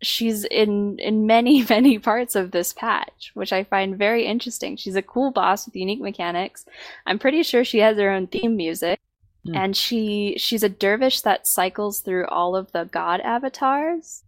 she's 0.00 0.44
in 0.44 0.98
in 0.98 1.26
many 1.26 1.64
many 1.68 1.98
parts 1.98 2.36
of 2.36 2.52
this 2.52 2.72
patch 2.72 3.32
which 3.34 3.52
i 3.52 3.64
find 3.64 3.98
very 3.98 4.24
interesting 4.24 4.76
she's 4.76 4.94
a 4.94 5.02
cool 5.02 5.30
boss 5.30 5.66
with 5.66 5.74
unique 5.74 6.00
mechanics 6.00 6.64
i'm 7.06 7.18
pretty 7.18 7.42
sure 7.42 7.64
she 7.64 7.78
has 7.78 7.96
her 7.96 8.10
own 8.10 8.26
theme 8.26 8.56
music 8.56 9.00
Hmm. 9.46 9.54
and 9.54 9.76
she 9.76 10.34
she's 10.38 10.62
a 10.64 10.68
dervish 10.68 11.20
that 11.20 11.46
cycles 11.46 12.00
through 12.00 12.26
all 12.26 12.56
of 12.56 12.72
the 12.72 12.84
god 12.84 13.20
avatars 13.20 14.24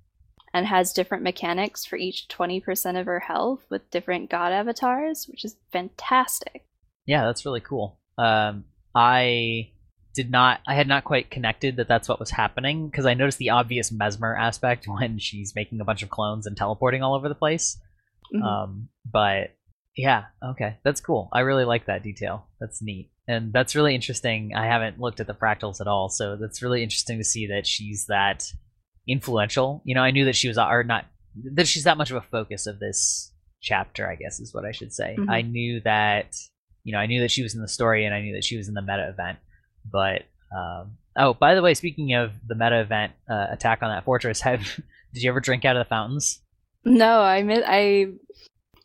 and 0.54 0.66
has 0.66 0.92
different 0.92 1.22
mechanics 1.24 1.84
for 1.84 1.96
each 1.96 2.26
20% 2.28 2.98
of 2.98 3.06
her 3.06 3.20
health 3.20 3.64
with 3.70 3.90
different 3.90 4.30
god 4.30 4.52
avatars 4.52 5.26
which 5.28 5.44
is 5.44 5.56
fantastic 5.72 6.64
Yeah, 7.06 7.24
that's 7.24 7.44
really 7.44 7.60
cool. 7.60 7.98
Um, 8.18 8.64
I 8.94 9.70
did 10.14 10.30
not, 10.30 10.60
I 10.66 10.74
had 10.74 10.88
not 10.88 11.04
quite 11.04 11.30
connected 11.30 11.76
that 11.76 11.88
that's 11.88 12.08
what 12.08 12.20
was 12.20 12.30
happening 12.30 12.88
because 12.88 13.06
I 13.06 13.14
noticed 13.14 13.38
the 13.38 13.50
obvious 13.50 13.90
mesmer 13.92 14.36
aspect 14.36 14.86
when 14.88 15.18
she's 15.18 15.54
making 15.54 15.80
a 15.80 15.84
bunch 15.84 16.02
of 16.02 16.10
clones 16.10 16.46
and 16.46 16.56
teleporting 16.56 17.02
all 17.02 17.14
over 17.14 17.28
the 17.28 17.34
place. 17.34 17.78
Mhm. 18.34 18.42
Um, 18.42 18.88
but 19.10 19.56
yeah, 19.96 20.24
okay, 20.44 20.78
that's 20.84 21.00
cool. 21.00 21.28
I 21.32 21.40
really 21.40 21.64
like 21.64 21.86
that 21.86 22.02
detail. 22.02 22.46
That's 22.60 22.82
neat, 22.82 23.10
and 23.30 23.52
that's 23.52 23.74
really 23.74 23.94
interesting. 23.94 24.52
I 24.54 24.66
haven't 24.66 25.00
looked 25.00 25.20
at 25.20 25.26
the 25.26 25.34
fractals 25.34 25.80
at 25.80 25.86
all, 25.86 26.08
so 26.08 26.36
that's 26.36 26.62
really 26.62 26.82
interesting 26.82 27.18
to 27.18 27.24
see 27.24 27.46
that 27.48 27.66
she's 27.66 28.06
that 28.06 28.44
influential. 29.08 29.82
You 29.84 29.94
know, 29.94 30.02
I 30.02 30.10
knew 30.10 30.24
that 30.26 30.36
she 30.36 30.48
was, 30.48 30.58
or 30.58 30.82
not 30.84 31.06
that 31.54 31.68
she's 31.68 31.84
that 31.84 31.96
much 31.98 32.10
of 32.10 32.16
a 32.16 32.20
focus 32.30 32.66
of 32.66 32.78
this 32.80 33.32
chapter. 33.60 34.08
I 34.10 34.16
guess 34.16 34.40
is 34.40 34.54
what 34.54 34.64
I 34.64 34.72
should 34.72 34.92
say. 34.92 35.16
Mhm. 35.18 35.28
I 35.30 35.42
knew 35.42 35.80
that, 35.84 36.34
you 36.84 36.92
know, 36.92 36.98
I 36.98 37.06
knew 37.06 37.20
that 37.20 37.30
she 37.30 37.42
was 37.42 37.54
in 37.54 37.62
the 37.62 37.68
story, 37.68 38.04
and 38.04 38.14
I 38.14 38.20
knew 38.20 38.34
that 38.34 38.44
she 38.44 38.56
was 38.56 38.68
in 38.68 38.74
the 38.74 38.82
meta 38.82 39.08
event, 39.08 39.38
but. 39.90 40.22
Um, 40.52 40.96
oh, 41.16 41.32
by 41.32 41.54
the 41.54 41.62
way, 41.62 41.74
speaking 41.74 42.14
of 42.14 42.32
the 42.48 42.56
meta 42.56 42.80
event 42.80 43.12
uh, 43.30 43.46
attack 43.50 43.84
on 43.84 43.90
that 43.90 44.04
fortress, 44.04 44.40
have 44.48 44.62
did 45.14 45.22
you 45.22 45.30
ever 45.30 45.38
drink 45.40 45.64
out 45.64 45.76
of 45.76 45.84
the 45.86 45.88
fountains? 45.88 46.40
No, 46.84 47.20
I 47.20 47.42
mi- 47.42 47.62
I 47.64 48.06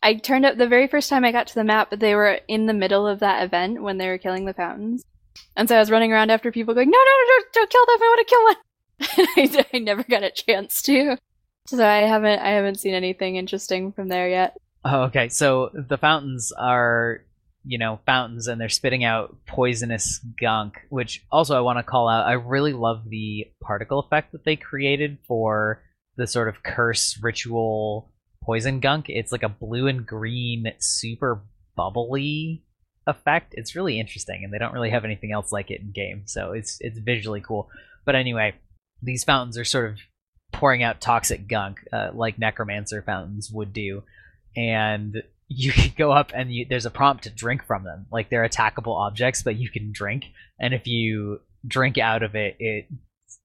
I 0.06 0.14
turned 0.14 0.46
up 0.46 0.56
the 0.56 0.68
very 0.68 0.86
first 0.86 1.10
time 1.10 1.24
I 1.24 1.32
got 1.32 1.48
to 1.48 1.54
the 1.56 1.64
map, 1.64 1.90
they 1.90 2.14
were 2.14 2.38
in 2.46 2.66
the 2.66 2.72
middle 2.72 3.08
of 3.08 3.18
that 3.18 3.42
event 3.42 3.82
when 3.82 3.98
they 3.98 4.06
were 4.06 4.18
killing 4.18 4.44
the 4.44 4.54
fountains, 4.54 5.04
and 5.56 5.68
so 5.68 5.74
I 5.74 5.80
was 5.80 5.90
running 5.90 6.12
around 6.12 6.30
after 6.30 6.52
people 6.52 6.74
going, 6.74 6.90
"No, 6.90 6.96
no, 6.96 7.04
no, 7.04 7.26
don't, 7.26 7.52
don't 7.52 7.70
kill 7.70 7.86
them! 7.86 7.98
I 8.00 8.14
want 8.14 8.28
to 8.28 8.32
kill 8.32 8.44
one." 8.44 9.66
I, 9.74 9.78
never 9.80 10.04
got 10.04 10.22
a 10.22 10.30
chance 10.30 10.80
to, 10.82 11.18
so 11.66 11.84
I 11.84 12.02
haven't 12.02 12.38
I 12.38 12.50
haven't 12.50 12.78
seen 12.78 12.94
anything 12.94 13.34
interesting 13.34 13.90
from 13.90 14.06
there 14.06 14.28
yet. 14.28 14.56
Oh, 14.84 15.02
okay. 15.06 15.28
So 15.28 15.70
the 15.74 15.98
fountains 15.98 16.52
are, 16.52 17.24
you 17.64 17.76
know, 17.76 17.98
fountains 18.06 18.46
and 18.46 18.60
they're 18.60 18.68
spitting 18.68 19.02
out 19.02 19.36
poisonous 19.44 20.24
gunk, 20.40 20.82
which 20.88 21.26
also 21.32 21.56
I 21.56 21.62
want 21.62 21.80
to 21.80 21.82
call 21.82 22.08
out. 22.08 22.28
I 22.28 22.34
really 22.34 22.72
love 22.72 23.10
the 23.10 23.48
particle 23.60 23.98
effect 23.98 24.30
that 24.30 24.44
they 24.44 24.54
created 24.54 25.18
for 25.26 25.82
the 26.16 26.28
sort 26.28 26.48
of 26.48 26.62
curse 26.62 27.18
ritual 27.20 28.12
poison 28.46 28.80
gunk. 28.80 29.06
It's 29.08 29.32
like 29.32 29.42
a 29.42 29.48
blue 29.48 29.88
and 29.88 30.06
green, 30.06 30.72
super 30.78 31.42
bubbly 31.76 32.62
effect. 33.06 33.54
It's 33.56 33.76
really 33.76 34.00
interesting, 34.00 34.42
and 34.44 34.52
they 34.52 34.58
don't 34.58 34.72
really 34.72 34.90
have 34.90 35.04
anything 35.04 35.32
else 35.32 35.52
like 35.52 35.70
it 35.70 35.80
in 35.80 35.90
game, 35.92 36.22
so 36.26 36.52
it's 36.52 36.78
it's 36.80 36.98
visually 36.98 37.40
cool. 37.40 37.68
But 38.04 38.14
anyway, 38.14 38.54
these 39.02 39.24
fountains 39.24 39.58
are 39.58 39.64
sort 39.64 39.90
of 39.90 39.98
pouring 40.52 40.82
out 40.82 41.00
toxic 41.00 41.48
gunk, 41.48 41.78
uh, 41.92 42.10
like 42.14 42.38
necromancer 42.38 43.02
fountains 43.02 43.50
would 43.52 43.72
do, 43.72 44.04
and 44.56 45.22
you 45.48 45.72
can 45.72 45.92
go 45.96 46.10
up 46.10 46.32
and 46.34 46.52
you, 46.52 46.66
there's 46.68 46.86
a 46.86 46.90
prompt 46.90 47.24
to 47.24 47.30
drink 47.30 47.64
from 47.64 47.84
them. 47.84 48.06
Like 48.10 48.30
they're 48.30 48.48
attackable 48.48 48.96
objects, 48.96 49.42
but 49.42 49.56
you 49.56 49.68
can 49.68 49.92
drink, 49.92 50.24
and 50.58 50.72
if 50.72 50.86
you 50.86 51.40
drink 51.66 51.98
out 51.98 52.22
of 52.22 52.36
it, 52.36 52.56
it 52.60 52.86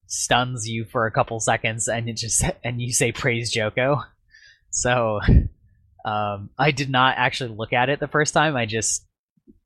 stuns 0.07 0.67
you 0.67 0.85
for 0.85 1.05
a 1.05 1.11
couple 1.11 1.39
seconds, 1.39 1.87
and 1.87 2.07
it 2.07 2.17
just 2.17 2.43
and 2.63 2.81
you 2.81 2.93
say 2.93 3.11
praise 3.11 3.51
Joko. 3.51 4.03
So 4.71 5.19
um, 6.05 6.49
I 6.57 6.71
did 6.71 6.89
not 6.89 7.15
actually 7.17 7.55
look 7.55 7.73
at 7.73 7.89
it 7.89 7.99
the 7.99 8.07
first 8.07 8.33
time. 8.33 8.55
I 8.55 8.65
just 8.65 9.05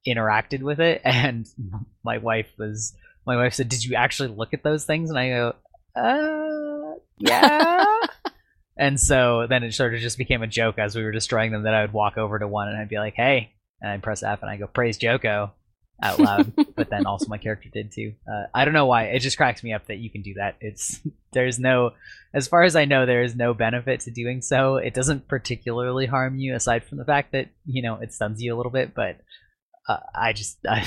interacted 0.05 0.61
with 0.61 0.79
it, 0.79 1.01
and 1.05 1.47
my 2.03 2.17
wife 2.17 2.51
was 2.57 2.93
my 3.25 3.37
wife 3.37 3.53
said, 3.53 3.69
"Did 3.69 3.85
you 3.85 3.95
actually 3.95 4.29
look 4.29 4.53
at 4.53 4.63
those 4.63 4.85
things?" 4.85 5.09
And 5.09 5.17
I 5.17 5.29
go, 5.29 5.55
"Uh, 5.95 6.99
yeah." 7.17 7.85
and 8.77 8.99
so 8.99 9.47
then 9.47 9.63
it 9.63 9.73
sort 9.73 9.93
of 9.93 10.01
just 10.01 10.17
became 10.17 10.41
a 10.41 10.47
joke 10.47 10.77
as 10.77 10.95
we 10.95 11.03
were 11.03 11.11
destroying 11.11 11.51
them 11.51 11.63
that 11.63 11.73
I 11.73 11.81
would 11.81 11.93
walk 11.93 12.17
over 12.17 12.37
to 12.37 12.47
one 12.47 12.67
and 12.67 12.77
I'd 12.77 12.89
be 12.89 12.99
like, 12.99 13.15
"Hey," 13.15 13.53
and 13.81 13.91
I'd 13.91 14.03
press 14.03 14.23
F 14.23 14.41
and 14.41 14.49
I 14.49 14.57
go, 14.57 14.67
"Praise 14.67 14.97
Joko." 14.97 15.53
Out 16.03 16.19
loud, 16.19 16.53
but 16.75 16.89
then 16.89 17.05
also 17.05 17.27
my 17.27 17.37
character 17.37 17.69
did 17.71 17.91
too. 17.91 18.13
Uh, 18.27 18.47
I 18.53 18.65
don't 18.65 18.73
know 18.73 18.85
why. 18.85 19.05
It 19.05 19.19
just 19.19 19.37
cracks 19.37 19.63
me 19.63 19.73
up 19.73 19.87
that 19.87 19.97
you 19.97 20.09
can 20.09 20.23
do 20.23 20.33
that. 20.33 20.57
It's 20.59 20.99
there's 21.31 21.57
no, 21.57 21.91
as 22.33 22.49
far 22.49 22.63
as 22.63 22.75
I 22.75 22.83
know, 22.83 23.05
there 23.05 23.23
is 23.23 23.35
no 23.35 23.53
benefit 23.53 24.01
to 24.01 24.11
doing 24.11 24.41
so. 24.41 24.75
It 24.75 24.93
doesn't 24.93 25.29
particularly 25.29 26.05
harm 26.05 26.37
you, 26.37 26.53
aside 26.53 26.83
from 26.83 26.97
the 26.97 27.05
fact 27.05 27.31
that 27.31 27.49
you 27.65 27.81
know 27.81 27.95
it 27.95 28.13
stuns 28.13 28.41
you 28.41 28.53
a 28.53 28.57
little 28.57 28.73
bit. 28.73 28.93
But 28.93 29.21
uh, 29.87 29.99
I 30.13 30.33
just 30.33 30.57
I, 30.69 30.85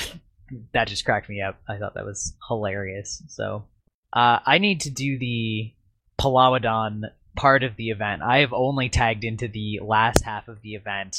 that 0.75 0.89
just 0.89 1.05
cracked 1.05 1.29
me 1.29 1.41
up. 1.41 1.59
I 1.69 1.79
thought 1.79 1.95
that 1.95 2.05
was 2.05 2.35
hilarious. 2.47 3.23
So 3.29 3.65
uh, 4.13 4.41
I 4.45 4.59
need 4.59 4.83
to 4.83 4.91
do 4.91 5.19
the 5.19 5.73
Palawadan 6.21 7.03
part 7.37 7.63
of 7.63 7.77
the 7.77 7.91
event. 7.91 8.23
I 8.23 8.39
have 8.39 8.53
only 8.53 8.89
tagged 8.89 9.25
into 9.25 9.49
the 9.49 9.81
last 9.83 10.23
half 10.25 10.49
of 10.49 10.61
the 10.63 10.75
event 10.75 11.17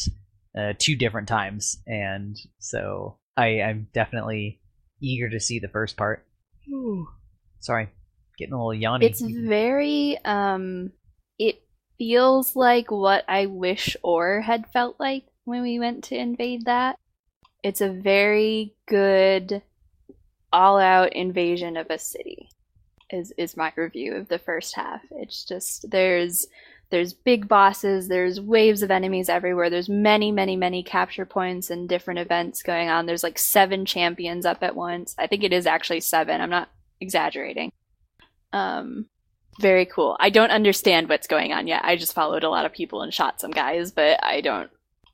uh, 0.57 0.73
two 0.77 0.95
different 0.95 1.27
times, 1.27 1.81
and 1.87 2.37
so 2.59 3.17
I, 3.37 3.61
I'm 3.61 3.87
definitely 3.93 4.59
eager 5.01 5.29
to 5.29 5.39
see 5.39 5.59
the 5.59 5.67
first 5.67 5.97
part. 5.97 6.25
Sorry, 7.59 7.89
getting 8.37 8.53
a 8.53 8.57
little 8.57 8.79
yawny. 8.79 9.05
It's 9.05 9.21
very 9.21 10.17
um 10.23 10.91
it 11.37 11.61
feels 11.97 12.55
like 12.55 12.91
what 12.91 13.25
I 13.27 13.47
wish 13.47 13.97
Or 14.03 14.41
had 14.41 14.71
felt 14.71 14.99
like 14.99 15.25
when 15.45 15.61
we 15.61 15.79
went 15.79 16.05
to 16.05 16.17
invade 16.17 16.65
that. 16.65 16.97
It's 17.63 17.81
a 17.81 17.89
very 17.89 18.75
good 18.87 19.61
all 20.51 20.79
out 20.79 21.13
invasion 21.13 21.77
of 21.77 21.89
a 21.89 21.99
city. 21.99 22.49
Is 23.11 23.33
is 23.37 23.57
my 23.57 23.73
review 23.75 24.15
of 24.15 24.27
the 24.27 24.39
first 24.39 24.75
half. 24.75 25.01
It's 25.11 25.43
just 25.43 25.89
there's 25.89 26.45
there's 26.91 27.13
big 27.13 27.47
bosses, 27.47 28.07
there's 28.07 28.41
waves 28.41 28.81
of 28.81 28.89
enemies 28.91 29.29
everywhere. 29.29 29.69
There's 29.69 29.89
many, 29.89 30.31
many, 30.31 30.55
many 30.55 30.81
capture 30.83 31.25
points 31.25 31.69
and 31.69 31.87
different 31.87 32.19
events 32.19 32.63
going 32.63 32.89
on. 32.89 33.05
There's 33.05 33.23
like 33.23 33.37
seven 33.37 33.85
champions 33.85 34.45
up 34.45 34.63
at 34.63 34.75
once. 34.75 35.15
I 35.17 35.27
think 35.27 35.43
it 35.43 35.53
is 35.53 35.67
actually 35.67 36.01
seven. 36.01 36.41
I'm 36.41 36.49
not 36.49 36.69
exaggerating. 36.99 37.71
Um, 38.53 39.05
very 39.59 39.85
cool. 39.85 40.17
I 40.19 40.29
don't 40.29 40.51
understand 40.51 41.09
what's 41.09 41.27
going 41.27 41.53
on 41.53 41.67
yet. 41.67 41.83
I 41.83 41.95
just 41.95 42.13
followed 42.13 42.43
a 42.43 42.49
lot 42.49 42.65
of 42.65 42.73
people 42.73 43.01
and 43.01 43.13
shot 43.13 43.39
some 43.39 43.51
guys, 43.51 43.91
but 43.91 44.23
I 44.23 44.41
don't. 44.41 44.69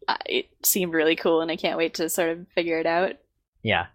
Uh, 0.08 0.18
it 0.28 0.50
seemed 0.64 0.94
really 0.94 1.16
cool, 1.16 1.42
and 1.42 1.50
I 1.50 1.56
can't 1.56 1.78
wait 1.78 1.96
to 1.96 2.10
sort 2.10 2.30
of 2.30 2.48
figure 2.54 2.80
it 2.80 2.86
out. 2.86 3.14
Yeah, 3.64 3.88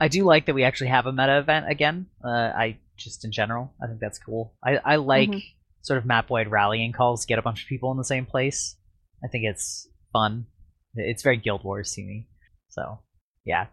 I 0.00 0.08
do 0.08 0.24
like 0.24 0.46
that 0.46 0.54
we 0.54 0.64
actually 0.64 0.88
have 0.88 1.06
a 1.06 1.12
meta 1.12 1.38
event 1.38 1.68
again. 1.68 2.06
Uh, 2.24 2.28
I 2.56 2.78
just 2.96 3.24
in 3.24 3.32
general, 3.32 3.74
I 3.82 3.86
think 3.86 4.00
that's 4.00 4.18
cool. 4.18 4.54
I 4.64 4.78
I 4.84 4.96
like 4.96 5.28
Mhm. 5.28 5.44
Sort 5.82 5.98
of 5.98 6.06
map 6.06 6.30
wide 6.30 6.50
rallying 6.50 6.92
calls, 6.92 7.26
get 7.26 7.38
a 7.38 7.42
bunch 7.42 7.62
of 7.62 7.68
people 7.68 7.90
in 7.90 7.98
the 7.98 8.04
same 8.04 8.26
place. 8.26 8.76
I 9.24 9.28
think 9.28 9.44
it's 9.44 9.88
fun. 10.12 10.46
It's 10.94 11.22
very 11.22 11.36
Guild 11.36 11.64
Wars 11.64 11.92
to 11.94 12.02
me. 12.02 12.28
So 12.68 13.00
yeah. 13.44 13.66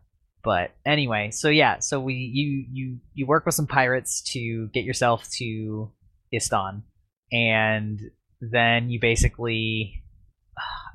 But 0.44 0.72
anyway, 0.86 1.32
so 1.32 1.50
yeah, 1.50 1.80
so 1.80 2.00
we 2.00 2.14
you 2.14 2.66
you 2.72 2.98
you 3.14 3.26
work 3.26 3.46
with 3.46 3.56
some 3.56 3.68
pirates 3.68 4.22
to 4.34 4.70
get 4.74 4.84
yourself 4.84 5.28
to 5.38 5.92
Istan, 6.34 6.84
and 7.32 8.00
then 8.42 8.90
you 8.92 9.00
basically 9.00 10.04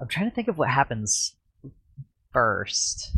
I'm 0.01 0.09
trying 0.09 0.31
to 0.31 0.35
think 0.35 0.49
of 0.49 0.57
what 0.57 0.69
happens 0.69 1.35
first. 2.33 3.17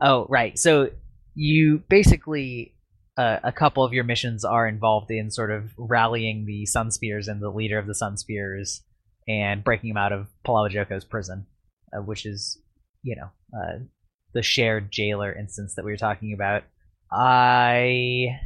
Oh, 0.00 0.26
right. 0.28 0.58
So 0.58 0.90
you 1.34 1.82
basically 1.88 2.74
uh, 3.16 3.38
a 3.42 3.52
couple 3.52 3.82
of 3.82 3.92
your 3.92 4.04
missions 4.04 4.44
are 4.44 4.68
involved 4.68 5.10
in 5.10 5.30
sort 5.30 5.50
of 5.50 5.72
rallying 5.78 6.44
the 6.44 6.66
Sun 6.66 6.90
Spears 6.90 7.28
and 7.28 7.40
the 7.40 7.50
leader 7.50 7.78
of 7.78 7.86
the 7.86 7.94
Sun 7.94 8.18
Spears 8.18 8.82
and 9.26 9.64
breaking 9.64 9.90
him 9.90 9.96
out 9.96 10.12
of 10.12 10.28
Palawa 10.46 10.70
Joko's 10.70 11.04
prison, 11.04 11.46
uh, 11.96 12.02
which 12.02 12.26
is, 12.26 12.58
you 13.02 13.16
know, 13.16 13.30
uh, 13.58 13.78
the 14.34 14.42
shared 14.42 14.90
jailer 14.92 15.32
instance 15.32 15.74
that 15.74 15.84
we 15.84 15.92
were 15.92 15.96
talking 15.96 16.32
about. 16.34 16.64
I, 17.10 18.38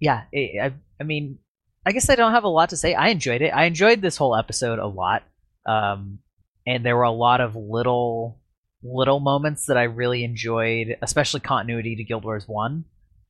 yeah, 0.00 0.24
it, 0.32 0.60
I, 0.60 0.74
I 1.00 1.04
mean, 1.04 1.38
I 1.86 1.92
guess 1.92 2.10
I 2.10 2.16
don't 2.16 2.32
have 2.32 2.44
a 2.44 2.48
lot 2.48 2.70
to 2.70 2.76
say. 2.76 2.94
I 2.94 3.08
enjoyed 3.08 3.42
it. 3.42 3.50
I 3.50 3.64
enjoyed 3.64 4.02
this 4.02 4.16
whole 4.16 4.36
episode 4.36 4.78
a 4.78 4.86
lot, 4.86 5.22
um, 5.64 6.18
and 6.66 6.84
there 6.84 6.96
were 6.96 7.04
a 7.04 7.10
lot 7.10 7.40
of 7.40 7.56
little, 7.56 8.40
little 8.82 9.20
moments 9.20 9.66
that 9.66 9.78
I 9.78 9.84
really 9.84 10.24
enjoyed, 10.24 10.96
especially 11.00 11.40
continuity 11.40 11.96
to 11.96 12.04
Guild 12.04 12.24
Wars 12.24 12.46
One. 12.46 12.84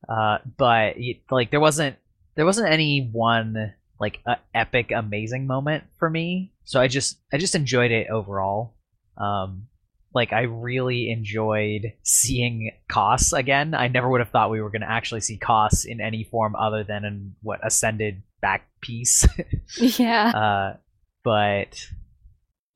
Uh, 0.07 0.37
but 0.57 0.93
it, 0.97 1.21
like 1.31 1.51
there 1.51 1.59
wasn't 1.59 1.95
there 2.35 2.45
wasn't 2.45 2.69
any 2.69 3.09
one 3.11 3.73
like 3.99 4.19
uh, 4.25 4.35
epic 4.53 4.91
amazing 4.91 5.47
moment 5.47 5.83
for 5.97 6.09
me 6.09 6.51
so 6.63 6.79
i 6.79 6.87
just 6.87 7.17
i 7.33 7.37
just 7.37 7.55
enjoyed 7.55 7.91
it 7.91 8.07
overall 8.09 8.75
um 9.17 9.67
like 10.13 10.31
i 10.33 10.41
really 10.41 11.09
enjoyed 11.09 11.93
seeing 12.03 12.71
Koss 12.89 13.37
again 13.37 13.73
i 13.73 13.87
never 13.87 14.07
would 14.07 14.21
have 14.21 14.29
thought 14.29 14.51
we 14.51 14.61
were 14.61 14.69
going 14.69 14.81
to 14.81 14.89
actually 14.89 15.21
see 15.21 15.37
Koss 15.37 15.83
in 15.83 15.99
any 15.99 16.23
form 16.23 16.55
other 16.55 16.83
than 16.83 17.03
in 17.03 17.35
what 17.41 17.59
ascended 17.65 18.21
back 18.41 18.67
piece. 18.81 19.27
Yeah. 19.77 20.29
uh, 20.29 20.77
but 21.23 21.87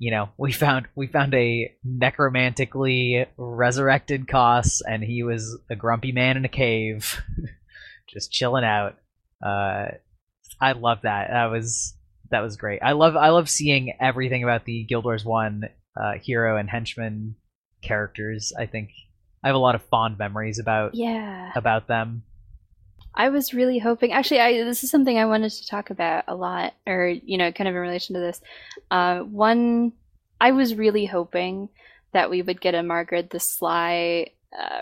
you 0.02 0.10
know, 0.10 0.30
we 0.36 0.52
found 0.52 0.88
we 0.96 1.06
found 1.06 1.36
a 1.36 1.72
necromantically 1.88 3.28
resurrected 3.38 4.26
Koss, 4.26 4.82
and 4.84 5.04
he 5.04 5.22
was 5.22 5.60
a 5.70 5.76
grumpy 5.76 6.12
man 6.12 6.38
in 6.38 6.44
a 6.44 6.50
cave, 6.50 7.22
just 8.10 8.32
chilling 8.32 8.64
out. 8.64 8.98
Uh, 9.46 9.90
I 10.60 10.72
love 10.72 11.02
that. 11.04 11.30
That 11.30 11.52
was 11.52 11.94
that 12.32 12.40
was 12.40 12.58
great. 12.58 12.80
I 12.82 12.94
love 12.94 13.16
I 13.16 13.30
love 13.30 13.48
seeing 13.48 13.94
everything 14.02 14.42
about 14.42 14.66
the 14.66 14.86
Guild 14.86 15.06
Wars 15.06 15.24
One 15.24 15.70
uh, 15.96 16.14
hero 16.14 16.58
and 16.58 16.68
henchman 16.68 17.36
characters. 17.84 18.54
I 18.58 18.66
think 18.66 18.90
I 19.44 19.50
have 19.50 19.56
a 19.56 19.60
lot 19.60 19.76
of 19.76 19.84
fond 19.84 20.18
memories 20.18 20.58
about 20.58 20.96
yeah. 20.96 21.52
about 21.56 21.88
them. 21.88 22.24
I 23.14 23.30
was 23.30 23.54
really 23.54 23.80
hoping. 23.80 24.14
Actually, 24.14 24.40
I 24.40 24.64
this 24.64 24.84
is 24.84 24.92
something 24.92 25.18
I 25.18 25.26
wanted 25.26 25.52
to 25.52 25.68
talk 25.68 25.90
about 25.90 26.26
a 26.28 26.36
lot, 26.36 26.74
or 26.88 27.08
you 27.08 27.38
know, 27.38 27.52
kind 27.52 27.68
of 27.68 27.76
in 27.76 27.82
relation 27.82 28.16
to 28.16 28.22
this. 28.22 28.42
Uh, 28.90 29.20
one, 29.20 29.94
I 30.40 30.52
was 30.52 30.76
really 30.76 31.06
hoping 31.06 31.70
that 32.14 32.30
we 32.30 32.42
would 32.42 32.62
get 32.62 32.76
a 32.76 32.80
Margrid 32.80 33.30
the 33.30 33.40
Sly, 33.40 34.28
uh, 34.58 34.82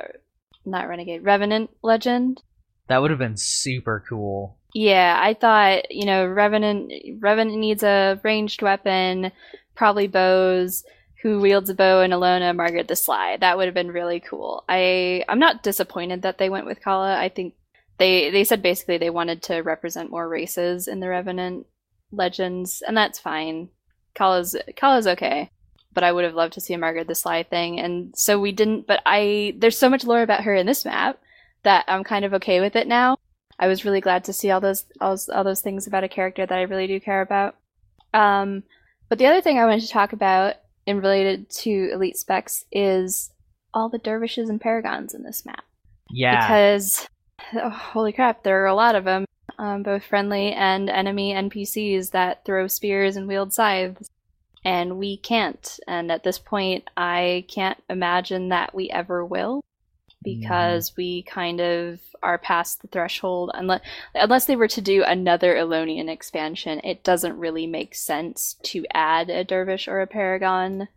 not 0.65 0.88
Renegade, 0.88 1.23
Revenant 1.23 1.69
legend. 1.82 2.41
That 2.88 3.01
would 3.01 3.11
have 3.11 3.19
been 3.19 3.38
super 3.38 4.03
cool. 4.07 4.57
Yeah, 4.73 5.17
I 5.19 5.34
thought 5.34 5.91
you 5.91 6.05
know, 6.05 6.25
Revenant 6.27 6.91
Revenant 7.19 7.57
needs 7.57 7.82
a 7.84 8.19
ranged 8.23 8.61
weapon, 8.61 9.32
probably 9.75 10.07
bows. 10.07 10.84
Who 11.23 11.41
wields 11.41 11.69
a 11.69 11.73
bow 11.73 11.99
and 11.99 12.13
Alona 12.13 12.55
Margrid 12.55 12.88
the 12.88 12.95
Sly? 12.95 13.36
That 13.41 13.57
would 13.57 13.65
have 13.65 13.73
been 13.73 13.91
really 13.91 14.21
cool. 14.21 14.63
I 14.69 15.25
I'm 15.27 15.39
not 15.39 15.63
disappointed 15.63 16.21
that 16.21 16.38
they 16.38 16.49
went 16.49 16.65
with 16.65 16.82
Kalla. 16.82 17.19
I 17.19 17.27
think 17.27 17.55
they 18.00 18.32
they 18.32 18.43
said 18.43 18.62
basically 18.62 18.97
they 18.97 19.10
wanted 19.10 19.43
to 19.43 19.58
represent 19.58 20.10
more 20.10 20.28
races 20.28 20.88
in 20.88 21.00
the 21.00 21.10
Revenant 21.10 21.68
legends, 22.12 22.82
and 22.88 22.97
that's 22.97 23.20
fine. 23.20 23.70
Kalla's 24.16 24.56
Kalla's 24.76 25.06
okay, 25.06 25.52
but 25.93 26.04
I 26.04 26.12
would 26.12 26.24
have 26.24 26.34
loved 26.34 26.54
to 26.54 26.62
see 26.62 26.74
a 26.74 26.78
Margrid 26.78 27.08
the 27.08 27.16
Sly 27.16 27.43
thing, 27.43 27.80
and 27.80 28.18
so 28.18 28.39
we 28.39 28.52
didn't. 28.52 28.88
But 28.88 29.02
I 29.06 29.56
there's 29.58 29.78
so 29.78 29.89
much 29.89 30.06
lore 30.06 30.22
about 30.22 30.43
her 30.45 30.56
in 30.56 30.66
this 30.66 30.86
map 30.86 31.20
that 31.64 31.86
I'm 31.88 32.04
kind 32.04 32.26
of 32.26 32.34
okay 32.36 32.62
with 32.62 32.76
it 32.76 32.88
now. 32.88 33.18
I 33.60 33.68
was 33.68 33.84
really 33.84 34.02
glad 34.02 34.24
to 34.24 34.34
see 34.34 34.50
all 34.50 34.62
those 34.62 34.86
all, 35.02 35.18
all 35.34 35.43
those 35.43 35.62
things 35.62 35.86
about 35.86 36.06
a 36.06 36.10
character 36.10 36.45
that 36.45 36.58
I 36.58 36.64
really 36.64 36.88
do 36.88 37.00
care 37.00 37.22
about. 37.22 37.56
Um, 38.14 38.64
but 39.10 39.18
the 39.18 39.28
other 39.28 39.41
thing 39.41 39.60
I 39.60 39.66
wanted 39.66 39.82
to 39.82 39.89
talk 39.89 40.14
about 40.14 40.56
in 40.86 41.02
related 41.02 41.50
to 41.50 41.91
elite 41.93 42.18
specs 42.18 42.66
is 42.72 43.32
all 43.74 43.89
the 43.89 43.97
dervishes 43.97 44.50
and 44.50 44.60
paragons 44.60 45.14
in 45.14 45.24
this 45.24 45.45
map 45.45 45.64
Yeah, 46.10 46.41
because 46.41 47.08
oh, 47.56 47.70
holy 47.70 48.12
crap, 48.12 48.43
there 48.43 48.64
are 48.64 48.68
a 48.68 48.76
lot 48.76 48.95
of 48.95 49.04
them, 49.04 49.26
um, 49.58 49.84
both 49.84 50.04
friendly 50.04 50.52
and 50.52 50.89
enemy 50.89 51.34
NPCs 51.34 52.12
that 52.12 52.45
throw 52.45 52.68
spears 52.68 53.16
and 53.16 53.28
wield 53.28 53.54
scythes, 53.54 54.10
and 54.64 54.97
we 54.97 55.18
can't. 55.18 55.80
And 55.88 56.12
at 56.12 56.24
this 56.24 56.39
point, 56.39 56.89
I 56.97 57.45
can't 57.47 57.82
imagine 57.89 58.50
that 58.50 58.74
we 58.74 58.89
ever 58.89 59.26
will, 59.26 59.64
because 60.24 60.95
we 60.97 61.24
kind 61.24 61.62
of 61.62 62.00
are 62.22 62.38
past 62.38 62.82
the 62.82 62.88
threshold. 62.88 63.52
Unless 63.54 63.82
unless 64.16 64.45
they 64.45 64.56
were 64.56 64.68
to 64.68 64.82
do 64.82 65.04
another 65.04 65.56
Elonian 65.56 66.10
expansion, 66.10 66.82
it 66.84 67.04
doesn't 67.04 67.38
really 67.38 67.68
make 67.68 67.95
sense 67.95 68.56
to 68.64 68.86
add 68.93 69.30
a 69.30 69.43
dervish 69.43 69.88
or 69.88 70.02
a 70.02 70.08
paragon 70.08 70.88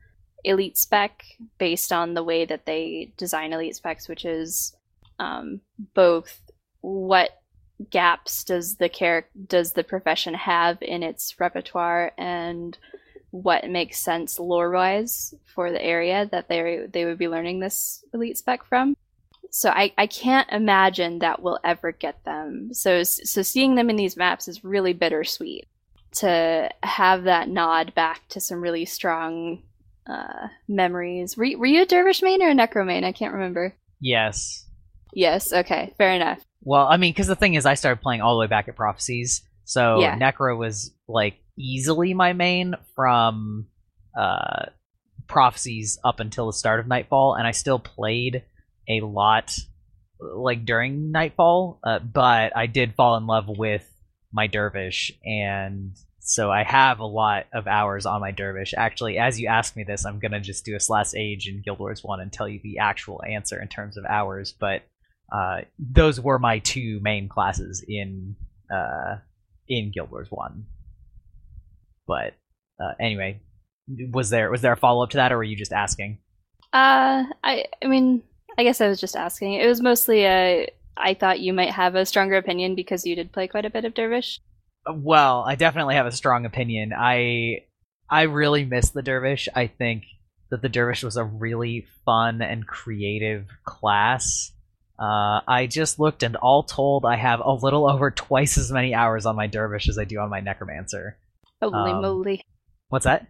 elite 0.44 0.76
spec 0.76 1.24
based 1.58 1.92
on 1.92 2.14
the 2.14 2.24
way 2.24 2.44
that 2.44 2.66
they 2.66 3.12
design 3.16 3.52
elite 3.52 3.76
specs, 3.76 4.08
which 4.08 4.24
is 4.24 4.74
um, 5.18 5.60
both 5.94 6.40
what 6.82 7.30
gaps 7.90 8.44
does 8.44 8.76
the 8.76 8.88
character 8.88 9.30
does 9.48 9.72
the 9.72 9.82
profession 9.82 10.34
have 10.34 10.78
in 10.82 11.02
its 11.02 11.40
repertoire 11.40 12.12
and 12.16 12.78
what 13.30 13.68
makes 13.68 13.98
sense 13.98 14.38
lore 14.38 14.70
wise 14.70 15.34
for 15.54 15.72
the 15.72 15.82
area 15.82 16.28
that 16.30 16.48
they 16.48 16.86
they 16.92 17.04
would 17.06 17.18
be 17.18 17.28
learning 17.28 17.58
this 17.60 18.04
elite 18.12 18.36
spec 18.38 18.62
from. 18.64 18.94
So 19.50 19.68
I, 19.70 19.92
I 19.98 20.06
can't 20.06 20.48
imagine 20.52 21.18
that 21.20 21.42
we'll 21.42 21.58
ever 21.64 21.92
get 21.92 22.22
them. 22.24 22.72
So 22.74 23.02
so 23.02 23.42
seeing 23.42 23.74
them 23.74 23.90
in 23.90 23.96
these 23.96 24.16
maps 24.16 24.48
is 24.48 24.62
really 24.64 24.92
bittersweet. 24.92 25.66
To 26.16 26.68
have 26.82 27.24
that 27.24 27.48
nod 27.48 27.94
back 27.94 28.28
to 28.28 28.40
some 28.40 28.60
really 28.60 28.84
strong 28.84 29.62
uh, 30.06 30.48
memories. 30.68 31.38
Were, 31.38 31.44
you- 31.44 31.58
were 31.58 31.64
you 31.64 31.82
a 31.82 31.86
dervish 31.86 32.20
main 32.20 32.42
or 32.42 32.50
a 32.50 32.54
necro 32.54 32.84
main? 32.84 33.02
I 33.02 33.12
can't 33.12 33.32
remember. 33.32 33.74
yes. 33.98 34.66
Yes. 35.14 35.52
Okay. 35.54 35.94
Fair 35.96 36.12
enough. 36.12 36.42
Well, 36.64 36.86
I 36.86 36.96
mean, 36.96 37.12
because 37.12 37.26
the 37.26 37.36
thing 37.36 37.54
is, 37.54 37.66
I 37.66 37.74
started 37.74 38.02
playing 38.02 38.20
all 38.20 38.34
the 38.34 38.40
way 38.40 38.46
back 38.46 38.68
at 38.68 38.76
Prophecies, 38.76 39.42
so 39.64 40.00
Yeah. 40.00 40.16
Necro 40.18 40.56
was 40.56 40.94
like 41.08 41.34
easily 41.58 42.14
my 42.14 42.32
main 42.32 42.74
from 42.94 43.66
uh, 44.18 44.66
Prophecies 45.26 45.98
up 46.04 46.20
until 46.20 46.46
the 46.46 46.52
start 46.52 46.80
of 46.80 46.86
Nightfall, 46.86 47.34
and 47.34 47.46
I 47.46 47.52
still 47.52 47.78
played 47.78 48.44
a 48.88 49.00
lot 49.00 49.56
like 50.20 50.64
during 50.64 51.10
Nightfall, 51.10 51.80
uh, 51.82 51.98
but 51.98 52.56
I 52.56 52.66
did 52.66 52.94
fall 52.94 53.16
in 53.16 53.26
love 53.26 53.48
with 53.48 53.88
my 54.32 54.46
Dervish, 54.46 55.12
and 55.24 55.96
so 56.20 56.50
I 56.50 56.62
have 56.62 57.00
a 57.00 57.06
lot 57.06 57.46
of 57.52 57.66
hours 57.66 58.06
on 58.06 58.20
my 58.20 58.30
Dervish. 58.30 58.74
Actually, 58.76 59.18
as 59.18 59.40
you 59.40 59.48
ask 59.48 59.74
me 59.74 59.82
this, 59.84 60.04
I'm 60.06 60.20
gonna 60.20 60.40
just 60.40 60.64
do 60.64 60.76
a 60.76 60.80
slash 60.80 61.14
age 61.16 61.48
in 61.48 61.62
Guild 61.62 61.80
Wars 61.80 62.04
One 62.04 62.20
and 62.20 62.32
tell 62.32 62.48
you 62.48 62.60
the 62.62 62.78
actual 62.78 63.20
answer 63.24 63.60
in 63.60 63.68
terms 63.68 63.96
of 63.96 64.04
hours, 64.04 64.54
but 64.58 64.82
uh, 65.32 65.62
those 65.78 66.20
were 66.20 66.38
my 66.38 66.58
two 66.58 67.00
main 67.02 67.28
classes 67.28 67.84
in 67.86 68.36
uh, 68.72 69.16
in 69.68 69.90
Guild 69.92 70.10
Wars 70.10 70.28
One. 70.30 70.66
But 72.06 72.34
uh, 72.82 72.92
anyway, 73.00 73.40
was 74.10 74.30
there 74.30 74.50
was 74.50 74.60
there 74.60 74.72
a 74.72 74.76
follow 74.76 75.02
up 75.02 75.10
to 75.10 75.16
that, 75.16 75.32
or 75.32 75.38
were 75.38 75.44
you 75.44 75.56
just 75.56 75.72
asking? 75.72 76.18
Uh, 76.72 77.24
I 77.42 77.64
I 77.82 77.86
mean, 77.86 78.22
I 78.58 78.62
guess 78.62 78.80
I 78.80 78.88
was 78.88 79.00
just 79.00 79.16
asking. 79.16 79.54
It 79.54 79.66
was 79.66 79.80
mostly 79.80 80.24
a. 80.24 80.68
I 80.96 81.14
thought 81.14 81.40
you 81.40 81.54
might 81.54 81.70
have 81.70 81.94
a 81.94 82.04
stronger 82.04 82.36
opinion 82.36 82.74
because 82.74 83.06
you 83.06 83.16
did 83.16 83.32
play 83.32 83.48
quite 83.48 83.64
a 83.64 83.70
bit 83.70 83.86
of 83.86 83.94
dervish. 83.94 84.38
Uh, 84.86 84.92
Well, 84.94 85.44
I 85.46 85.54
definitely 85.54 85.94
have 85.94 86.06
a 86.06 86.12
strong 86.12 86.44
opinion. 86.44 86.92
I 86.96 87.64
I 88.10 88.22
really 88.22 88.66
miss 88.66 88.90
the 88.90 89.02
dervish. 89.02 89.48
I 89.54 89.66
think 89.66 90.04
that 90.50 90.60
the 90.60 90.68
dervish 90.68 91.02
was 91.02 91.16
a 91.16 91.24
really 91.24 91.86
fun 92.04 92.42
and 92.42 92.66
creative 92.66 93.46
class. 93.64 94.52
Uh, 95.02 95.40
I 95.48 95.66
just 95.66 95.98
looked, 95.98 96.22
and 96.22 96.36
all 96.36 96.62
told, 96.62 97.04
I 97.04 97.16
have 97.16 97.40
a 97.40 97.52
little 97.52 97.90
over 97.90 98.10
twice 98.12 98.56
as 98.56 98.70
many 98.70 98.94
hours 98.94 99.26
on 99.26 99.34
my 99.34 99.48
dervish 99.48 99.88
as 99.88 99.98
I 99.98 100.04
do 100.04 100.18
on 100.20 100.30
my 100.30 100.40
necromancer. 100.40 101.18
Holy 101.60 101.90
Um, 101.90 102.02
moly! 102.02 102.44
What's 102.88 103.04
that? 103.04 103.26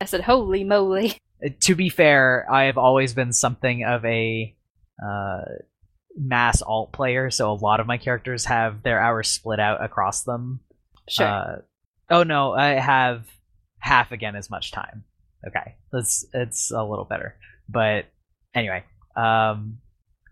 I 0.00 0.04
said, 0.04 0.22
holy 0.22 0.64
moly! 0.64 1.18
Uh, 1.42 1.48
to 1.58 1.74
be 1.74 1.88
fair, 1.88 2.46
I 2.52 2.64
have 2.64 2.76
always 2.76 3.14
been 3.14 3.32
something 3.32 3.82
of 3.82 4.04
a 4.04 4.54
uh, 5.02 5.40
mass 6.14 6.60
alt 6.60 6.92
player, 6.92 7.30
so 7.30 7.50
a 7.50 7.54
lot 7.54 7.80
of 7.80 7.86
my 7.86 7.96
characters 7.96 8.44
have 8.44 8.82
their 8.82 9.00
hours 9.00 9.28
split 9.28 9.58
out 9.58 9.82
across 9.82 10.24
them. 10.24 10.60
Sure. 11.08 11.26
Uh, 11.26 11.56
oh 12.10 12.24
no, 12.24 12.52
I 12.52 12.72
have 12.74 13.24
half 13.78 14.12
again 14.12 14.36
as 14.36 14.50
much 14.50 14.70
time. 14.70 15.04
Okay, 15.46 15.76
that's 15.90 16.26
it's 16.34 16.70
a 16.70 16.84
little 16.84 17.06
better. 17.06 17.36
But 17.70 18.04
anyway, 18.54 18.84
um, 19.16 19.78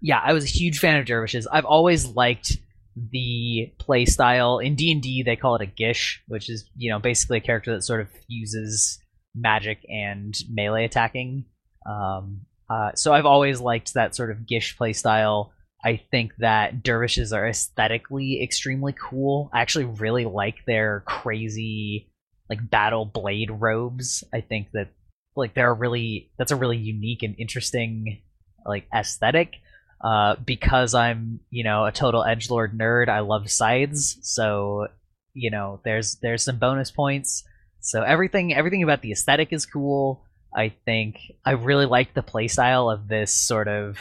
yeah, 0.00 0.20
I 0.22 0.32
was 0.32 0.44
a 0.44 0.48
huge 0.48 0.78
fan 0.78 0.98
of 0.98 1.06
dervishes. 1.06 1.46
I've 1.46 1.64
always 1.64 2.06
liked 2.06 2.56
the 2.96 3.72
play 3.78 4.04
style 4.04 4.58
in 4.58 4.74
D 4.74 4.92
and 4.92 5.02
D. 5.02 5.22
They 5.22 5.36
call 5.36 5.56
it 5.56 5.62
a 5.62 5.66
gish, 5.66 6.22
which 6.28 6.48
is 6.48 6.68
you 6.76 6.90
know 6.90 6.98
basically 6.98 7.38
a 7.38 7.42
character 7.42 7.74
that 7.74 7.82
sort 7.82 8.00
of 8.00 8.08
fuses 8.28 8.98
magic 9.34 9.84
and 9.88 10.34
melee 10.50 10.84
attacking. 10.84 11.44
Um, 11.88 12.42
uh, 12.68 12.92
so 12.94 13.12
I've 13.12 13.26
always 13.26 13.60
liked 13.60 13.94
that 13.94 14.14
sort 14.14 14.30
of 14.30 14.46
gish 14.46 14.76
play 14.76 14.92
style. 14.92 15.52
I 15.84 16.00
think 16.10 16.32
that 16.38 16.82
dervishes 16.82 17.32
are 17.32 17.46
aesthetically 17.46 18.42
extremely 18.42 18.94
cool. 19.00 19.48
I 19.52 19.60
actually 19.60 19.84
really 19.84 20.24
like 20.24 20.64
their 20.66 21.04
crazy 21.06 22.10
like 22.50 22.68
battle 22.68 23.04
blade 23.04 23.50
robes. 23.50 24.24
I 24.32 24.40
think 24.40 24.68
that 24.72 24.88
like 25.36 25.54
they're 25.54 25.74
really 25.74 26.32
that's 26.36 26.50
a 26.52 26.56
really 26.56 26.76
unique 26.76 27.22
and 27.22 27.36
interesting 27.38 28.22
like 28.66 28.86
aesthetic. 28.94 29.56
Uh, 30.02 30.36
because 30.44 30.94
I'm 30.94 31.40
you 31.50 31.64
know 31.64 31.84
a 31.84 31.92
total 31.92 32.24
edge 32.24 32.50
lord 32.50 32.78
nerd, 32.78 33.08
I 33.08 33.20
love 33.20 33.50
scythes. 33.50 34.18
So 34.22 34.88
you 35.34 35.50
know 35.50 35.80
there's 35.84 36.16
there's 36.16 36.44
some 36.44 36.58
bonus 36.58 36.90
points. 36.90 37.44
So 37.80 38.02
everything 38.02 38.54
everything 38.54 38.82
about 38.82 39.02
the 39.02 39.12
aesthetic 39.12 39.52
is 39.52 39.66
cool. 39.66 40.24
I 40.56 40.72
think 40.84 41.18
I 41.44 41.52
really 41.52 41.86
like 41.86 42.14
the 42.14 42.22
playstyle 42.22 42.92
of 42.92 43.08
this 43.08 43.34
sort 43.36 43.68
of 43.68 43.98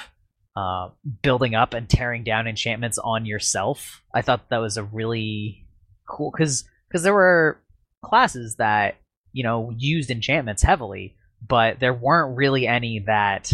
uh, 0.55 0.89
building 1.21 1.53
up 1.55 1.73
and 1.73 1.87
tearing 1.87 2.23
down 2.23 2.47
enchantments 2.47 2.97
on 2.97 3.25
yourself. 3.25 4.01
I 4.13 4.21
thought 4.21 4.49
that 4.49 4.57
was 4.57 4.77
a 4.77 4.83
really 4.83 5.67
cool 6.07 6.31
because 6.31 6.63
because 6.87 7.03
there 7.03 7.13
were 7.13 7.59
classes 8.03 8.55
that 8.55 8.97
you 9.33 9.43
know 9.43 9.71
used 9.77 10.09
enchantments 10.09 10.63
heavily, 10.63 11.15
but 11.45 11.79
there 11.79 11.93
weren't 11.93 12.37
really 12.37 12.67
any 12.67 12.99
that 13.05 13.51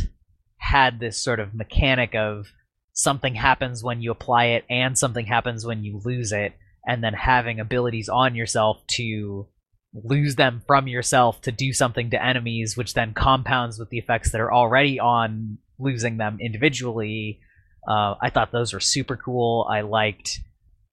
had 0.64 1.00
this 1.00 1.18
sort 1.22 1.42
of 1.42 1.54
mechanic 1.54 2.16
of 2.16 2.48
something 2.94 3.36
happens 3.36 3.84
when 3.84 4.02
you 4.02 4.12
apply 4.12 4.46
it 4.46 4.64
and 4.70 4.98
something 4.98 5.26
happens 5.26 5.66
when 5.66 5.84
you 5.84 6.00
lose 6.06 6.32
it 6.32 6.54
and 6.88 7.04
then 7.04 7.14
having 7.14 7.60
abilities 7.60 8.08
on 8.08 8.34
yourself 8.34 8.82
to 8.88 9.46
lose 9.94 10.36
them 10.36 10.64
from 10.66 10.88
yourself 10.88 11.42
to 11.42 11.52
do 11.52 11.74
something 11.74 12.10
to 12.12 12.24
enemies, 12.24 12.78
which 12.78 12.94
then 12.94 13.14
compounds 13.14 13.78
with 13.78 13.90
the 13.90 13.98
effects 13.98 14.32
that 14.32 14.42
are 14.42 14.54
already 14.54 15.00
on 15.00 15.58
losing 15.80 16.18
them 16.18 16.38
individually. 16.40 17.42
Uh, 17.88 18.16
I 18.22 18.30
thought 18.30 18.52
those 18.52 18.74
were 18.74 18.80
super 18.80 19.18
cool. 19.18 19.68
I 19.70 19.82
liked 19.82 20.40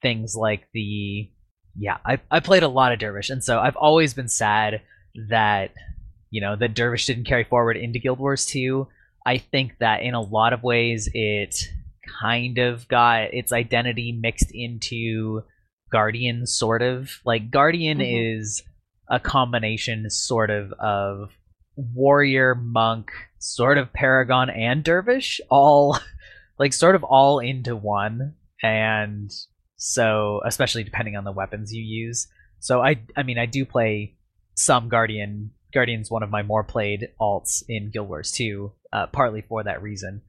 things 0.01 0.35
like 0.35 0.67
the 0.73 1.29
yeah. 1.77 1.97
I 2.05 2.19
I 2.29 2.41
played 2.41 2.63
a 2.63 2.67
lot 2.67 2.91
of 2.91 2.99
Dervish, 2.99 3.29
and 3.29 3.43
so 3.43 3.59
I've 3.59 3.77
always 3.77 4.13
been 4.13 4.27
sad 4.27 4.81
that 5.29 5.71
you 6.29 6.41
know 6.41 6.55
that 6.57 6.73
Dervish 6.73 7.05
didn't 7.05 7.25
carry 7.25 7.45
forward 7.45 7.77
into 7.77 7.99
Guild 7.99 8.19
Wars 8.19 8.45
2. 8.45 8.87
I 9.25 9.37
think 9.37 9.77
that 9.79 10.01
in 10.01 10.13
a 10.13 10.21
lot 10.21 10.53
of 10.53 10.63
ways 10.63 11.09
it 11.13 11.55
kind 12.21 12.57
of 12.57 12.87
got 12.87 13.33
its 13.33 13.51
identity 13.53 14.11
mixed 14.19 14.51
into 14.51 15.43
Guardian, 15.91 16.45
sort 16.47 16.81
of. 16.81 17.11
Like 17.25 17.51
Guardian 17.51 17.99
Mhm. 17.99 18.39
is 18.39 18.63
a 19.09 19.19
combination, 19.19 20.09
sort 20.09 20.49
of, 20.49 20.71
of 20.73 21.31
warrior, 21.75 22.55
monk, 22.55 23.11
sort 23.39 23.77
of 23.77 23.91
paragon, 23.93 24.49
and 24.49 24.83
dervish, 24.83 25.39
all 25.49 25.99
like 26.59 26.73
sort 26.73 26.95
of 26.95 27.03
all 27.03 27.39
into 27.39 27.75
one. 27.75 28.35
And 28.63 29.31
so, 29.77 30.41
especially 30.45 30.83
depending 30.83 31.15
on 31.15 31.23
the 31.23 31.31
weapons 31.31 31.73
you 31.73 31.83
use. 31.83 32.27
So 32.59 32.81
I, 32.81 33.01
I 33.17 33.23
mean, 33.23 33.37
I 33.39 33.47
do 33.47 33.65
play 33.65 34.15
some 34.55 34.89
Guardian. 34.89 35.51
Guardian's 35.73 36.11
one 36.11 36.23
of 36.23 36.29
my 36.29 36.43
more 36.43 36.63
played 36.63 37.09
alts 37.19 37.63
in 37.67 37.89
Guild 37.91 38.07
Wars 38.09 38.31
2, 38.31 38.71
uh, 38.93 39.07
partly 39.07 39.41
for 39.41 39.63
that 39.63 39.81
reason. 39.81 40.21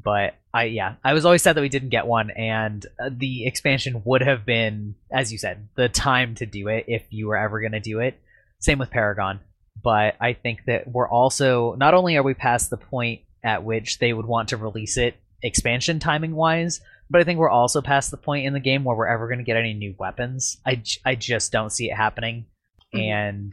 But 0.00 0.34
I, 0.54 0.64
yeah, 0.64 0.94
I 1.02 1.12
was 1.12 1.24
always 1.24 1.42
sad 1.42 1.56
that 1.56 1.60
we 1.60 1.68
didn't 1.68 1.88
get 1.88 2.06
one, 2.06 2.30
and 2.30 2.86
uh, 3.02 3.10
the 3.12 3.46
expansion 3.46 4.02
would 4.04 4.22
have 4.22 4.46
been, 4.46 4.94
as 5.12 5.32
you 5.32 5.38
said, 5.38 5.68
the 5.74 5.88
time 5.88 6.36
to 6.36 6.46
do 6.46 6.68
it 6.68 6.84
if 6.86 7.02
you 7.10 7.26
were 7.26 7.36
ever 7.36 7.60
going 7.60 7.72
to 7.72 7.80
do 7.80 7.98
it. 8.00 8.20
Same 8.60 8.78
with 8.78 8.90
Paragon. 8.90 9.40
But 9.82 10.14
I 10.20 10.32
think 10.34 10.64
that 10.66 10.88
we're 10.90 11.08
also, 11.08 11.74
not 11.74 11.94
only 11.94 12.16
are 12.16 12.22
we 12.22 12.34
past 12.34 12.70
the 12.70 12.76
point 12.76 13.22
at 13.44 13.64
which 13.64 13.98
they 13.98 14.12
would 14.12 14.26
want 14.26 14.48
to 14.50 14.56
release 14.56 14.96
it 14.96 15.16
expansion 15.42 15.98
timing 16.00 16.34
wise, 16.34 16.80
but 17.10 17.20
I 17.20 17.24
think 17.24 17.38
we're 17.38 17.48
also 17.48 17.80
past 17.80 18.10
the 18.10 18.16
point 18.16 18.46
in 18.46 18.52
the 18.52 18.60
game 18.60 18.84
where 18.84 18.96
we're 18.96 19.06
ever 19.06 19.26
going 19.28 19.38
to 19.38 19.44
get 19.44 19.56
any 19.56 19.72
new 19.74 19.94
weapons. 19.98 20.58
I, 20.66 20.76
j- 20.76 21.00
I 21.04 21.14
just 21.14 21.52
don't 21.52 21.70
see 21.70 21.90
it 21.90 21.94
happening. 21.96 22.46
Mhm. 22.94 23.08
And 23.08 23.52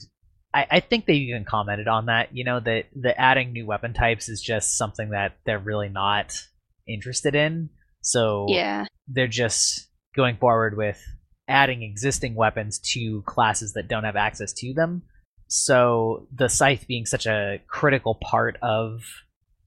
I, 0.55 0.67
I 0.71 0.79
think 0.79 1.05
they 1.05 1.15
even 1.15 1.43
commented 1.43 1.89
on 1.89 2.05
that, 2.05 2.29
you 2.35 2.45
know, 2.45 2.61
that, 2.61 2.85
that 3.01 3.19
adding 3.19 3.51
new 3.51 3.65
weapon 3.65 3.93
types 3.93 4.29
is 4.29 4.41
just 4.41 4.77
something 4.77 5.09
that 5.09 5.37
they're 5.45 5.59
really 5.59 5.89
not 5.89 6.33
interested 6.87 7.35
in. 7.35 7.69
So 8.01 8.45
Yeah. 8.47 8.85
they're 9.07 9.27
just 9.27 9.89
going 10.15 10.37
forward 10.37 10.77
with 10.77 11.03
adding 11.47 11.83
existing 11.83 12.35
weapons 12.35 12.79
to 12.93 13.21
classes 13.25 13.73
that 13.73 13.89
don't 13.89 14.05
have 14.05 14.15
access 14.15 14.53
to 14.53 14.73
them. 14.73 15.03
So 15.47 16.27
the 16.33 16.47
scythe 16.47 16.87
being 16.87 17.05
such 17.05 17.25
a 17.25 17.59
critical 17.67 18.15
part 18.15 18.57
of 18.61 19.01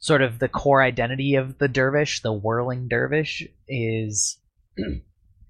sort 0.00 0.22
of 0.22 0.38
the 0.38 0.48
core 0.48 0.82
identity 0.82 1.34
of 1.34 1.58
the 1.58 1.68
dervish, 1.68 2.22
the 2.22 2.32
whirling 2.32 2.88
dervish, 2.88 3.46
is, 3.68 4.38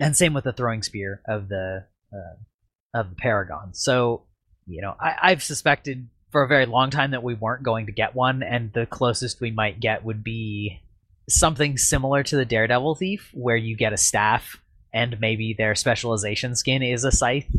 and 0.00 0.16
same 0.16 0.34
with 0.34 0.44
the 0.44 0.52
throwing 0.52 0.82
spear 0.82 1.22
of 1.28 1.48
the 1.48 1.86
uh, 2.12 2.98
of 2.98 3.10
the 3.10 3.16
paragon. 3.16 3.74
So 3.74 4.24
you 4.68 4.82
know, 4.82 4.94
I, 5.00 5.14
I've 5.22 5.42
suspected 5.42 6.08
for 6.30 6.42
a 6.42 6.48
very 6.48 6.66
long 6.66 6.90
time 6.90 7.12
that 7.12 7.22
we 7.22 7.34
weren't 7.34 7.62
going 7.62 7.86
to 7.86 7.92
get 7.92 8.14
one, 8.14 8.42
and 8.42 8.72
the 8.72 8.86
closest 8.86 9.40
we 9.40 9.50
might 9.50 9.80
get 9.80 10.04
would 10.04 10.22
be 10.22 10.80
something 11.28 11.78
similar 11.78 12.22
to 12.22 12.36
the 12.36 12.44
Daredevil 12.44 12.96
Thief, 12.96 13.30
where 13.32 13.56
you 13.56 13.76
get 13.76 13.92
a 13.92 13.98
staff 13.98 14.58
and 14.92 15.20
maybe 15.20 15.54
their 15.56 15.74
specialization 15.74 16.54
skin 16.54 16.82
is 16.82 17.04
a 17.04 17.12
scythe, 17.12 17.50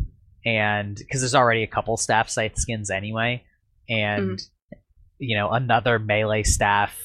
and 0.44 0.96
because 0.96 1.20
there's 1.20 1.34
already 1.34 1.62
a 1.62 1.68
couple 1.68 1.96
staff 1.96 2.28
scythe 2.28 2.56
skins 2.56 2.90
anyway, 2.90 3.44
and 3.88 4.40
you 5.18 5.36
know 5.36 5.50
another 5.50 5.98
melee 5.98 6.44
staff 6.44 6.96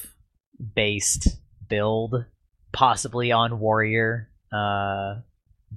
based 0.76 1.28
build, 1.68 2.26
possibly 2.72 3.32
on 3.32 3.60
warrior. 3.60 4.30
Uh, 4.51 5.16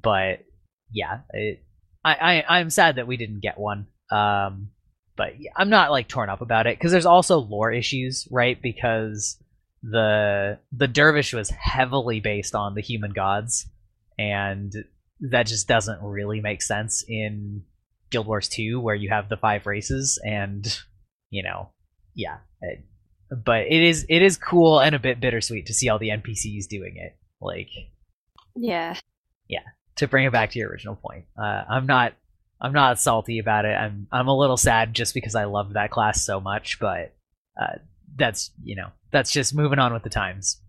but 0.01 0.45
yeah, 0.93 1.21
it, 1.33 1.63
I, 2.05 2.45
I 2.49 2.59
I'm 2.59 2.71
sad 2.71 2.97
that 2.97 3.07
we 3.07 3.17
didn't 3.17 3.41
get 3.41 3.59
one. 3.59 3.87
Um, 4.11 4.71
but 5.17 5.33
I'm 5.57 5.69
not 5.71 5.91
like 5.91 6.09
torn 6.09 6.31
up 6.31 6.41
about 6.41 6.67
it 6.67 6.79
because 6.79 6.93
there's 6.93 7.07
also 7.07 7.39
lore 7.39 7.73
issues, 7.73 8.27
right? 8.31 8.61
Because 8.61 9.37
the 9.83 10.59
the 10.73 10.89
dervish 10.89 11.33
was 11.35 11.51
heavily 11.51 12.21
based 12.21 12.55
on 12.55 12.75
the 12.75 12.81
human 12.83 13.13
gods, 13.13 13.67
and 14.19 14.73
that 15.21 15.47
just 15.47 15.67
doesn't 15.69 16.01
really 16.03 16.41
make 16.41 16.63
sense 16.63 17.05
in 17.09 17.63
Guild 18.11 18.27
Wars 18.27 18.49
2, 18.49 18.81
where 18.81 18.95
you 18.95 19.11
have 19.11 19.29
the 19.29 19.37
five 19.37 19.67
races, 19.67 20.21
and 20.25 20.67
you 21.31 21.43
know, 21.43 21.71
yeah. 22.15 22.39
It, 22.61 22.85
but 23.45 23.67
it 23.67 23.83
is 23.83 24.07
it 24.09 24.23
is 24.23 24.37
cool 24.37 24.81
and 24.81 24.95
a 24.95 24.99
bit 24.99 25.21
bittersweet 25.21 25.67
to 25.67 25.75
see 25.75 25.89
all 25.89 25.99
the 25.99 26.09
NPCs 26.09 26.67
doing 26.69 26.97
it. 26.97 27.17
Like 27.41 27.69
yeah, 28.57 28.97
Yeah. 29.49 29.61
to 29.97 30.09
bring 30.09 30.27
it 30.27 30.33
back 30.33 30.51
to 30.53 30.59
your 30.59 30.71
original 30.71 30.97
point, 30.97 31.27
uh, 31.37 31.65
I'm 31.69 31.87
not 31.87 32.15
I'm 32.61 32.73
not 32.73 33.01
salty 33.01 33.39
about 33.39 33.65
it. 33.65 33.75
I'm 33.75 34.09
I'm 34.11 34.29
a 34.29 34.37
little 34.37 34.57
sad 34.57 34.95
just 34.95 35.15
because 35.15 35.35
I 35.35 35.45
loved 35.45 35.75
that 35.75 35.91
class 35.91 36.25
so 36.25 36.41
much, 36.41 36.79
but 36.81 37.15
uh, 37.61 37.77
that's 38.17 38.51
you 38.63 38.77
know 38.77 38.89
that's 39.11 39.31
just 39.31 39.55
moving 39.55 39.79
on 39.79 39.93
with 39.93 40.03
the 40.03 40.11
times. 40.11 40.61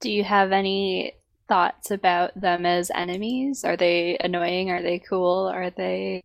Do 0.00 0.10
you 0.10 0.24
have 0.24 0.52
any 0.52 1.14
thoughts 1.48 1.90
about 1.90 2.38
them 2.40 2.64
as 2.64 2.90
enemies? 2.94 3.64
Are 3.64 3.76
they 3.76 4.16
annoying? 4.18 4.70
Are 4.70 4.82
they 4.82 4.98
cool? 4.98 5.50
Are 5.52 5.70
they 5.70 6.22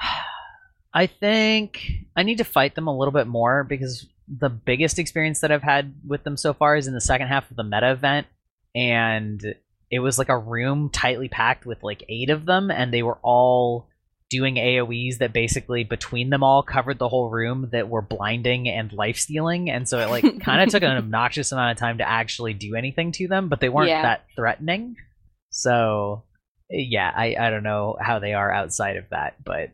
I 0.94 1.06
think 1.06 1.80
I 2.16 2.22
need 2.22 2.38
to 2.38 2.44
fight 2.44 2.74
them 2.74 2.86
a 2.86 2.96
little 2.96 3.12
bit 3.12 3.26
more 3.26 3.64
because 3.64 4.06
the 4.28 4.50
biggest 4.50 4.98
experience 4.98 5.40
that 5.40 5.52
I've 5.52 5.62
had 5.62 5.94
with 6.06 6.24
them 6.24 6.36
so 6.36 6.54
far 6.54 6.76
is 6.76 6.86
in 6.86 6.94
the 6.94 7.00
second 7.00 7.28
half 7.28 7.50
of 7.50 7.56
the 7.56 7.64
meta 7.64 7.92
event, 7.92 8.26
and 8.74 9.42
it 9.90 9.98
was 9.98 10.18
like 10.18 10.30
a 10.30 10.38
room 10.38 10.88
tightly 10.88 11.28
packed 11.28 11.66
with 11.66 11.82
like 11.82 12.04
eight 12.08 12.30
of 12.30 12.46
them, 12.46 12.70
and 12.70 12.92
they 12.92 13.02
were 13.02 13.18
all 13.22 13.88
doing 14.32 14.54
AoEs 14.56 15.18
that 15.18 15.32
basically 15.32 15.84
between 15.84 16.30
them 16.30 16.42
all 16.42 16.62
covered 16.62 16.98
the 16.98 17.08
whole 17.08 17.30
room 17.30 17.68
that 17.72 17.88
were 17.88 18.02
blinding 18.02 18.68
and 18.68 18.92
life 18.92 19.18
stealing, 19.18 19.70
and 19.70 19.86
so 19.88 19.98
it 20.00 20.08
like 20.10 20.40
kind 20.40 20.62
of 20.62 20.70
took 20.70 20.82
an 20.82 20.96
obnoxious 20.96 21.52
amount 21.52 21.70
of 21.72 21.78
time 21.78 21.98
to 21.98 22.08
actually 22.08 22.54
do 22.54 22.74
anything 22.74 23.12
to 23.12 23.28
them, 23.28 23.48
but 23.48 23.60
they 23.60 23.68
weren't 23.68 23.90
Yeah. 23.90 24.02
that 24.02 24.24
threatening. 24.34 24.96
So 25.50 26.24
yeah, 26.70 27.12
I 27.14 27.36
I 27.38 27.50
don't 27.50 27.62
know 27.62 27.96
how 28.00 28.18
they 28.18 28.32
are 28.32 28.50
outside 28.50 28.96
of 28.96 29.04
that, 29.10 29.36
but 29.44 29.70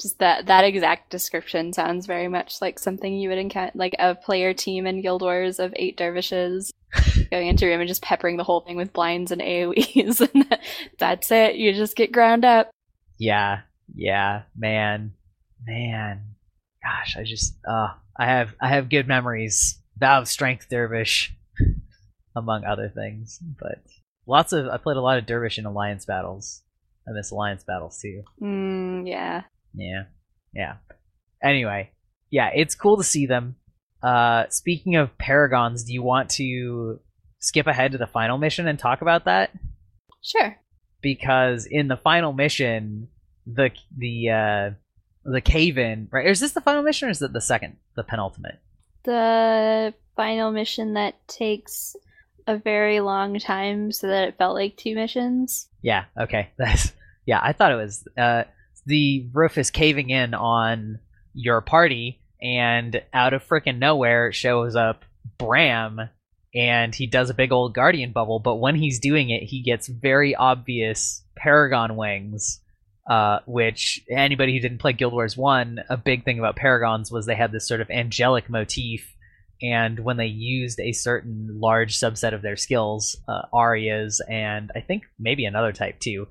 just 0.00 0.18
that 0.20 0.46
that 0.46 0.64
exact 0.64 1.10
description 1.10 1.72
sounds 1.72 2.06
very 2.06 2.28
much 2.28 2.60
like 2.60 2.78
something 2.78 3.14
you 3.14 3.28
would 3.30 3.38
encounter 3.38 3.72
like 3.74 3.96
a 3.98 4.14
player 4.14 4.52
team 4.54 4.86
in 4.86 5.02
Guild 5.02 5.22
Wars 5.22 5.58
of 5.58 5.72
eight 5.76 5.96
dervishes 5.96 6.70
going 7.30 7.48
into 7.48 7.66
a 7.66 7.70
room 7.70 7.80
and 7.80 7.88
just 7.88 8.02
peppering 8.02 8.36
the 8.36 8.44
whole 8.44 8.60
thing 8.60 8.76
with 8.76 8.92
blinds 8.92 9.32
and 9.32 9.40
AoEs 9.42 10.20
and 10.34 10.58
that's 10.98 11.30
it. 11.30 11.56
You 11.56 11.72
just 11.72 11.96
get 11.96 12.12
ground 12.12 12.44
up. 12.44 12.70
Yeah, 13.18 13.60
yeah, 13.94 14.42
man, 14.56 15.12
man. 15.66 16.20
Gosh, 16.82 17.16
I 17.16 17.24
just 17.24 17.56
uh 17.68 17.88
I 18.18 18.26
have 18.26 18.54
I 18.60 18.68
have 18.68 18.88
good 18.88 19.08
memories. 19.08 19.80
Vow 19.98 20.20
of 20.20 20.28
Strength 20.28 20.68
Dervish, 20.68 21.34
among 22.36 22.64
other 22.64 22.88
things. 22.94 23.38
But 23.58 23.82
lots 24.26 24.52
of 24.52 24.66
I 24.68 24.76
played 24.78 24.96
a 24.96 25.00
lot 25.02 25.18
of 25.18 25.26
Dervish 25.26 25.58
in 25.58 25.66
alliance 25.66 26.04
battles. 26.04 26.62
I 27.08 27.12
miss 27.12 27.30
alliance 27.30 27.64
battles 27.64 27.98
too. 28.00 28.22
Mm, 28.42 29.08
yeah. 29.08 29.42
Yeah. 29.74 30.04
Yeah. 30.54 30.76
Anyway, 31.42 31.90
yeah, 32.30 32.50
it's 32.54 32.74
cool 32.74 32.96
to 32.96 33.04
see 33.04 33.26
them. 33.26 33.56
Uh 34.02 34.44
speaking 34.50 34.96
of 34.96 35.16
paragons, 35.18 35.84
do 35.84 35.92
you 35.92 36.02
want 36.02 36.30
to 36.30 37.00
skip 37.40 37.66
ahead 37.66 37.92
to 37.92 37.98
the 37.98 38.06
final 38.06 38.38
mission 38.38 38.66
and 38.68 38.78
talk 38.78 39.02
about 39.02 39.24
that? 39.24 39.50
Sure. 40.22 40.56
because 41.02 41.66
in 41.66 41.86
the 41.88 41.96
final 41.96 42.32
mission, 42.32 43.08
the 43.46 43.70
the 43.96 44.30
uh, 44.30 44.70
the 45.24 45.40
cave 45.40 45.78
in 45.78 46.08
right 46.10 46.26
is 46.26 46.40
this 46.40 46.52
the 46.52 46.60
final 46.60 46.82
mission 46.82 47.08
or 47.08 47.10
is 47.10 47.22
it 47.22 47.32
the 47.32 47.40
second, 47.40 47.76
the 47.94 48.02
penultimate? 48.02 48.60
The 49.04 49.94
final 50.16 50.50
mission 50.50 50.94
that 50.94 51.14
takes 51.28 51.94
a 52.46 52.56
very 52.56 53.00
long 53.00 53.38
time 53.38 53.92
so 53.92 54.06
that 54.06 54.28
it 54.28 54.38
felt 54.38 54.54
like 54.54 54.76
two 54.76 54.94
missions. 54.94 55.68
Yeah, 55.82 56.04
okay, 56.18 56.50
that's 56.58 56.92
yeah. 57.24 57.40
I 57.42 57.52
thought 57.52 57.72
it 57.72 57.76
was 57.76 58.06
uh, 58.16 58.44
the 58.86 59.28
roof 59.32 59.58
is 59.58 59.70
caving 59.70 60.10
in 60.10 60.34
on 60.34 61.00
your 61.34 61.60
party, 61.60 62.20
and 62.40 63.02
out 63.12 63.34
of 63.34 63.46
freaking 63.46 63.78
nowhere 63.78 64.32
shows 64.32 64.76
up 64.76 65.04
Bram, 65.38 66.08
and 66.54 66.94
he 66.94 67.06
does 67.06 67.30
a 67.30 67.34
big 67.34 67.52
old 67.52 67.74
guardian 67.74 68.12
bubble. 68.12 68.38
But 68.38 68.56
when 68.56 68.76
he's 68.76 69.00
doing 69.00 69.30
it, 69.30 69.44
he 69.44 69.62
gets 69.62 69.88
very 69.88 70.34
obvious 70.34 71.22
Paragon 71.36 71.96
wings. 71.96 72.60
Uh, 73.08 73.38
which 73.46 74.04
anybody 74.10 74.52
who 74.52 74.60
didn't 74.60 74.78
play 74.78 74.92
Guild 74.92 75.12
Wars 75.12 75.36
One, 75.36 75.78
a 75.88 75.96
big 75.96 76.24
thing 76.24 76.40
about 76.40 76.56
Paragons 76.56 77.12
was 77.12 77.24
they 77.24 77.36
had 77.36 77.52
this 77.52 77.68
sort 77.68 77.80
of 77.80 77.88
angelic 77.88 78.50
motif, 78.50 79.14
and 79.62 80.00
when 80.00 80.16
they 80.16 80.26
used 80.26 80.80
a 80.80 80.92
certain 80.92 81.60
large 81.60 81.96
subset 81.96 82.34
of 82.34 82.42
their 82.42 82.56
skills, 82.56 83.16
uh, 83.28 83.42
Arias 83.52 84.20
and 84.28 84.72
I 84.74 84.80
think 84.80 85.04
maybe 85.20 85.44
another 85.44 85.72
type 85.72 86.00
too, 86.00 86.26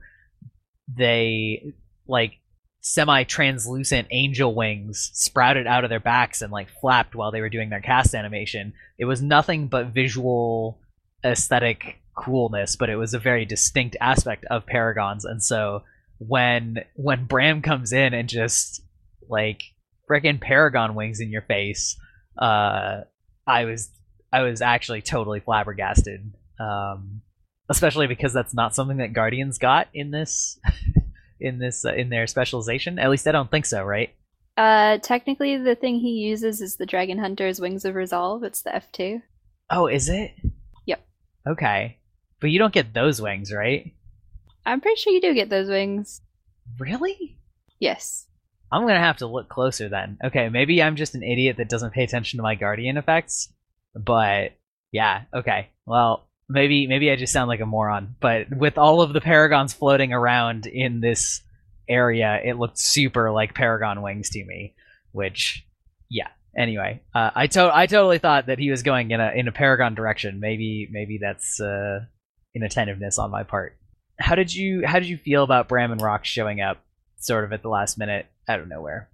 they 0.94 1.74
like 2.08 2.34
semi-translucent 2.82 4.08
angel 4.12 4.54
wings 4.54 5.10
sprouted 5.14 5.66
out 5.66 5.84
of 5.86 5.90
their 5.90 6.00
backs 6.00 6.42
and 6.42 6.52
like 6.52 6.68
flapped 6.82 7.16
while 7.16 7.32
they 7.32 7.42
were 7.42 7.50
doing 7.50 7.70
their 7.70 7.82
cast 7.82 8.14
animation. 8.14 8.74
It 9.00 9.06
was 9.06 9.22
nothing 9.22 9.68
but 9.70 9.88
visual 9.88 10.80
aesthetic 11.24 12.02
coolness, 12.16 12.76
but 12.76 12.90
it 12.90 12.98
was 12.98 13.14
a 13.14 13.20
very 13.20 13.46
distinct 13.46 13.96
aspect 14.00 14.46
of 14.52 14.68
Paragons. 14.68 15.26
And 15.26 15.42
so 15.42 15.84
when 16.20 16.84
when 16.96 17.26
Bram 17.26 17.62
comes 17.62 17.94
in 17.94 18.14
and 18.14 18.30
just 18.30 18.82
like 19.30 19.62
freaking 20.10 20.40
Paragon 20.40 20.96
wings 20.96 21.20
in 21.20 21.32
your 21.32 21.42
face, 21.42 21.98
uh, 22.38 23.02
I 23.48 23.66
was 23.66 23.90
I 24.32 24.42
was 24.42 24.62
actually 24.62 25.02
totally 25.02 25.40
flabbergasted. 25.40 26.34
Um, 26.60 27.22
especially 27.70 28.08
because 28.08 28.34
that's 28.34 28.54
not 28.54 28.76
something 28.76 28.98
that 28.98 29.14
Guardians 29.14 29.58
got 29.58 29.88
in 29.94 30.12
this 30.12 30.60
in 31.40 31.60
this 31.60 31.86
uh, 31.86 31.94
in 31.94 32.10
their 32.10 32.28
specialization. 32.28 33.00
At 33.00 33.10
least 33.10 33.28
I 33.28 33.32
don't 33.32 33.50
think 33.50 33.66
so, 33.66 33.84
right? 33.84 34.14
Uh, 34.58 35.00
technically, 35.00 35.58
the 35.58 35.76
thing 35.76 36.00
he 36.00 36.12
uses 36.12 36.62
is 36.62 36.78
the 36.78 36.86
Dragon 36.86 37.18
Hunter's 37.18 37.60
Wings 37.60 37.84
of 37.84 37.96
Resolve. 37.96 38.44
It's 38.44 38.62
the 38.62 38.76
F 38.76 38.92
two. 38.92 39.22
Oh, 39.70 39.88
is 39.88 40.10
it? 40.10 40.32
Yep. 40.86 41.06
Okay, 41.48 41.98
but 42.40 42.50
you 42.52 42.60
don't 42.60 42.74
get 42.74 42.94
those 42.94 43.22
wings, 43.22 43.52
right? 43.52 43.94
I'm 44.66 44.82
pretty 44.82 45.00
sure 45.00 45.14
you 45.14 45.22
do 45.22 45.34
get 45.34 45.50
those 45.50 45.70
wings. 45.70 46.22
Really? 46.80 47.38
Yes. 47.80 48.28
I'm 48.72 48.82
gonna 48.82 49.00
have 49.00 49.18
to 49.18 49.28
look 49.28 49.48
closer 49.48 49.90
then. 49.90 50.18
Okay, 50.24 50.50
maybe 50.50 50.82
I'm 50.82 50.96
just 50.96 51.16
an 51.16 51.24
idiot 51.24 51.58
that 51.58 51.70
doesn't 51.70 51.94
pay 51.94 52.04
attention 52.04 52.38
to 52.38 52.44
my 52.44 52.56
Guardian 52.56 52.98
effects, 52.98 53.54
but 53.94 54.54
yeah, 54.92 55.24
okay. 55.34 55.70
Well, 55.86 56.28
maybe 56.50 56.88
maybe 56.88 57.12
I 57.12 57.16
just 57.16 57.32
sound 57.32 57.48
like 57.48 57.60
a 57.62 57.66
moron, 57.66 58.16
but 58.20 58.48
with 58.56 58.78
all 58.78 59.02
of 59.02 59.14
the 59.14 59.22
paragons 59.22 59.74
floating 59.74 60.14
around 60.14 60.66
in 60.66 61.00
this 61.00 61.42
area, 61.88 62.42
it 62.44 62.58
looked 62.58 62.80
super 62.80 63.32
like 63.32 63.54
paragon 63.54 64.02
wings 64.02 64.30
to 64.32 64.44
me. 64.44 64.74
Which, 65.12 65.66
yeah. 66.10 66.28
Anyway, 66.58 67.02
uh, 67.14 67.32
I 67.36 67.48
to- 67.48 67.72
I 67.76 67.86
totally 67.86 68.18
thought 68.18 68.48
that 68.48 68.60
he 68.60 68.72
was 68.72 68.82
going 68.84 69.12
in 69.12 69.22
a 69.22 69.32
in 69.36 69.48
a 69.48 69.52
paragon 69.52 69.94
direction. 69.94 70.40
Maybe 70.40 70.88
maybe 70.92 71.20
that's 71.22 71.60
uh, 71.62 72.00
inattentiveness 72.56 73.20
on 73.20 73.30
my 73.32 73.44
part. 73.44 73.78
How 74.20 74.36
did 74.36 74.54
you 74.54 74.86
how 74.86 75.00
did 75.00 75.10
you 75.10 75.18
feel 75.18 75.44
about 75.44 75.68
Bram 75.68 75.92
and 75.92 76.02
Rox 76.02 76.26
showing 76.26 76.62
up 76.62 76.82
sort 77.18 77.44
of 77.44 77.54
at 77.54 77.62
the 77.62 77.70
last 77.70 77.98
minute 77.98 78.28
out 78.48 78.60
of 78.60 78.68
nowhere? 78.68 79.10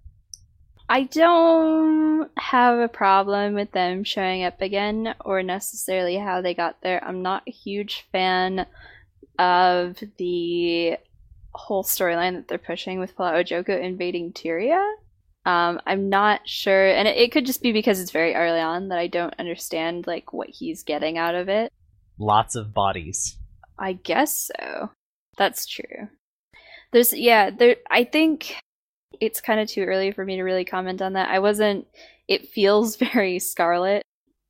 I 0.88 1.04
don't 1.04 2.30
have 2.36 2.78
a 2.78 2.88
problem 2.88 3.54
with 3.54 3.72
them 3.72 4.04
showing 4.04 4.44
up 4.44 4.60
again 4.60 5.14
or 5.24 5.42
necessarily 5.42 6.16
how 6.16 6.42
they 6.42 6.54
got 6.54 6.82
there. 6.82 7.02
I'm 7.02 7.22
not 7.22 7.42
a 7.46 7.50
huge 7.50 8.06
fan 8.12 8.66
of 9.38 9.96
the 10.18 10.98
whole 11.54 11.82
storyline 11.82 12.34
that 12.34 12.48
they're 12.48 12.58
pushing 12.58 12.98
with 12.98 13.16
Palawa 13.16 13.46
Joko 13.46 13.78
invading 13.78 14.32
Tyria. 14.32 14.82
Um, 15.44 15.80
I'm 15.86 16.08
not 16.08 16.46
sure, 16.46 16.86
and 16.88 17.08
it, 17.08 17.16
it 17.16 17.32
could 17.32 17.46
just 17.46 17.62
be 17.62 17.72
because 17.72 18.00
it's 18.00 18.12
very 18.12 18.34
early 18.34 18.60
on 18.60 18.88
that 18.88 18.98
I 18.98 19.06
don't 19.06 19.34
understand 19.38 20.06
like 20.06 20.32
what 20.32 20.50
he's 20.50 20.82
getting 20.82 21.18
out 21.18 21.34
of 21.34 21.48
it. 21.48 21.72
Lots 22.18 22.54
of 22.54 22.72
bodies. 22.72 23.38
I 23.78 23.94
guess 23.94 24.50
so. 24.58 24.90
That's 25.38 25.66
true. 25.66 26.08
There's 26.92 27.12
yeah, 27.12 27.50
there 27.50 27.76
I 27.90 28.04
think 28.04 28.56
it's 29.20 29.40
kind 29.40 29.60
of 29.60 29.68
too 29.68 29.84
early 29.84 30.12
for 30.12 30.24
me 30.24 30.36
to 30.36 30.42
really 30.42 30.64
comment 30.64 31.02
on 31.02 31.14
that. 31.14 31.30
I 31.30 31.38
wasn't 31.40 31.86
it 32.28 32.48
feels 32.48 32.96
very 33.14 33.38
Scarlet 33.38 34.02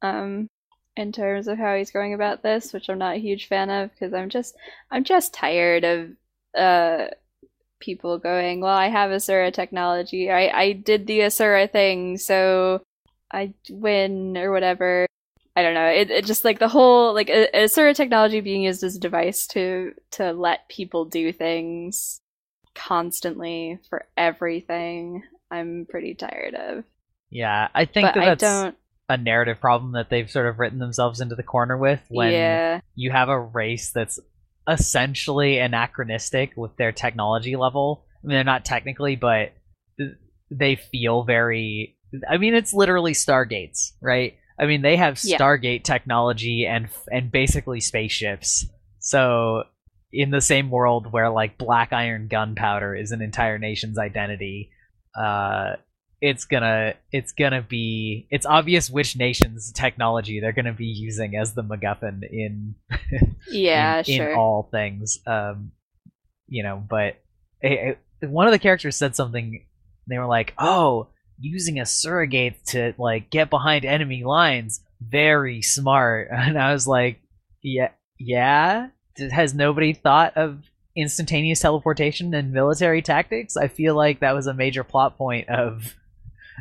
um 0.02 0.48
in 0.96 1.12
terms 1.12 1.48
of 1.48 1.58
how 1.58 1.76
he's 1.76 1.90
going 1.90 2.14
about 2.14 2.42
this, 2.42 2.72
which 2.72 2.88
I'm 2.90 2.98
not 2.98 3.16
a 3.16 3.20
huge 3.20 3.48
fan 3.48 3.70
of 3.70 3.90
because 3.92 4.14
I'm 4.14 4.30
just 4.30 4.56
I'm 4.90 5.04
just 5.04 5.34
tired 5.34 5.84
of 5.84 6.10
uh 6.58 7.08
people 7.80 8.18
going, 8.18 8.60
well, 8.60 8.76
I 8.76 8.88
have 8.88 9.10
Asura 9.12 9.50
technology. 9.52 10.30
I 10.30 10.48
I 10.48 10.72
did 10.72 11.06
the 11.06 11.22
Asura 11.24 11.68
thing, 11.68 12.18
so 12.18 12.82
I 13.32 13.54
win 13.70 14.36
or 14.38 14.52
whatever. 14.52 15.06
I 15.54 15.62
don't 15.62 15.74
know. 15.74 15.86
It, 15.86 16.10
it 16.10 16.24
just 16.24 16.44
like 16.44 16.58
the 16.58 16.68
whole 16.68 17.12
like 17.14 17.28
a 17.28 17.68
sort 17.68 17.90
of 17.90 17.96
technology 17.96 18.40
being 18.40 18.62
used 18.62 18.82
as 18.82 18.96
a 18.96 19.00
device 19.00 19.46
to 19.48 19.92
to 20.12 20.32
let 20.32 20.68
people 20.68 21.04
do 21.04 21.32
things 21.32 22.20
constantly 22.74 23.78
for 23.90 24.06
everything. 24.16 25.22
I'm 25.50 25.86
pretty 25.88 26.14
tired 26.14 26.54
of. 26.54 26.84
Yeah, 27.30 27.68
I 27.74 27.84
think 27.84 28.08
But 28.08 28.14
that 28.14 28.22
I 28.22 28.34
that's 28.34 28.76
a 29.08 29.16
narrative 29.18 29.60
problem 29.60 29.92
that 29.92 30.08
they've 30.08 30.30
sort 30.30 30.46
of 30.46 30.58
written 30.58 30.78
themselves 30.78 31.20
into 31.20 31.34
the 31.34 31.42
corner 31.42 31.76
with 31.76 32.00
when 32.08 32.32
yeah, 32.32 32.80
you 32.94 33.10
have 33.10 33.28
a 33.28 33.38
race 33.38 33.90
that's 33.92 34.18
essentially 34.68 35.58
anachronistic 35.58 36.52
with 36.56 36.76
their 36.76 36.92
technology 36.92 37.56
level. 37.56 38.06
I 38.22 38.26
mean, 38.26 38.36
they're 38.36 38.44
not 38.44 38.64
technically, 38.64 39.16
but 39.16 39.52
they 40.50 40.76
feel 40.76 41.24
very. 41.24 41.96
I 42.28 42.38
mean, 42.38 42.54
it's 42.54 42.72
literally 42.72 43.12
Stargates, 43.12 43.92
right? 44.00 44.36
I 44.58 44.66
mean, 44.66 44.82
they 44.82 44.96
have 44.96 45.18
Yeah. 45.22 45.38
Stargate 45.38 45.84
technology 45.84 46.66
and 46.66 46.88
and 47.10 47.30
basically 47.30 47.80
spaceships. 47.80 48.66
So, 48.98 49.64
in 50.12 50.30
the 50.30 50.40
same 50.40 50.70
world 50.70 51.12
where 51.12 51.30
like 51.30 51.58
black 51.58 51.92
iron 51.92 52.28
gunpowder 52.28 52.94
is 52.94 53.12
an 53.12 53.22
entire 53.22 53.58
nation's 53.58 53.98
identity, 53.98 54.70
uh, 55.18 55.76
it's 56.20 56.44
gonna 56.44 56.94
it's 57.10 57.32
gonna 57.32 57.62
be 57.62 58.28
it's 58.30 58.46
obvious 58.46 58.88
which 58.88 59.16
nation's 59.16 59.72
technology 59.72 60.38
they're 60.38 60.52
gonna 60.52 60.72
be 60.72 60.86
using 60.86 61.34
as 61.36 61.54
the 61.54 61.64
MacGuffin 61.64 62.22
in 62.30 62.76
yeah, 63.50 63.98
in, 63.98 64.04
sure. 64.04 64.30
in 64.30 64.38
all 64.38 64.68
things. 64.70 65.18
Um, 65.26 65.72
you 66.46 66.62
know, 66.62 66.82
but 66.88 67.16
eh, 67.62 67.94
eh, 68.22 68.26
one 68.26 68.46
of 68.46 68.52
the 68.52 68.58
characters 68.58 68.96
said 68.96 69.16
something. 69.16 69.66
They 70.06 70.18
were 70.18 70.26
like, 70.26 70.54
"Oh, 70.58 71.08
using 71.38 71.80
a 71.80 71.86
surrogate 71.86 72.64
to 72.66 72.94
like 72.98 73.30
get 73.30 73.50
behind 73.50 73.84
enemy 73.84 74.24
lines, 74.24 74.80
very 75.00 75.62
smart." 75.62 76.28
And 76.32 76.58
I 76.58 76.72
was 76.72 76.86
like, 76.86 77.20
"Yeah, 77.62 77.90
yeah." 78.18 78.88
Has 79.30 79.54
nobody 79.54 79.92
thought 79.92 80.36
of 80.36 80.62
instantaneous 80.96 81.60
teleportation 81.60 82.34
and 82.34 82.52
military 82.52 83.02
tactics? 83.02 83.56
I 83.56 83.68
feel 83.68 83.94
like 83.94 84.20
that 84.20 84.34
was 84.34 84.46
a 84.46 84.54
major 84.54 84.84
plot 84.84 85.18
point 85.18 85.48
of 85.48 85.94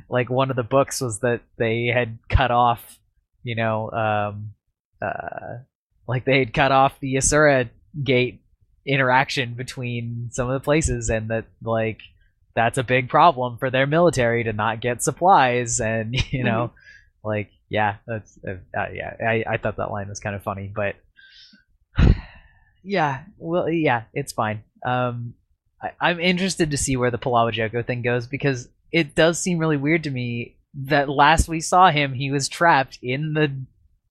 like 0.10 0.30
one 0.30 0.50
of 0.50 0.56
the 0.56 0.64
books 0.64 1.02
was 1.02 1.20
that 1.20 1.42
they 1.58 1.88
had 1.88 2.18
cut 2.30 2.52
off, 2.52 3.00
you 3.44 3.56
know, 3.56 3.90
um, 3.92 4.54
uh, 5.02 5.60
like 6.08 6.26
they 6.26 6.40
had 6.40 6.54
cut 6.54 6.72
off 6.72 7.00
the 7.00 7.18
Asura 7.18 7.70
gate 8.04 8.42
interaction 8.86 9.54
between 9.54 10.30
some 10.32 10.50
of 10.50 10.54
the 10.54 10.64
places, 10.64 11.10
and 11.10 11.30
that 11.30 11.46
like 11.64 12.00
that's 12.56 12.78
a 12.78 12.84
big 12.84 13.10
problem 13.10 13.58
for 13.58 13.70
their 13.70 13.88
military 13.88 14.44
to 14.44 14.54
not 14.54 14.82
get 14.82 15.04
supplies, 15.04 15.80
and 15.80 16.16
you 16.32 16.44
know, 16.44 16.72
like 17.24 17.52
yeah, 17.70 17.98
that's 18.06 18.38
uh, 18.48 18.58
uh, 18.78 18.88
yeah. 18.94 19.16
I 19.26 19.44
I 19.48 19.58
thought 19.58 19.78
that 19.78 19.92
line 19.92 20.10
was 20.10 20.20
kind 20.20 20.36
of 20.36 20.44
funny, 20.44 20.72
but 20.74 20.96
yeah, 22.84 23.24
well, 23.38 23.70
yeah, 23.70 24.04
it's 24.14 24.34
fine. 24.34 24.64
Um, 24.86 25.36
I, 25.82 25.92
I'm 26.00 26.20
interested 26.20 26.72
to 26.72 26.78
see 26.78 26.98
where 26.98 27.12
the 27.12 27.20
Palawa 27.20 27.52
Joko 27.52 27.84
thing 27.84 28.02
goes 28.02 28.28
because 28.28 28.68
it 28.92 29.16
does 29.16 29.40
seem 29.40 29.58
really 29.58 29.78
weird 29.78 30.04
to 30.04 30.12
me 30.12 30.58
that 30.74 31.10
last 31.10 31.48
we 31.48 31.62
saw 31.62 31.92
him, 31.92 32.14
he 32.14 32.32
was 32.32 32.50
trapped 32.50 33.00
in 33.02 33.34
the, 33.34 33.52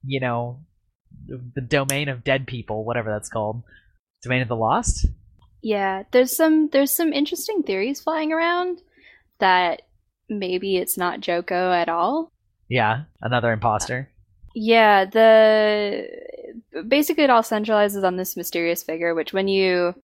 you 0.04 0.20
know, 0.20 0.60
the 1.26 1.60
domain 1.60 2.08
of 2.08 2.24
dead 2.24 2.46
people, 2.46 2.84
whatever 2.84 3.10
that's 3.10 3.28
called, 3.28 3.62
domain 4.22 4.42
of 4.42 4.48
the 4.48 4.56
lost. 4.56 5.06
Yeah, 5.62 6.04
there's 6.10 6.34
some 6.34 6.68
there's 6.70 6.90
some 6.90 7.12
interesting 7.12 7.62
theories 7.62 8.00
flying 8.00 8.32
around 8.32 8.80
that 9.38 9.82
maybe 10.28 10.76
it's 10.76 10.96
not 10.96 11.20
Joko 11.20 11.72
at 11.72 11.88
all. 11.88 12.32
Yeah, 12.68 13.02
another 13.20 13.52
imposter. 13.52 14.08
Yeah, 14.54 15.04
the 15.04 16.06
basically 16.86 17.24
it 17.24 17.30
all 17.30 17.42
centralizes 17.42 18.04
on 18.04 18.16
this 18.16 18.36
mysterious 18.36 18.82
figure, 18.82 19.14
which 19.14 19.32
when 19.32 19.48
you 19.48 19.94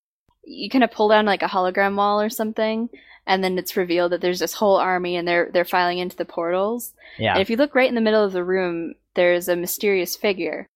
you 0.44 0.70
kind 0.70 0.84
of 0.84 0.90
pull 0.90 1.09
down 1.09 1.26
like 1.26 1.42
a 1.42 1.48
hologram 1.48 1.96
wall 1.96 2.20
or 2.20 2.30
something, 2.30 2.88
and 3.26 3.42
then 3.42 3.59
it's 3.59 3.76
revealed 3.76 4.12
that 4.12 4.20
there's 4.20 4.38
this 4.38 4.54
whole 4.54 4.76
army 4.76 5.16
and 5.16 5.26
they're 5.26 5.50
they're 5.52 5.64
filing 5.64 5.98
into 5.98 6.16
the 6.16 6.24
portals. 6.24 6.92
Yeah, 7.18 7.32
And 7.32 7.42
if 7.42 7.50
you 7.50 7.57
look 7.57 7.74
right 7.74 7.88
in 7.88 7.94
the 7.94 8.00
middle 8.00 8.22
of 8.22 8.32
the 8.32 8.44
room, 8.44 8.94
there's 9.14 9.48
a 9.48 9.57
mysterious 9.57 10.16
figure. 10.16 10.66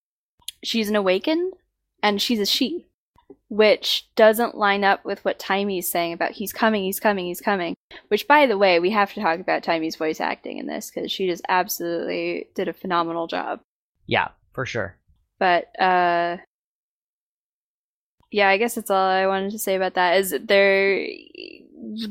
She's 0.62 0.88
an 0.88 0.96
awakened, 0.96 1.54
and 2.02 2.20
she's 2.20 2.40
a 2.40 2.46
she, 2.46 2.86
which 3.50 4.08
doesn't 4.14 4.56
line 4.56 4.84
up 4.84 5.04
with 5.04 5.24
what 5.24 5.40
Taimi's 5.40 5.90
saying 5.90 6.12
about 6.12 6.30
he's 6.30 6.52
coming, 6.52 6.84
he's 6.84 7.00
coming, 7.00 7.26
he's 7.26 7.40
coming. 7.40 7.74
Which, 8.08 8.28
by 8.28 8.46
the 8.46 8.56
way, 8.56 8.78
we 8.78 8.90
have 8.90 9.12
to 9.14 9.20
talk 9.20 9.40
about 9.40 9.64
Taimi's 9.64 9.96
voice 9.96 10.20
acting 10.20 10.58
in 10.58 10.66
this 10.66 10.90
because 10.90 11.10
she 11.10 11.26
just 11.26 11.42
absolutely 11.48 12.46
did 12.54 12.68
a 12.68 12.72
phenomenal 12.72 13.26
job. 13.26 13.60
yeah, 14.06 14.28
for 14.52 14.64
sure. 14.64 14.96
But 15.40 15.64
uh, 15.80 16.36
yeah, 18.30 18.48
I 18.48 18.56
guess 18.56 18.76
that's 18.76 18.90
all 18.90 19.08
I 19.08 19.26
wanted 19.26 19.50
to 19.50 19.58
say 19.58 19.74
about 19.74 19.94
that. 19.94 20.18
Is 20.18 20.34
there 20.42 21.06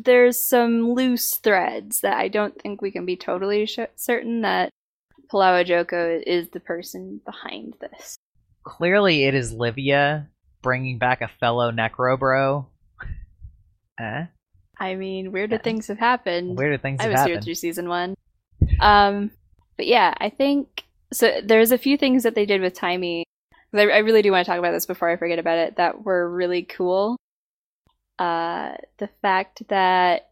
there's 0.03 0.41
some 0.41 0.91
loose 0.91 1.37
threads 1.37 2.01
that 2.01 2.17
I 2.17 2.27
don't 2.27 2.59
think 2.61 2.81
we 2.81 2.91
can 2.91 3.05
be 3.05 3.15
totally 3.15 3.65
sh- 3.65 3.79
certain 3.95 4.41
that 4.41 4.71
Palawa 5.31 5.65
Joko 5.65 6.19
is 6.25 6.49
the 6.49 6.59
person 6.59 7.21
behind 7.23 7.75
this. 7.79 8.17
Clearly, 8.63 9.23
it 9.23 9.35
is 9.35 9.53
Livia 9.53 10.27
bringing 10.61 10.97
back 10.97 11.21
a 11.21 11.29
fellow 11.39 11.71
Necrobro. 11.71 12.65
Eh? 13.99 14.25
I 14.79 14.95
mean, 14.95 15.33
weirder 15.33 15.55
Yeah. 15.57 15.61
things 15.61 15.87
have 15.87 15.99
happened. 15.99 16.57
Weirder 16.57 16.77
things 16.77 17.01
I 17.01 17.09
was 17.09 17.21
here 17.25 17.41
through 17.41 17.55
season 17.55 17.89
one. 17.89 18.15
Um, 18.79 19.31
but 19.75 19.87
yeah, 19.87 20.13
I 20.17 20.29
think 20.29 20.85
so. 21.11 21.41
There's 21.43 21.73
a 21.73 21.77
few 21.77 21.97
things 21.97 22.23
that 22.23 22.33
they 22.33 22.45
did 22.45 22.61
with 22.61 22.75
Taimi. 22.75 23.23
I, 23.73 23.81
I 23.81 23.97
really 23.97 24.21
do 24.21 24.31
want 24.31 24.45
to 24.45 24.49
talk 24.49 24.57
about 24.57 24.71
this 24.71 24.85
before 24.85 25.09
I 25.09 25.17
forget 25.17 25.37
about 25.37 25.57
it. 25.57 25.75
That 25.75 26.05
were 26.05 26.29
really 26.29 26.63
cool. 26.63 27.17
Uh, 28.17 28.75
the 28.99 29.09
fact 29.21 29.67
that 29.67 30.29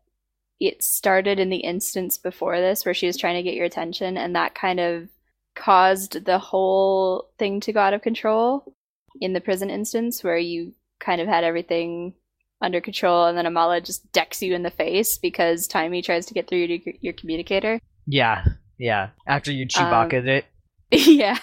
it 0.62 0.82
started 0.82 1.40
in 1.40 1.50
the 1.50 1.58
instance 1.58 2.18
before 2.18 2.60
this, 2.60 2.86
where 2.86 2.94
she 2.94 3.08
was 3.08 3.18
trying 3.18 3.36
to 3.36 3.44
get 3.44 3.54
your 3.56 3.66
attention, 3.66 4.18
and 4.18 4.36
that 4.36 4.56
kind 4.56 4.80
of 4.80 5.10
caused 5.56 6.24
the 6.24 6.40
whole 6.40 7.30
thing 7.38 7.60
to 7.62 7.74
go 7.74 7.82
out 7.82 7.94
of 7.94 8.02
control 8.02 8.74
in 9.22 9.34
the 9.34 9.42
prison 9.42 9.70
instance, 9.70 10.24
where 10.24 10.38
you 10.38 10.74
kind 11.00 11.22
of 11.22 11.28
had 11.28 11.44
everything 11.44 12.14
under 12.62 12.82
control, 12.82 13.26
and 13.26 13.38
then 13.38 13.46
Amala 13.46 13.84
just 13.86 14.12
decks 14.12 14.42
you 14.42 14.56
in 14.56 14.64
the 14.64 14.72
face 14.72 15.18
because 15.18 15.68
Taimi 15.68 16.04
tries 16.04 16.26
to 16.26 16.34
get 16.34 16.48
through 16.48 16.60
your, 16.60 16.80
your 17.02 17.14
communicator. 17.14 17.80
Yeah, 18.08 18.46
yeah. 18.78 19.10
After 19.28 19.52
you 19.52 19.64
Um, 19.64 19.68
Chewbacca 19.70 20.26
it. 20.28 20.46
yeah, 20.92 21.38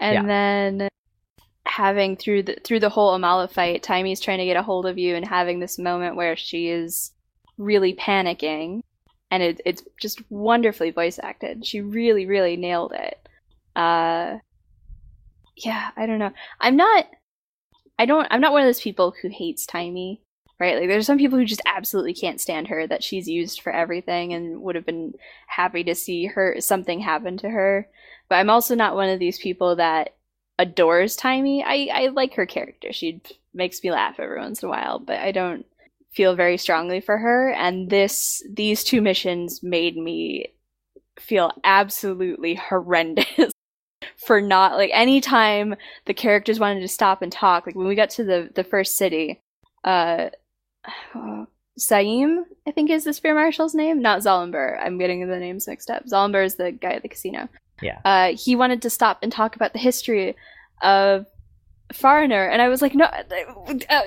and 0.00 0.14
Yeah. 0.14 0.22
then 0.26 0.88
having 1.66 2.16
through 2.16 2.42
the 2.42 2.56
through 2.64 2.80
the 2.80 2.88
whole 2.90 3.16
Amala 3.18 3.50
fight, 3.50 3.82
Taimi's 3.82 4.20
trying 4.20 4.38
to 4.38 4.44
get 4.44 4.56
a 4.56 4.62
hold 4.62 4.86
of 4.86 4.98
you, 4.98 5.14
and 5.14 5.24
having 5.26 5.60
this 5.60 5.78
moment 5.78 6.16
where 6.16 6.36
she 6.36 6.68
is 6.68 7.12
really 7.58 7.94
panicking, 7.94 8.80
and 9.30 9.42
it, 9.42 9.60
it's 9.64 9.82
just 10.00 10.20
wonderfully 10.30 10.90
voice 10.90 11.20
acted. 11.22 11.64
She 11.64 11.80
really, 11.80 12.26
really 12.26 12.56
nailed 12.56 12.92
it. 12.92 13.28
Uh, 13.76 14.38
yeah, 15.56 15.90
I 15.96 16.06
don't 16.06 16.18
know. 16.18 16.32
I'm 16.60 16.76
not. 16.76 17.06
I 17.98 18.06
don't. 18.06 18.26
I'm 18.30 18.40
not 18.40 18.52
one 18.52 18.62
of 18.62 18.68
those 18.68 18.80
people 18.80 19.14
who 19.20 19.28
hates 19.28 19.66
Taimi. 19.66 20.20
Right? 20.60 20.78
Like, 20.78 20.88
there's 20.88 21.06
some 21.06 21.18
people 21.18 21.36
who 21.38 21.44
just 21.44 21.62
absolutely 21.66 22.14
can't 22.14 22.40
stand 22.40 22.68
her. 22.68 22.86
That 22.86 23.02
she's 23.02 23.28
used 23.28 23.60
for 23.60 23.72
everything, 23.72 24.32
and 24.32 24.62
would 24.62 24.74
have 24.74 24.86
been 24.86 25.14
happy 25.46 25.84
to 25.84 25.94
see 25.94 26.26
her 26.26 26.56
something 26.60 27.00
happen 27.00 27.36
to 27.38 27.50
her. 27.50 27.88
But 28.28 28.36
I'm 28.36 28.50
also 28.50 28.74
not 28.74 28.94
one 28.94 29.08
of 29.08 29.18
these 29.18 29.38
people 29.38 29.76
that 29.76 30.14
adores 30.58 31.16
Taimi. 31.16 31.62
I 31.64 31.88
I 31.92 32.06
like 32.08 32.34
her 32.34 32.46
character. 32.46 32.92
She 32.92 33.20
makes 33.52 33.82
me 33.82 33.90
laugh 33.92 34.18
every 34.18 34.38
once 34.38 34.62
in 34.62 34.66
a 34.66 34.70
while, 34.70 34.98
but 34.98 35.18
I 35.18 35.32
don't 35.32 35.66
feel 36.12 36.36
very 36.36 36.56
strongly 36.56 37.00
for 37.00 37.18
her. 37.18 37.50
And 37.52 37.90
this 37.90 38.42
these 38.50 38.84
two 38.84 39.02
missions 39.02 39.62
made 39.62 39.96
me 39.96 40.54
feel 41.18 41.52
absolutely 41.64 42.54
horrendous 42.70 43.53
for 44.16 44.40
not 44.40 44.76
like 44.76 44.90
anytime 44.92 45.74
the 46.06 46.14
characters 46.14 46.60
wanted 46.60 46.80
to 46.80 46.88
stop 46.88 47.22
and 47.22 47.32
talk 47.32 47.66
like 47.66 47.74
when 47.74 47.86
we 47.86 47.94
got 47.94 48.10
to 48.10 48.24
the 48.24 48.50
the 48.54 48.64
first 48.64 48.96
city 48.96 49.40
uh 49.84 50.28
Saim, 51.78 52.44
I 52.68 52.70
think 52.70 52.88
is 52.88 53.04
the 53.04 53.12
spear 53.12 53.34
marshal's 53.34 53.74
name, 53.74 54.00
not 54.00 54.20
Zalambur. 54.20 54.78
I'm 54.80 54.96
getting 54.96 55.26
the 55.26 55.38
names 55.38 55.66
mixed 55.66 55.90
up. 55.90 56.04
Zalambur 56.06 56.44
is 56.44 56.54
the 56.54 56.70
guy 56.70 56.92
at 56.92 57.02
the 57.02 57.08
casino. 57.08 57.48
Yeah. 57.82 58.00
Uh, 58.04 58.36
he 58.36 58.54
wanted 58.54 58.82
to 58.82 58.90
stop 58.90 59.18
and 59.22 59.32
talk 59.32 59.56
about 59.56 59.72
the 59.72 59.80
history 59.80 60.36
of 60.82 61.26
Fahranur, 61.92 62.50
and 62.50 62.62
I 62.62 62.68
was 62.68 62.80
like, 62.80 62.94
no, 62.94 63.06
uh, 63.06 64.02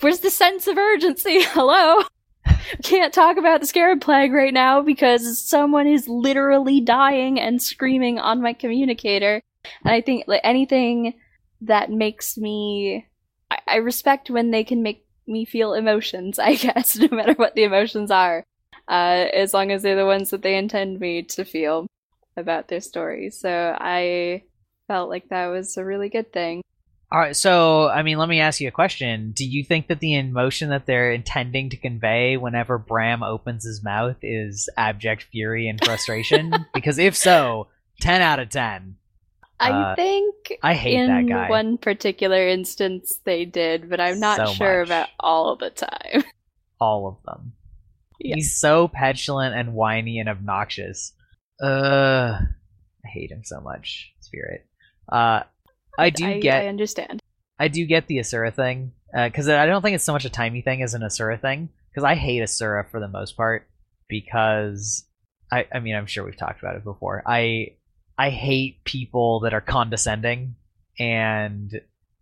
where's 0.00 0.20
the 0.20 0.30
sense 0.30 0.66
of 0.66 0.76
urgency? 0.76 1.42
Hello? 1.44 2.02
Can't 2.82 3.12
talk 3.12 3.36
about 3.36 3.60
the 3.60 3.66
scarab 3.66 4.00
plague 4.00 4.32
right 4.32 4.52
now 4.52 4.82
because 4.82 5.42
someone 5.42 5.86
is 5.86 6.08
literally 6.08 6.80
dying 6.80 7.40
and 7.40 7.62
screaming 7.62 8.18
on 8.18 8.42
my 8.42 8.52
communicator. 8.52 9.40
And 9.84 9.94
I 9.94 10.00
think 10.00 10.24
like 10.26 10.40
anything 10.44 11.14
that 11.62 11.90
makes 11.90 12.36
me 12.36 13.06
I, 13.50 13.58
I 13.66 13.76
respect 13.76 14.30
when 14.30 14.50
they 14.50 14.64
can 14.64 14.82
make 14.82 15.04
me 15.26 15.44
feel 15.44 15.74
emotions, 15.74 16.38
I 16.38 16.54
guess, 16.54 16.96
no 16.96 17.08
matter 17.10 17.34
what 17.34 17.54
the 17.54 17.64
emotions 17.64 18.10
are. 18.10 18.44
Uh, 18.86 19.26
as 19.32 19.54
long 19.54 19.72
as 19.72 19.82
they're 19.82 19.96
the 19.96 20.04
ones 20.04 20.30
that 20.30 20.42
they 20.42 20.56
intend 20.56 21.00
me 21.00 21.22
to 21.22 21.44
feel 21.44 21.86
about 22.36 22.68
their 22.68 22.82
story. 22.82 23.30
So 23.30 23.74
I 23.80 24.42
felt 24.88 25.08
like 25.08 25.28
that 25.30 25.46
was 25.46 25.76
a 25.78 25.84
really 25.84 26.10
good 26.10 26.32
thing. 26.32 26.62
All 27.12 27.20
right, 27.20 27.36
so 27.36 27.88
I 27.88 28.02
mean, 28.02 28.18
let 28.18 28.28
me 28.28 28.40
ask 28.40 28.60
you 28.60 28.66
a 28.68 28.72
question. 28.72 29.32
Do 29.32 29.44
you 29.44 29.62
think 29.62 29.86
that 29.88 30.00
the 30.00 30.14
emotion 30.14 30.70
that 30.70 30.86
they're 30.86 31.12
intending 31.12 31.70
to 31.70 31.76
convey 31.76 32.36
whenever 32.36 32.76
Bram 32.76 33.22
opens 33.22 33.64
his 33.64 33.84
mouth 33.84 34.16
is 34.22 34.68
abject 34.76 35.24
fury 35.24 35.68
and 35.68 35.78
frustration? 35.84 36.52
because 36.74 36.98
if 36.98 37.14
so, 37.16 37.68
10 38.00 38.20
out 38.20 38.40
of 38.40 38.48
10. 38.48 38.96
I 39.60 39.70
Uh, 39.70 39.94
think 39.94 40.34
I 40.62 40.74
hate 40.74 40.98
in 40.98 41.06
that 41.06 41.28
guy. 41.32 41.48
one 41.48 41.78
particular 41.78 42.48
instance 42.48 43.20
they 43.24 43.44
did, 43.44 43.88
but 43.88 44.00
I'm 44.00 44.18
not 44.18 44.36
So 44.48 44.54
sure 44.54 44.80
much. 44.80 44.88
about 44.88 45.08
all 45.20 45.54
the 45.56 45.70
time. 45.70 46.24
All 46.80 47.06
of 47.06 47.16
them. 47.24 47.52
Yeah. 48.18 48.34
He's 48.34 48.58
so 48.58 48.88
petulant 48.88 49.54
and 49.54 49.72
whiny 49.74 50.18
and 50.18 50.28
obnoxious. 50.28 51.12
Uh, 51.62 52.38
I 53.04 53.08
hate 53.08 53.30
him 53.30 53.42
so 53.44 53.60
much, 53.60 54.12
Spirit. 54.20 54.66
Uh, 55.08 55.44
I 55.98 56.10
do 56.10 56.26
I, 56.26 56.40
get 56.40 56.62
I 56.62 56.68
understand. 56.68 57.22
I 57.58 57.68
do 57.68 57.86
get 57.86 58.06
the 58.06 58.20
Asura 58.20 58.50
thing 58.50 58.92
uh, 59.16 59.28
because 59.28 59.48
I 59.48 59.66
don't 59.66 59.82
think 59.82 59.94
it's 59.94 60.04
so 60.04 60.12
much 60.12 60.24
a 60.24 60.30
Taimi 60.30 60.64
thing 60.64 60.82
as 60.82 60.94
an 60.94 61.02
Asura 61.02 61.38
thing. 61.38 61.68
Because 61.90 62.04
I 62.04 62.16
hate 62.16 62.42
Asura 62.42 62.84
for 62.90 62.98
the 62.98 63.08
most 63.08 63.36
part 63.36 63.68
because 64.08 65.04
I 65.52 65.66
I 65.72 65.80
mean 65.80 65.94
I'm 65.94 66.06
sure 66.06 66.24
we've 66.24 66.36
talked 66.36 66.60
about 66.60 66.76
it 66.76 66.84
before. 66.84 67.22
I 67.26 67.76
I 68.18 68.30
hate 68.30 68.84
people 68.84 69.40
that 69.40 69.54
are 69.54 69.60
condescending 69.60 70.56
and 70.98 71.70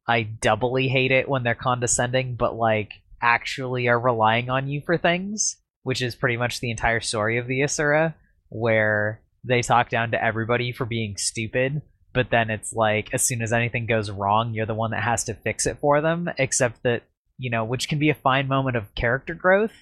I 0.07 0.23
doubly 0.23 0.89
hate 0.89 1.13
it 1.13 1.29
when 1.29 1.43
they're 1.43 1.55
condescending 1.55 2.35
but 2.35 2.57
like 2.57 2.93
actually 3.23 3.89
are 3.89 3.99
relying 3.99 4.51
on 4.51 4.69
you 4.69 4.83
for 4.85 4.99
things, 4.99 5.57
which 5.83 6.03
is 6.03 6.15
pretty 6.15 6.37
much 6.37 6.61
the 6.61 6.71
entire 6.71 7.01
story 7.01 7.39
of 7.39 7.47
the 7.47 7.63
Asura 7.63 8.15
where 8.49 9.23
they 9.45 9.63
talk 9.63 9.89
down 9.89 10.11
to 10.11 10.23
everybody 10.23 10.73
for 10.73 10.85
being 10.85 11.17
stupid 11.17 11.81
but 12.13 12.31
then 12.31 12.51
it's 12.51 12.73
like 12.73 13.09
as 13.13 13.23
soon 13.23 13.43
as 13.43 13.53
anything 13.53 13.87
goes 13.87 14.11
wrong 14.11 14.53
you're 14.55 14.67
the 14.67 14.75
one 14.75 14.91
that 14.91 15.03
has 15.03 15.25
to 15.25 15.35
fix 15.35 15.67
it 15.67 15.79
for 15.81 16.01
them 16.01 16.29
except 16.39 16.83
that 16.83 17.03
you 17.39 17.51
know 17.51 17.65
which 17.65 17.89
can 17.89 17.99
be 17.99 18.11
a 18.11 18.15
fine 18.15 18.49
moment 18.49 18.77
of 18.77 18.95
character 18.95 19.35
growth 19.35 19.73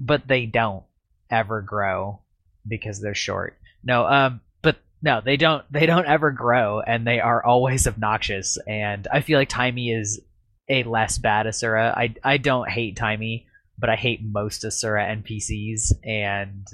but 0.00 0.26
they 0.26 0.46
don't 0.46 0.84
ever 1.30 1.60
grow 1.60 2.20
because 2.66 3.00
they're 3.00 3.14
short. 3.14 3.56
No 3.84 4.06
um 4.06 4.40
but 4.62 4.76
no 5.02 5.20
they 5.24 5.36
don't 5.36 5.64
they 5.70 5.86
don't 5.86 6.06
ever 6.06 6.30
grow 6.30 6.80
and 6.80 7.06
they 7.06 7.20
are 7.20 7.44
always 7.44 7.86
obnoxious 7.86 8.58
and 8.66 9.06
i 9.12 9.20
feel 9.20 9.38
like 9.38 9.48
Taimi 9.48 9.96
is 9.96 10.20
a 10.68 10.82
less 10.84 11.18
bad 11.18 11.46
asura. 11.46 11.94
I 11.96 12.14
i 12.24 12.36
don't 12.36 12.68
hate 12.68 12.96
Taimi 12.96 13.46
but 13.78 13.90
i 13.90 13.96
hate 13.96 14.20
most 14.22 14.64
asura 14.64 15.04
npcs 15.16 15.92
and 16.04 16.66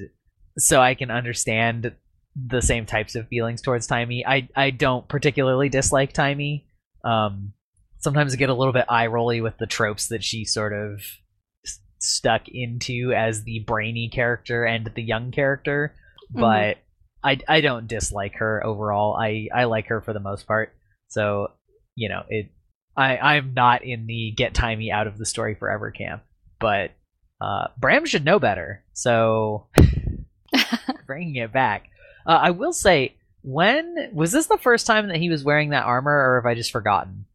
so 0.58 0.80
i 0.80 0.94
can 0.94 1.10
understand 1.10 1.92
the 2.36 2.60
same 2.60 2.84
types 2.84 3.14
of 3.14 3.28
feelings 3.28 3.62
towards 3.62 3.88
Taimi. 3.88 4.22
I 4.26 4.48
I 4.54 4.70
don't 4.70 5.08
particularly 5.08 5.68
dislike 5.68 6.12
Taimi. 6.12 6.64
Um, 7.04 7.52
sometimes 7.98 8.34
I 8.34 8.36
get 8.36 8.50
a 8.50 8.54
little 8.54 8.72
bit 8.72 8.84
eye 8.88 9.06
rolly 9.06 9.40
with 9.40 9.56
the 9.58 9.66
tropes 9.66 10.08
that 10.08 10.22
she 10.22 10.44
sort 10.44 10.72
of 10.72 11.00
s- 11.64 11.80
stuck 11.98 12.42
into 12.48 13.12
as 13.16 13.44
the 13.44 13.60
brainy 13.66 14.10
character 14.12 14.64
and 14.64 14.90
the 14.94 15.02
young 15.02 15.30
character, 15.30 15.94
but 16.30 16.78
I 17.24 17.38
I 17.48 17.60
don't 17.60 17.88
dislike 17.88 18.34
her 18.36 18.64
overall. 18.64 19.16
I 19.16 19.48
I 19.54 19.64
like 19.64 19.86
her 19.86 20.00
for 20.00 20.12
the 20.12 20.20
most 20.20 20.46
part. 20.46 20.74
So 21.08 21.52
you 21.94 22.08
know 22.08 22.22
it. 22.28 22.50
I 22.96 23.16
I'm 23.18 23.54
not 23.54 23.84
in 23.84 24.06
the 24.06 24.32
get 24.36 24.54
Taimi 24.54 24.90
out 24.90 25.06
of 25.06 25.18
the 25.18 25.26
story 25.26 25.54
forever 25.54 25.90
camp, 25.90 26.22
but 26.60 26.92
uh, 27.40 27.68
Bram 27.78 28.06
should 28.06 28.24
know 28.24 28.38
better. 28.38 28.82
So 28.92 29.66
bringing 31.06 31.36
it 31.36 31.52
back. 31.52 31.88
Uh, 32.26 32.40
I 32.42 32.50
will 32.50 32.72
say, 32.72 33.14
when 33.42 34.10
was 34.12 34.32
this 34.32 34.46
the 34.46 34.58
first 34.58 34.86
time 34.86 35.08
that 35.08 35.18
he 35.18 35.30
was 35.30 35.44
wearing 35.44 35.70
that 35.70 35.84
armor, 35.84 36.12
or 36.12 36.40
have 36.40 36.46
I 36.46 36.54
just 36.54 36.72
forgotten? 36.72 37.26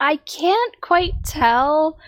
I 0.00 0.16
can't 0.16 0.80
quite 0.80 1.12
tell 1.24 1.98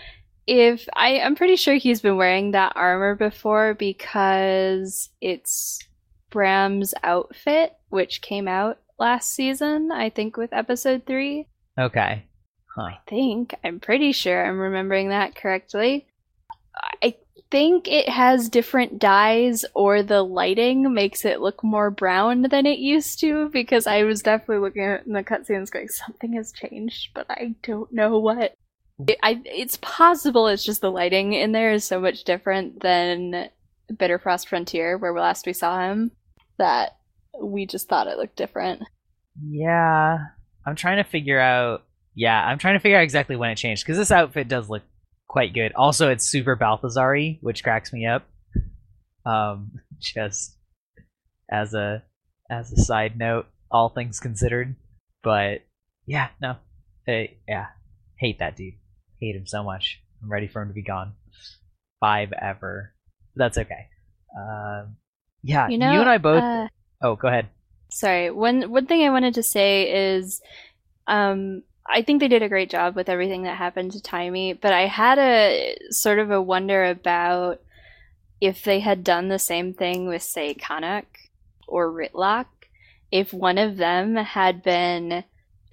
if 0.45 0.87
I 0.93 1.19
I'm 1.19 1.35
pretty 1.35 1.55
sure 1.55 1.75
he's 1.75 2.01
been 2.01 2.17
wearing 2.17 2.51
that 2.51 2.73
armor 2.75 3.15
before 3.15 3.73
because 3.73 5.09
it's 5.21 5.79
Bram's 6.29 6.93
outfit 7.03 7.73
which 7.89 8.21
came 8.21 8.47
out 8.47 8.79
last 8.99 9.33
season, 9.33 9.91
I 9.91 10.09
think 10.09 10.35
with 10.35 10.51
episode 10.51 11.05
3. 11.05 11.47
Okay, 11.79 12.25
huh? 12.75 12.81
I 12.81 12.97
think 13.07 13.55
I'm 13.63 13.79
pretty 13.79 14.11
sure 14.11 14.45
I'm 14.45 14.59
remembering 14.59 15.09
that 15.09 15.35
correctly. 15.35 16.07
I 17.01 17.15
think 17.51 17.87
it 17.87 18.09
has 18.09 18.49
different 18.49 18.99
dyes 18.99 19.65
or 19.73 20.03
the 20.03 20.21
lighting 20.21 20.93
makes 20.93 21.25
it 21.25 21.41
look 21.41 21.63
more 21.63 21.89
brown 21.89 22.43
than 22.43 22.65
it 22.65 22.79
used 22.79 23.19
to 23.21 23.49
because 23.49 23.87
I 23.87 24.03
was 24.03 24.21
definitely 24.21 24.59
looking 24.59 24.83
at 24.83 25.05
the 25.05 25.23
cutscenes 25.23 25.71
going 25.71 25.87
something 25.87 26.33
has 26.33 26.51
changed 26.51 27.09
but 27.13 27.25
I 27.29 27.55
don't 27.63 27.91
know 27.91 28.17
what. 28.19 28.55
It, 29.07 29.17
I, 29.21 29.41
it's 29.45 29.77
possible 29.81 30.47
it's 30.47 30.65
just 30.65 30.81
the 30.81 30.91
lighting 30.91 31.33
in 31.33 31.51
there 31.51 31.71
is 31.71 31.83
so 31.83 31.99
much 31.99 32.23
different 32.23 32.81
than 32.81 33.49
Bitterfrost 33.93 34.47
Frontier 34.47 34.97
where 34.97 35.13
last 35.13 35.45
we 35.45 35.53
saw 35.53 35.81
him 35.89 36.11
that 36.57 36.97
we 37.41 37.65
just 37.65 37.87
thought 37.87 38.07
it 38.07 38.17
looked 38.17 38.35
different. 38.35 38.83
Yeah, 39.47 40.17
I'm 40.65 40.75
trying 40.75 40.97
to 40.97 41.09
figure 41.09 41.39
out. 41.39 41.83
Yeah, 42.15 42.43
I'm 42.43 42.57
trying 42.57 42.73
to 42.73 42.79
figure 42.79 42.97
out 42.97 43.03
exactly 43.03 43.35
when 43.35 43.51
it 43.51 43.57
changed 43.57 43.85
because 43.85 43.97
this 43.97 44.11
outfit 44.11 44.47
does 44.47 44.69
look 44.69 44.81
quite 45.27 45.53
good. 45.53 45.73
Also, 45.73 46.09
it's 46.09 46.25
super 46.25 46.55
Balthazar 46.55 47.17
which 47.41 47.63
cracks 47.63 47.91
me 47.93 48.05
up. 48.05 48.25
Um, 49.25 49.71
just 49.99 50.57
as 51.51 51.73
a 51.73 52.03
as 52.49 52.71
a 52.71 52.77
side 52.81 53.17
note, 53.17 53.47
all 53.71 53.89
things 53.89 54.19
considered. 54.19 54.75
But 55.23 55.63
yeah, 56.05 56.29
no, 56.41 56.57
hey, 57.05 57.37
yeah, 57.47 57.67
hate 58.17 58.39
that 58.39 58.55
dude. 58.55 58.75
Hate 59.19 59.35
him 59.35 59.47
so 59.47 59.63
much. 59.63 59.99
I'm 60.21 60.31
ready 60.31 60.47
for 60.47 60.61
him 60.61 60.69
to 60.69 60.73
be 60.73 60.83
gone. 60.83 61.13
Five 61.99 62.31
ever. 62.33 62.93
That's 63.35 63.57
okay. 63.57 63.87
Um, 64.39 64.97
yeah, 65.43 65.67
You 65.67 65.77
know, 65.77 65.91
you 65.93 65.99
and 66.01 66.09
I 66.09 66.17
both. 66.17 66.43
uh, 66.43 66.67
oh, 67.01 67.15
go 67.15 67.27
ahead. 67.27 67.47
Sorry. 67.89 68.29
One 68.31 68.69
one 68.69 68.85
thing 68.85 69.03
I 69.03 69.09
wanted 69.09 69.33
to 69.35 69.43
say 69.43 70.17
is 70.17 70.41
um 71.07 71.63
I 71.89 72.01
think 72.01 72.19
they 72.19 72.27
did 72.27 72.43
a 72.43 72.49
great 72.49 72.69
job 72.69 72.95
with 72.95 73.09
everything 73.09 73.43
that 73.43 73.57
happened 73.57 73.91
to 73.93 73.99
Taimi, 73.99 74.59
but 74.59 74.73
I 74.73 74.87
had 74.87 75.17
a 75.17 75.77
sort 75.89 76.19
of 76.19 76.31
a 76.31 76.41
wonder 76.41 76.85
about 76.85 77.61
if 78.41 78.63
they 78.63 78.79
had 78.81 79.03
done 79.03 79.29
the 79.29 79.39
same 79.39 79.73
thing 79.73 80.07
with 80.07 80.21
say 80.21 80.53
Canach 80.53 81.05
or 81.67 81.91
Rytlock, 81.91 82.45
if 83.11 83.33
one 83.33 83.57
of 83.57 83.77
them 83.77 84.15
had 84.15 84.63
been 84.63 85.23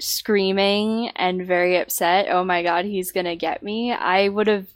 screaming 0.01 1.09
and 1.17 1.47
very 1.47 1.77
upset, 1.77 2.27
"Oh 2.29 2.45
my 2.45 2.63
god, 2.63 2.85
he's 2.85 3.13
to 3.13 3.37
get 3.37 3.63
me." 3.63 3.93
I 3.93 4.29
would 4.29 4.47
have 4.47 4.67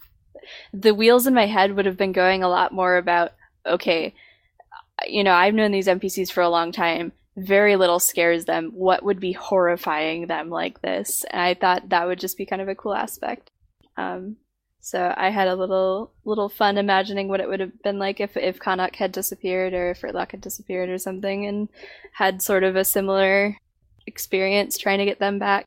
the 0.73 0.95
wheels 0.95 1.27
in 1.27 1.35
my 1.35 1.47
head 1.47 1.75
would 1.77 1.87
have 1.87 1.97
been 1.97 2.13
going 2.13 2.43
a 2.43 2.49
lot 2.49 2.73
more 2.73 2.97
about 2.97 3.33
okay, 3.67 4.15
you 5.07 5.23
know, 5.23 5.35
I've 5.35 5.55
known 5.55 5.73
these 5.73 5.89
NPCs 5.89 6.31
for 6.31 6.43
a 6.43 6.49
long 6.49 6.73
time. 6.73 7.13
Very 7.39 7.77
little 7.77 8.01
scares 8.01 8.47
them. 8.47 8.73
What 8.75 9.05
would 9.05 9.21
be 9.21 9.33
horrifying 9.33 10.27
them 10.27 10.51
like 10.51 10.83
this? 10.83 11.25
And 11.31 11.41
I 11.41 11.55
thought 11.55 11.91
that 11.91 12.07
would 12.07 12.19
just 12.19 12.37
be 12.37 12.47
kind 12.47 12.61
of 12.61 12.69
a 12.69 12.75
cool 12.75 12.95
aspect. 12.95 13.51
Um, 13.97 14.37
so 14.81 15.13
I 15.17 15.31
had 15.31 15.49
a 15.49 15.55
little 15.55 16.13
little 16.25 16.49
fun 16.49 16.79
imagining 16.79 17.29
what 17.29 17.41
it 17.41 17.49
would 17.49 17.61
have 17.61 17.83
been 17.83 17.99
like 17.99 18.21
if 18.21 18.37
if 18.37 18.59
Canach 18.59 18.97
had 18.97 19.13
disappeared 19.13 19.73
or 19.75 19.91
if 19.91 20.01
Rytlock 20.01 20.31
had 20.33 20.41
disappeared 20.41 20.89
or 20.89 20.99
something, 20.99 21.47
and 21.47 21.69
had 22.15 22.43
sort 22.43 22.65
of 22.65 22.75
a 22.75 22.85
similar 22.85 23.57
experience 24.07 24.79
trying 24.79 24.99
to 24.99 25.05
get 25.05 25.19
them 25.19 25.39
back. 25.39 25.65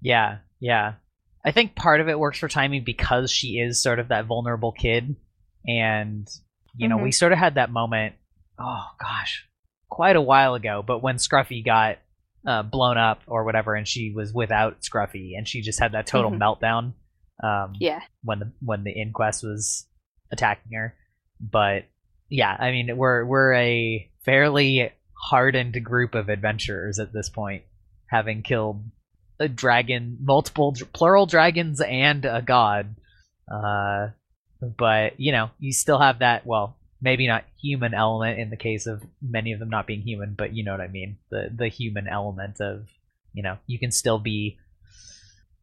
Yeah, 0.00 0.38
yeah. 0.60 0.94
I 1.44 1.50
think 1.50 1.74
part 1.74 2.00
of 2.00 2.08
it 2.08 2.18
works 2.18 2.38
for 2.38 2.48
Taimi 2.48 2.84
because 2.84 3.30
she 3.32 3.58
is 3.58 3.82
sort 3.82 3.98
of 3.98 4.08
that 4.08 4.26
vulnerable 4.26 4.72
kid, 4.72 5.16
and 5.66 6.28
you 6.76 6.88
know, 6.88 6.98
Mhm. 6.98 7.02
we 7.04 7.12
sort 7.12 7.32
of 7.32 7.38
had 7.38 7.54
that 7.56 7.70
moment. 7.70 8.14
Oh 8.58 8.86
gosh, 9.00 9.46
quite 9.94 10.16
a 10.16 10.20
while 10.22 10.54
ago. 10.54 10.82
But 10.86 11.02
when 11.02 11.16
Scruffy 11.16 11.62
got 11.64 11.98
uh, 12.46 12.62
blown 12.62 12.96
up 12.98 13.20
or 13.26 13.44
whatever, 13.44 13.74
and 13.74 13.86
she 13.86 14.10
was 14.10 14.32
without 14.32 14.80
Scruffy, 14.80 15.36
and 15.36 15.46
she 15.46 15.60
just 15.60 15.78
had 15.78 15.92
that 15.92 16.06
total 16.08 16.30
Mhm. 16.32 16.38
meltdown. 16.38 16.92
Um, 17.42 17.74
Yeah. 17.78 18.00
when 18.24 18.38
the 18.40 18.52
when 18.60 18.84
the 18.84 18.90
inquest 18.92 19.44
was 19.44 19.86
attacking 20.32 20.72
her. 20.72 20.94
But 21.40 21.84
yeah, 22.28 22.56
I 22.58 22.70
mean 22.72 22.96
we're 22.96 23.24
we're 23.24 23.52
a 23.54 24.10
fairly 24.24 24.90
hardened 25.30 25.84
group 25.84 26.14
of 26.14 26.28
adventurers 26.28 26.98
at 26.98 27.12
this 27.12 27.28
point, 27.28 27.62
having 28.06 28.42
killed 28.42 28.82
a 29.38 29.48
dragon, 29.48 30.18
multiple 30.20 30.74
plural 30.92 31.26
dragons, 31.26 31.80
and 31.80 32.24
a 32.24 32.42
god. 32.42 32.94
Uh, 33.52 34.08
but 34.60 35.18
you 35.20 35.32
know, 35.32 35.50
you 35.58 35.72
still 35.72 35.98
have 35.98 36.20
that. 36.20 36.46
Well, 36.46 36.76
maybe 37.02 37.26
not 37.26 37.44
human 37.60 37.92
element 37.92 38.38
in 38.38 38.48
the 38.48 38.56
case 38.56 38.86
of 38.86 39.02
many 39.20 39.52
of 39.52 39.58
them 39.58 39.68
not 39.68 39.86
being 39.86 40.00
human, 40.02 40.34
but 40.34 40.54
you 40.54 40.64
know 40.64 40.70
what 40.72 40.80
I 40.80 40.88
mean. 40.88 41.18
The 41.30 41.50
the 41.54 41.68
human 41.68 42.08
element 42.08 42.60
of 42.60 42.88
you 43.34 43.42
know 43.42 43.58
you 43.66 43.78
can 43.78 43.90
still 43.90 44.18
be 44.18 44.58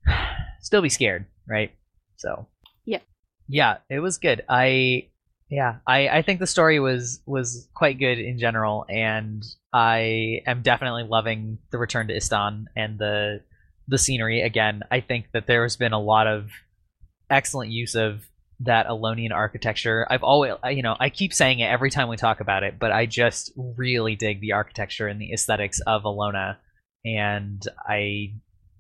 still 0.61 0.81
be 0.81 0.89
scared, 0.89 1.25
right? 1.47 1.71
So 2.17 2.47
Yeah. 2.85 2.99
yeah, 3.47 3.77
it 3.89 3.99
was 3.99 4.17
good. 4.17 4.43
I 4.49 5.07
yeah, 5.49 5.77
I 5.87 6.09
I 6.09 6.21
think 6.21 6.39
the 6.39 6.47
story 6.47 6.79
was 6.79 7.21
was 7.25 7.67
quite 7.73 7.97
good 7.97 8.19
in 8.19 8.37
general, 8.37 8.85
and 8.89 9.43
I 9.73 10.41
am 10.45 10.61
definitely 10.61 11.03
loving 11.03 11.57
the 11.71 11.77
return 11.77 12.07
to 12.09 12.13
Istan 12.15 12.65
and 12.75 12.99
the 12.99 13.41
the 13.87 13.97
scenery 13.97 14.41
again. 14.41 14.83
I 14.91 14.99
think 14.99 15.29
that 15.33 15.47
there 15.47 15.63
has 15.63 15.75
been 15.77 15.93
a 15.93 15.99
lot 15.99 16.27
of 16.27 16.51
excellent 17.29 17.71
use 17.71 17.95
of 17.95 18.28
that 18.61 18.87
Elonian 18.87 19.31
architecture. 19.31 20.05
I've 20.09 20.23
always, 20.23 20.53
you 20.71 20.81
know, 20.81 20.95
I 20.99 21.09
keep 21.09 21.33
saying 21.33 21.59
it 21.59 21.67
every 21.67 21.89
time 21.89 22.09
we 22.09 22.17
talk 22.17 22.41
about 22.41 22.63
it, 22.63 22.77
but 22.77 22.91
I 22.91 23.05
just 23.05 23.51
really 23.55 24.15
dig 24.15 24.41
the 24.41 24.53
architecture 24.53 25.07
and 25.07 25.19
the 25.19 25.31
aesthetics 25.31 25.79
of 25.81 26.03
Elona, 26.03 26.57
and 27.05 27.65
I, 27.87 28.33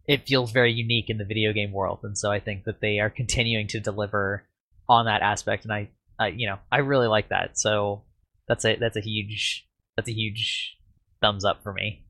it 0.07 0.27
feels 0.27 0.51
very 0.51 0.73
unique 0.73 1.09
in 1.09 1.17
the 1.17 1.25
video 1.25 1.53
game 1.53 1.71
world, 1.71 1.99
and 2.03 2.17
so 2.17 2.31
I 2.31 2.39
think 2.39 2.65
that 2.65 2.81
they 2.81 2.99
are 2.99 3.09
continuing 3.09 3.67
to 3.67 3.79
deliver 3.79 4.43
on 4.89 5.05
that 5.05 5.21
aspect, 5.21 5.63
and 5.63 5.73
I, 5.73 5.89
I 6.19 6.27
you 6.27 6.47
know, 6.47 6.59
I 6.71 6.79
really 6.79 7.07
like 7.07 7.29
that. 7.29 7.57
So 7.57 8.03
that's 8.47 8.65
a 8.65 8.75
that's 8.75 8.97
a 8.97 9.01
huge 9.01 9.67
that's 9.95 10.09
a 10.09 10.13
huge 10.13 10.77
thumbs 11.21 11.45
up 11.45 11.63
for 11.63 11.71
me. 11.71 12.05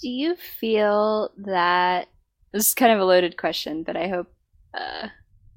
Do 0.00 0.08
you 0.08 0.36
feel 0.36 1.32
that 1.38 2.08
this 2.52 2.68
is 2.68 2.74
kind 2.74 2.92
of 2.92 3.00
a 3.00 3.04
loaded 3.04 3.36
question, 3.36 3.82
but 3.82 3.96
I 3.96 4.08
hope 4.08 4.32
uh, 4.72 5.08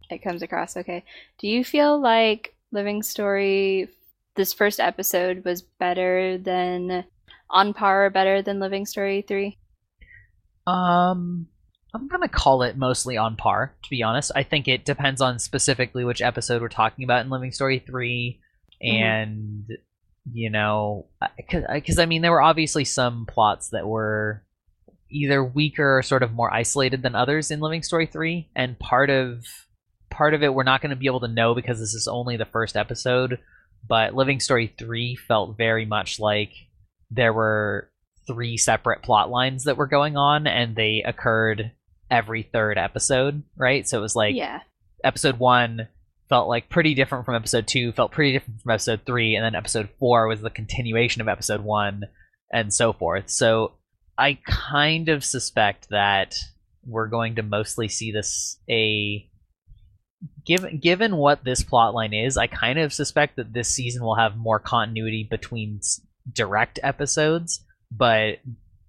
it 0.09 0.19
comes 0.23 0.41
across 0.41 0.77
okay. 0.77 1.03
Do 1.39 1.47
you 1.47 1.63
feel 1.63 1.99
like 1.99 2.55
Living 2.71 3.03
Story, 3.03 3.89
this 4.35 4.53
first 4.53 4.79
episode, 4.79 5.43
was 5.45 5.61
better 5.61 6.37
than 6.37 7.05
on 7.49 7.73
par 7.73 8.05
or 8.05 8.09
better 8.09 8.41
than 8.41 8.59
Living 8.59 8.85
Story 8.85 9.21
three? 9.27 9.57
Um, 10.65 11.47
I'm 11.93 12.07
gonna 12.07 12.27
call 12.27 12.63
it 12.63 12.77
mostly 12.77 13.17
on 13.17 13.35
par. 13.35 13.75
To 13.83 13.89
be 13.89 14.03
honest, 14.03 14.31
I 14.35 14.43
think 14.43 14.67
it 14.67 14.85
depends 14.85 15.21
on 15.21 15.39
specifically 15.39 16.03
which 16.03 16.21
episode 16.21 16.61
we're 16.61 16.67
talking 16.69 17.03
about 17.05 17.23
in 17.23 17.29
Living 17.31 17.51
Story 17.51 17.79
3 17.79 18.39
Mhm. 18.83 18.91
and 19.01 19.67
you 20.33 20.49
know, 20.49 21.07
because 21.37 21.97
I 21.99 22.05
mean, 22.05 22.21
there 22.21 22.33
were 22.33 22.41
obviously 22.41 22.83
some 22.83 23.25
plots 23.25 23.69
that 23.69 23.87
were 23.87 24.43
either 25.09 25.41
weaker 25.41 25.97
or 25.97 26.03
sort 26.03 26.21
of 26.21 26.33
more 26.33 26.53
isolated 26.53 27.01
than 27.01 27.15
others 27.15 27.49
in 27.49 27.61
Living 27.61 27.81
Story 27.81 28.05
3, 28.05 28.49
and 28.53 28.77
part 28.77 29.09
of 29.09 29.45
part 30.09 30.33
of 30.33 30.43
it 30.43 30.53
we're 30.53 30.63
not 30.63 30.81
going 30.81 30.89
to 30.89 30.95
be 30.95 31.07
able 31.07 31.19
to 31.21 31.27
know 31.27 31.53
because 31.53 31.79
this 31.79 31.93
is 31.93 32.07
only 32.07 32.37
the 32.37 32.45
first 32.45 32.75
episode. 32.75 33.39
But 33.87 34.15
Living 34.15 34.39
Story 34.39 34.73
3 34.77 35.15
felt 35.15 35.57
very 35.57 35.85
much 35.85 36.19
like 36.19 36.51
there 37.11 37.33
were 37.33 37.89
three 38.25 38.57
separate 38.57 39.01
plot 39.01 39.29
lines 39.29 39.63
that 39.63 39.77
were 39.77 39.87
going 39.87 40.17
on 40.17 40.47
and 40.47 40.75
they 40.75 41.03
occurred 41.05 41.71
every 42.11 42.43
third 42.43 42.77
episode, 42.77 43.43
right? 43.55 43.87
So 43.87 43.99
it 43.99 44.01
was 44.01 44.15
like 44.15 44.35
yeah, 44.35 44.61
episode 45.03 45.39
1 45.39 45.87
felt 46.29 46.49
like 46.49 46.69
pretty 46.69 46.93
different 46.93 47.25
from 47.25 47.35
episode 47.35 47.67
2, 47.67 47.93
felt 47.93 48.11
pretty 48.11 48.33
different 48.33 48.61
from 48.61 48.71
episode 48.71 49.01
3, 49.05 49.35
and 49.35 49.45
then 49.45 49.55
episode 49.55 49.89
4 49.99 50.27
was 50.27 50.41
the 50.41 50.49
continuation 50.49 51.21
of 51.21 51.27
episode 51.27 51.61
1 51.61 52.03
and 52.51 52.73
so 52.73 52.93
forth. 52.93 53.29
So 53.29 53.73
I 54.17 54.39
kind 54.45 55.09
of 55.09 55.23
suspect 55.23 55.89
that 55.89 56.35
we're 56.85 57.07
going 57.07 57.35
to 57.35 57.43
mostly 57.43 57.87
see 57.87 58.11
this 58.11 58.57
a 58.69 59.29
given 60.45 60.79
given 60.79 61.17
what 61.17 61.43
this 61.43 61.63
plot 61.63 61.93
line 61.93 62.13
is, 62.13 62.37
I 62.37 62.47
kind 62.47 62.79
of 62.79 62.93
suspect 62.93 63.35
that 63.35 63.53
this 63.53 63.69
season 63.69 64.03
will 64.03 64.15
have 64.15 64.35
more 64.37 64.59
continuity 64.59 65.27
between 65.29 65.77
s- 65.81 66.01
direct 66.31 66.79
episodes, 66.83 67.63
but 67.91 68.39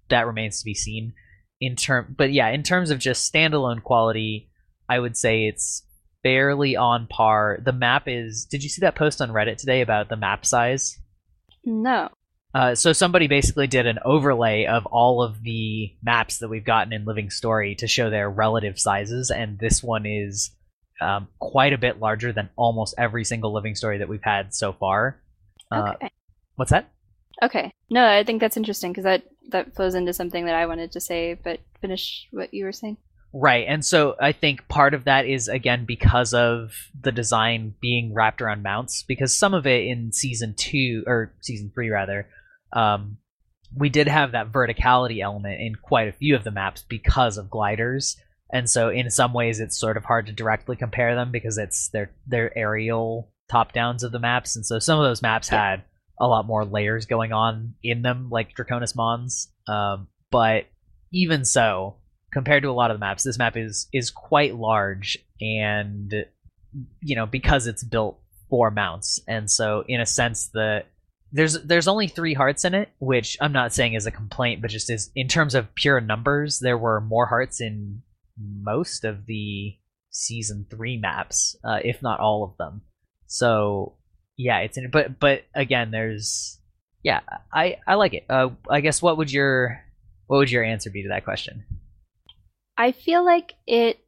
that 0.09 0.27
remains 0.27 0.59
to 0.59 0.65
be 0.65 0.73
seen. 0.73 1.13
In 1.61 1.75
term, 1.75 2.15
but 2.17 2.31
yeah, 2.31 2.47
in 2.49 2.63
terms 2.63 2.89
of 2.89 2.99
just 2.99 3.31
standalone 3.31 3.83
quality, 3.83 4.49
I 4.87 4.97
would 4.99 5.17
say 5.17 5.45
it's 5.45 5.83
fairly 6.23 6.75
on 6.77 7.05
par. 7.07 7.59
The 7.63 7.73
map 7.73 8.03
is. 8.07 8.45
Did 8.49 8.63
you 8.63 8.69
see 8.69 8.79
that 8.81 8.95
post 8.95 9.21
on 9.21 9.29
Reddit 9.29 9.57
today 9.57 9.81
about 9.81 10.07
the 10.09 10.15
map 10.15 10.45
size? 10.45 10.97
no, 11.65 12.09
Uh, 12.53 12.73
so 12.73 12.93
somebody 12.93 13.27
basically 13.27 13.67
did 13.67 13.85
an 13.85 13.99
overlay 14.05 14.65
of 14.65 14.85
all 14.87 15.21
of 15.21 15.43
the 15.43 15.93
maps 16.01 16.39
that 16.39 16.47
we've 16.49 16.63
gotten 16.65 16.93
in 16.93 17.05
Living 17.05 17.29
Story 17.29 17.75
to 17.75 17.87
show 17.87 18.09
their 18.09 18.29
relative 18.29 18.79
sizes, 18.79 19.29
and 19.29 19.59
this 19.59 19.83
one 19.83 20.05
is 20.05 20.51
um, 21.01 21.27
quite 21.39 21.73
a 21.73 21.77
bit 21.77 21.99
larger 21.99 22.33
than 22.33 22.49
almost 22.55 22.95
every 22.97 23.23
single 23.23 23.53
Living 23.53 23.75
Story 23.75 23.99
that 23.99 24.09
we've 24.09 24.23
had 24.23 24.53
so 24.53 24.73
far. 24.73 25.21
Uh, 25.71 25.93
okay, 25.95 26.11
what's 26.55 26.71
that? 26.71 26.89
okay. 27.41 27.73
No, 27.89 28.05
I 28.05 28.23
think 28.23 28.41
that's 28.41 28.57
interesting 28.57 28.91
because 28.91 29.05
that 29.05 29.23
that 29.49 29.75
flows 29.75 29.95
into 29.95 30.13
something 30.13 30.45
that 30.45 30.55
I 30.55 30.65
wanted 30.65 30.91
to 30.93 30.99
say. 30.99 31.35
But 31.41 31.59
finish 31.81 32.27
what 32.31 32.53
you 32.53 32.65
were 32.65 32.71
saying. 32.71 32.97
Right, 33.31 33.65
and 33.67 33.85
so 33.85 34.15
I 34.19 34.31
think 34.31 34.67
part 34.67 34.95
of 34.95 35.03
that 35.03 35.27
is 35.27 35.47
again 35.47 35.85
because 35.85 36.33
of 36.33 36.73
the 36.99 37.11
design 37.11 37.75
being 37.79 38.13
wrapped 38.13 38.41
around 38.41 38.63
mounts. 38.63 39.03
Because 39.03 39.33
some 39.33 39.53
of 39.53 39.67
it 39.67 39.85
in 39.85 40.11
season 40.11 40.55
two 40.55 41.03
or 41.05 41.33
season 41.41 41.71
three 41.73 41.89
rather, 41.89 42.27
um, 42.73 43.17
we 43.75 43.89
did 43.89 44.07
have 44.07 44.31
that 44.31 44.51
verticality 44.51 45.21
element 45.21 45.61
in 45.61 45.75
quite 45.75 46.07
a 46.07 46.13
few 46.13 46.35
of 46.35 46.43
the 46.43 46.51
maps 46.51 46.83
because 46.87 47.37
of 47.37 47.49
gliders, 47.49 48.17
and 48.51 48.69
so 48.69 48.89
in 48.89 49.09
some 49.09 49.33
ways 49.33 49.59
it's 49.59 49.79
sort 49.79 49.97
of 49.97 50.05
hard 50.05 50.25
to 50.27 50.31
directly 50.31 50.75
compare 50.75 51.15
them 51.15 51.31
because 51.31 51.57
it's 51.57 51.89
their 51.89 52.11
their 52.27 52.57
aerial 52.57 53.31
top 53.49 53.73
downs 53.73 54.03
of 54.03 54.11
the 54.11 54.19
maps, 54.19 54.55
and 54.55 54.65
so 54.65 54.79
some 54.79 54.99
of 54.99 55.05
those 55.05 55.21
maps 55.21 55.51
Yeah. 55.51 55.71
had 55.71 55.83
a 56.19 56.27
lot 56.27 56.45
more 56.45 56.65
layers 56.65 57.05
going 57.05 57.31
on 57.31 57.75
in 57.81 58.01
them, 58.01 58.29
like 58.29 58.53
Draconis 58.55 58.95
Mons. 58.95 59.51
Um, 59.67 60.07
but 60.31 60.65
even 61.11 61.45
so, 61.45 61.95
compared 62.33 62.63
to 62.63 62.69
a 62.69 62.73
lot 62.73 62.91
of 62.91 62.95
the 62.95 62.99
maps, 62.99 63.23
this 63.23 63.37
map 63.37 63.55
is 63.57 63.87
is 63.93 64.11
quite 64.11 64.55
large, 64.55 65.17
and 65.41 66.13
you 67.01 67.15
know 67.15 67.25
because 67.25 67.67
it's 67.67 67.83
built 67.83 68.19
for 68.49 68.69
mounts, 68.71 69.19
and 69.27 69.49
so 69.49 69.83
in 69.87 70.01
a 70.01 70.05
sense 70.05 70.49
the 70.49 70.83
there's 71.31 71.61
there's 71.63 71.87
only 71.87 72.07
three 72.07 72.33
hearts 72.33 72.65
in 72.65 72.73
it, 72.73 72.89
which 72.99 73.37
I'm 73.39 73.53
not 73.53 73.73
saying 73.73 73.93
is 73.93 74.05
a 74.05 74.11
complaint, 74.11 74.61
but 74.61 74.71
just 74.71 74.89
is 74.89 75.11
in 75.15 75.27
terms 75.27 75.55
of 75.55 75.73
pure 75.75 76.01
numbers, 76.01 76.59
there 76.59 76.77
were 76.77 77.01
more 77.01 77.27
hearts 77.27 77.61
in 77.61 78.01
most 78.39 79.03
of 79.03 79.25
the 79.25 79.75
season 80.09 80.65
three 80.69 80.97
maps, 80.97 81.55
uh, 81.63 81.79
if 81.83 82.01
not 82.01 82.19
all 82.19 82.43
of 82.43 82.57
them. 82.57 82.81
So 83.27 83.97
yeah, 84.37 84.59
it's 84.59 84.77
in, 84.77 84.89
but 84.89 85.19
but 85.19 85.43
again, 85.53 85.91
there's 85.91 86.59
yeah, 87.03 87.21
I 87.53 87.77
I 87.87 87.95
like 87.95 88.13
it. 88.13 88.25
Uh, 88.29 88.49
I 88.69 88.81
guess 88.81 89.01
what 89.01 89.17
would 89.17 89.31
your 89.31 89.83
what 90.27 90.37
would 90.37 90.51
your 90.51 90.63
answer 90.63 90.89
be 90.89 91.03
to 91.03 91.09
that 91.09 91.25
question? 91.25 91.65
I 92.77 92.91
feel 92.91 93.23
like 93.25 93.53
it. 93.67 93.99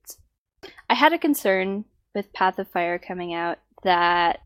I 0.89 0.93
had 0.93 1.13
a 1.13 1.17
concern 1.17 1.85
with 2.13 2.33
Path 2.33 2.59
of 2.59 2.67
Fire 2.67 2.99
coming 2.99 3.33
out 3.33 3.57
that 3.83 4.39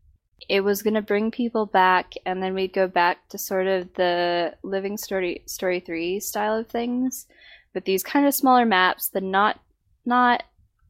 it 0.48 0.62
was 0.62 0.82
going 0.82 0.94
to 0.94 1.02
bring 1.02 1.30
people 1.30 1.66
back, 1.66 2.14
and 2.24 2.42
then 2.42 2.54
we'd 2.54 2.72
go 2.72 2.88
back 2.88 3.28
to 3.30 3.38
sort 3.38 3.66
of 3.66 3.92
the 3.94 4.54
Living 4.62 4.96
Story 4.96 5.42
Story 5.46 5.80
Three 5.80 6.20
style 6.20 6.58
of 6.58 6.68
things, 6.68 7.26
with 7.74 7.84
these 7.84 8.02
kind 8.02 8.26
of 8.26 8.34
smaller 8.34 8.64
maps, 8.64 9.08
the 9.08 9.20
not 9.20 9.60
not 10.06 10.42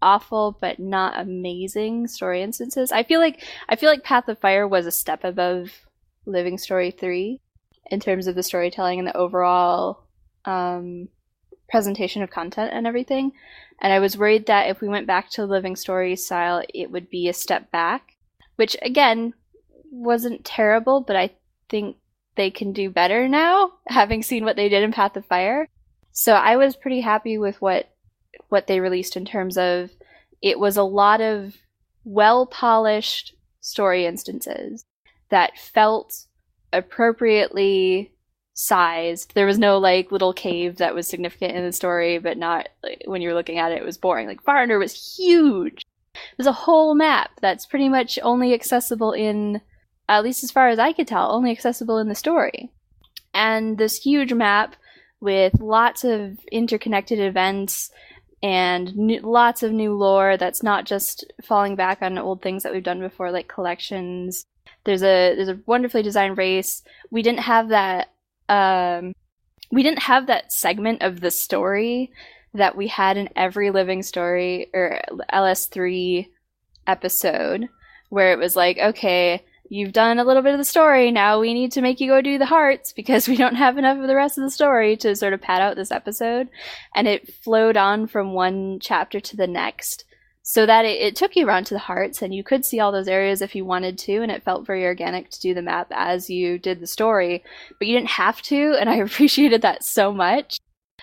awful 0.03 0.57
but 0.61 0.79
not 0.79 1.19
amazing 1.19 2.07
story 2.07 2.43
instances. 2.43 2.93
I 2.93 3.03
feel 3.03 3.21
like 3.21 3.45
I 3.69 3.77
feel 3.77 3.91
like 3.91 4.05
Path 4.05 4.29
of 4.29 4.39
Fire 4.39 4.69
was 4.69 4.87
a 4.87 4.91
step 4.91 5.25
above 5.25 5.71
Living 6.27 6.59
Story 6.59 6.91
3 6.91 7.41
in 7.91 8.01
terms 8.01 8.27
of 8.27 8.35
the 8.35 8.43
storytelling 8.43 8.99
and 8.99 9.09
the 9.09 9.17
overall 9.17 10.05
um, 10.45 11.09
presentation 11.69 12.23
of 12.23 12.31
content 12.31 12.73
and 12.73 12.87
everything. 12.87 13.33
And 13.81 13.93
I 13.93 13.99
was 13.99 14.17
worried 14.17 14.47
that 14.47 14.71
if 14.71 14.81
we 14.81 14.89
went 14.89 15.07
back 15.07 15.31
to 15.31 15.45
Living 15.45 15.77
Story 15.77 16.17
style, 16.17 16.63
it 16.75 16.91
would 16.91 17.11
be 17.11 17.29
a 17.29 17.33
step 17.33 17.71
back, 17.71 18.17
which 18.57 18.77
again 18.83 19.35
wasn't 19.91 20.45
terrible, 20.45 21.01
but 21.01 21.17
I 21.17 21.31
think 21.69 21.97
they 22.37 22.51
can 22.51 22.73
do 22.73 22.91
better 22.91 23.29
now, 23.29 23.73
having 23.87 24.23
seen 24.23 24.45
what 24.45 24.57
they 24.57 24.69
did 24.69 24.83
in 24.83 24.93
Path 24.93 25.17
of 25.17 25.27
Fire. 25.27 25.69
So 26.13 26.33
I 26.33 26.57
was 26.57 26.77
pretty 26.77 27.01
happy 27.01 27.39
with 27.39 27.61
what 27.61 27.91
what 28.49 28.67
they 28.67 28.81
released 28.81 29.17
in 29.17 29.25
terms 29.25 29.57
of 29.57 29.91
it 30.43 30.59
was 30.59 30.77
a 30.77 30.83
lot 30.83 31.21
of 31.21 31.57
well 32.05 32.47
polished 32.47 33.35
story 33.61 34.07
instances 34.07 34.85
that 35.31 35.59
felt 35.59 36.27
appropriately 36.73 38.13
sized. 38.55 39.35
There 39.35 39.47
was 39.47 39.59
no 39.59 39.79
like 39.79 40.13
little 40.13 40.33
cave 40.33 40.77
that 40.77 40.95
was 40.95 41.07
significant 41.07 41.57
in 41.57 41.65
the 41.65 41.73
story, 41.73 42.19
but 42.19 42.39
not 42.39 42.69
like, 42.83 43.03
when 43.07 43.23
you're 43.23 43.35
looking 43.35 43.59
at 43.59 43.73
it, 43.73 43.79
it 43.79 43.85
was 43.85 43.99
boring. 43.99 44.27
Like 44.27 44.43
Far 44.43 44.67
was 44.79 45.17
huge. 45.17 45.85
There's 46.37 46.47
a 46.47 46.53
whole 46.53 46.95
map 46.95 47.31
that's 47.41 47.67
pretty 47.67 47.89
much 47.89 48.19
only 48.23 48.55
accessible 48.55 49.13
in, 49.13 49.61
at 50.09 50.25
least 50.25 50.43
as 50.43 50.51
far 50.51 50.69
as 50.69 50.79
I 50.79 50.93
could 50.93 51.07
tell, 51.07 51.33
only 51.33 51.51
accessible 51.51 51.99
in 51.99 52.09
the 52.09 52.15
story. 52.15 52.73
And 53.35 53.77
this 53.77 53.99
huge 53.99 54.33
map 54.33 54.77
with 55.21 55.61
lots 55.61 56.05
of 56.05 56.39
interconnected 56.51 57.19
events 57.19 57.91
and 58.43 58.95
new, 58.97 59.21
lots 59.21 59.63
of 59.63 59.73
new 59.73 59.95
lore 59.95 60.37
that's 60.37 60.63
not 60.63 60.85
just 60.85 61.25
falling 61.43 61.77
back 61.77 62.03
on 62.03 62.19
old 62.19 62.43
things 62.43 62.63
that 62.63 62.73
we've 62.73 62.83
done 62.83 63.01
before, 63.01 63.31
like 63.31 63.49
collections. 63.49 64.47
There's 64.85 65.03
a 65.03 65.35
there's 65.35 65.49
a 65.49 65.61
wonderfully 65.67 66.03
designed 66.03 66.39
race. 66.39 66.83
We 67.11 67.23
didn't 67.23 67.41
have 67.41 67.69
that. 67.69 68.13
Um, 68.49 69.15
we 69.73 69.83
didn't 69.83 70.03
have 70.03 70.27
that 70.27 70.53
segment 70.53 71.03
of 71.03 71.21
the 71.21 71.31
story 71.31 72.13
that 72.55 72.77
we 72.77 72.87
had 72.87 73.17
in 73.17 73.29
every 73.37 73.71
living 73.71 74.03
story 74.03 74.69
or 74.73 75.01
LS3 75.33 76.29
episode, 76.87 77.69
where 78.11 78.33
it 78.33 78.39
was 78.39 78.55
like, 78.55 78.79
okay, 78.79 79.45
you've 79.69 79.93
done 79.93 80.19
a 80.19 80.25
little 80.25 80.43
bit 80.43 80.53
of 80.53 80.59
the 80.59 80.65
story. 80.65 81.11
Now 81.11 81.41
we 81.41 81.55
need 81.55 81.73
to 81.73 81.81
make 81.81 82.01
you 82.01 82.09
go 82.09 82.21
do 82.21 82.39
the 82.39 82.47
hearts 82.47 82.93
because 82.93 83.29
we 83.29 83.37
don't 83.37 83.57
have 83.57 83.79
enough 83.79 83.99
of 83.99 84.07
the 84.07 84.17
rest 84.17 84.39
of 84.39 84.45
the 84.45 84.51
story 84.51 84.97
to 84.99 85.17
sort 85.17 85.33
of 85.33 85.41
pad 85.41 85.63
out 85.63 85.77
this 85.77 85.91
episode. 85.91 86.49
And 86.95 87.07
it 87.09 87.33
flowed 87.35 87.77
on 87.77 88.07
from 88.07 88.33
one 88.33 88.79
chapter 88.81 89.21
to 89.21 89.37
the 89.37 89.47
next 89.47 90.05
so 90.43 90.65
that 90.65 90.85
it, 90.85 91.01
it, 91.01 91.17
took 91.17 91.35
you 91.35 91.45
around 91.45 91.65
to 91.67 91.75
the 91.75 91.81
hearts 91.81 92.23
and 92.23 92.33
you 92.33 92.45
could 92.45 92.65
see 92.65 92.79
all 92.79 92.93
those 92.93 93.09
areas 93.09 93.43
if 93.43 93.57
you 93.57 93.65
wanted 93.65 93.99
to. 93.99 94.23
And 94.23 94.31
it 94.31 94.45
felt 94.45 94.67
very 94.67 94.85
organic 94.85 95.31
to 95.31 95.41
do 95.41 95.55
the 95.55 95.63
map 95.63 95.89
as 95.91 96.31
you 96.31 96.59
did 96.59 96.79
the 96.79 96.87
story, 96.87 97.43
but 97.79 97.89
you 97.89 97.97
didn't 97.97 98.11
have 98.11 98.41
to. 98.43 98.77
And 98.79 98.89
I 98.89 98.97
appreciated 98.97 99.63
that 99.63 99.83
so 99.83 100.13
much. 100.13 100.59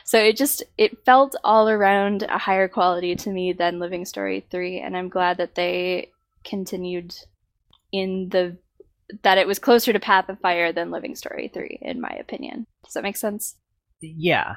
So 0.06 0.18
it 0.18 0.38
just 0.38 0.64
it 0.78 1.06
felt 1.06 1.36
all 1.44 1.70
around 1.70 2.24
a 2.24 2.38
higher 2.38 2.68
quality 2.68 3.16
to 3.16 3.30
me 3.30 3.54
than 3.54 3.80
Living 3.80 4.06
Story 4.06 4.46
3 4.52 4.80
and 4.80 4.98
I'm 4.98 5.08
glad 5.08 5.38
that 5.38 5.56
they 5.56 6.12
continued 6.44 7.16
in 7.94 8.28
the 8.30 8.58
that 9.22 9.38
it 9.38 9.48
was 9.48 9.60
closer 9.60 9.94
to 9.94 10.00
Path 10.00 10.28
of 10.28 10.40
Fire 10.40 10.74
than 10.74 10.92
Living 10.92 11.16
Story 11.16 11.50
3 11.54 11.80
in 11.82 12.02
my 12.02 12.10
opinion. 12.20 12.66
Does 12.84 12.94
that 12.94 13.04
make 13.04 13.16
sense? 13.16 13.56
Yeah. 14.02 14.56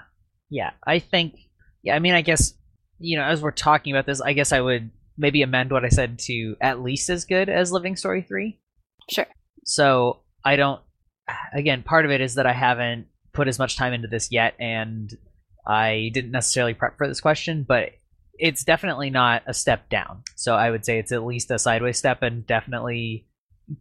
Yeah. 0.48 0.70
I 0.84 0.98
think 0.98 1.36
yeah, 1.82 1.94
I 1.94 2.00
mean 2.00 2.14
I 2.14 2.22
guess 2.22 2.54
you 2.98 3.18
know, 3.18 3.24
as 3.24 3.42
we're 3.42 3.50
talking 3.50 3.92
about 3.92 4.06
this, 4.06 4.20
I 4.20 4.32
guess 4.32 4.52
I 4.52 4.60
would 4.60 4.90
maybe 5.18 5.42
amend 5.42 5.70
what 5.70 5.84
I 5.84 5.88
said 5.88 6.18
to 6.20 6.56
at 6.60 6.80
least 6.80 7.10
as 7.10 7.24
good 7.24 7.48
as 7.48 7.72
Living 7.72 7.96
Story 7.96 8.22
3. 8.22 8.58
Sure. 9.10 9.26
So, 9.64 10.20
I 10.44 10.56
don't 10.56 10.80
again, 11.52 11.82
part 11.82 12.04
of 12.04 12.10
it 12.10 12.20
is 12.20 12.36
that 12.36 12.46
I 12.46 12.52
haven't 12.52 13.06
put 13.32 13.48
as 13.48 13.58
much 13.58 13.76
time 13.76 13.92
into 13.92 14.08
this 14.08 14.30
yet 14.30 14.54
and 14.58 15.10
I 15.66 16.10
didn't 16.14 16.30
necessarily 16.30 16.74
prep 16.74 16.96
for 16.96 17.08
this 17.08 17.20
question, 17.20 17.64
but 17.66 17.90
it's 18.38 18.64
definitely 18.64 19.10
not 19.10 19.42
a 19.46 19.54
step 19.54 19.88
down. 19.88 20.22
So 20.34 20.54
I 20.54 20.70
would 20.70 20.84
say 20.84 20.98
it's 20.98 21.12
at 21.12 21.24
least 21.24 21.50
a 21.50 21.58
sideways 21.58 21.98
step 21.98 22.22
and 22.22 22.46
definitely 22.46 23.26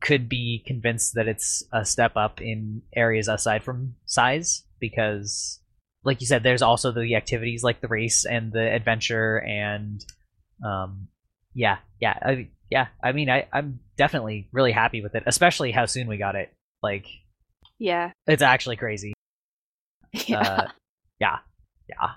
could 0.02 0.28
be 0.28 0.64
convinced 0.66 1.14
that 1.16 1.28
it's 1.28 1.64
a 1.72 1.86
step 1.86 2.14
up 2.16 2.42
in 2.42 2.82
areas 2.96 3.28
aside 3.28 3.64
from 3.64 3.96
size 4.06 4.64
because 4.80 5.60
like 6.04 6.22
you 6.22 6.28
said 6.28 6.44
there's 6.44 6.62
also 6.62 6.92
the 6.92 7.16
activities 7.16 7.64
like 7.64 7.82
the 7.82 7.88
race 7.88 8.26
and 8.26 8.52
the 8.52 8.74
adventure 8.74 9.38
and 9.42 10.04
um 10.66 11.08
yeah 11.54 11.78
yeah 12.02 12.18
I, 12.22 12.48
yeah 12.72 12.88
i 13.04 13.12
mean 13.12 13.30
I, 13.30 13.48
i'm 13.54 13.80
definitely 13.96 14.48
really 14.52 14.72
happy 14.72 15.02
with 15.02 15.14
it 15.14 15.24
especially 15.28 15.72
how 15.72 15.86
soon 15.86 16.08
we 16.08 16.18
got 16.18 16.36
it. 16.36 16.52
Like 16.82 17.06
yeah. 17.80 18.12
it's 18.28 18.42
actually 18.44 18.78
crazy. 18.78 19.14
Yeah. 20.28 20.40
Uh, 20.40 20.68
yeah 21.20 21.38
yeah 21.90 22.12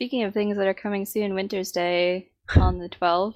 Speaking 0.00 0.22
of 0.22 0.32
things 0.32 0.56
that 0.56 0.66
are 0.66 0.72
coming 0.72 1.04
soon, 1.04 1.32
Wintersday 1.32 2.28
on 2.56 2.78
the 2.78 2.88
12th. 2.88 3.34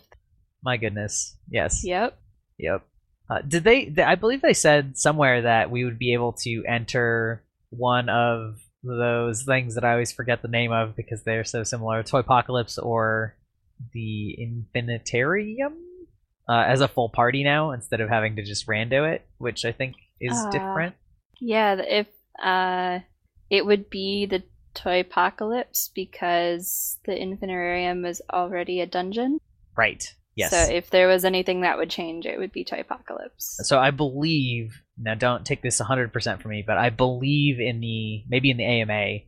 My 0.62 0.78
goodness. 0.78 1.36
Yes. 1.50 1.84
Yep. 1.84 2.18
Yep. 2.58 2.86
Uh, 3.28 3.42
did 3.46 3.64
they, 3.64 3.90
they? 3.90 4.02
I 4.02 4.14
believe 4.14 4.40
they 4.40 4.54
said 4.54 4.96
somewhere 4.96 5.42
that 5.42 5.70
we 5.70 5.84
would 5.84 5.98
be 5.98 6.14
able 6.14 6.32
to 6.32 6.64
enter 6.66 7.44
one 7.68 8.08
of 8.08 8.62
those 8.82 9.42
things 9.42 9.74
that 9.74 9.84
I 9.84 9.92
always 9.92 10.10
forget 10.10 10.40
the 10.40 10.48
name 10.48 10.72
of 10.72 10.96
because 10.96 11.22
they're 11.22 11.44
so 11.44 11.64
similar. 11.64 12.02
Toy 12.02 12.20
Apocalypse 12.20 12.78
or 12.78 13.36
the 13.92 14.34
Infinitarium 14.38 15.74
uh, 16.48 16.64
as 16.66 16.80
a 16.80 16.88
full 16.88 17.10
party 17.10 17.44
now 17.44 17.72
instead 17.72 18.00
of 18.00 18.08
having 18.08 18.36
to 18.36 18.42
just 18.42 18.66
rando 18.66 19.06
it, 19.12 19.26
which 19.36 19.66
I 19.66 19.72
think 19.72 19.96
is 20.18 20.32
uh, 20.34 20.50
different. 20.50 20.94
Yeah, 21.42 21.74
if 21.74 22.06
uh, 22.42 23.00
it 23.50 23.66
would 23.66 23.90
be 23.90 24.24
the 24.24 24.42
Toy 24.74 25.00
Apocalypse 25.00 25.90
because 25.94 26.98
the 27.06 27.16
Infinitarium 27.16 28.04
is 28.04 28.22
already 28.32 28.80
a 28.80 28.86
dungeon. 28.86 29.38
Right. 29.76 30.12
Yes. 30.36 30.50
So 30.50 30.56
if 30.56 30.90
there 30.90 31.06
was 31.06 31.24
anything 31.24 31.60
that 31.60 31.78
would 31.78 31.90
change, 31.90 32.26
it 32.26 32.38
would 32.38 32.52
be 32.52 32.64
Toy 32.64 32.80
Apocalypse. 32.80 33.60
So 33.62 33.78
I 33.78 33.90
believe 33.92 34.82
now, 34.96 35.14
don't 35.14 35.44
take 35.44 35.62
this 35.62 35.80
100% 35.80 36.40
from 36.40 36.50
me, 36.50 36.62
but 36.66 36.78
I 36.78 36.90
believe 36.90 37.58
in 37.58 37.80
the 37.80 38.24
maybe 38.28 38.50
in 38.50 38.56
the 38.56 38.64
AMA 38.64 39.18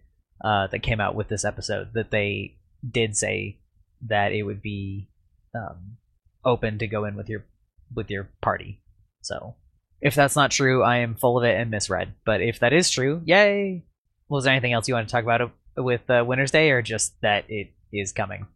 uh, 0.45 0.69
that 0.69 0.83
came 0.83 1.01
out 1.01 1.15
with 1.15 1.29
this 1.29 1.45
episode 1.45 1.89
that 1.95 2.11
they 2.11 2.57
did 2.89 3.17
say 3.17 3.59
that 4.07 4.33
it 4.33 4.45
would 4.45 4.63
be 4.63 5.09
um, 5.55 5.97
open 6.45 6.79
to 6.79 6.87
go 6.87 7.05
in 7.05 7.17
with 7.17 7.29
your 7.29 7.45
with 7.95 8.11
your 8.11 8.29
party. 8.41 8.81
So 9.23 9.57
if 10.01 10.15
that's 10.15 10.37
not 10.37 10.53
true, 10.53 10.85
I 10.85 10.99
am 10.99 11.17
full 11.17 11.39
of 11.39 11.45
it 11.45 11.59
and 11.59 11.71
misread. 11.71 12.15
But 12.25 12.43
if 12.43 12.61
that 12.61 12.73
is 12.73 12.91
true, 12.91 13.23
yay! 13.25 13.85
Was 14.29 14.45
there 14.45 14.53
anything 14.53 14.73
else 14.73 14.89
you 14.89 14.95
want 14.95 15.09
to 15.09 15.13
talk 15.13 15.25
about 15.25 15.53
with 15.77 16.09
uh, 16.09 16.25
Wintersday, 16.25 16.71
or 16.71 16.83
just 16.83 17.21
that 17.21 17.45
it 17.49 17.73
is 17.93 18.13
coming? 18.13 18.47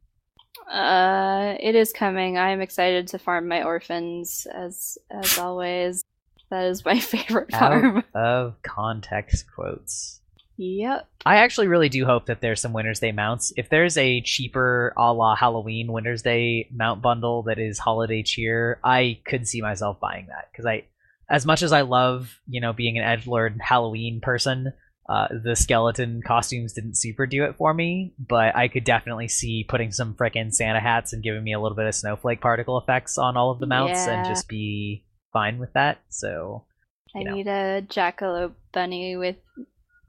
Uh, 0.71 1.57
it 1.59 1.75
is 1.75 1.93
coming. 1.93 2.39
I 2.39 2.51
am 2.51 2.61
excited 2.61 3.09
to 3.09 3.19
farm 3.19 3.49
my 3.49 3.63
orphans 3.63 4.47
as 4.53 4.99
as 5.11 5.39
always. 5.39 6.05
That 6.51 6.67
is 6.67 6.85
my 6.85 6.99
favorite 7.01 7.51
farm. 7.51 7.99
Out 7.99 8.05
of 8.15 8.63
context 8.63 9.47
quotes. 9.55 10.21
Yep. 10.57 11.09
I 11.25 11.37
actually 11.37 11.69
really 11.69 11.89
do 11.89 12.05
hope 12.05 12.27
that 12.27 12.43
there's 12.43 12.61
some 12.61 12.75
Wintersday 12.75 13.15
mounts. 13.15 13.51
If 13.57 13.71
there's 13.71 13.97
a 13.97 14.21
cheaper 14.21 14.93
a 14.97 15.13
la 15.13 15.35
Halloween 15.35 15.89
Wintersday 15.89 16.71
mount 16.71 17.01
bundle 17.01 17.45
that 17.45 17.59
is 17.59 17.79
holiday 17.79 18.23
cheer, 18.23 18.79
I 18.85 19.21
could 19.25 19.49
see 19.49 19.63
myself 19.63 19.99
buying 20.01 20.27
that 20.27 20.49
because 20.53 20.67
I, 20.67 20.85
as 21.31 21.47
much 21.47 21.63
as 21.63 21.73
I 21.73 21.81
love 21.81 22.39
you 22.47 22.61
know 22.61 22.73
being 22.73 22.99
an 22.99 23.05
edgelord 23.05 23.59
Halloween 23.61 24.21
person, 24.21 24.73
Uh, 25.11 25.27
the 25.43 25.57
skeleton 25.57 26.23
costumes 26.25 26.73
didn't 26.73 26.95
super 26.95 27.27
do 27.27 27.43
it 27.43 27.57
for 27.57 27.75
me, 27.75 28.15
but 28.17 28.55
I 28.55 28.69
could 28.69 28.85
definitely 28.85 29.27
see 29.27 29.67
putting 29.69 29.91
some 29.91 30.15
frickin' 30.15 30.55
Santa 30.55 30.79
hats 30.79 31.13
and 31.13 31.21
giving 31.21 31.43
me 31.43 31.53
a 31.53 31.59
little 31.59 31.75
bit 31.75 31.87
of 31.87 31.97
snowflake 31.97 32.41
particle 32.41 32.79
effects 32.79 33.19
on 33.19 33.37
all 33.37 33.51
of 33.51 33.59
the 33.59 33.67
mounts 33.67 34.07
and 34.07 34.25
just 34.25 34.47
be 34.47 35.05
fine 35.33 35.59
with 35.59 35.73
that. 35.73 36.01
So 36.11 36.65
I 37.17 37.25
know. 37.25 37.35
need 37.35 37.49
a 37.49 37.83
jackalope 37.89 38.55
bunny 38.73 39.17
with 39.17 39.35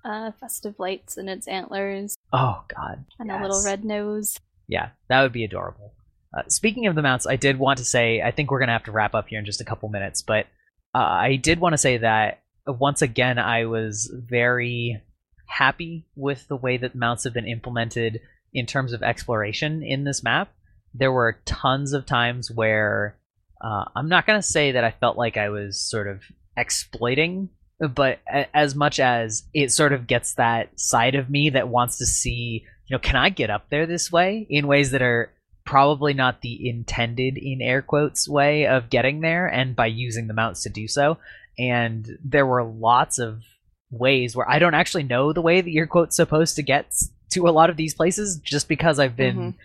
uh, 0.05 0.33
festive 0.39 0.75
lights 0.77 1.17
in 1.17 1.29
its 1.29 1.47
antlers 1.47 2.15
oh 2.31 2.63
god, 2.67 3.03
and 3.17 3.31
a 3.31 3.41
little 3.41 3.63
red 3.63 3.83
nose. 3.83 4.39
Yeah, 4.67 4.89
that 5.09 5.23
would 5.23 5.33
be 5.33 5.43
adorable. 5.43 5.93
Uh, 6.37 6.43
speaking 6.47 6.85
of 6.85 6.93
the 6.93 7.01
mounts, 7.01 7.25
I 7.25 7.37
did 7.37 7.57
want 7.57 7.79
to 7.79 7.85
say 7.85 8.21
I 8.21 8.29
think 8.29 8.51
we're 8.51 8.59
gonna 8.59 8.71
have 8.73 8.83
to 8.83 8.91
wrap 8.91 9.15
up 9.15 9.29
here 9.29 9.39
in 9.39 9.45
just 9.45 9.61
a 9.61 9.65
couple 9.65 9.89
minutes, 9.89 10.21
but 10.21 10.45
uh, 10.93 10.99
I 10.99 11.37
did 11.37 11.59
want 11.59 11.73
to 11.73 11.79
say 11.79 11.97
that 11.97 12.40
once 12.67 13.01
again 13.01 13.37
I 13.39 13.65
was 13.65 14.11
very 14.13 15.01
happy 15.47 16.05
with 16.15 16.47
the 16.47 16.55
way 16.55 16.77
that 16.77 16.95
mounts 16.95 17.23
have 17.25 17.33
been 17.33 17.47
implemented 17.47 18.21
in 18.53 18.65
terms 18.65 18.93
of 18.93 19.03
exploration 19.03 19.83
in 19.83 20.03
this 20.03 20.23
map. 20.23 20.51
There 20.93 21.11
were 21.11 21.39
tons 21.45 21.93
of 21.93 22.05
times 22.05 22.51
where 22.51 23.17
uh, 23.63 23.85
I'm 23.95 24.09
not 24.09 24.25
gonna 24.25 24.41
say 24.41 24.73
that 24.73 24.83
I 24.83 24.91
felt 24.91 25.17
like 25.17 25.37
I 25.37 25.49
was 25.49 25.79
sort 25.79 26.07
of 26.07 26.21
exploiting 26.57 27.49
but 27.89 28.19
a- 28.31 28.55
as 28.55 28.75
much 28.75 28.99
as 28.99 29.43
it 29.53 29.71
sort 29.71 29.93
of 29.93 30.07
gets 30.07 30.35
that 30.35 30.79
side 30.79 31.15
of 31.15 31.29
me 31.29 31.49
that 31.49 31.67
wants 31.67 31.97
to 31.97 32.05
see 32.05 32.63
you 32.87 32.95
know 32.95 32.99
can 32.99 33.15
i 33.15 33.29
get 33.29 33.49
up 33.49 33.69
there 33.69 33.85
this 33.85 34.11
way 34.11 34.45
in 34.49 34.67
ways 34.67 34.91
that 34.91 35.01
are 35.01 35.31
probably 35.65 36.13
not 36.13 36.41
the 36.41 36.69
intended 36.69 37.37
in 37.37 37.61
air 37.61 37.81
quotes 37.81 38.27
way 38.27 38.67
of 38.67 38.89
getting 38.89 39.21
there 39.21 39.47
and 39.47 39.75
by 39.75 39.85
using 39.85 40.27
the 40.27 40.33
mounts 40.33 40.63
to 40.63 40.69
do 40.69 40.87
so 40.87 41.17
and 41.59 42.17
there 42.23 42.45
were 42.45 42.63
lots 42.63 43.19
of 43.19 43.41
ways 43.89 44.35
where 44.35 44.49
i 44.49 44.57
don't 44.59 44.73
actually 44.73 45.03
know 45.03 45.33
the 45.33 45.41
way 45.41 45.59
that 45.61 45.69
you're 45.71 45.87
quote 45.87 46.13
supposed 46.13 46.55
to 46.55 46.61
get 46.63 46.93
to 47.29 47.47
a 47.47 47.51
lot 47.51 47.69
of 47.69 47.77
these 47.77 47.93
places 47.93 48.37
just 48.37 48.67
because 48.67 48.99
i've 48.99 49.15
been 49.17 49.37
Mhm. 49.53 49.55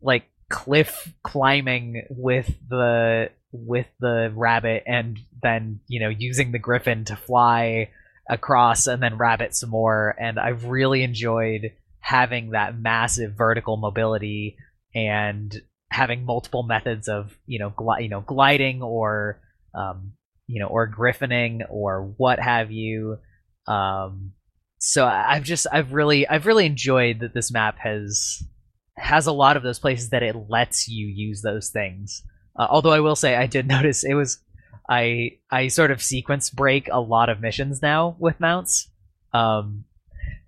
like 0.00 0.28
cliff 0.48 1.12
climbing 1.22 2.06
with 2.10 2.52
the 2.68 3.30
with 3.52 3.86
the 4.00 4.32
rabbit 4.34 4.82
and 4.86 5.18
then 5.42 5.80
you 5.88 5.98
know 6.00 6.08
using 6.08 6.52
the 6.52 6.58
griffin 6.58 7.04
to 7.06 7.16
fly 7.16 7.88
across 8.28 8.86
and 8.86 9.02
then 9.02 9.16
rabbit 9.18 9.54
some 9.54 9.70
more 9.70 10.14
and 10.20 10.38
i've 10.38 10.64
really 10.66 11.02
enjoyed 11.02 11.72
having 12.00 12.50
that 12.50 12.78
massive 12.78 13.32
vertical 13.34 13.76
mobility 13.76 14.56
and 14.94 15.60
having 15.90 16.24
multiple 16.24 16.62
methods 16.62 17.08
of 17.08 17.36
you 17.46 17.58
know 17.58 17.70
gli- 17.70 18.02
you 18.02 18.08
know 18.08 18.20
gliding 18.20 18.82
or 18.82 19.40
um, 19.74 20.12
you 20.52 20.60
know 20.60 20.68
or 20.68 20.86
griffining 20.86 21.62
or 21.70 22.12
what 22.18 22.38
have 22.38 22.70
you 22.70 23.18
um, 23.66 24.32
so 24.78 25.06
I've 25.06 25.44
just 25.44 25.66
I've 25.72 25.92
really 25.92 26.26
I've 26.26 26.46
really 26.46 26.66
enjoyed 26.66 27.20
that 27.20 27.34
this 27.34 27.52
map 27.52 27.78
has 27.78 28.42
has 28.96 29.26
a 29.26 29.32
lot 29.32 29.56
of 29.56 29.62
those 29.62 29.78
places 29.78 30.10
that 30.10 30.22
it 30.22 30.34
lets 30.48 30.88
you 30.88 31.06
use 31.06 31.40
those 31.40 31.70
things. 31.70 32.22
Uh, 32.58 32.66
although 32.68 32.90
I 32.90 33.00
will 33.00 33.16
say 33.16 33.36
I 33.36 33.46
did 33.46 33.66
notice 33.68 34.04
it 34.04 34.14
was 34.14 34.38
I 34.88 35.38
I 35.50 35.68
sort 35.68 35.92
of 35.92 36.02
sequence 36.02 36.50
break 36.50 36.88
a 36.90 37.00
lot 37.00 37.28
of 37.28 37.40
missions 37.40 37.80
now 37.80 38.16
with 38.18 38.40
mounts. 38.40 38.88
Um 39.32 39.84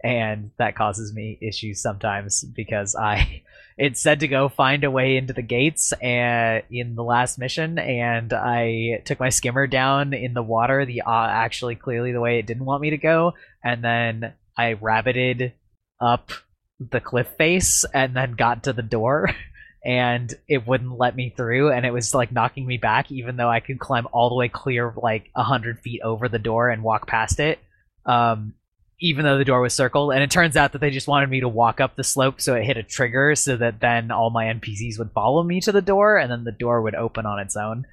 and 0.03 0.51
that 0.59 0.77
causes 0.77 1.15
me 1.15 1.39
issues 1.41 1.81
sometimes 1.81 2.45
because 2.45 2.95
I 2.95 3.43
it 3.77 3.99
said 3.99 4.21
to 4.21 4.29
go 4.29 4.49
find 4.49 4.85
a 4.85 4.91
way 4.91 5.17
into 5.17 5.33
the 5.33 5.43
gates 5.43 5.93
and 6.01 6.63
in 6.71 6.95
the 6.95 7.03
last 7.03 7.39
mission 7.39 7.79
and 7.79 8.33
I 8.33 9.03
took 9.05 9.19
my 9.19 9.31
skimmer 9.31 9.67
down 9.67 10.13
in 10.13 10.35
the 10.35 10.43
water 10.43 10.85
the 10.85 11.03
uh, 11.03 11.27
actually 11.29 11.75
clearly 11.75 12.13
the 12.13 12.21
way 12.21 12.39
it 12.39 12.47
didn't 12.47 12.65
want 12.65 12.83
me 12.83 12.91
to 12.91 12.99
go 12.99 13.35
and 13.63 13.83
then 13.83 14.35
I 14.57 14.75
rabbited 14.75 15.53
up 16.01 16.31
the 16.79 17.01
cliff 17.01 17.29
face 17.37 17.85
and 17.93 18.15
then 18.15 18.33
got 18.33 18.65
to 18.65 18.73
the 18.73 18.83
door 18.83 19.31
and 19.85 20.33
it 20.49 20.67
wouldn't 20.67 20.99
let 20.99 21.17
me 21.17 21.35
through 21.37 21.73
and 21.73 21.85
it 21.85 21.93
was 21.93 22.15
like 22.15 22.33
knocking 22.33 22.67
me 22.67 22.79
back 22.79 23.11
even 23.11 23.37
though 23.37 23.51
I 23.51 23.61
could 23.61 23.81
climb 23.81 24.07
all 24.13 24.29
the 24.29 24.37
way 24.37 24.49
clear 24.49 24.93
like 24.97 25.31
a 25.35 25.43
hundred 25.43 25.81
feet 25.81 26.01
over 26.03 26.29
the 26.29 26.39
door 26.39 26.71
and 26.71 26.83
walk 26.83 27.07
past 27.07 27.41
it. 27.41 27.59
Um 28.07 28.55
even 29.01 29.25
though 29.25 29.39
the 29.39 29.45
door 29.45 29.61
was 29.61 29.75
circled, 29.75 30.13
and 30.13 30.23
it 30.23 30.31
turns 30.31 30.57
out 30.57 30.73
that 30.73 30.81
they 30.81 30.91
just 30.91 31.09
wanted 31.09 31.31
me 31.31 31.41
to 31.41 31.49
walk 31.49 31.81
up 31.81 31.97
the 31.97 32.05
slope 32.05 32.41
so 32.41 32.55
it 32.55 32.65
hit 32.65 32.77
a 32.77 32.83
trigger 32.83 33.35
so 33.35 33.57
that 33.57 33.81
then 33.81 34.11
all 34.11 34.31
my 34.31 34.47
NPCs 34.47 34.99
would 34.99 35.13
follow 35.13 35.43
me 35.43 35.61
to 35.61 35.73
the 35.73 35.83
door 35.83 36.17
and 36.17 36.31
then 36.31 36.45
the 36.45 36.53
door 36.53 36.83
would 36.83 36.95
open 36.95 37.27
on 37.27 37.39
its 37.39 37.57
own. 37.57 37.87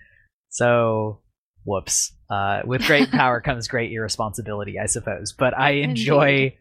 So 0.49 1.19
whoops. 1.64 2.14
Uh, 2.30 2.61
with 2.65 2.86
great 2.86 3.11
power 3.11 3.41
comes 3.41 3.68
great 3.68 3.91
irresponsibility, 3.91 4.80
I 4.80 4.86
suppose. 4.86 5.34
But 5.34 5.57
I 5.57 5.72
enjoy 5.72 6.56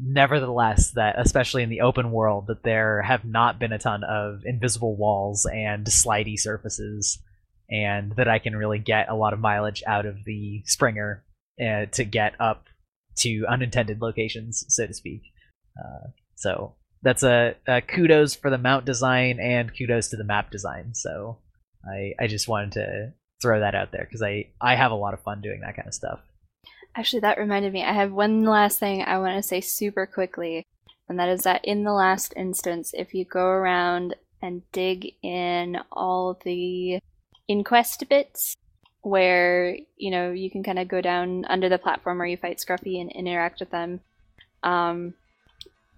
nevertheless 0.00 0.92
that 0.92 1.16
especially 1.18 1.62
in 1.62 1.68
the 1.68 1.82
open 1.82 2.10
world 2.10 2.46
that 2.46 2.62
there 2.62 3.02
have 3.02 3.24
not 3.24 3.58
been 3.58 3.72
a 3.72 3.78
ton 3.78 4.02
of 4.04 4.42
invisible 4.44 4.96
walls 4.96 5.46
and 5.46 5.84
slidey 5.86 6.38
surfaces 6.38 7.18
and 7.68 8.12
that 8.16 8.28
I 8.28 8.38
can 8.38 8.56
really 8.56 8.78
get 8.78 9.08
a 9.08 9.14
lot 9.14 9.32
of 9.32 9.38
mileage 9.38 9.82
out 9.86 10.06
of 10.06 10.24
the 10.24 10.62
Springer 10.66 11.24
uh, 11.60 11.86
to 11.92 12.04
get 12.04 12.34
up 12.40 12.64
to 13.18 13.44
unintended 13.48 14.00
locations, 14.00 14.64
so 14.68 14.86
to 14.86 14.94
speak. 14.94 15.22
Uh, 15.78 16.08
so 16.36 16.74
that's 17.02 17.22
a, 17.22 17.54
a 17.66 17.80
kudos 17.80 18.34
for 18.34 18.50
the 18.50 18.58
mount 18.58 18.84
design 18.84 19.38
and 19.40 19.76
kudos 19.76 20.08
to 20.08 20.16
the 20.16 20.24
map 20.24 20.50
design. 20.50 20.94
So 20.94 21.38
I 21.84 22.12
I 22.22 22.26
just 22.26 22.48
wanted 22.48 22.72
to 22.72 23.12
throw 23.40 23.60
that 23.60 23.74
out 23.74 23.92
there 23.92 24.04
because 24.04 24.22
I 24.22 24.50
I 24.60 24.76
have 24.76 24.92
a 24.92 24.96
lot 24.96 25.14
of 25.14 25.22
fun 25.22 25.40
doing 25.40 25.60
that 25.60 25.76
kind 25.76 25.88
of 25.88 25.94
stuff. 25.94 26.20
Actually, 26.94 27.20
that 27.20 27.38
reminded 27.38 27.72
me. 27.72 27.82
I 27.82 27.92
have 27.92 28.12
one 28.12 28.44
last 28.44 28.78
thing 28.78 29.02
I 29.02 29.18
want 29.18 29.36
to 29.36 29.42
say 29.42 29.60
super 29.60 30.06
quickly, 30.06 30.66
and 31.08 31.18
that 31.18 31.28
is 31.28 31.42
that 31.42 31.64
in 31.64 31.84
the 31.84 31.92
last 31.92 32.34
instance, 32.36 32.92
if 32.94 33.14
you 33.14 33.24
go 33.24 33.46
around 33.46 34.14
and 34.42 34.62
dig 34.72 35.12
in 35.22 35.78
all 35.90 36.38
the 36.44 37.00
inquest 37.48 38.08
bits 38.08 38.56
where 39.02 39.76
you 39.96 40.10
know 40.10 40.30
you 40.32 40.50
can 40.50 40.62
kind 40.62 40.78
of 40.78 40.88
go 40.88 41.00
down 41.00 41.44
under 41.46 41.68
the 41.68 41.78
platform 41.78 42.18
where 42.18 42.26
you 42.26 42.36
fight 42.36 42.58
Scruffy 42.58 43.00
and 43.00 43.10
interact 43.12 43.60
with 43.60 43.70
them. 43.70 44.00
Um, 44.62 45.14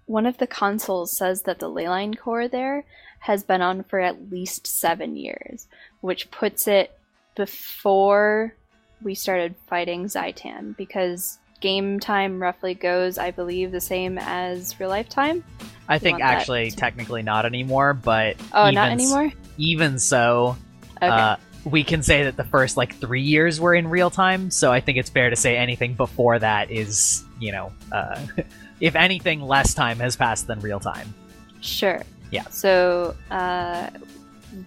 one 0.05 0.25
of 0.25 0.37
the 0.37 0.47
consoles 0.47 1.15
says 1.17 1.43
that 1.43 1.59
the 1.59 1.69
leyline 1.69 2.17
core 2.17 2.47
there 2.47 2.83
has 3.19 3.43
been 3.43 3.61
on 3.61 3.83
for 3.83 3.99
at 3.99 4.31
least 4.31 4.67
seven 4.67 5.15
years, 5.15 5.67
which 6.01 6.29
puts 6.29 6.67
it 6.67 6.91
before 7.35 8.55
we 9.01 9.15
started 9.15 9.55
fighting 9.67 10.05
Zhaitan 10.05 10.75
because 10.77 11.39
game 11.59 11.99
time 11.99 12.39
roughly 12.41 12.73
goes, 12.75 13.17
I 13.17 13.31
believe, 13.31 13.71
the 13.71 13.81
same 13.81 14.17
as 14.19 14.79
real 14.79 14.89
life 14.89 15.09
time. 15.09 15.43
I 15.87 15.97
think 15.99 16.21
actually 16.21 16.71
technically 16.71 17.21
not 17.23 17.45
anymore, 17.45 17.93
but 17.93 18.37
Oh, 18.53 18.69
not 18.69 18.91
even 18.91 18.99
s- 18.99 19.01
anymore. 19.01 19.31
even 19.57 19.99
so, 19.99 20.57
Okay. 20.97 21.07
uh, 21.07 21.35
we 21.65 21.83
can 21.83 22.03
say 22.03 22.23
that 22.23 22.37
the 22.37 22.43
first 22.43 22.77
like 22.77 22.95
three 22.95 23.21
years 23.21 23.59
were 23.59 23.73
in 23.73 23.87
real 23.87 24.09
time. 24.09 24.51
So 24.51 24.71
I 24.71 24.79
think 24.79 24.97
it's 24.97 25.09
fair 25.09 25.29
to 25.29 25.35
say 25.35 25.57
anything 25.57 25.95
before 25.95 26.37
that 26.39 26.69
is, 26.71 27.25
you 27.39 27.51
know, 27.51 27.71
uh, 27.91 28.23
if 28.79 28.95
anything, 28.95 29.41
less 29.41 29.73
time 29.73 29.97
has 29.99 30.15
passed 30.15 30.47
than 30.47 30.59
real 30.59 30.79
time. 30.79 31.13
Sure. 31.61 32.01
Yeah. 32.31 32.47
So 32.49 33.15
uh, 33.31 33.89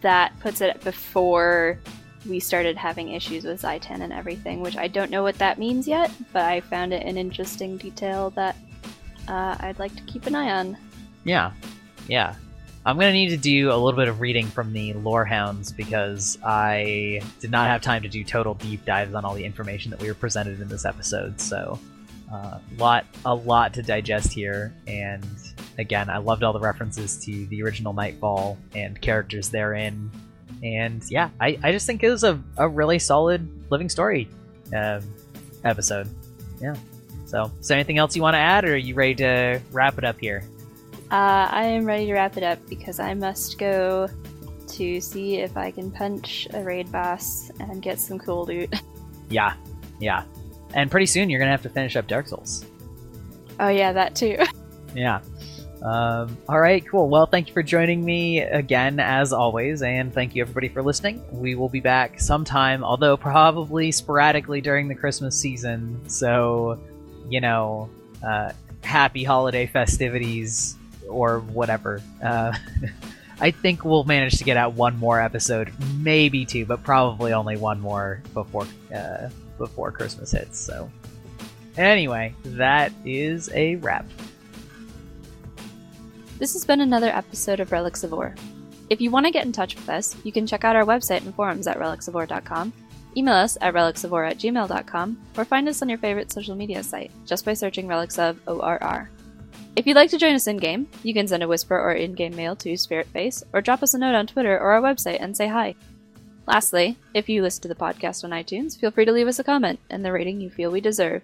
that 0.00 0.38
puts 0.40 0.60
it 0.60 0.82
before 0.82 1.78
we 2.28 2.40
started 2.40 2.76
having 2.76 3.10
issues 3.10 3.44
with 3.44 3.62
Zhaitan 3.62 4.00
and 4.00 4.12
everything, 4.12 4.60
which 4.60 4.76
I 4.76 4.88
don't 4.88 5.10
know 5.10 5.22
what 5.22 5.38
that 5.38 5.58
means 5.58 5.86
yet, 5.86 6.10
but 6.32 6.44
I 6.44 6.60
found 6.60 6.92
it 6.92 7.06
an 7.06 7.16
interesting 7.16 7.76
detail 7.76 8.30
that 8.30 8.56
uh, 9.28 9.56
I'd 9.60 9.78
like 9.78 9.94
to 9.94 10.02
keep 10.02 10.26
an 10.26 10.34
eye 10.34 10.50
on. 10.50 10.76
Yeah, 11.24 11.52
yeah. 12.08 12.34
I'm 12.88 12.96
gonna 12.96 13.12
need 13.12 13.28
to 13.28 13.36
do 13.36 13.70
a 13.70 13.76
little 13.76 13.92
bit 13.92 14.08
of 14.08 14.22
reading 14.22 14.46
from 14.46 14.72
the 14.72 14.94
lore 14.94 15.26
hounds 15.26 15.70
because 15.70 16.38
I 16.42 17.20
did 17.38 17.50
not 17.50 17.66
have 17.66 17.82
time 17.82 18.00
to 18.00 18.08
do 18.08 18.24
total 18.24 18.54
deep 18.54 18.82
dives 18.86 19.14
on 19.14 19.26
all 19.26 19.34
the 19.34 19.44
information 19.44 19.90
that 19.90 20.00
we 20.00 20.08
were 20.08 20.14
presented 20.14 20.58
in 20.58 20.68
this 20.68 20.86
episode. 20.86 21.38
So, 21.38 21.78
uh, 22.32 22.60
lot 22.78 23.04
a 23.26 23.34
lot 23.34 23.74
to 23.74 23.82
digest 23.82 24.32
here. 24.32 24.72
And 24.86 25.22
again, 25.76 26.08
I 26.08 26.16
loved 26.16 26.42
all 26.42 26.54
the 26.54 26.60
references 26.60 27.22
to 27.26 27.44
the 27.48 27.62
original 27.62 27.92
Nightfall 27.92 28.56
and 28.74 28.98
characters 28.98 29.50
therein. 29.50 30.10
And 30.62 31.04
yeah, 31.10 31.28
I, 31.38 31.58
I 31.62 31.72
just 31.72 31.86
think 31.86 32.02
it 32.02 32.08
was 32.08 32.24
a, 32.24 32.42
a 32.56 32.66
really 32.66 32.98
solid 32.98 33.70
living 33.70 33.90
story 33.90 34.30
um, 34.74 35.02
episode. 35.62 36.08
Yeah. 36.58 36.74
So, 37.26 37.52
is 37.60 37.68
there 37.68 37.76
anything 37.76 37.98
else 37.98 38.16
you 38.16 38.22
want 38.22 38.32
to 38.32 38.38
add, 38.38 38.64
or 38.64 38.72
are 38.72 38.76
you 38.76 38.94
ready 38.94 39.16
to 39.16 39.60
wrap 39.72 39.98
it 39.98 40.04
up 40.04 40.18
here? 40.18 40.42
Uh, 41.10 41.48
I 41.50 41.64
am 41.64 41.86
ready 41.86 42.04
to 42.06 42.12
wrap 42.12 42.36
it 42.36 42.42
up 42.42 42.58
because 42.68 43.00
I 43.00 43.14
must 43.14 43.58
go 43.58 44.08
to 44.68 45.00
see 45.00 45.36
if 45.36 45.56
I 45.56 45.70
can 45.70 45.90
punch 45.90 46.46
a 46.52 46.62
raid 46.62 46.92
boss 46.92 47.50
and 47.60 47.80
get 47.80 47.98
some 47.98 48.18
cool 48.18 48.44
loot. 48.44 48.72
Yeah, 49.30 49.52
yeah. 50.00 50.22
And 50.72 50.90
pretty 50.90 51.04
soon 51.04 51.28
you're 51.28 51.38
gonna 51.38 51.50
have 51.50 51.60
to 51.64 51.68
finish 51.68 51.96
up 51.96 52.06
Dark 52.06 52.28
Souls. 52.28 52.64
Oh 53.60 53.68
yeah, 53.68 53.92
that 53.92 54.14
too. 54.14 54.38
Yeah. 54.94 55.20
Um, 55.82 56.38
all 56.48 56.58
right, 56.58 56.82
cool. 56.88 57.10
Well, 57.10 57.26
thank 57.26 57.48
you 57.48 57.52
for 57.52 57.62
joining 57.62 58.02
me 58.02 58.40
again, 58.40 58.98
as 58.98 59.34
always, 59.34 59.82
and 59.82 60.14
thank 60.14 60.34
you 60.34 60.40
everybody 60.40 60.68
for 60.70 60.82
listening. 60.82 61.22
We 61.30 61.56
will 61.56 61.68
be 61.68 61.80
back 61.80 62.18
sometime, 62.18 62.82
although 62.82 63.18
probably 63.18 63.92
sporadically 63.92 64.62
during 64.62 64.88
the 64.88 64.94
Christmas 64.94 65.38
season. 65.38 66.08
So, 66.08 66.80
you 67.28 67.42
know, 67.42 67.90
uh, 68.26 68.52
happy 68.82 69.24
holiday 69.24 69.66
festivities 69.66 70.77
or 71.08 71.40
whatever. 71.40 72.02
Uh, 72.22 72.52
I 73.40 73.52
think 73.52 73.84
we'll 73.84 74.04
manage 74.04 74.38
to 74.38 74.44
get 74.44 74.56
out 74.56 74.74
one 74.74 74.98
more 74.98 75.20
episode, 75.20 75.72
maybe 75.98 76.44
two, 76.44 76.66
but 76.66 76.82
probably 76.82 77.32
only 77.32 77.56
one 77.56 77.80
more 77.80 78.20
before 78.34 78.66
uh, 78.94 79.28
before 79.58 79.92
Christmas 79.92 80.32
hits. 80.32 80.58
So, 80.58 80.90
anyway, 81.76 82.34
that 82.44 82.92
is 83.04 83.48
a 83.54 83.76
wrap. 83.76 84.06
This 86.38 86.52
has 86.52 86.64
been 86.64 86.80
another 86.80 87.08
episode 87.08 87.60
of 87.60 87.70
Relics 87.70 88.02
of 88.04 88.12
Orr. 88.12 88.34
If 88.90 89.00
you 89.00 89.10
want 89.10 89.26
to 89.26 89.32
get 89.32 89.44
in 89.44 89.52
touch 89.52 89.74
with 89.74 89.88
us, 89.88 90.16
you 90.24 90.32
can 90.32 90.46
check 90.46 90.64
out 90.64 90.76
our 90.76 90.84
website 90.84 91.24
and 91.24 91.34
forums 91.34 91.66
at 91.66 91.78
relicsoforr.com, 91.78 92.72
email 93.16 93.34
us 93.34 93.58
at 93.60 93.74
relicsoforr 93.74 94.30
at 94.30 94.38
gmail.com, 94.38 95.18
or 95.36 95.44
find 95.44 95.68
us 95.68 95.82
on 95.82 95.88
your 95.88 95.98
favorite 95.98 96.32
social 96.32 96.54
media 96.54 96.82
site 96.82 97.10
just 97.26 97.44
by 97.44 97.54
searching 97.54 97.86
Relics 97.86 98.18
of 98.18 98.40
ORR. 98.46 99.10
If 99.78 99.86
you'd 99.86 99.94
like 99.94 100.10
to 100.10 100.18
join 100.18 100.34
us 100.34 100.48
in 100.48 100.56
game, 100.56 100.88
you 101.04 101.14
can 101.14 101.28
send 101.28 101.44
a 101.44 101.46
whisper 101.46 101.78
or 101.78 101.92
in 101.92 102.14
game 102.14 102.34
mail 102.34 102.56
to 102.56 102.72
Spiritface, 102.72 103.44
or 103.52 103.60
drop 103.60 103.80
us 103.80 103.94
a 103.94 103.98
note 103.98 104.16
on 104.16 104.26
Twitter 104.26 104.58
or 104.58 104.72
our 104.72 104.82
website 104.82 105.18
and 105.20 105.36
say 105.36 105.46
hi. 105.46 105.76
Lastly, 106.48 106.96
if 107.14 107.28
you 107.28 107.42
listen 107.42 107.62
to 107.62 107.68
the 107.68 107.76
podcast 107.76 108.24
on 108.24 108.30
iTunes, 108.30 108.76
feel 108.76 108.90
free 108.90 109.04
to 109.04 109.12
leave 109.12 109.28
us 109.28 109.38
a 109.38 109.44
comment 109.44 109.78
and 109.88 110.04
the 110.04 110.10
rating 110.10 110.40
you 110.40 110.50
feel 110.50 110.72
we 110.72 110.80
deserve. 110.80 111.22